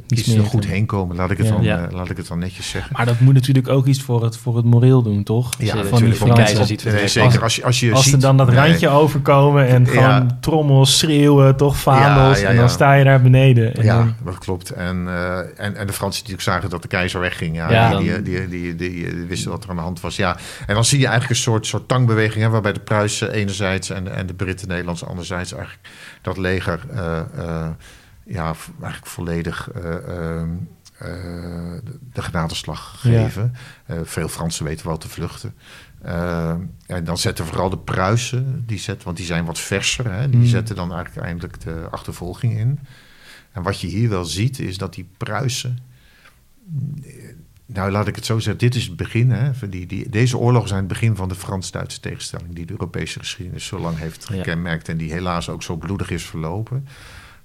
kiest 0.06 0.34
er 0.34 0.44
goed 0.44 0.66
heen 0.66 0.86
komen. 0.86 1.16
Laat 1.16 1.30
ik, 1.30 1.38
het 1.38 1.46
ja. 1.46 1.52
dan, 1.52 1.62
ja. 1.62 1.88
laat 1.90 2.10
ik 2.10 2.16
het 2.16 2.28
dan 2.28 2.38
netjes 2.38 2.68
zeggen. 2.68 2.92
Maar 2.96 3.06
dat 3.06 3.20
moet 3.20 3.34
natuurlijk 3.34 3.68
ook 3.68 3.86
iets 3.86 4.02
voor 4.02 4.24
het, 4.24 4.36
voor 4.36 4.56
het 4.56 4.64
moreel 4.64 5.02
doen, 5.02 5.22
toch? 5.22 5.52
Ja, 5.58 5.72
van 5.72 5.84
natuurlijk. 5.84 6.16
Van 6.16 6.34
keizer 6.34 6.66
ziet 6.66 6.84
nee, 6.84 7.08
zeker. 7.08 7.42
Als, 7.42 7.56
je, 7.56 7.64
als, 7.64 7.80
je 7.80 7.92
als 7.92 8.04
ziet, 8.04 8.12
er 8.12 8.20
dan 8.20 8.36
dat 8.36 8.48
randje 8.48 8.88
nee. 8.88 8.96
overkomen 8.96 9.66
en 9.66 9.86
gewoon 9.86 10.36
trommels, 10.40 10.98
schreeuwen, 10.98 11.56
toch 11.56 11.76
vaandels. 11.76 12.42
en 12.42 12.56
dan 12.56 12.68
sta 12.68 12.94
je 12.94 13.04
daar 13.04 13.22
beneden. 13.22 13.74
En 13.74 13.84
ja, 13.84 13.96
dan... 13.98 14.14
dat 14.24 14.38
klopt. 14.38 14.70
En, 14.70 15.08
en, 15.56 15.76
en 15.76 15.86
de 15.86 15.92
Fransen 15.92 16.24
die 16.24 16.34
ook 16.34 16.40
zagen 16.40 16.70
dat 16.70 16.82
de 16.82 16.88
keizer 16.88 17.20
wegging. 17.20 17.56
Ja, 17.56 17.98
die, 17.98 18.22
die, 18.22 18.22
die, 18.22 18.48
die, 18.48 18.74
die, 18.74 19.14
die 19.14 19.26
wisten 19.26 19.53
wat 19.54 19.64
er 19.64 19.70
aan 19.70 19.76
de 19.76 19.82
hand 19.82 20.00
was. 20.00 20.16
Ja, 20.16 20.36
en 20.66 20.74
dan 20.74 20.84
zie 20.84 20.98
je 20.98 21.06
eigenlijk 21.06 21.36
een 21.36 21.42
soort, 21.42 21.66
soort 21.66 21.88
tangbeweging... 21.88 22.44
Hè, 22.44 22.50
waarbij 22.50 22.72
de 22.72 22.80
Pruisen 22.80 23.32
enerzijds 23.32 23.90
en, 23.90 24.14
en 24.14 24.26
de 24.26 24.34
Britten 24.34 24.68
Nederlands 24.68 25.04
anderzijds... 25.04 25.52
eigenlijk 25.52 25.88
dat 26.22 26.36
leger 26.36 26.80
uh, 26.92 27.20
uh, 27.36 27.68
ja, 28.24 28.54
eigenlijk 28.80 29.06
volledig... 29.06 29.68
Uh, 29.76 29.82
de 32.12 32.22
genadeslag 32.22 33.00
geven. 33.00 33.54
Ja. 33.86 34.04
veel 34.04 34.28
Fransen 34.28 34.64
weten 34.64 34.86
wel 34.86 34.98
te 34.98 35.08
vluchten. 35.08 35.54
en 36.86 37.04
dan 37.04 37.18
zetten 37.18 37.46
vooral 37.46 37.70
de 37.70 37.78
Pruisen, 37.78 38.62
die 38.66 38.78
zetten, 38.78 39.04
want 39.04 39.16
die 39.16 39.26
zijn 39.26 39.44
wat 39.44 39.58
verser, 39.58 40.12
hè, 40.12 40.30
die 40.30 40.40
mm. 40.40 40.46
zetten 40.46 40.76
dan 40.76 40.92
eigenlijk 40.92 41.26
eindelijk 41.26 41.60
de 41.60 41.86
achtervolging 41.90 42.58
in. 42.58 42.78
En 43.52 43.62
wat 43.62 43.80
je 43.80 43.86
hier 43.86 44.08
wel 44.08 44.24
ziet, 44.24 44.58
is 44.58 44.78
dat 44.78 44.94
die 44.94 45.08
Pruisen 45.16 45.78
nou, 47.74 47.90
laat 47.90 48.08
ik 48.08 48.14
het 48.14 48.26
zo 48.26 48.38
zeggen. 48.38 48.58
Dit 48.58 48.74
is 48.74 48.86
het 48.86 48.96
begin. 48.96 49.30
Hè, 49.30 49.68
die, 49.68 49.86
die, 49.86 50.08
deze 50.08 50.38
oorlogen 50.38 50.68
zijn 50.68 50.80
het 50.80 50.88
begin 50.88 51.16
van 51.16 51.28
de 51.28 51.34
Frans-Duitse 51.34 52.00
tegenstelling... 52.00 52.54
die 52.54 52.66
de 52.66 52.72
Europese 52.72 53.18
geschiedenis 53.18 53.66
zo 53.66 53.78
lang 53.78 53.98
heeft 53.98 54.24
gekenmerkt... 54.24 54.88
en 54.88 54.96
die 54.96 55.12
helaas 55.12 55.48
ook 55.48 55.62
zo 55.62 55.76
bloedig 55.76 56.10
is 56.10 56.24
verlopen. 56.24 56.86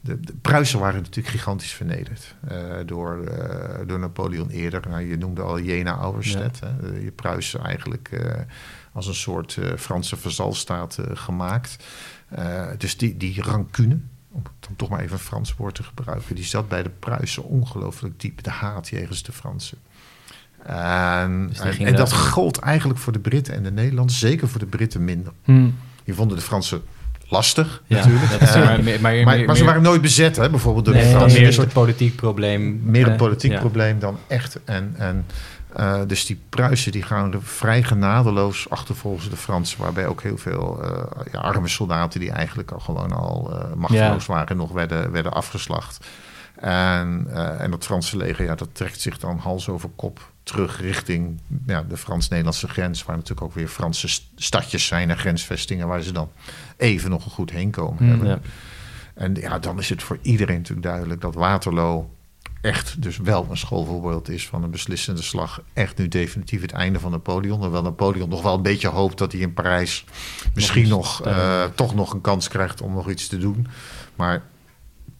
De, 0.01 0.19
de 0.19 0.33
Pruisen 0.41 0.79
waren 0.79 1.01
natuurlijk 1.01 1.27
gigantisch 1.27 1.71
vernederd 1.71 2.35
uh, 2.51 2.75
door, 2.85 3.23
uh, 3.23 3.87
door 3.87 3.99
Napoleon 3.99 4.49
eerder. 4.49 4.81
Nou, 4.89 5.07
je 5.07 5.17
noemde 5.17 5.41
al 5.41 5.59
Jena-Auerstedt. 5.59 6.59
Ja. 6.59 6.75
Je 7.03 7.11
Pruisen 7.11 7.63
eigenlijk 7.63 8.09
uh, 8.11 8.31
als 8.91 9.07
een 9.07 9.15
soort 9.15 9.57
Franse 9.77 10.17
vazalstaat 10.17 10.97
gemaakt. 11.13 11.83
dus 12.77 12.97
die, 12.97 13.17
die 13.17 13.41
rancune, 13.41 13.99
om 14.31 14.43
dan 14.59 14.75
toch 14.75 14.89
maar 14.89 14.99
even 14.99 15.13
een 15.13 15.19
Frans 15.19 15.55
woord 15.55 15.75
te 15.75 15.83
gebruiken... 15.83 16.35
die 16.35 16.43
zat 16.45 16.67
bij 16.67 16.83
de 16.83 16.91
Pruisen 16.99 17.43
ongelooflijk 17.43 18.19
diep. 18.19 18.43
De 18.43 18.49
haat 18.49 18.87
jegens 18.87 19.23
de 19.23 19.31
Fransen. 19.31 19.77
En, 20.65 21.47
dus 21.47 21.59
en, 21.59 21.85
en 21.85 21.95
dat 21.95 22.13
gold 22.13 22.59
eigenlijk 22.59 22.99
voor 22.99 23.13
de 23.13 23.19
Britten 23.19 23.53
en 23.53 23.63
de 23.63 23.71
Nederlanders, 23.71 24.19
zeker 24.19 24.47
voor 24.47 24.59
de 24.59 24.65
Britten 24.65 25.03
minder. 25.03 25.33
Hmm. 25.43 25.75
Die 26.03 26.13
vonden 26.13 26.37
de 26.37 26.43
Fransen 26.43 26.81
lastig, 27.29 27.83
ja, 27.85 27.95
natuurlijk. 27.95 28.41
Uh, 28.41 28.53
maar, 28.53 28.83
maar, 28.83 29.01
maar, 29.01 29.23
maar, 29.23 29.45
maar, 29.45 29.55
ze 29.55 29.63
waren 29.63 29.81
nooit 29.81 30.01
bezet, 30.01 30.35
hè, 30.35 30.49
bijvoorbeeld 30.49 30.85
door 30.85 30.93
nee, 30.93 31.03
de 31.03 31.09
Fransen. 31.09 31.39
Meer 31.39 31.47
een 31.47 31.53
soort 31.53 31.73
politiek 31.73 32.15
probleem. 32.15 32.81
Meer 32.83 33.07
een 33.07 33.15
politiek 33.15 33.51
ja. 33.51 33.59
probleem 33.59 33.99
dan 33.99 34.17
echt. 34.27 34.59
En, 34.63 34.93
en 34.97 35.25
uh, 35.79 36.01
dus 36.07 36.25
die 36.25 36.39
Pruisen 36.49 36.91
die 36.91 37.03
gaan 37.03 37.33
vrij 37.41 37.83
genadeloos 37.83 38.69
achtervolgens 38.69 39.29
de 39.29 39.35
Fransen, 39.35 39.81
waarbij 39.81 40.07
ook 40.07 40.21
heel 40.21 40.37
veel 40.37 40.79
uh, 40.83 40.89
ja, 41.31 41.39
arme 41.39 41.67
soldaten 41.67 42.19
die 42.19 42.31
eigenlijk 42.31 42.71
al 42.71 42.79
gewoon 42.79 43.11
al 43.11 43.53
machteloos 43.75 44.25
waren, 44.25 44.57
nog 44.57 44.71
werden, 44.71 45.11
werden 45.11 45.33
afgeslacht. 45.33 46.05
En, 46.55 47.27
en 47.59 47.71
dat 47.71 47.85
Franse 47.85 48.17
leger, 48.17 48.45
ja, 48.45 48.55
dat 48.55 48.69
trekt 48.71 49.01
zich 49.01 49.17
dan 49.17 49.37
hals 49.37 49.69
over 49.69 49.89
kop 49.95 50.31
terug 50.51 50.81
richting 50.81 51.39
ja, 51.65 51.83
de 51.83 51.97
Frans-Nederlandse 51.97 52.67
grens, 52.67 53.03
waar 53.03 53.15
natuurlijk 53.15 53.47
ook 53.47 53.53
weer 53.53 53.67
Franse 53.67 54.21
stadjes 54.35 54.85
zijn 54.85 55.09
en 55.09 55.17
grensvestingen 55.17 55.87
waar 55.87 56.01
ze 56.01 56.11
dan 56.11 56.31
even 56.77 57.09
nog 57.09 57.25
een 57.25 57.31
goed 57.31 57.51
heen 57.51 57.71
komen. 57.71 58.17
Mm, 58.17 58.25
ja. 58.25 58.39
En 59.13 59.35
ja, 59.35 59.59
dan 59.59 59.79
is 59.79 59.89
het 59.89 60.03
voor 60.03 60.17
iedereen 60.21 60.57
natuurlijk 60.57 60.87
duidelijk 60.87 61.21
dat 61.21 61.35
Waterloo 61.35 62.09
echt 62.61 63.01
dus 63.01 63.17
wel 63.17 63.47
een 63.49 63.57
schoolvoorbeeld 63.57 64.29
is 64.29 64.47
van 64.47 64.63
een 64.63 64.71
beslissende 64.71 65.21
slag. 65.21 65.61
Echt 65.73 65.97
nu 65.97 66.07
definitief 66.07 66.61
het 66.61 66.71
einde 66.71 66.99
van 66.99 67.11
Napoleon. 67.11 67.61
Terwijl 67.61 67.83
Napoleon 67.83 68.29
nog 68.29 68.41
wel 68.41 68.53
een 68.53 68.61
beetje 68.61 68.87
hoopt 68.87 69.17
dat 69.17 69.31
hij 69.31 69.41
in 69.41 69.53
Parijs 69.53 70.05
misschien 70.53 70.87
nog, 70.87 71.23
nog 71.23 71.33
uh, 71.33 71.63
toch 71.75 71.95
nog 71.95 72.13
een 72.13 72.21
kans 72.21 72.47
krijgt 72.47 72.81
om 72.81 72.93
nog 72.93 73.09
iets 73.09 73.27
te 73.27 73.37
doen. 73.37 73.67
Maar 74.15 74.43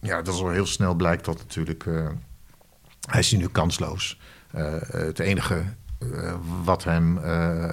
ja, 0.00 0.22
dat 0.22 0.34
is 0.34 0.40
al 0.40 0.50
heel 0.50 0.66
snel 0.66 0.94
blijkt 0.94 1.24
dat 1.24 1.38
natuurlijk. 1.38 1.84
Uh, 1.84 2.08
hij 3.08 3.20
is 3.20 3.32
nu 3.32 3.48
kansloos. 3.48 4.18
Uh, 4.56 4.64
het 4.90 5.18
enige 5.18 5.62
uh, 5.98 6.34
wat 6.64 6.84
hem 6.84 7.18
uh, 7.18 7.72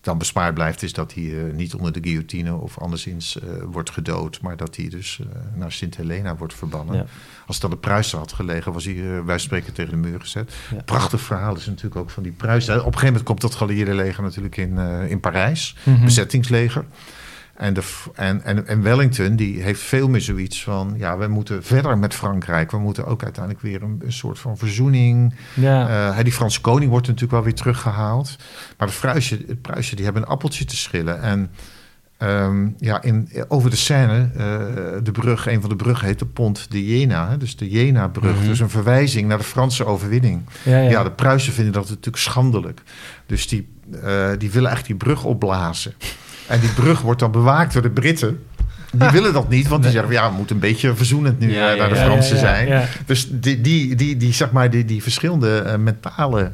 dan 0.00 0.18
bespaard 0.18 0.54
blijft, 0.54 0.82
is 0.82 0.92
dat 0.92 1.14
hij 1.14 1.52
niet 1.54 1.74
onder 1.74 1.92
de 1.92 2.02
guillotine 2.02 2.54
of 2.54 2.78
anderszins 2.78 3.38
wordt 3.64 3.90
gedood, 3.90 4.40
maar 4.40 4.56
dat 4.56 4.76
hij 4.76 4.88
dus 4.88 5.20
naar 5.54 5.72
Sint 5.72 5.96
Helena 5.96 6.36
wordt 6.36 6.54
verbannen. 6.54 6.96
Ja. 6.96 7.06
Als 7.46 7.56
het 7.56 7.60
dan 7.60 7.70
de 7.70 7.76
Pruisen 7.76 8.18
had 8.18 8.32
gelegen, 8.32 8.72
was 8.72 8.84
hij 8.84 9.24
wij 9.24 9.38
spreken 9.38 9.72
tegen 9.72 9.90
de 9.90 10.08
muur 10.08 10.20
gezet. 10.20 10.54
Ja. 10.70 10.82
Prachtig 10.82 11.20
verhaal 11.20 11.56
is 11.56 11.66
natuurlijk 11.66 11.96
ook 11.96 12.10
van 12.10 12.22
die 12.22 12.32
Pruisen. 12.32 12.74
Op 12.74 12.78
een 12.78 12.84
gegeven 12.84 13.06
moment 13.06 13.24
komt 13.24 13.40
dat 13.40 13.54
geallieerde 13.54 13.94
leger 13.94 14.22
natuurlijk 14.22 14.56
in, 14.56 14.78
in 15.08 15.20
Parijs, 15.20 15.76
mm 15.82 15.94
-hmm. 15.94 16.04
bezettingsleger. 16.04 16.84
En, 17.56 17.74
de, 17.74 17.82
en, 18.14 18.42
en, 18.42 18.66
en, 18.66 18.82
Wellington 18.82 19.36
die 19.36 19.62
heeft 19.62 19.80
veel 19.80 20.08
meer 20.08 20.20
zoiets 20.20 20.62
van... 20.62 20.94
ja, 20.96 21.18
we 21.18 21.26
moeten 21.26 21.64
verder 21.64 21.98
met 21.98 22.14
Frankrijk. 22.14 22.70
We 22.70 22.78
moeten 22.78 23.06
ook 23.06 23.22
uiteindelijk 23.22 23.64
weer 23.64 23.82
een, 23.82 24.00
een 24.04 24.12
soort 24.12 24.38
van 24.38 24.56
verzoening. 24.56 25.34
Ja. 25.54 26.08
Uh, 26.16 26.24
die 26.24 26.32
Franse 26.32 26.60
koning 26.60 26.90
wordt 26.90 27.06
natuurlijk 27.06 27.32
wel 27.32 27.42
weer 27.42 27.54
teruggehaald. 27.54 28.36
Maar 28.78 28.88
de 28.88 28.94
Pruisen, 29.00 29.44
het 29.46 29.62
Pruisen 29.62 29.96
die 29.96 30.04
hebben 30.04 30.22
een 30.22 30.28
appeltje 30.28 30.64
te 30.64 30.76
schillen. 30.76 31.22
En 31.22 31.50
um, 32.18 32.74
ja, 32.78 33.02
in, 33.02 33.28
over 33.48 33.70
de 33.70 33.76
Seine, 33.76 34.30
uh, 34.36 34.38
de 35.02 35.12
brug, 35.12 35.46
een 35.46 35.60
van 35.60 35.70
de 35.70 35.76
bruggen 35.76 36.06
heet 36.06 36.18
de 36.18 36.26
Pont 36.26 36.70
de 36.70 36.86
Jena. 36.86 37.36
Dus 37.36 37.56
de 37.56 37.70
Jena-brug. 37.70 38.32
Mm 38.32 38.38
-hmm. 38.38 38.48
Dus 38.48 38.60
een 38.60 38.70
verwijzing 38.70 39.28
naar 39.28 39.38
de 39.38 39.44
Franse 39.44 39.84
overwinning. 39.84 40.42
Ja, 40.62 40.78
ja. 40.78 40.90
ja, 40.90 41.02
de 41.02 41.10
Pruisen 41.10 41.52
vinden 41.52 41.72
dat 41.72 41.88
natuurlijk 41.88 42.16
schandelijk. 42.16 42.82
Dus 43.26 43.48
die, 43.48 43.68
uh, 44.04 44.28
die 44.38 44.50
willen 44.50 44.70
echt 44.70 44.86
die 44.86 44.96
brug 44.96 45.24
opblazen. 45.24 45.94
En 46.46 46.60
die 46.60 46.72
brug 46.72 47.00
wordt 47.00 47.20
dan 47.20 47.30
bewaakt 47.30 47.72
door 47.72 47.82
de 47.82 47.90
Britten. 47.90 48.42
Die 48.92 49.10
willen 49.10 49.32
dat 49.32 49.48
niet, 49.48 49.68
want 49.68 49.82
die 49.82 49.92
zeggen... 49.92 50.12
ja, 50.12 50.30
we 50.30 50.36
moeten 50.36 50.54
een 50.54 50.60
beetje 50.60 50.94
verzoenend 50.94 51.38
nu 51.38 51.52
ja, 51.52 51.74
naar 51.74 51.88
de 51.88 51.96
Fransen 51.96 52.38
zijn. 52.38 52.88
Dus 53.06 53.28
die, 53.30 53.60
die, 53.60 53.94
die, 53.94 54.16
die, 54.16 54.32
zeg 54.32 54.52
maar, 54.52 54.70
die, 54.70 54.84
die 54.84 55.02
verschillende 55.02 55.62
uh, 55.66 55.74
mentale 55.74 56.52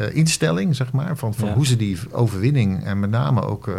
uh, 0.00 0.14
instelling, 0.14 0.76
zeg 0.76 0.92
maar... 0.92 1.16
van, 1.16 1.34
van 1.34 1.48
hoe 1.48 1.66
ze 1.66 1.76
die 1.76 1.98
overwinning 2.10 2.84
en 2.84 3.00
met 3.00 3.10
name 3.10 3.42
ook 3.42 3.66
uh, 3.66 3.74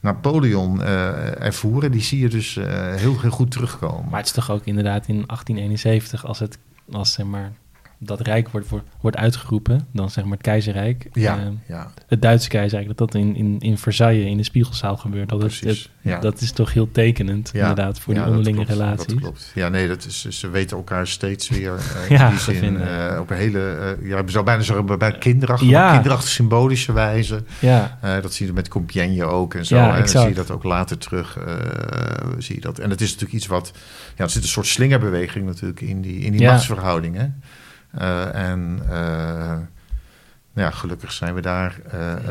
Napoleon 0.00 0.82
ervoeren... 0.82 1.92
die 1.92 2.02
zie 2.02 2.20
je 2.20 2.28
dus 2.28 2.54
heel, 2.96 3.20
heel 3.20 3.30
goed 3.30 3.50
terugkomen. 3.50 4.04
Maar 4.10 4.18
het 4.18 4.28
is 4.28 4.34
toch 4.34 4.50
ook 4.50 4.64
inderdaad 4.64 5.06
in 5.06 5.24
1871 5.26 6.26
als 6.26 6.38
het... 6.38 6.58
Als, 6.92 7.12
zeg 7.12 7.26
maar, 7.26 7.52
dat 7.98 8.20
rijk 8.20 8.48
wordt, 8.48 8.68
wordt, 8.68 8.86
wordt 9.00 9.16
uitgeroepen, 9.16 9.86
dan 9.92 10.10
zeg 10.10 10.24
maar 10.24 10.32
het 10.32 10.42
keizerrijk. 10.42 11.08
Ja, 11.12 11.36
Eh, 11.38 11.42
ja, 11.68 11.90
het 12.06 12.22
Duitse 12.22 12.48
keizerrijk, 12.48 12.88
dat 12.88 12.98
dat 12.98 13.14
in, 13.14 13.36
in, 13.36 13.56
in 13.58 13.78
Versailles 13.78 14.24
in 14.26 14.36
de 14.36 14.42
Spiegelzaal 14.42 14.96
gebeurt. 14.96 15.28
Dat, 15.28 15.44
is, 15.44 15.58
precies. 15.58 15.82
het- 15.82 15.90
ja. 16.12 16.18
dat 16.20 16.40
is 16.40 16.52
toch 16.52 16.72
heel 16.72 16.90
tekenend, 16.92 17.50
inderdaad, 17.54 17.98
voor 17.98 18.12
die 18.14 18.22
dat 18.22 18.30
onderlinge 18.32 18.64
klopt, 18.64 18.70
relaties. 18.80 19.06
Dat 19.06 19.18
klopt. 19.20 19.50
Ja, 19.54 19.68
nee, 19.68 19.88
dat 19.88 20.04
is, 20.04 20.24
ze 20.28 20.48
weten 20.50 20.76
elkaar 20.76 21.06
steeds 21.06 21.48
weer 21.48 21.72
Ja, 22.08 22.24
in 22.24 22.30
die 22.30 22.38
zin, 22.54 22.80
eh, 22.80 23.20
op 23.20 23.30
een 23.30 23.36
hele, 23.36 23.70
eh, 24.00 24.08
ja, 24.08 24.18
je 24.18 24.30
zou 24.30 24.44
bijna 24.44 24.62
zeggen, 24.62 24.98
bij 24.98 25.18
kinderachtig, 25.18 25.68
kinderachtig 25.92 26.28
symbolische 26.28 26.92
wijze. 26.92 27.42
Ja, 27.60 27.98
dat 28.20 28.34
zie 28.34 28.46
je 28.46 28.52
met 28.52 28.68
Compiègne 28.68 29.24
ook 29.24 29.54
en 29.54 29.66
zo. 29.66 29.76
Ja, 29.76 29.92
hè. 29.92 29.98
Dan 29.98 30.08
zie 30.08 30.20
je 30.20 30.34
dat 30.34 30.50
ook 30.50 30.64
later 30.64 30.98
terug. 30.98 31.38
zie 32.38 32.54
je 32.54 32.60
dat. 32.60 32.78
En 32.78 32.90
het 32.90 33.00
is 33.00 33.06
natuurlijk 33.08 33.34
iets 33.34 33.46
wat... 33.46 33.72
Ja, 34.16 34.24
er 34.24 34.30
zit 34.30 34.42
een 34.42 34.48
soort 34.48 34.66
slingerbeweging 34.66 35.46
natuurlijk 35.46 35.80
in 35.80 36.00
die, 36.00 36.18
in 36.20 36.32
die 36.32 36.40
Ja. 36.40 36.50
machtsverhoudingen. 36.50 37.42
Eh, 37.90 38.34
en 38.50 38.80
eh, 38.90 39.52
ja, 40.54 40.70
gelukkig 40.70 41.12
zijn 41.12 41.34
we 41.34 41.40
daar... 41.40 41.76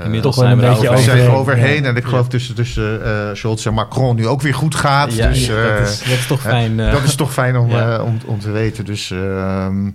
Inmiddels 0.04 0.36
wel 0.36 0.46
zijn 0.46 0.58
we 0.58 0.62
daar 0.64 0.72
beetje 0.72 0.90
overheen. 0.90 1.04
zijn 1.18 1.20
er 1.20 1.32
overheen. 1.32 1.84
Ja. 1.84 1.90
En 1.90 1.96
ik 1.96 2.04
geloof 2.04 2.28
tussen, 2.28 2.56
tussen 2.56 3.06
eh, 3.06 3.30
Scholz 3.34 3.66
en 3.66 3.74
Macron 3.74 4.16
nu 4.16 4.28
ook 4.28 4.42
weer 4.42 4.54
goed 4.54 4.76
gaat. 4.76 5.14
Ja, 5.16 5.28
dus, 5.28 5.46
ja, 5.46 5.78
dat, 5.78 5.88
is, 5.88 6.00
dat 6.00 6.08
is 6.18 6.28
toch 6.28 6.42
fijn. 6.42 6.78
dat 6.78 7.04
is 7.04 7.16
toch 7.16 7.34
fijn 7.34 7.58
om, 7.58 7.74
om, 8.02 8.18
om 8.26 8.40
te 8.40 8.52
weten. 8.52 8.86
Dus, 8.86 9.12
ehm, 9.12 9.90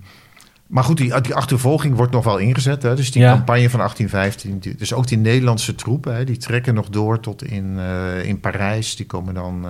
maar 0.67 0.85
goed, 0.85 0.97
die, 0.97 1.21
die 1.21 1.35
achtervolging 1.35 1.97
wordt 1.97 2.13
nog 2.13 2.25
wel 2.25 2.39
ingezet. 2.39 2.83
Hè? 2.83 2.95
Dus 2.95 3.11
die 3.11 3.23
campagne 3.23 3.71
van 3.71 3.79
1815. 3.79 4.59
die- 4.59 4.75
dus 4.75 4.93
ook 4.93 5.07
die 5.07 5.19
Nederlandse 5.19 5.75
troepen, 5.75 6.15
hè, 6.15 6.25
die 6.25 6.37
trekken 6.37 6.75
nog 6.75 6.89
door 6.89 7.21
tot 7.21 7.43
in, 7.43 7.79
in 8.23 8.41
Parijs. 8.41 8.97
Die 8.97 9.07
komen 9.07 9.35
dan 9.35 9.67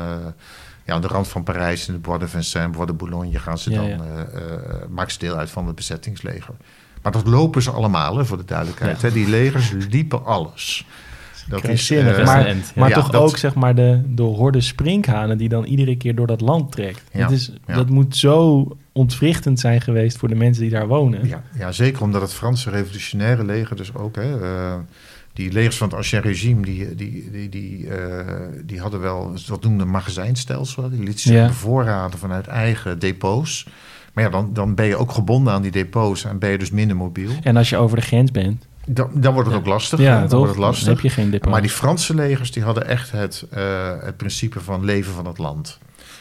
ja, 0.91 0.97
aan 0.97 1.03
de 1.03 1.09
rand 1.09 1.29
van 1.29 1.43
Parijs, 1.43 1.89
in 1.89 1.95
de 1.95 2.01
Bois 2.01 2.19
de 2.21 2.29
Vincennes, 2.29 2.77
Bois 2.77 2.87
de 2.89 2.93
Boulogne, 2.93 3.39
gaan 3.39 3.59
ze 3.59 3.71
Ja, 3.71 3.77
dan, 3.77 3.89
ja. 3.89 3.95
eh, 3.95 4.21
eh, 4.55 4.61
maken 4.89 5.13
ze 5.13 5.19
deel 5.19 5.37
uit 5.37 5.51
van 5.51 5.67
het 5.67 5.75
bezettingsleger. 5.77 6.55
Maar 7.03 7.13
dat 7.13 7.27
lopen 7.27 7.63
ze 7.63 7.71
allemaal, 7.71 8.17
hè, 8.17 8.25
voor 8.25 8.37
de 8.37 8.45
duidelijkheid. 8.45 9.01
Ja. 9.01 9.07
Hè? 9.09 9.15
Die 9.15 9.29
legers 9.29 9.73
liepen 9.91 10.25
alles. 10.25 10.87
Dat 11.49 11.61
krankzinnig. 11.61 12.17
eh, 12.19 12.25
Maar- 12.25 12.37
best 12.37 12.47
een 12.49 12.53
end, 12.57 12.67
ja. 12.67 12.81
maar 12.81 12.89
Ja, 12.89 12.95
toch 12.95 13.11
dat- 13.11 13.23
ook 13.23 13.37
zeg 13.37 13.55
maar 13.55 13.75
de, 13.75 14.03
de 14.07 14.23
horde 14.23 14.61
sprinkhanen 14.61 15.39
die 15.39 15.49
dan 15.49 15.65
iedere 15.65 15.97
keer 15.97 16.15
door 16.15 16.27
dat 16.27 16.41
land 16.41 16.73
trekt. 16.73 17.03
Ja, 17.13 17.21
Dat, 17.21 17.31
is, 17.31 17.53
ja. 17.67 17.75
dat 17.75 17.89
moet 17.89 18.17
zo 18.17 18.67
ontwrichtend 18.93 19.61
zijn 19.61 19.81
geweest 19.81 20.17
voor 20.19 20.29
de 20.29 20.35
mensen 20.35 20.63
die 20.63 20.71
daar 20.73 20.87
wonen. 20.87 21.27
Ja, 21.29 21.43
ja, 21.59 21.73
zeker 21.73 22.03
omdat 22.03 22.21
het 22.23 22.33
Franse 22.33 22.71
revolutionaire 22.71 23.45
leger 23.45 23.77
dus 23.77 23.95
ook... 23.95 24.17
Hè, 24.17 24.41
eh, 24.43 24.75
die 25.41 25.53
legers 25.53 25.77
van 25.77 25.89
het 25.89 25.97
Ancien 25.97 26.21
regime, 26.21 26.63
die, 26.63 26.95
die, 26.95 27.31
die, 27.31 27.49
die, 27.49 27.89
eh, 27.89 28.35
die 28.65 28.81
hadden 28.81 29.01
wel 29.01 29.33
wat 29.49 29.63
noemde 29.63 29.85
magazijnstelsel. 29.85 30.91
Die 30.91 30.99
lieten 30.99 31.19
zich 31.21 31.33
Ja. 31.33 31.47
bevoorraden 31.47 32.19
vanuit 32.19 32.47
eigen 32.47 32.99
depots. 32.99 33.67
Maar 34.13 34.25
ja, 34.25 34.31
dan, 34.31 34.51
dan 34.53 34.75
ben 34.75 34.87
je 34.87 34.97
ook 34.97 35.13
gebonden 35.13 35.53
aan 35.53 35.63
die 35.63 35.71
depots 35.71 36.25
en 36.25 36.39
ben 36.39 36.51
je 36.51 36.59
dus 36.59 36.71
minder 36.71 36.97
mobiel. 36.97 37.31
En 37.43 37.57
als 37.57 37.69
je 37.71 37.77
over 37.77 37.97
de 37.97 38.03
grens 38.03 38.31
bent, 38.31 38.67
Dan, 38.87 39.11
dan 39.15 39.33
wordt 39.33 39.49
het 39.49 39.57
Ja. 39.57 39.63
ook 39.63 39.69
lastig. 39.69 39.99
ja, 40.01 40.19
dan 40.19 40.29
toch? 40.29 40.39
wordt 40.39 40.53
het 40.53 40.61
Dan 40.61 40.71
lastig. 40.71 40.89
heb 40.89 41.01
je 41.01 41.11
geen 41.11 41.31
depot. 41.31 41.51
Maar 41.51 41.61
die 41.61 41.71
Franse 41.71 42.15
legers 42.15 42.51
die 42.53 42.63
hadden 42.63 42.87
echt 42.87 43.11
het, 43.11 43.45
eh, 43.51 43.93
het 44.01 44.17
principe 44.17 44.61
van 44.61 44.85
leven 44.85 45.13
van 45.13 45.27
het 45.27 45.39
land. 45.39 45.79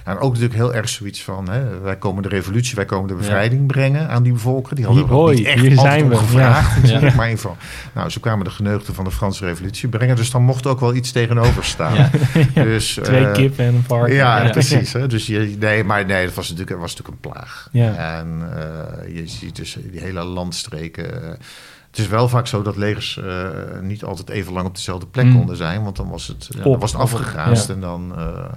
En 0.10 0.18
ook 0.18 0.34
natuurlijk 0.34 0.60
heel 0.60 0.74
erg 0.74 0.90
zoiets 0.90 1.24
van, 1.24 1.50
hè, 1.50 1.80
wij 1.80 1.98
komen 1.98 2.24
de 2.24 2.30
revolutie, 2.30 2.76
wij 2.76 2.86
komen 2.86 3.08
de 3.08 3.14
bevrijding 3.16 3.68
brengen 3.68 4.10
aan 4.10 4.24
die 4.24 4.34
bevolking. 4.34 4.76
Die 4.76 4.86
hadden 4.86 5.06
Hoi, 5.08 5.36
niet 5.38 5.46
echt 5.46 5.62
hier 5.62 5.76
zijn 5.80 6.10
we. 6.10 6.16
gevraagd. 6.16 6.76
Ja. 6.76 6.82
natuurlijk, 6.82 7.16
Maar 7.16 7.30
geval, 7.30 7.58
nou, 7.94 8.10
zo 8.10 8.20
kwamen 8.20 8.46
de 8.46 8.52
geneugden 8.52 8.94
van 8.96 9.04
de 9.04 9.12
Franse 9.12 9.46
revolutie 9.46 9.90
brengen. 9.90 10.16
Dus 10.16 10.32
dan 10.32 10.44
mocht 10.44 10.68
ook 10.68 10.80
wel 10.80 10.94
iets 10.96 11.12
tegenover 11.12 11.64
staan. 11.64 11.96
Ja. 11.96 12.10
Dus, 12.64 12.94
Twee 13.04 13.26
eh, 13.26 13.34
kippen 13.34 13.66
en 13.66 13.74
een 13.76 13.84
varken. 13.88 14.16
Ja, 14.16 14.44
Ja. 14.44 14.50
precies. 14.50 14.94
Hè? 15.00 15.08
Dus 15.08 15.28
je, 15.28 15.56
nee, 15.60 15.84
maar 15.84 16.06
nee, 16.06 16.26
dat 16.26 16.34
was 16.36 16.50
natuurlijk, 16.50 16.80
was 16.80 16.96
natuurlijk 16.96 17.26
een 17.26 17.32
plaag. 17.32 17.70
Ja. 17.72 18.18
En 18.20 18.42
eh, 18.56 19.16
je 19.16 19.28
ziet 19.28 19.56
dus 19.56 19.78
die 19.92 20.00
hele 20.02 20.24
landstreken. 20.24 21.24
eh, 21.24 21.30
het 21.90 22.00
is 22.00 22.08
wel 22.08 22.30
vaak 22.30 22.48
zo 22.48 22.62
dat 22.62 22.76
legers 22.78 23.20
niet 23.82 24.04
altijd 24.04 24.30
even 24.30 24.54
lang 24.54 24.68
op 24.68 24.76
dezelfde 24.76 25.06
plek 25.06 25.26
Mm. 25.26 25.36
konden 25.38 25.56
zijn. 25.58 25.84
Want 25.84 25.96
dan 25.96 26.10
was 26.10 26.28
het, 26.28 26.48
ja, 26.50 26.64
dan 26.64 26.80
was 26.80 26.92
het 26.92 27.02
afgegraasd. 27.02 27.68
Ja. 27.68 27.74
En 27.74 27.80
dan... 27.80 28.14
ja, 28.16 28.50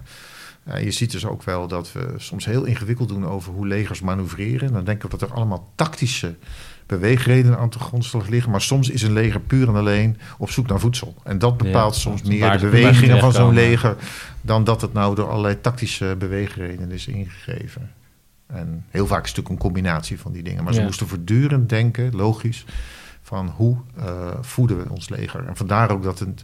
je 0.82 0.90
ziet 0.90 1.10
dus 1.10 1.26
ook 1.26 1.42
wel 1.42 1.68
dat 1.68 1.92
we 1.92 2.14
soms 2.16 2.44
heel 2.44 2.64
ingewikkeld 2.64 3.08
doen 3.08 3.26
over 3.26 3.52
hoe 3.52 3.66
legers 3.66 4.00
manoeuvreren. 4.00 4.68
En 4.68 4.74
dan 4.74 4.84
denken 4.84 5.10
we 5.10 5.16
dat 5.16 5.28
er 5.28 5.34
allemaal 5.36 5.72
tactische 5.74 6.34
beweegredenen 6.86 7.58
aan 7.58 7.70
de 7.70 7.78
grondslag 7.78 8.28
liggen. 8.28 8.50
Maar 8.50 8.60
soms 8.60 8.90
is 8.90 9.02
een 9.02 9.12
leger 9.12 9.40
puur 9.40 9.68
en 9.68 9.74
alleen 9.76 10.18
op 10.38 10.50
zoek 10.50 10.66
naar 10.66 10.80
voedsel. 10.80 11.14
En 11.24 11.38
dat 11.38 11.56
bepaalt 11.56 11.94
Ja, 11.94 12.00
soms 12.00 12.22
meer 12.22 12.50
de 12.50 12.58
bewegingen 12.58 13.18
van 13.18 13.32
zo'n 13.32 13.54
leger... 13.54 13.96
dan 14.40 14.64
dat 14.64 14.80
het 14.80 14.92
nou 14.92 15.14
door 15.14 15.28
allerlei 15.28 15.60
tactische 15.60 16.16
beweegredenen 16.18 16.90
is 16.90 17.06
ingegeven. 17.06 17.90
En 18.46 18.84
heel 18.90 19.06
vaak 19.06 19.22
is 19.24 19.28
het 19.28 19.36
natuurlijk 19.36 19.48
een 19.64 19.72
combinatie 19.72 20.20
van 20.20 20.32
die 20.32 20.42
dingen. 20.42 20.64
Maar 20.64 20.72
ze 20.72 20.78
Ja. 20.78 20.84
moesten 20.86 21.06
voortdurend 21.08 21.68
denken, 21.68 22.14
logisch, 22.16 22.64
van 23.22 23.52
hoe 23.56 23.76
eh, 23.98 24.28
voeden 24.40 24.76
we 24.82 24.90
ons 24.90 25.08
leger. 25.08 25.46
En 25.46 25.56
vandaar 25.56 25.90
ook 25.90 26.02
dat 26.02 26.18
het, 26.18 26.42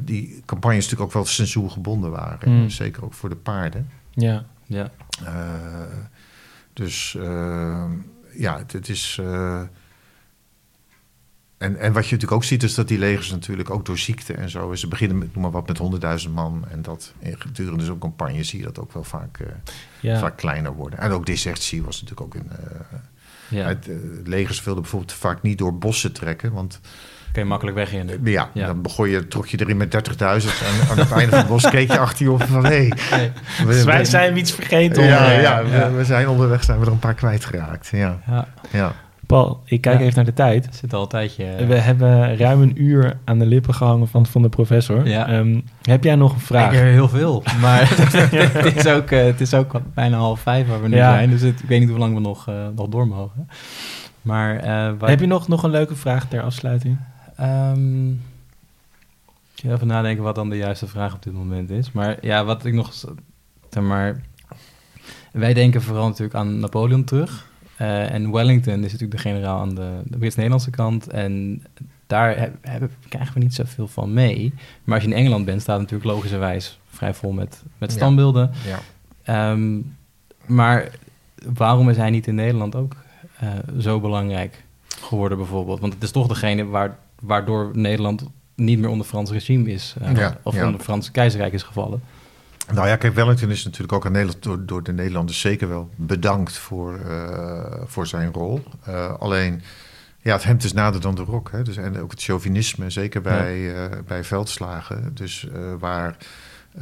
die 0.00 0.42
campagnes 0.46 0.82
natuurlijk 0.84 1.08
ook 1.10 1.14
wel 1.16 1.24
censuurgebonden 1.32 2.10
waren. 2.10 2.50
Mm. 2.60 2.70
Zeker 2.70 3.04
ook 3.04 3.14
voor 3.14 3.28
de 3.28 3.36
paarden. 3.36 3.90
Ja. 4.10 4.44
ja. 4.66 4.90
Eh, 5.24 5.80
dus 6.72 7.14
eh, 7.14 7.84
ja, 8.34 8.58
het, 8.58 8.72
het 8.72 8.88
is. 8.88 9.18
eh, 9.20 9.60
en, 11.58 11.76
en 11.78 11.92
wat 11.92 12.04
je 12.06 12.12
natuurlijk 12.14 12.32
ook 12.32 12.44
ziet, 12.44 12.62
is 12.62 12.74
dat 12.74 12.88
die 12.88 12.98
legers 12.98 13.30
natuurlijk 13.30 13.70
ook 13.70 13.86
door 13.86 13.98
ziekte 13.98 14.32
en 14.34 14.50
zo. 14.50 14.74
Ze 14.74 14.88
beginnen 14.88 15.18
met, 15.18 15.32
noem 15.34 15.42
maar 15.42 15.50
wat, 15.52 15.68
met 16.00 16.22
100.000 16.26 16.30
man. 16.30 16.64
En 16.70 16.82
dat 16.82 17.12
in 17.18 17.40
gedurende 17.40 17.84
zo'n 17.84 17.98
campagne 17.98 18.42
zie 18.44 18.58
je 18.58 18.64
dat 18.64 18.78
ook 18.78 18.92
wel 18.92 19.04
vaak, 19.04 19.38
eh, 19.38 19.46
Ja. 20.00 20.18
vaak 20.18 20.36
kleiner 20.36 20.74
worden. 20.74 20.98
En 20.98 21.10
ook 21.10 21.26
desertie 21.26 21.82
was 21.82 22.02
natuurlijk 22.02 22.20
ook 22.36 22.42
een. 22.42 22.50
eh 22.50 22.98
ja. 23.48 23.66
het, 23.66 23.88
legers 24.24 24.62
wilden 24.62 24.82
bijvoorbeeld 24.82 25.12
vaak 25.12 25.42
niet 25.42 25.58
door 25.58 25.78
bossen 25.78 26.12
trekken. 26.12 26.52
Want 26.52 26.80
Kun 27.32 27.42
je 27.42 27.48
makkelijk 27.48 27.76
wegrennen. 27.76 28.20
eh, 28.24 28.32
ja, 28.32 28.48
Ja. 28.52 28.66
dan 28.66 28.82
begon 28.82 29.08
je, 29.08 29.28
trok 29.28 29.46
je 29.46 29.60
erin 29.60 29.76
met 29.76 29.90
30.000. 29.90 30.62
En 30.62 30.90
aan 30.90 30.98
het 30.98 31.10
einde 31.12 31.28
van 31.30 31.38
het 31.38 31.48
bos 31.48 31.70
keek 31.70 31.92
je 31.92 31.98
achter 31.98 32.24
je 32.24 32.30
op 32.32 32.42
van 32.42 32.64
hé. 32.64 32.70
Nee. 32.70 32.88
we- 32.90 33.64
Dus 33.66 33.84
wij 33.84 33.98
we- 33.98 34.04
zijn 34.04 34.36
iets 34.36 34.52
vergeten. 34.52 35.04
ja, 35.04 35.24
om- 35.34 35.40
ja, 35.40 35.64
we, 35.64 35.70
ja. 35.70 35.90
we 35.92 36.04
zijn 36.04 36.28
onderweg, 36.28 36.64
zijn 36.64 36.78
we 36.80 36.86
er 36.86 36.92
een 36.92 36.98
paar 36.98 37.14
kwijtgeraakt. 37.14 37.88
Ja, 37.92 38.18
Ja, 38.26 38.46
ja. 38.70 38.92
Paul, 39.26 39.62
ik 39.64 39.80
kijk 39.80 39.98
Ja. 39.98 40.02
even 40.04 40.14
naar 40.16 40.24
de 40.24 40.32
tijd. 40.32 40.68
zit 40.70 40.94
al 40.94 41.02
een 41.02 41.08
tijdje... 41.08 41.44
We 41.66 41.74
hebben 41.74 42.36
ruim 42.36 42.62
een 42.62 42.82
uur 42.82 43.16
aan 43.24 43.38
de 43.38 43.46
lippen 43.46 43.74
gehangen 43.74 44.08
van, 44.08 44.26
van 44.26 44.42
de 44.42 44.48
professor. 44.48 45.06
Ja. 45.08 45.28
Ehm, 45.28 45.60
heb 45.82 46.04
jij 46.04 46.14
nog 46.14 46.32
een 46.34 46.40
vraag? 46.40 46.66
Ik 46.72 46.76
heb 46.78 46.86
er 46.86 46.92
heel 46.92 47.08
veel, 47.08 47.42
maar 47.60 47.80
het, 48.64 48.76
is 48.76 48.86
ook, 48.86 49.10
eh, 49.10 49.24
het 49.24 49.40
is 49.40 49.54
ook 49.54 49.72
bijna 49.94 50.16
half 50.16 50.40
vijf 50.40 50.68
waar 50.68 50.82
we 50.82 50.88
nu 50.88 50.96
Ja. 50.96 51.12
zijn. 51.12 51.30
Dus 51.30 51.40
het- 51.40 51.60
ik 51.62 51.68
weet 51.68 51.80
niet 51.80 51.88
hoe 51.88 51.98
lang 51.98 52.14
we 52.14 52.20
nog, 52.20 52.48
eh, 52.48 52.54
nog 52.76 52.88
door 52.88 53.06
mogen. 53.08 53.48
Maar 54.22 54.56
eh, 54.56 54.62
waar- 54.98 55.08
Heb 55.10 55.20
je 55.20 55.26
nog, 55.26 55.48
nog 55.48 55.62
een 55.62 55.70
leuke 55.70 55.94
vraag 55.96 56.24
ter 56.28 56.42
afsluiting? 56.42 56.96
Ehm, 57.36 58.10
ik 58.10 59.68
ga 59.68 59.72
even 59.72 59.86
nadenken 59.86 60.24
wat 60.24 60.34
dan 60.34 60.50
de 60.50 60.56
juiste 60.56 60.86
vraag 60.86 61.14
op 61.14 61.22
dit 61.22 61.32
moment 61.32 61.70
is. 61.70 61.92
Maar 61.92 62.16
ja, 62.26 62.44
wat 62.44 62.64
ik 62.64 62.74
nog... 62.74 62.92
Zeg 63.70 63.82
maar, 63.82 64.20
wij 65.32 65.54
denken 65.54 65.82
vooral 65.82 66.06
natuurlijk 66.06 66.34
aan 66.34 66.58
Napoleon 66.60 67.04
terug. 67.04 67.50
Eh, 67.76 68.12
en 68.12 68.30
Wellington 68.30 68.74
is 68.74 68.92
natuurlijk 68.92 69.10
de 69.10 69.18
generaal 69.28 69.60
aan 69.60 69.74
de, 69.74 70.00
de 70.04 70.18
Brits-Nederlandse 70.18 70.70
kant. 70.70 71.08
En 71.08 71.62
daar 72.06 72.38
heb, 72.38 72.54
heb- 72.60 72.90
krijgen 73.08 73.34
we 73.34 73.40
niet 73.40 73.54
zoveel 73.54 73.88
van 73.88 74.12
mee. 74.12 74.54
Maar 74.84 74.94
als 74.94 75.04
je 75.04 75.10
in 75.10 75.16
Engeland 75.16 75.44
bent, 75.44 75.62
staat 75.62 75.80
het 75.80 75.90
natuurlijk 75.90 76.10
logischerwijs 76.14 76.78
vrij 76.90 77.14
vol 77.14 77.32
met, 77.32 77.62
met 77.78 77.92
standbeelden. 77.92 78.50
ja. 78.66 78.78
Ehm, 79.22 79.80
maar 80.46 80.88
waarom 81.52 81.88
is 81.90 81.96
hij 81.96 82.10
niet 82.10 82.26
in 82.26 82.34
Nederland 82.34 82.74
ook 82.74 82.96
eh, 83.38 83.48
zo 83.78 84.00
belangrijk 84.00 84.64
geworden 85.02 85.38
bijvoorbeeld? 85.38 85.80
Want 85.80 85.94
het 85.94 86.02
is 86.02 86.10
toch 86.10 86.26
degene 86.26 86.64
waar, 86.64 86.98
waardoor 87.20 87.70
Nederland 87.72 88.24
niet 88.54 88.78
meer 88.78 88.88
onder 88.88 89.06
Frans 89.06 89.30
regime 89.30 89.70
is. 89.70 89.94
eh, 90.00 90.16
Ja, 90.16 90.38
of 90.42 90.54
ja. 90.54 90.58
onder 90.60 90.74
het 90.74 90.84
Franse 90.84 91.10
keizerrijk 91.10 91.52
is 91.52 91.62
gevallen. 91.62 92.02
Nou 92.74 92.88
ja, 92.88 92.96
kijk, 92.96 93.14
Wellington 93.14 93.50
is 93.50 93.64
natuurlijk 93.64 93.92
ook 93.92 94.06
aan 94.06 94.12
Nederland, 94.12 94.42
door, 94.42 94.66
door 94.66 94.82
de 94.82 94.92
Nederlanders 94.92 95.40
zeker 95.40 95.68
wel 95.68 95.90
bedankt 95.96 96.56
voor, 96.56 96.98
eh, 96.98 97.82
voor 97.84 98.06
zijn 98.06 98.32
rol. 98.32 98.62
Eh, 98.84 99.14
alleen, 99.18 99.62
ja, 100.20 100.32
het 100.32 100.44
hemd 100.44 100.64
is 100.64 100.72
nader 100.72 101.00
dan 101.00 101.14
de 101.14 101.22
rok. 101.22 101.50
Hè? 101.50 101.62
Dus, 101.62 101.76
en 101.76 102.00
ook 102.00 102.10
het 102.10 102.22
chauvinisme, 102.22 102.90
zeker 102.90 103.20
bij, 103.20 103.74
bij 104.06 104.24
veldslagen. 104.24 105.10
Dus 105.14 105.46
waar 105.78 106.16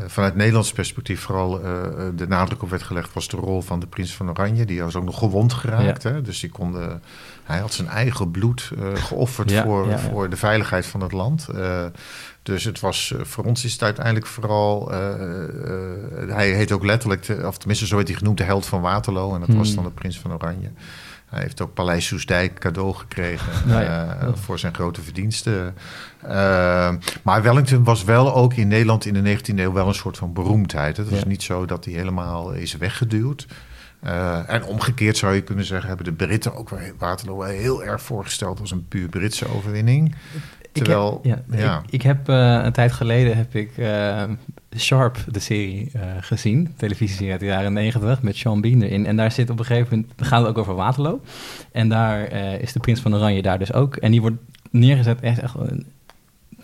vanuit 0.07 0.35
Nederlands 0.35 0.73
perspectief 0.73 1.21
vooral 1.21 1.63
eh, 1.65 1.73
de 2.17 2.29
nadruk 2.29 2.63
op 2.63 2.71
werd 2.71 2.83
gelegd... 2.83 3.13
was 3.13 3.29
de 3.29 3.37
rol 3.37 3.61
van 3.63 3.81
de 3.81 3.87
prins 3.87 4.15
van 4.15 4.29
Oranje. 4.31 4.65
Die 4.65 4.83
was 4.83 4.97
ook 4.97 5.05
nog 5.05 5.19
gewond 5.19 5.53
geraakt. 5.53 6.03
Hè? 6.03 6.23
Dus 6.23 6.41
die 6.41 6.51
konde, 6.51 6.99
hij 7.45 7.59
had 7.59 7.73
zijn 7.73 7.89
eigen 7.89 8.31
bloed 8.31 8.71
eh, 8.79 8.95
geofferd 9.03 9.51
Ja, 9.51 9.63
voor, 9.63 9.89
ja, 9.89 9.99
voor 9.99 10.31
de 10.31 10.37
veiligheid 10.37 10.87
van 10.87 11.01
het 11.01 11.13
land. 11.13 11.49
Eh, 11.49 11.85
dus 12.43 12.65
het 12.65 12.81
was, 12.81 13.13
eh, 13.19 13.25
voor 13.25 13.45
ons 13.45 13.65
is 13.65 13.73
het 13.73 13.83
uiteindelijk 13.83 14.27
vooral... 14.27 14.93
eh, 14.93 15.09
eh, 15.13 16.29
hij 16.29 16.51
heet 16.51 16.73
ook 16.73 16.85
letterlijk, 16.85 17.23
de- 17.27 17.47
of 17.47 17.59
tenminste 17.59 17.87
zo 17.87 17.97
werd 17.97 18.09
hij 18.09 18.17
genoemd, 18.17 18.39
de 18.39 18.45
held 18.45 18.67
van 18.67 18.81
Waterloo. 18.81 19.35
En 19.35 19.41
dat 19.41 19.49
was 19.57 19.67
Hmm. 19.67 19.77
dan 19.77 19.85
de 19.85 19.91
prins 19.91 20.19
van 20.19 20.33
Oranje. 20.33 20.71
Hij 21.31 21.41
heeft 21.43 21.61
ook 21.61 21.75
Paleis 21.75 22.07
Soesdijk 22.07 22.59
cadeau 22.59 22.95
gekregen 22.95 23.53
Nou 23.67 23.83
ja. 23.83 24.17
eh, 24.21 24.29
voor 24.35 24.59
zijn 24.59 24.75
grote 24.75 25.03
verdiensten. 25.03 25.75
Eh, 26.23 26.91
maar 27.23 27.43
Wellington 27.43 27.85
was 27.85 28.05
wel 28.05 28.35
ook 28.35 28.55
in 28.55 28.69
Nederland 28.69 29.05
in 29.07 29.15
de 29.15 29.37
19e 29.39 29.59
eeuw 29.59 29.73
wel 29.73 29.89
een 29.89 29.95
soort 29.95 30.17
van 30.17 30.33
beroemdheid. 30.33 30.97
Het 30.97 31.11
was 31.11 31.19
Ja. 31.19 31.27
niet 31.27 31.43
zo 31.43 31.65
dat 31.67 31.85
hij 31.85 31.95
helemaal 31.95 32.53
is 32.53 32.77
weggeduwd. 32.77 33.47
Eh, 34.01 34.39
en 34.51 34.65
omgekeerd 34.65 35.17
zou 35.17 35.35
je 35.35 35.43
kunnen 35.43 35.65
zeggen, 35.65 35.89
hebben 35.89 36.07
de 36.07 36.13
Britten 36.13 36.55
ook 36.55 36.71
Waterloo 36.99 37.43
heel 37.43 37.85
erg 37.85 38.03
voorgesteld 38.03 38.61
als 38.61 38.71
een 38.71 38.89
puur 38.89 39.09
Britse 39.09 39.49
overwinning. 39.57 40.15
Terwijl, 40.85 41.21
ik 41.23 41.31
heb, 41.31 41.43
ja, 41.51 41.59
ja. 41.59 41.83
Ik, 41.87 41.93
ik 41.93 42.03
heb 42.03 42.29
eh, 42.29 42.61
een 42.65 42.73
tijd 42.73 42.93
geleden 42.93 43.37
heb 43.37 43.55
ik 43.55 43.79
eh, 43.79 44.23
Sharp, 44.77 45.19
de 45.29 45.39
serie, 45.39 45.91
eh, 45.93 46.01
gezien. 46.21 46.75
Televisieserie 46.77 47.31
uit 47.31 47.41
de 47.41 47.47
jaren 47.47 47.73
90 47.73 48.23
met 48.23 48.37
Sean 48.37 48.61
Bean 48.61 48.83
erin. 48.83 49.07
En 49.07 49.17
daar 49.17 49.33
zit 49.33 49.51
op 49.51 49.59
een 49.59 49.65
gegeven 49.65 49.89
moment, 49.91 50.13
dan 50.17 50.27
gaat 50.27 50.41
het 50.41 50.49
ook 50.49 50.59
over 50.59 50.75
Waterloo. 50.75 51.21
En 51.73 51.89
daar 51.89 52.33
is 52.61 52.73
de 52.73 52.81
prins 52.81 53.01
van 53.01 53.15
Oranje 53.15 53.43
daar 53.43 53.59
dus 53.59 53.73
ook. 53.73 53.97
En 53.97 54.11
die 54.11 54.21
wordt 54.21 54.37
neergezet 54.71 55.21
echt, 55.21 55.39
echt 55.39 55.55
een, 55.59 55.87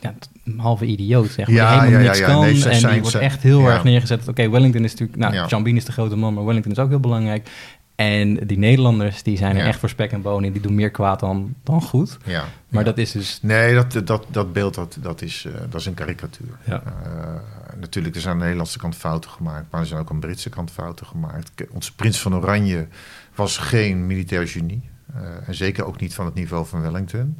ja, 0.00 0.14
een 0.44 0.58
halve 0.58 0.84
idioot, 0.84 1.30
zeg 1.30 1.46
maar. 1.46 1.56
Ja, 1.56 1.70
die 1.70 1.80
helemaal 1.80 1.90
ja, 1.90 1.98
ja, 1.98 2.06
niks 2.06 2.18
ja. 2.18 2.26
kan. 2.26 2.40
Nee, 2.40 2.82
en 2.82 2.92
die 2.92 3.00
wordt 3.00 3.16
echt 3.16 3.42
heel 3.42 3.66
erg 3.66 3.84
neergezet. 3.84 4.28
Oké, 4.28 4.50
Wellington 4.50 4.84
is 4.84 4.90
natuurlijk... 4.90 5.18
Nou, 5.18 5.34
Ja. 5.34 5.48
Sean 5.48 5.62
Bean 5.62 5.76
is 5.76 5.84
de 5.84 5.92
grote 5.92 6.16
man, 6.16 6.34
maar 6.34 6.44
Wellington 6.44 6.72
is 6.72 6.78
ook 6.78 6.88
heel 6.88 7.00
belangrijk. 7.00 7.48
En 7.96 8.34
die 8.34 8.58
Nederlanders, 8.58 9.22
die 9.22 9.36
zijn 9.36 9.56
er 9.56 9.62
Ja. 9.62 9.66
echt 9.68 9.78
voor 9.78 9.88
spek 9.88 10.12
en 10.12 10.22
bonen. 10.22 10.52
Die 10.52 10.62
doen 10.62 10.74
meer 10.74 10.90
kwaad 10.90 11.20
dan, 11.20 11.54
dan 11.62 11.82
goed. 11.82 12.18
ja, 12.24 12.44
Maar 12.68 12.84
ja. 12.84 12.88
dat 12.88 12.98
is 12.98 13.10
dus... 13.12 13.38
Nee, 13.42 13.74
dat, 13.74 14.06
dat, 14.06 14.26
dat 14.30 14.52
beeld 14.52 14.74
dat, 14.74 14.96
dat, 15.00 15.22
is, 15.22 15.44
eh, 15.46 15.52
dat 15.70 15.80
is 15.80 15.86
een 15.86 15.94
karikatuur. 15.94 16.58
Ja. 16.64 16.82
Eh, 16.84 17.80
natuurlijk, 17.80 18.14
er 18.14 18.20
zijn 18.20 18.32
aan 18.32 18.38
de 18.38 18.44
Nederlandse 18.44 18.78
kant 18.78 18.94
fouten 18.96 19.30
gemaakt, 19.30 19.66
maar 19.70 19.80
er 19.80 19.86
zijn 19.86 20.00
ook 20.00 20.10
aan 20.10 20.20
de 20.20 20.26
Britse 20.26 20.48
kant 20.48 20.70
fouten 20.70 21.06
gemaakt. 21.06 21.50
Onze 21.70 21.94
prins 21.94 22.20
van 22.20 22.34
Oranje 22.34 22.86
was 23.34 23.56
geen 23.58 24.06
militair 24.06 24.48
genie. 24.48 24.88
eh, 25.14 25.48
en 25.48 25.54
zeker 25.54 25.84
ook 25.86 26.00
niet 26.00 26.14
van 26.14 26.24
het 26.24 26.34
niveau 26.34 26.66
van 26.66 26.80
Wellington. 26.80 27.38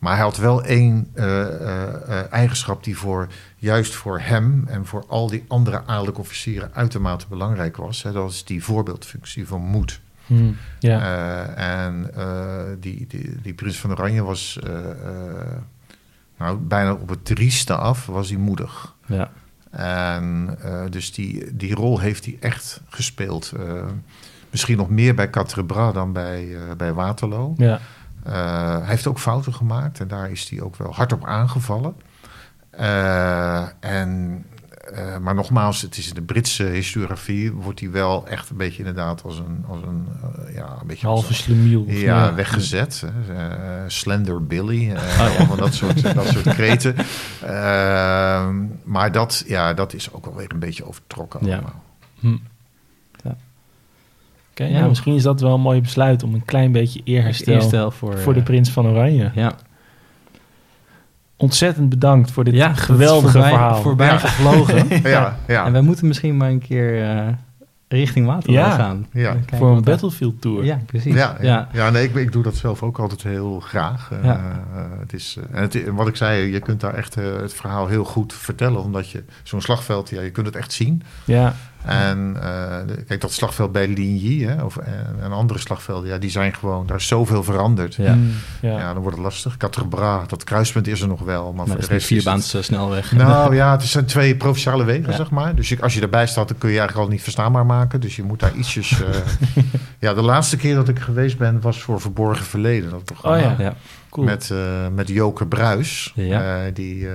Maar 0.00 0.14
hij 0.14 0.22
had 0.22 0.36
wel 0.36 0.64
één 0.64 1.08
eh, 1.14 1.42
eh, 1.42 2.18
eh, 2.18 2.32
eigenschap 2.32 2.84
die 2.84 2.96
voor, 2.96 3.28
juist 3.56 3.94
voor 3.94 4.20
hem 4.20 4.64
en 4.68 4.86
voor 4.86 5.04
al 5.06 5.26
die 5.26 5.44
andere 5.48 5.82
adellijke 5.86 6.20
officieren 6.20 6.70
uitermate 6.74 7.26
belangrijk 7.28 7.76
was. 7.76 8.02
Hè, 8.02 8.12
dat 8.12 8.30
is 8.30 8.44
die 8.44 8.64
voorbeeldfunctie 8.64 9.46
van 9.46 9.60
moed. 9.60 10.00
Hm, 10.26 10.52
ja. 10.78 11.44
En 11.54 12.10
die, 12.80 13.06
die, 13.06 13.40
die 13.42 13.54
prins 13.54 13.78
van 13.78 13.90
Oranje 13.90 14.22
was 14.22 14.58
nou, 16.38 16.56
bijna 16.58 16.92
op 16.92 17.08
het 17.08 17.24
trieste 17.24 17.74
af, 17.74 18.06
was 18.06 18.28
hij 18.28 18.38
moedig. 18.38 18.94
Ja. 19.06 19.30
En 19.70 20.58
dus 20.90 21.12
die, 21.12 21.56
die 21.56 21.74
rol 21.74 21.98
heeft 21.98 22.24
hij 22.24 22.36
echt 22.40 22.80
gespeeld. 22.88 23.52
Misschien 24.50 24.76
nog 24.76 24.90
meer 24.90 25.14
bij 25.14 25.30
Quatre 25.30 25.64
Bras 25.64 25.94
dan 25.94 26.12
bij, 26.12 26.56
bij 26.76 26.92
Waterloo. 26.92 27.54
ja. 27.56 27.80
Eh, 28.24 28.76
hij 28.78 28.86
heeft 28.88 29.06
ook 29.06 29.18
fouten 29.18 29.54
gemaakt 29.54 30.00
en 30.00 30.08
daar 30.08 30.30
is 30.30 30.48
hij 30.50 30.60
ook 30.60 30.76
wel 30.76 30.94
hard 30.94 31.12
op 31.12 31.24
aangevallen. 31.24 31.94
Eh, 32.70 33.64
en, 33.80 34.44
eh, 34.94 35.16
maar 35.18 35.34
nogmaals, 35.34 35.82
het 35.82 35.96
is 35.96 36.08
in 36.08 36.14
de 36.14 36.22
Britse 36.22 36.64
historiografie 36.64 37.52
wordt 37.52 37.80
hij 37.80 37.90
wel 37.90 38.26
echt 38.26 38.50
een 38.50 38.56
beetje 38.56 38.78
inderdaad 38.78 39.22
als 39.22 39.38
een, 39.38 39.64
als 39.68 39.82
een, 39.82 40.06
ja, 40.54 40.76
een 40.80 40.86
beetje 40.86 41.06
Halve 41.06 41.34
slemiel. 41.34 41.84
ja, 41.86 42.34
weggezet. 42.34 43.04
Slender 43.86 44.46
Billy. 44.46 44.90
eh 44.92 45.20
allemaal 45.38 45.56
dat 45.56 45.74
soort, 45.74 46.14
dat 46.14 46.26
soort 46.26 46.54
kreten. 46.54 46.94
Maar 48.84 49.12
dat, 49.12 49.44
ja, 49.46 49.74
dat 49.74 49.92
is 49.94 50.12
ook 50.12 50.26
alweer 50.26 50.52
een 50.52 50.58
beetje 50.58 50.84
overtrokken 50.86 51.46
Ja. 51.46 51.52
allemaal. 51.52 51.82
Hm. 52.20 52.36
Ja. 54.54 54.68
Nou, 54.68 54.88
misschien 54.88 55.14
is 55.14 55.22
dat 55.22 55.40
wel 55.40 55.54
een 55.54 55.60
mooi 55.60 55.80
besluit 55.80 56.22
om 56.22 56.34
een 56.34 56.44
klein 56.44 56.72
beetje 56.72 57.00
eerherstel 57.04 57.54
Eerstel 57.54 57.90
voor, 57.90 58.18
voor 58.18 58.32
de 58.32 58.38
eh, 58.38 58.44
prins 58.44 58.70
van 58.70 58.86
Oranje. 58.86 59.30
Ja, 59.34 59.52
Ontzettend 61.36 61.88
bedankt 61.88 62.30
voor 62.30 62.44
dit 62.44 62.54
ja 62.54 62.74
geweldige 62.74 63.30
voorbij, 63.30 63.48
verhaal. 63.50 63.82
Voorbij 63.82 64.06
Ja. 64.06 64.18
gevlogen. 64.18 64.86
Ja, 65.10 65.36
ja. 65.46 65.64
En 65.66 65.72
wij 65.72 65.80
moeten 65.80 66.06
misschien 66.06 66.36
maar 66.36 66.50
een 66.50 66.58
keer 66.58 67.02
eh, 67.10 67.28
richting 67.88 68.26
Waterloo 68.26 68.58
Ja. 68.58 68.70
gaan. 68.70 69.06
Ja. 69.12 69.36
Voor 69.54 69.76
een 69.76 69.82
Battlefield 69.82 70.40
Tour. 70.40 70.64
Ja, 70.64 70.78
precies. 70.86 71.14
Ja, 71.14 71.36
Ja. 71.40 71.68
ja. 71.72 71.90
nee, 71.90 72.04
ik, 72.04 72.14
ik 72.14 72.32
doe 72.32 72.42
dat 72.42 72.54
zelf 72.56 72.82
ook 72.82 72.98
altijd 72.98 73.22
heel 73.22 73.60
graag. 73.60 74.10
Eh, 74.12 74.24
Ja. 74.24 74.64
het 75.00 75.12
is, 75.12 75.36
en 75.52 75.62
het, 75.62 75.84
wat 75.90 76.08
ik 76.08 76.16
zei, 76.16 76.52
je 76.52 76.60
kunt 76.60 76.80
daar 76.80 76.94
echt 76.94 77.14
het 77.14 77.54
verhaal 77.54 77.86
heel 77.86 78.04
goed 78.04 78.32
vertellen. 78.32 78.82
Omdat 78.82 79.10
je 79.10 79.24
zo'n 79.42 79.60
slagveld, 79.60 80.10
ja, 80.10 80.20
je 80.20 80.30
kunt 80.30 80.46
het 80.46 80.56
echt 80.56 80.72
zien. 80.72 81.02
Ja. 81.24 81.54
En 81.84 82.36
eh, 82.42 82.94
kijk, 83.06 83.20
dat 83.20 83.32
slagveld 83.32 83.72
bij 83.72 83.88
Ligny 83.88 84.44
hè, 84.46 84.62
of, 84.64 84.76
en, 84.76 85.16
en 85.22 85.32
andere 85.32 85.58
slagvelden, 85.58 86.08
ja, 86.10 86.18
die 86.18 86.30
zijn 86.30 86.54
gewoon, 86.54 86.86
daar 86.86 86.96
is 86.96 87.06
zoveel 87.06 87.42
veranderd. 87.44 87.94
Ja. 87.94 88.12
Hm, 88.12 88.18
Ja. 88.66 88.78
ja. 88.78 88.92
dan 88.92 89.02
wordt 89.02 89.16
het 89.16 89.26
lastig. 89.26 89.56
Quatre-Bras, 89.56 90.28
dat 90.28 90.44
kruispunt 90.44 90.86
is 90.86 91.00
er 91.00 91.08
nog 91.08 91.20
wel. 91.20 91.44
Maar, 91.44 91.54
Maar 91.54 91.66
voor 91.66 91.74
dat 91.76 91.84
de 91.84 91.90
een 91.92 91.98
rest 91.98 92.08
het- 92.08 92.18
vierbaans 92.22 92.54
eh, 92.54 92.62
snelweg. 92.62 93.12
Nou 93.12 93.54
ja, 93.54 93.70
het 93.70 93.82
zijn 93.82 94.04
twee 94.04 94.36
provinciale 94.36 94.84
wegen, 94.84 95.10
Ja. 95.10 95.16
zeg 95.16 95.30
maar. 95.30 95.54
Dus 95.54 95.68
je- 95.68 95.80
als 95.82 95.94
je 95.94 96.00
erbij 96.00 96.26
staat, 96.26 96.48
dan 96.48 96.58
kun 96.58 96.70
je 96.70 96.78
eigenlijk 96.78 97.06
al 97.06 97.12
niet 97.12 97.22
verstaanbaar 97.22 97.66
maken. 97.66 98.00
Dus 98.00 98.16
je 98.16 98.22
moet 98.22 98.40
daar 98.40 98.54
ietsjes... 98.54 99.02
eh, 99.02 99.62
ja, 99.98 100.14
de 100.14 100.22
laatste 100.22 100.56
keer 100.56 100.74
dat 100.74 100.88
ik 100.88 100.98
geweest 100.98 101.38
ben, 101.38 101.60
was 101.60 101.82
voor 101.82 102.00
Verborgen 102.00 102.44
Verleden. 102.44 102.90
Dat 102.90 103.04
programma. 103.04 103.36
Oh 103.36 103.42
ja. 103.42 103.54
ja. 103.64 103.74
Cool. 104.10 104.26
Met, 104.26 104.50
eh, 104.50 104.58
met 104.94 105.08
Joke 105.08 105.46
Bruis. 105.46 106.12
Ja. 106.14 106.64
eh, 106.64 106.74
die 106.74 107.08
eh, 107.08 107.14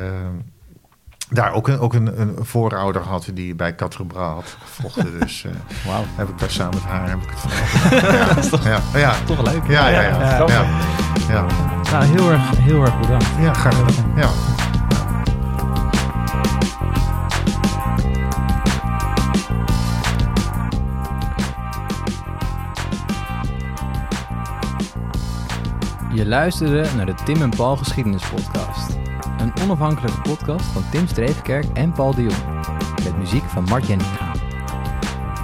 daar 1.30 1.54
ook 1.54 1.68
een, 1.68 1.80
ook 1.80 1.94
een, 1.94 2.22
een 2.22 2.36
voorouder 2.42 3.02
had 3.02 3.28
die 3.34 3.56
bij 3.56 3.76
Quatre-Bras 3.76 4.34
had 4.34 4.58
gevochten. 4.66 5.20
Dus 5.20 5.44
eh, 5.46 5.52
Wauw. 5.88 6.04
heb 6.16 6.30
ik 6.30 6.40
daar 6.40 6.50
samen 6.52 6.74
met 6.74 6.84
haar 6.84 7.10
heb 7.10 7.22
ik 7.22 7.30
het 7.30 7.40
verhaal. 7.40 8.60
ja, 8.72 8.80
ja, 8.94 9.00
ja, 9.00 9.14
Toch 9.26 9.42
leuk. 9.42 9.62
ja, 9.68 9.88
ja, 9.90 10.02
ja, 10.02 10.10
Ja, 10.20 10.38
ja, 10.38 10.48
ja. 10.48 10.66
ja, 11.30 11.46
Nou, 11.92 12.06
heel 12.06 12.32
erg, 12.32 12.58
heel 12.58 12.82
erg 12.82 13.00
bedankt. 13.00 13.28
ja, 13.40 13.54
graag 13.54 13.76
gedaan. 13.78 14.12
Ja. 14.16 14.30
Je 26.14 26.26
luisterde 26.26 26.88
naar 26.96 27.06
de 27.06 27.14
Tim 27.26 27.42
en 27.42 27.50
Paul 27.50 27.76
Geschiedenis 27.78 28.24
Podcast. 28.30 28.98
Een 29.46 29.64
onafhankelijke 29.64 30.22
podcast 30.22 30.66
van 30.66 30.84
Tim 30.92 31.08
Streefkerk 31.08 31.66
en 31.74 31.92
Paul 31.92 32.16
de 32.16 32.22
Jong. 32.22 32.68
Met 33.04 33.18
muziek 33.18 33.44
van 33.44 33.64
Mart 33.64 33.88
Jenninga. 33.88 34.32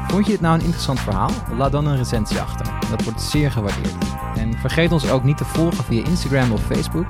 Vond 0.07 0.25
je 0.25 0.31
dit 0.31 0.41
nou 0.41 0.55
een 0.55 0.63
interessant 0.63 0.99
verhaal? 0.99 1.29
Laat 1.57 1.71
dan 1.71 1.85
een 1.85 1.97
recensie 1.97 2.39
achter. 2.39 2.73
Dat 2.89 3.03
wordt 3.03 3.21
zeer 3.21 3.51
gewaardeerd. 3.51 4.05
En 4.35 4.53
vergeet 4.53 4.91
ons 4.91 5.09
ook 5.09 5.23
niet 5.23 5.37
te 5.37 5.45
volgen 5.45 5.83
via 5.83 6.05
Instagram 6.05 6.51
of 6.51 6.61
Facebook. 6.61 7.05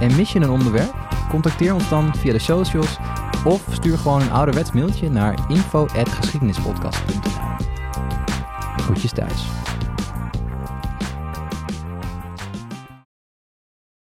En 0.00 0.16
mis 0.16 0.32
je 0.32 0.40
een 0.40 0.50
onderwerp? 0.50 0.94
Contacteer 1.28 1.74
ons 1.74 1.88
dan 1.88 2.14
via 2.16 2.32
de 2.32 2.38
socials 2.38 2.98
of 3.44 3.62
stuur 3.70 3.98
gewoon 3.98 4.20
een 4.20 4.32
ouderwets 4.32 4.72
mailtje 4.72 5.10
naar 5.10 5.38
info.geschiedenispodcast.nl 5.48 7.66
Groetjes 8.76 9.12
thuis. 9.12 9.63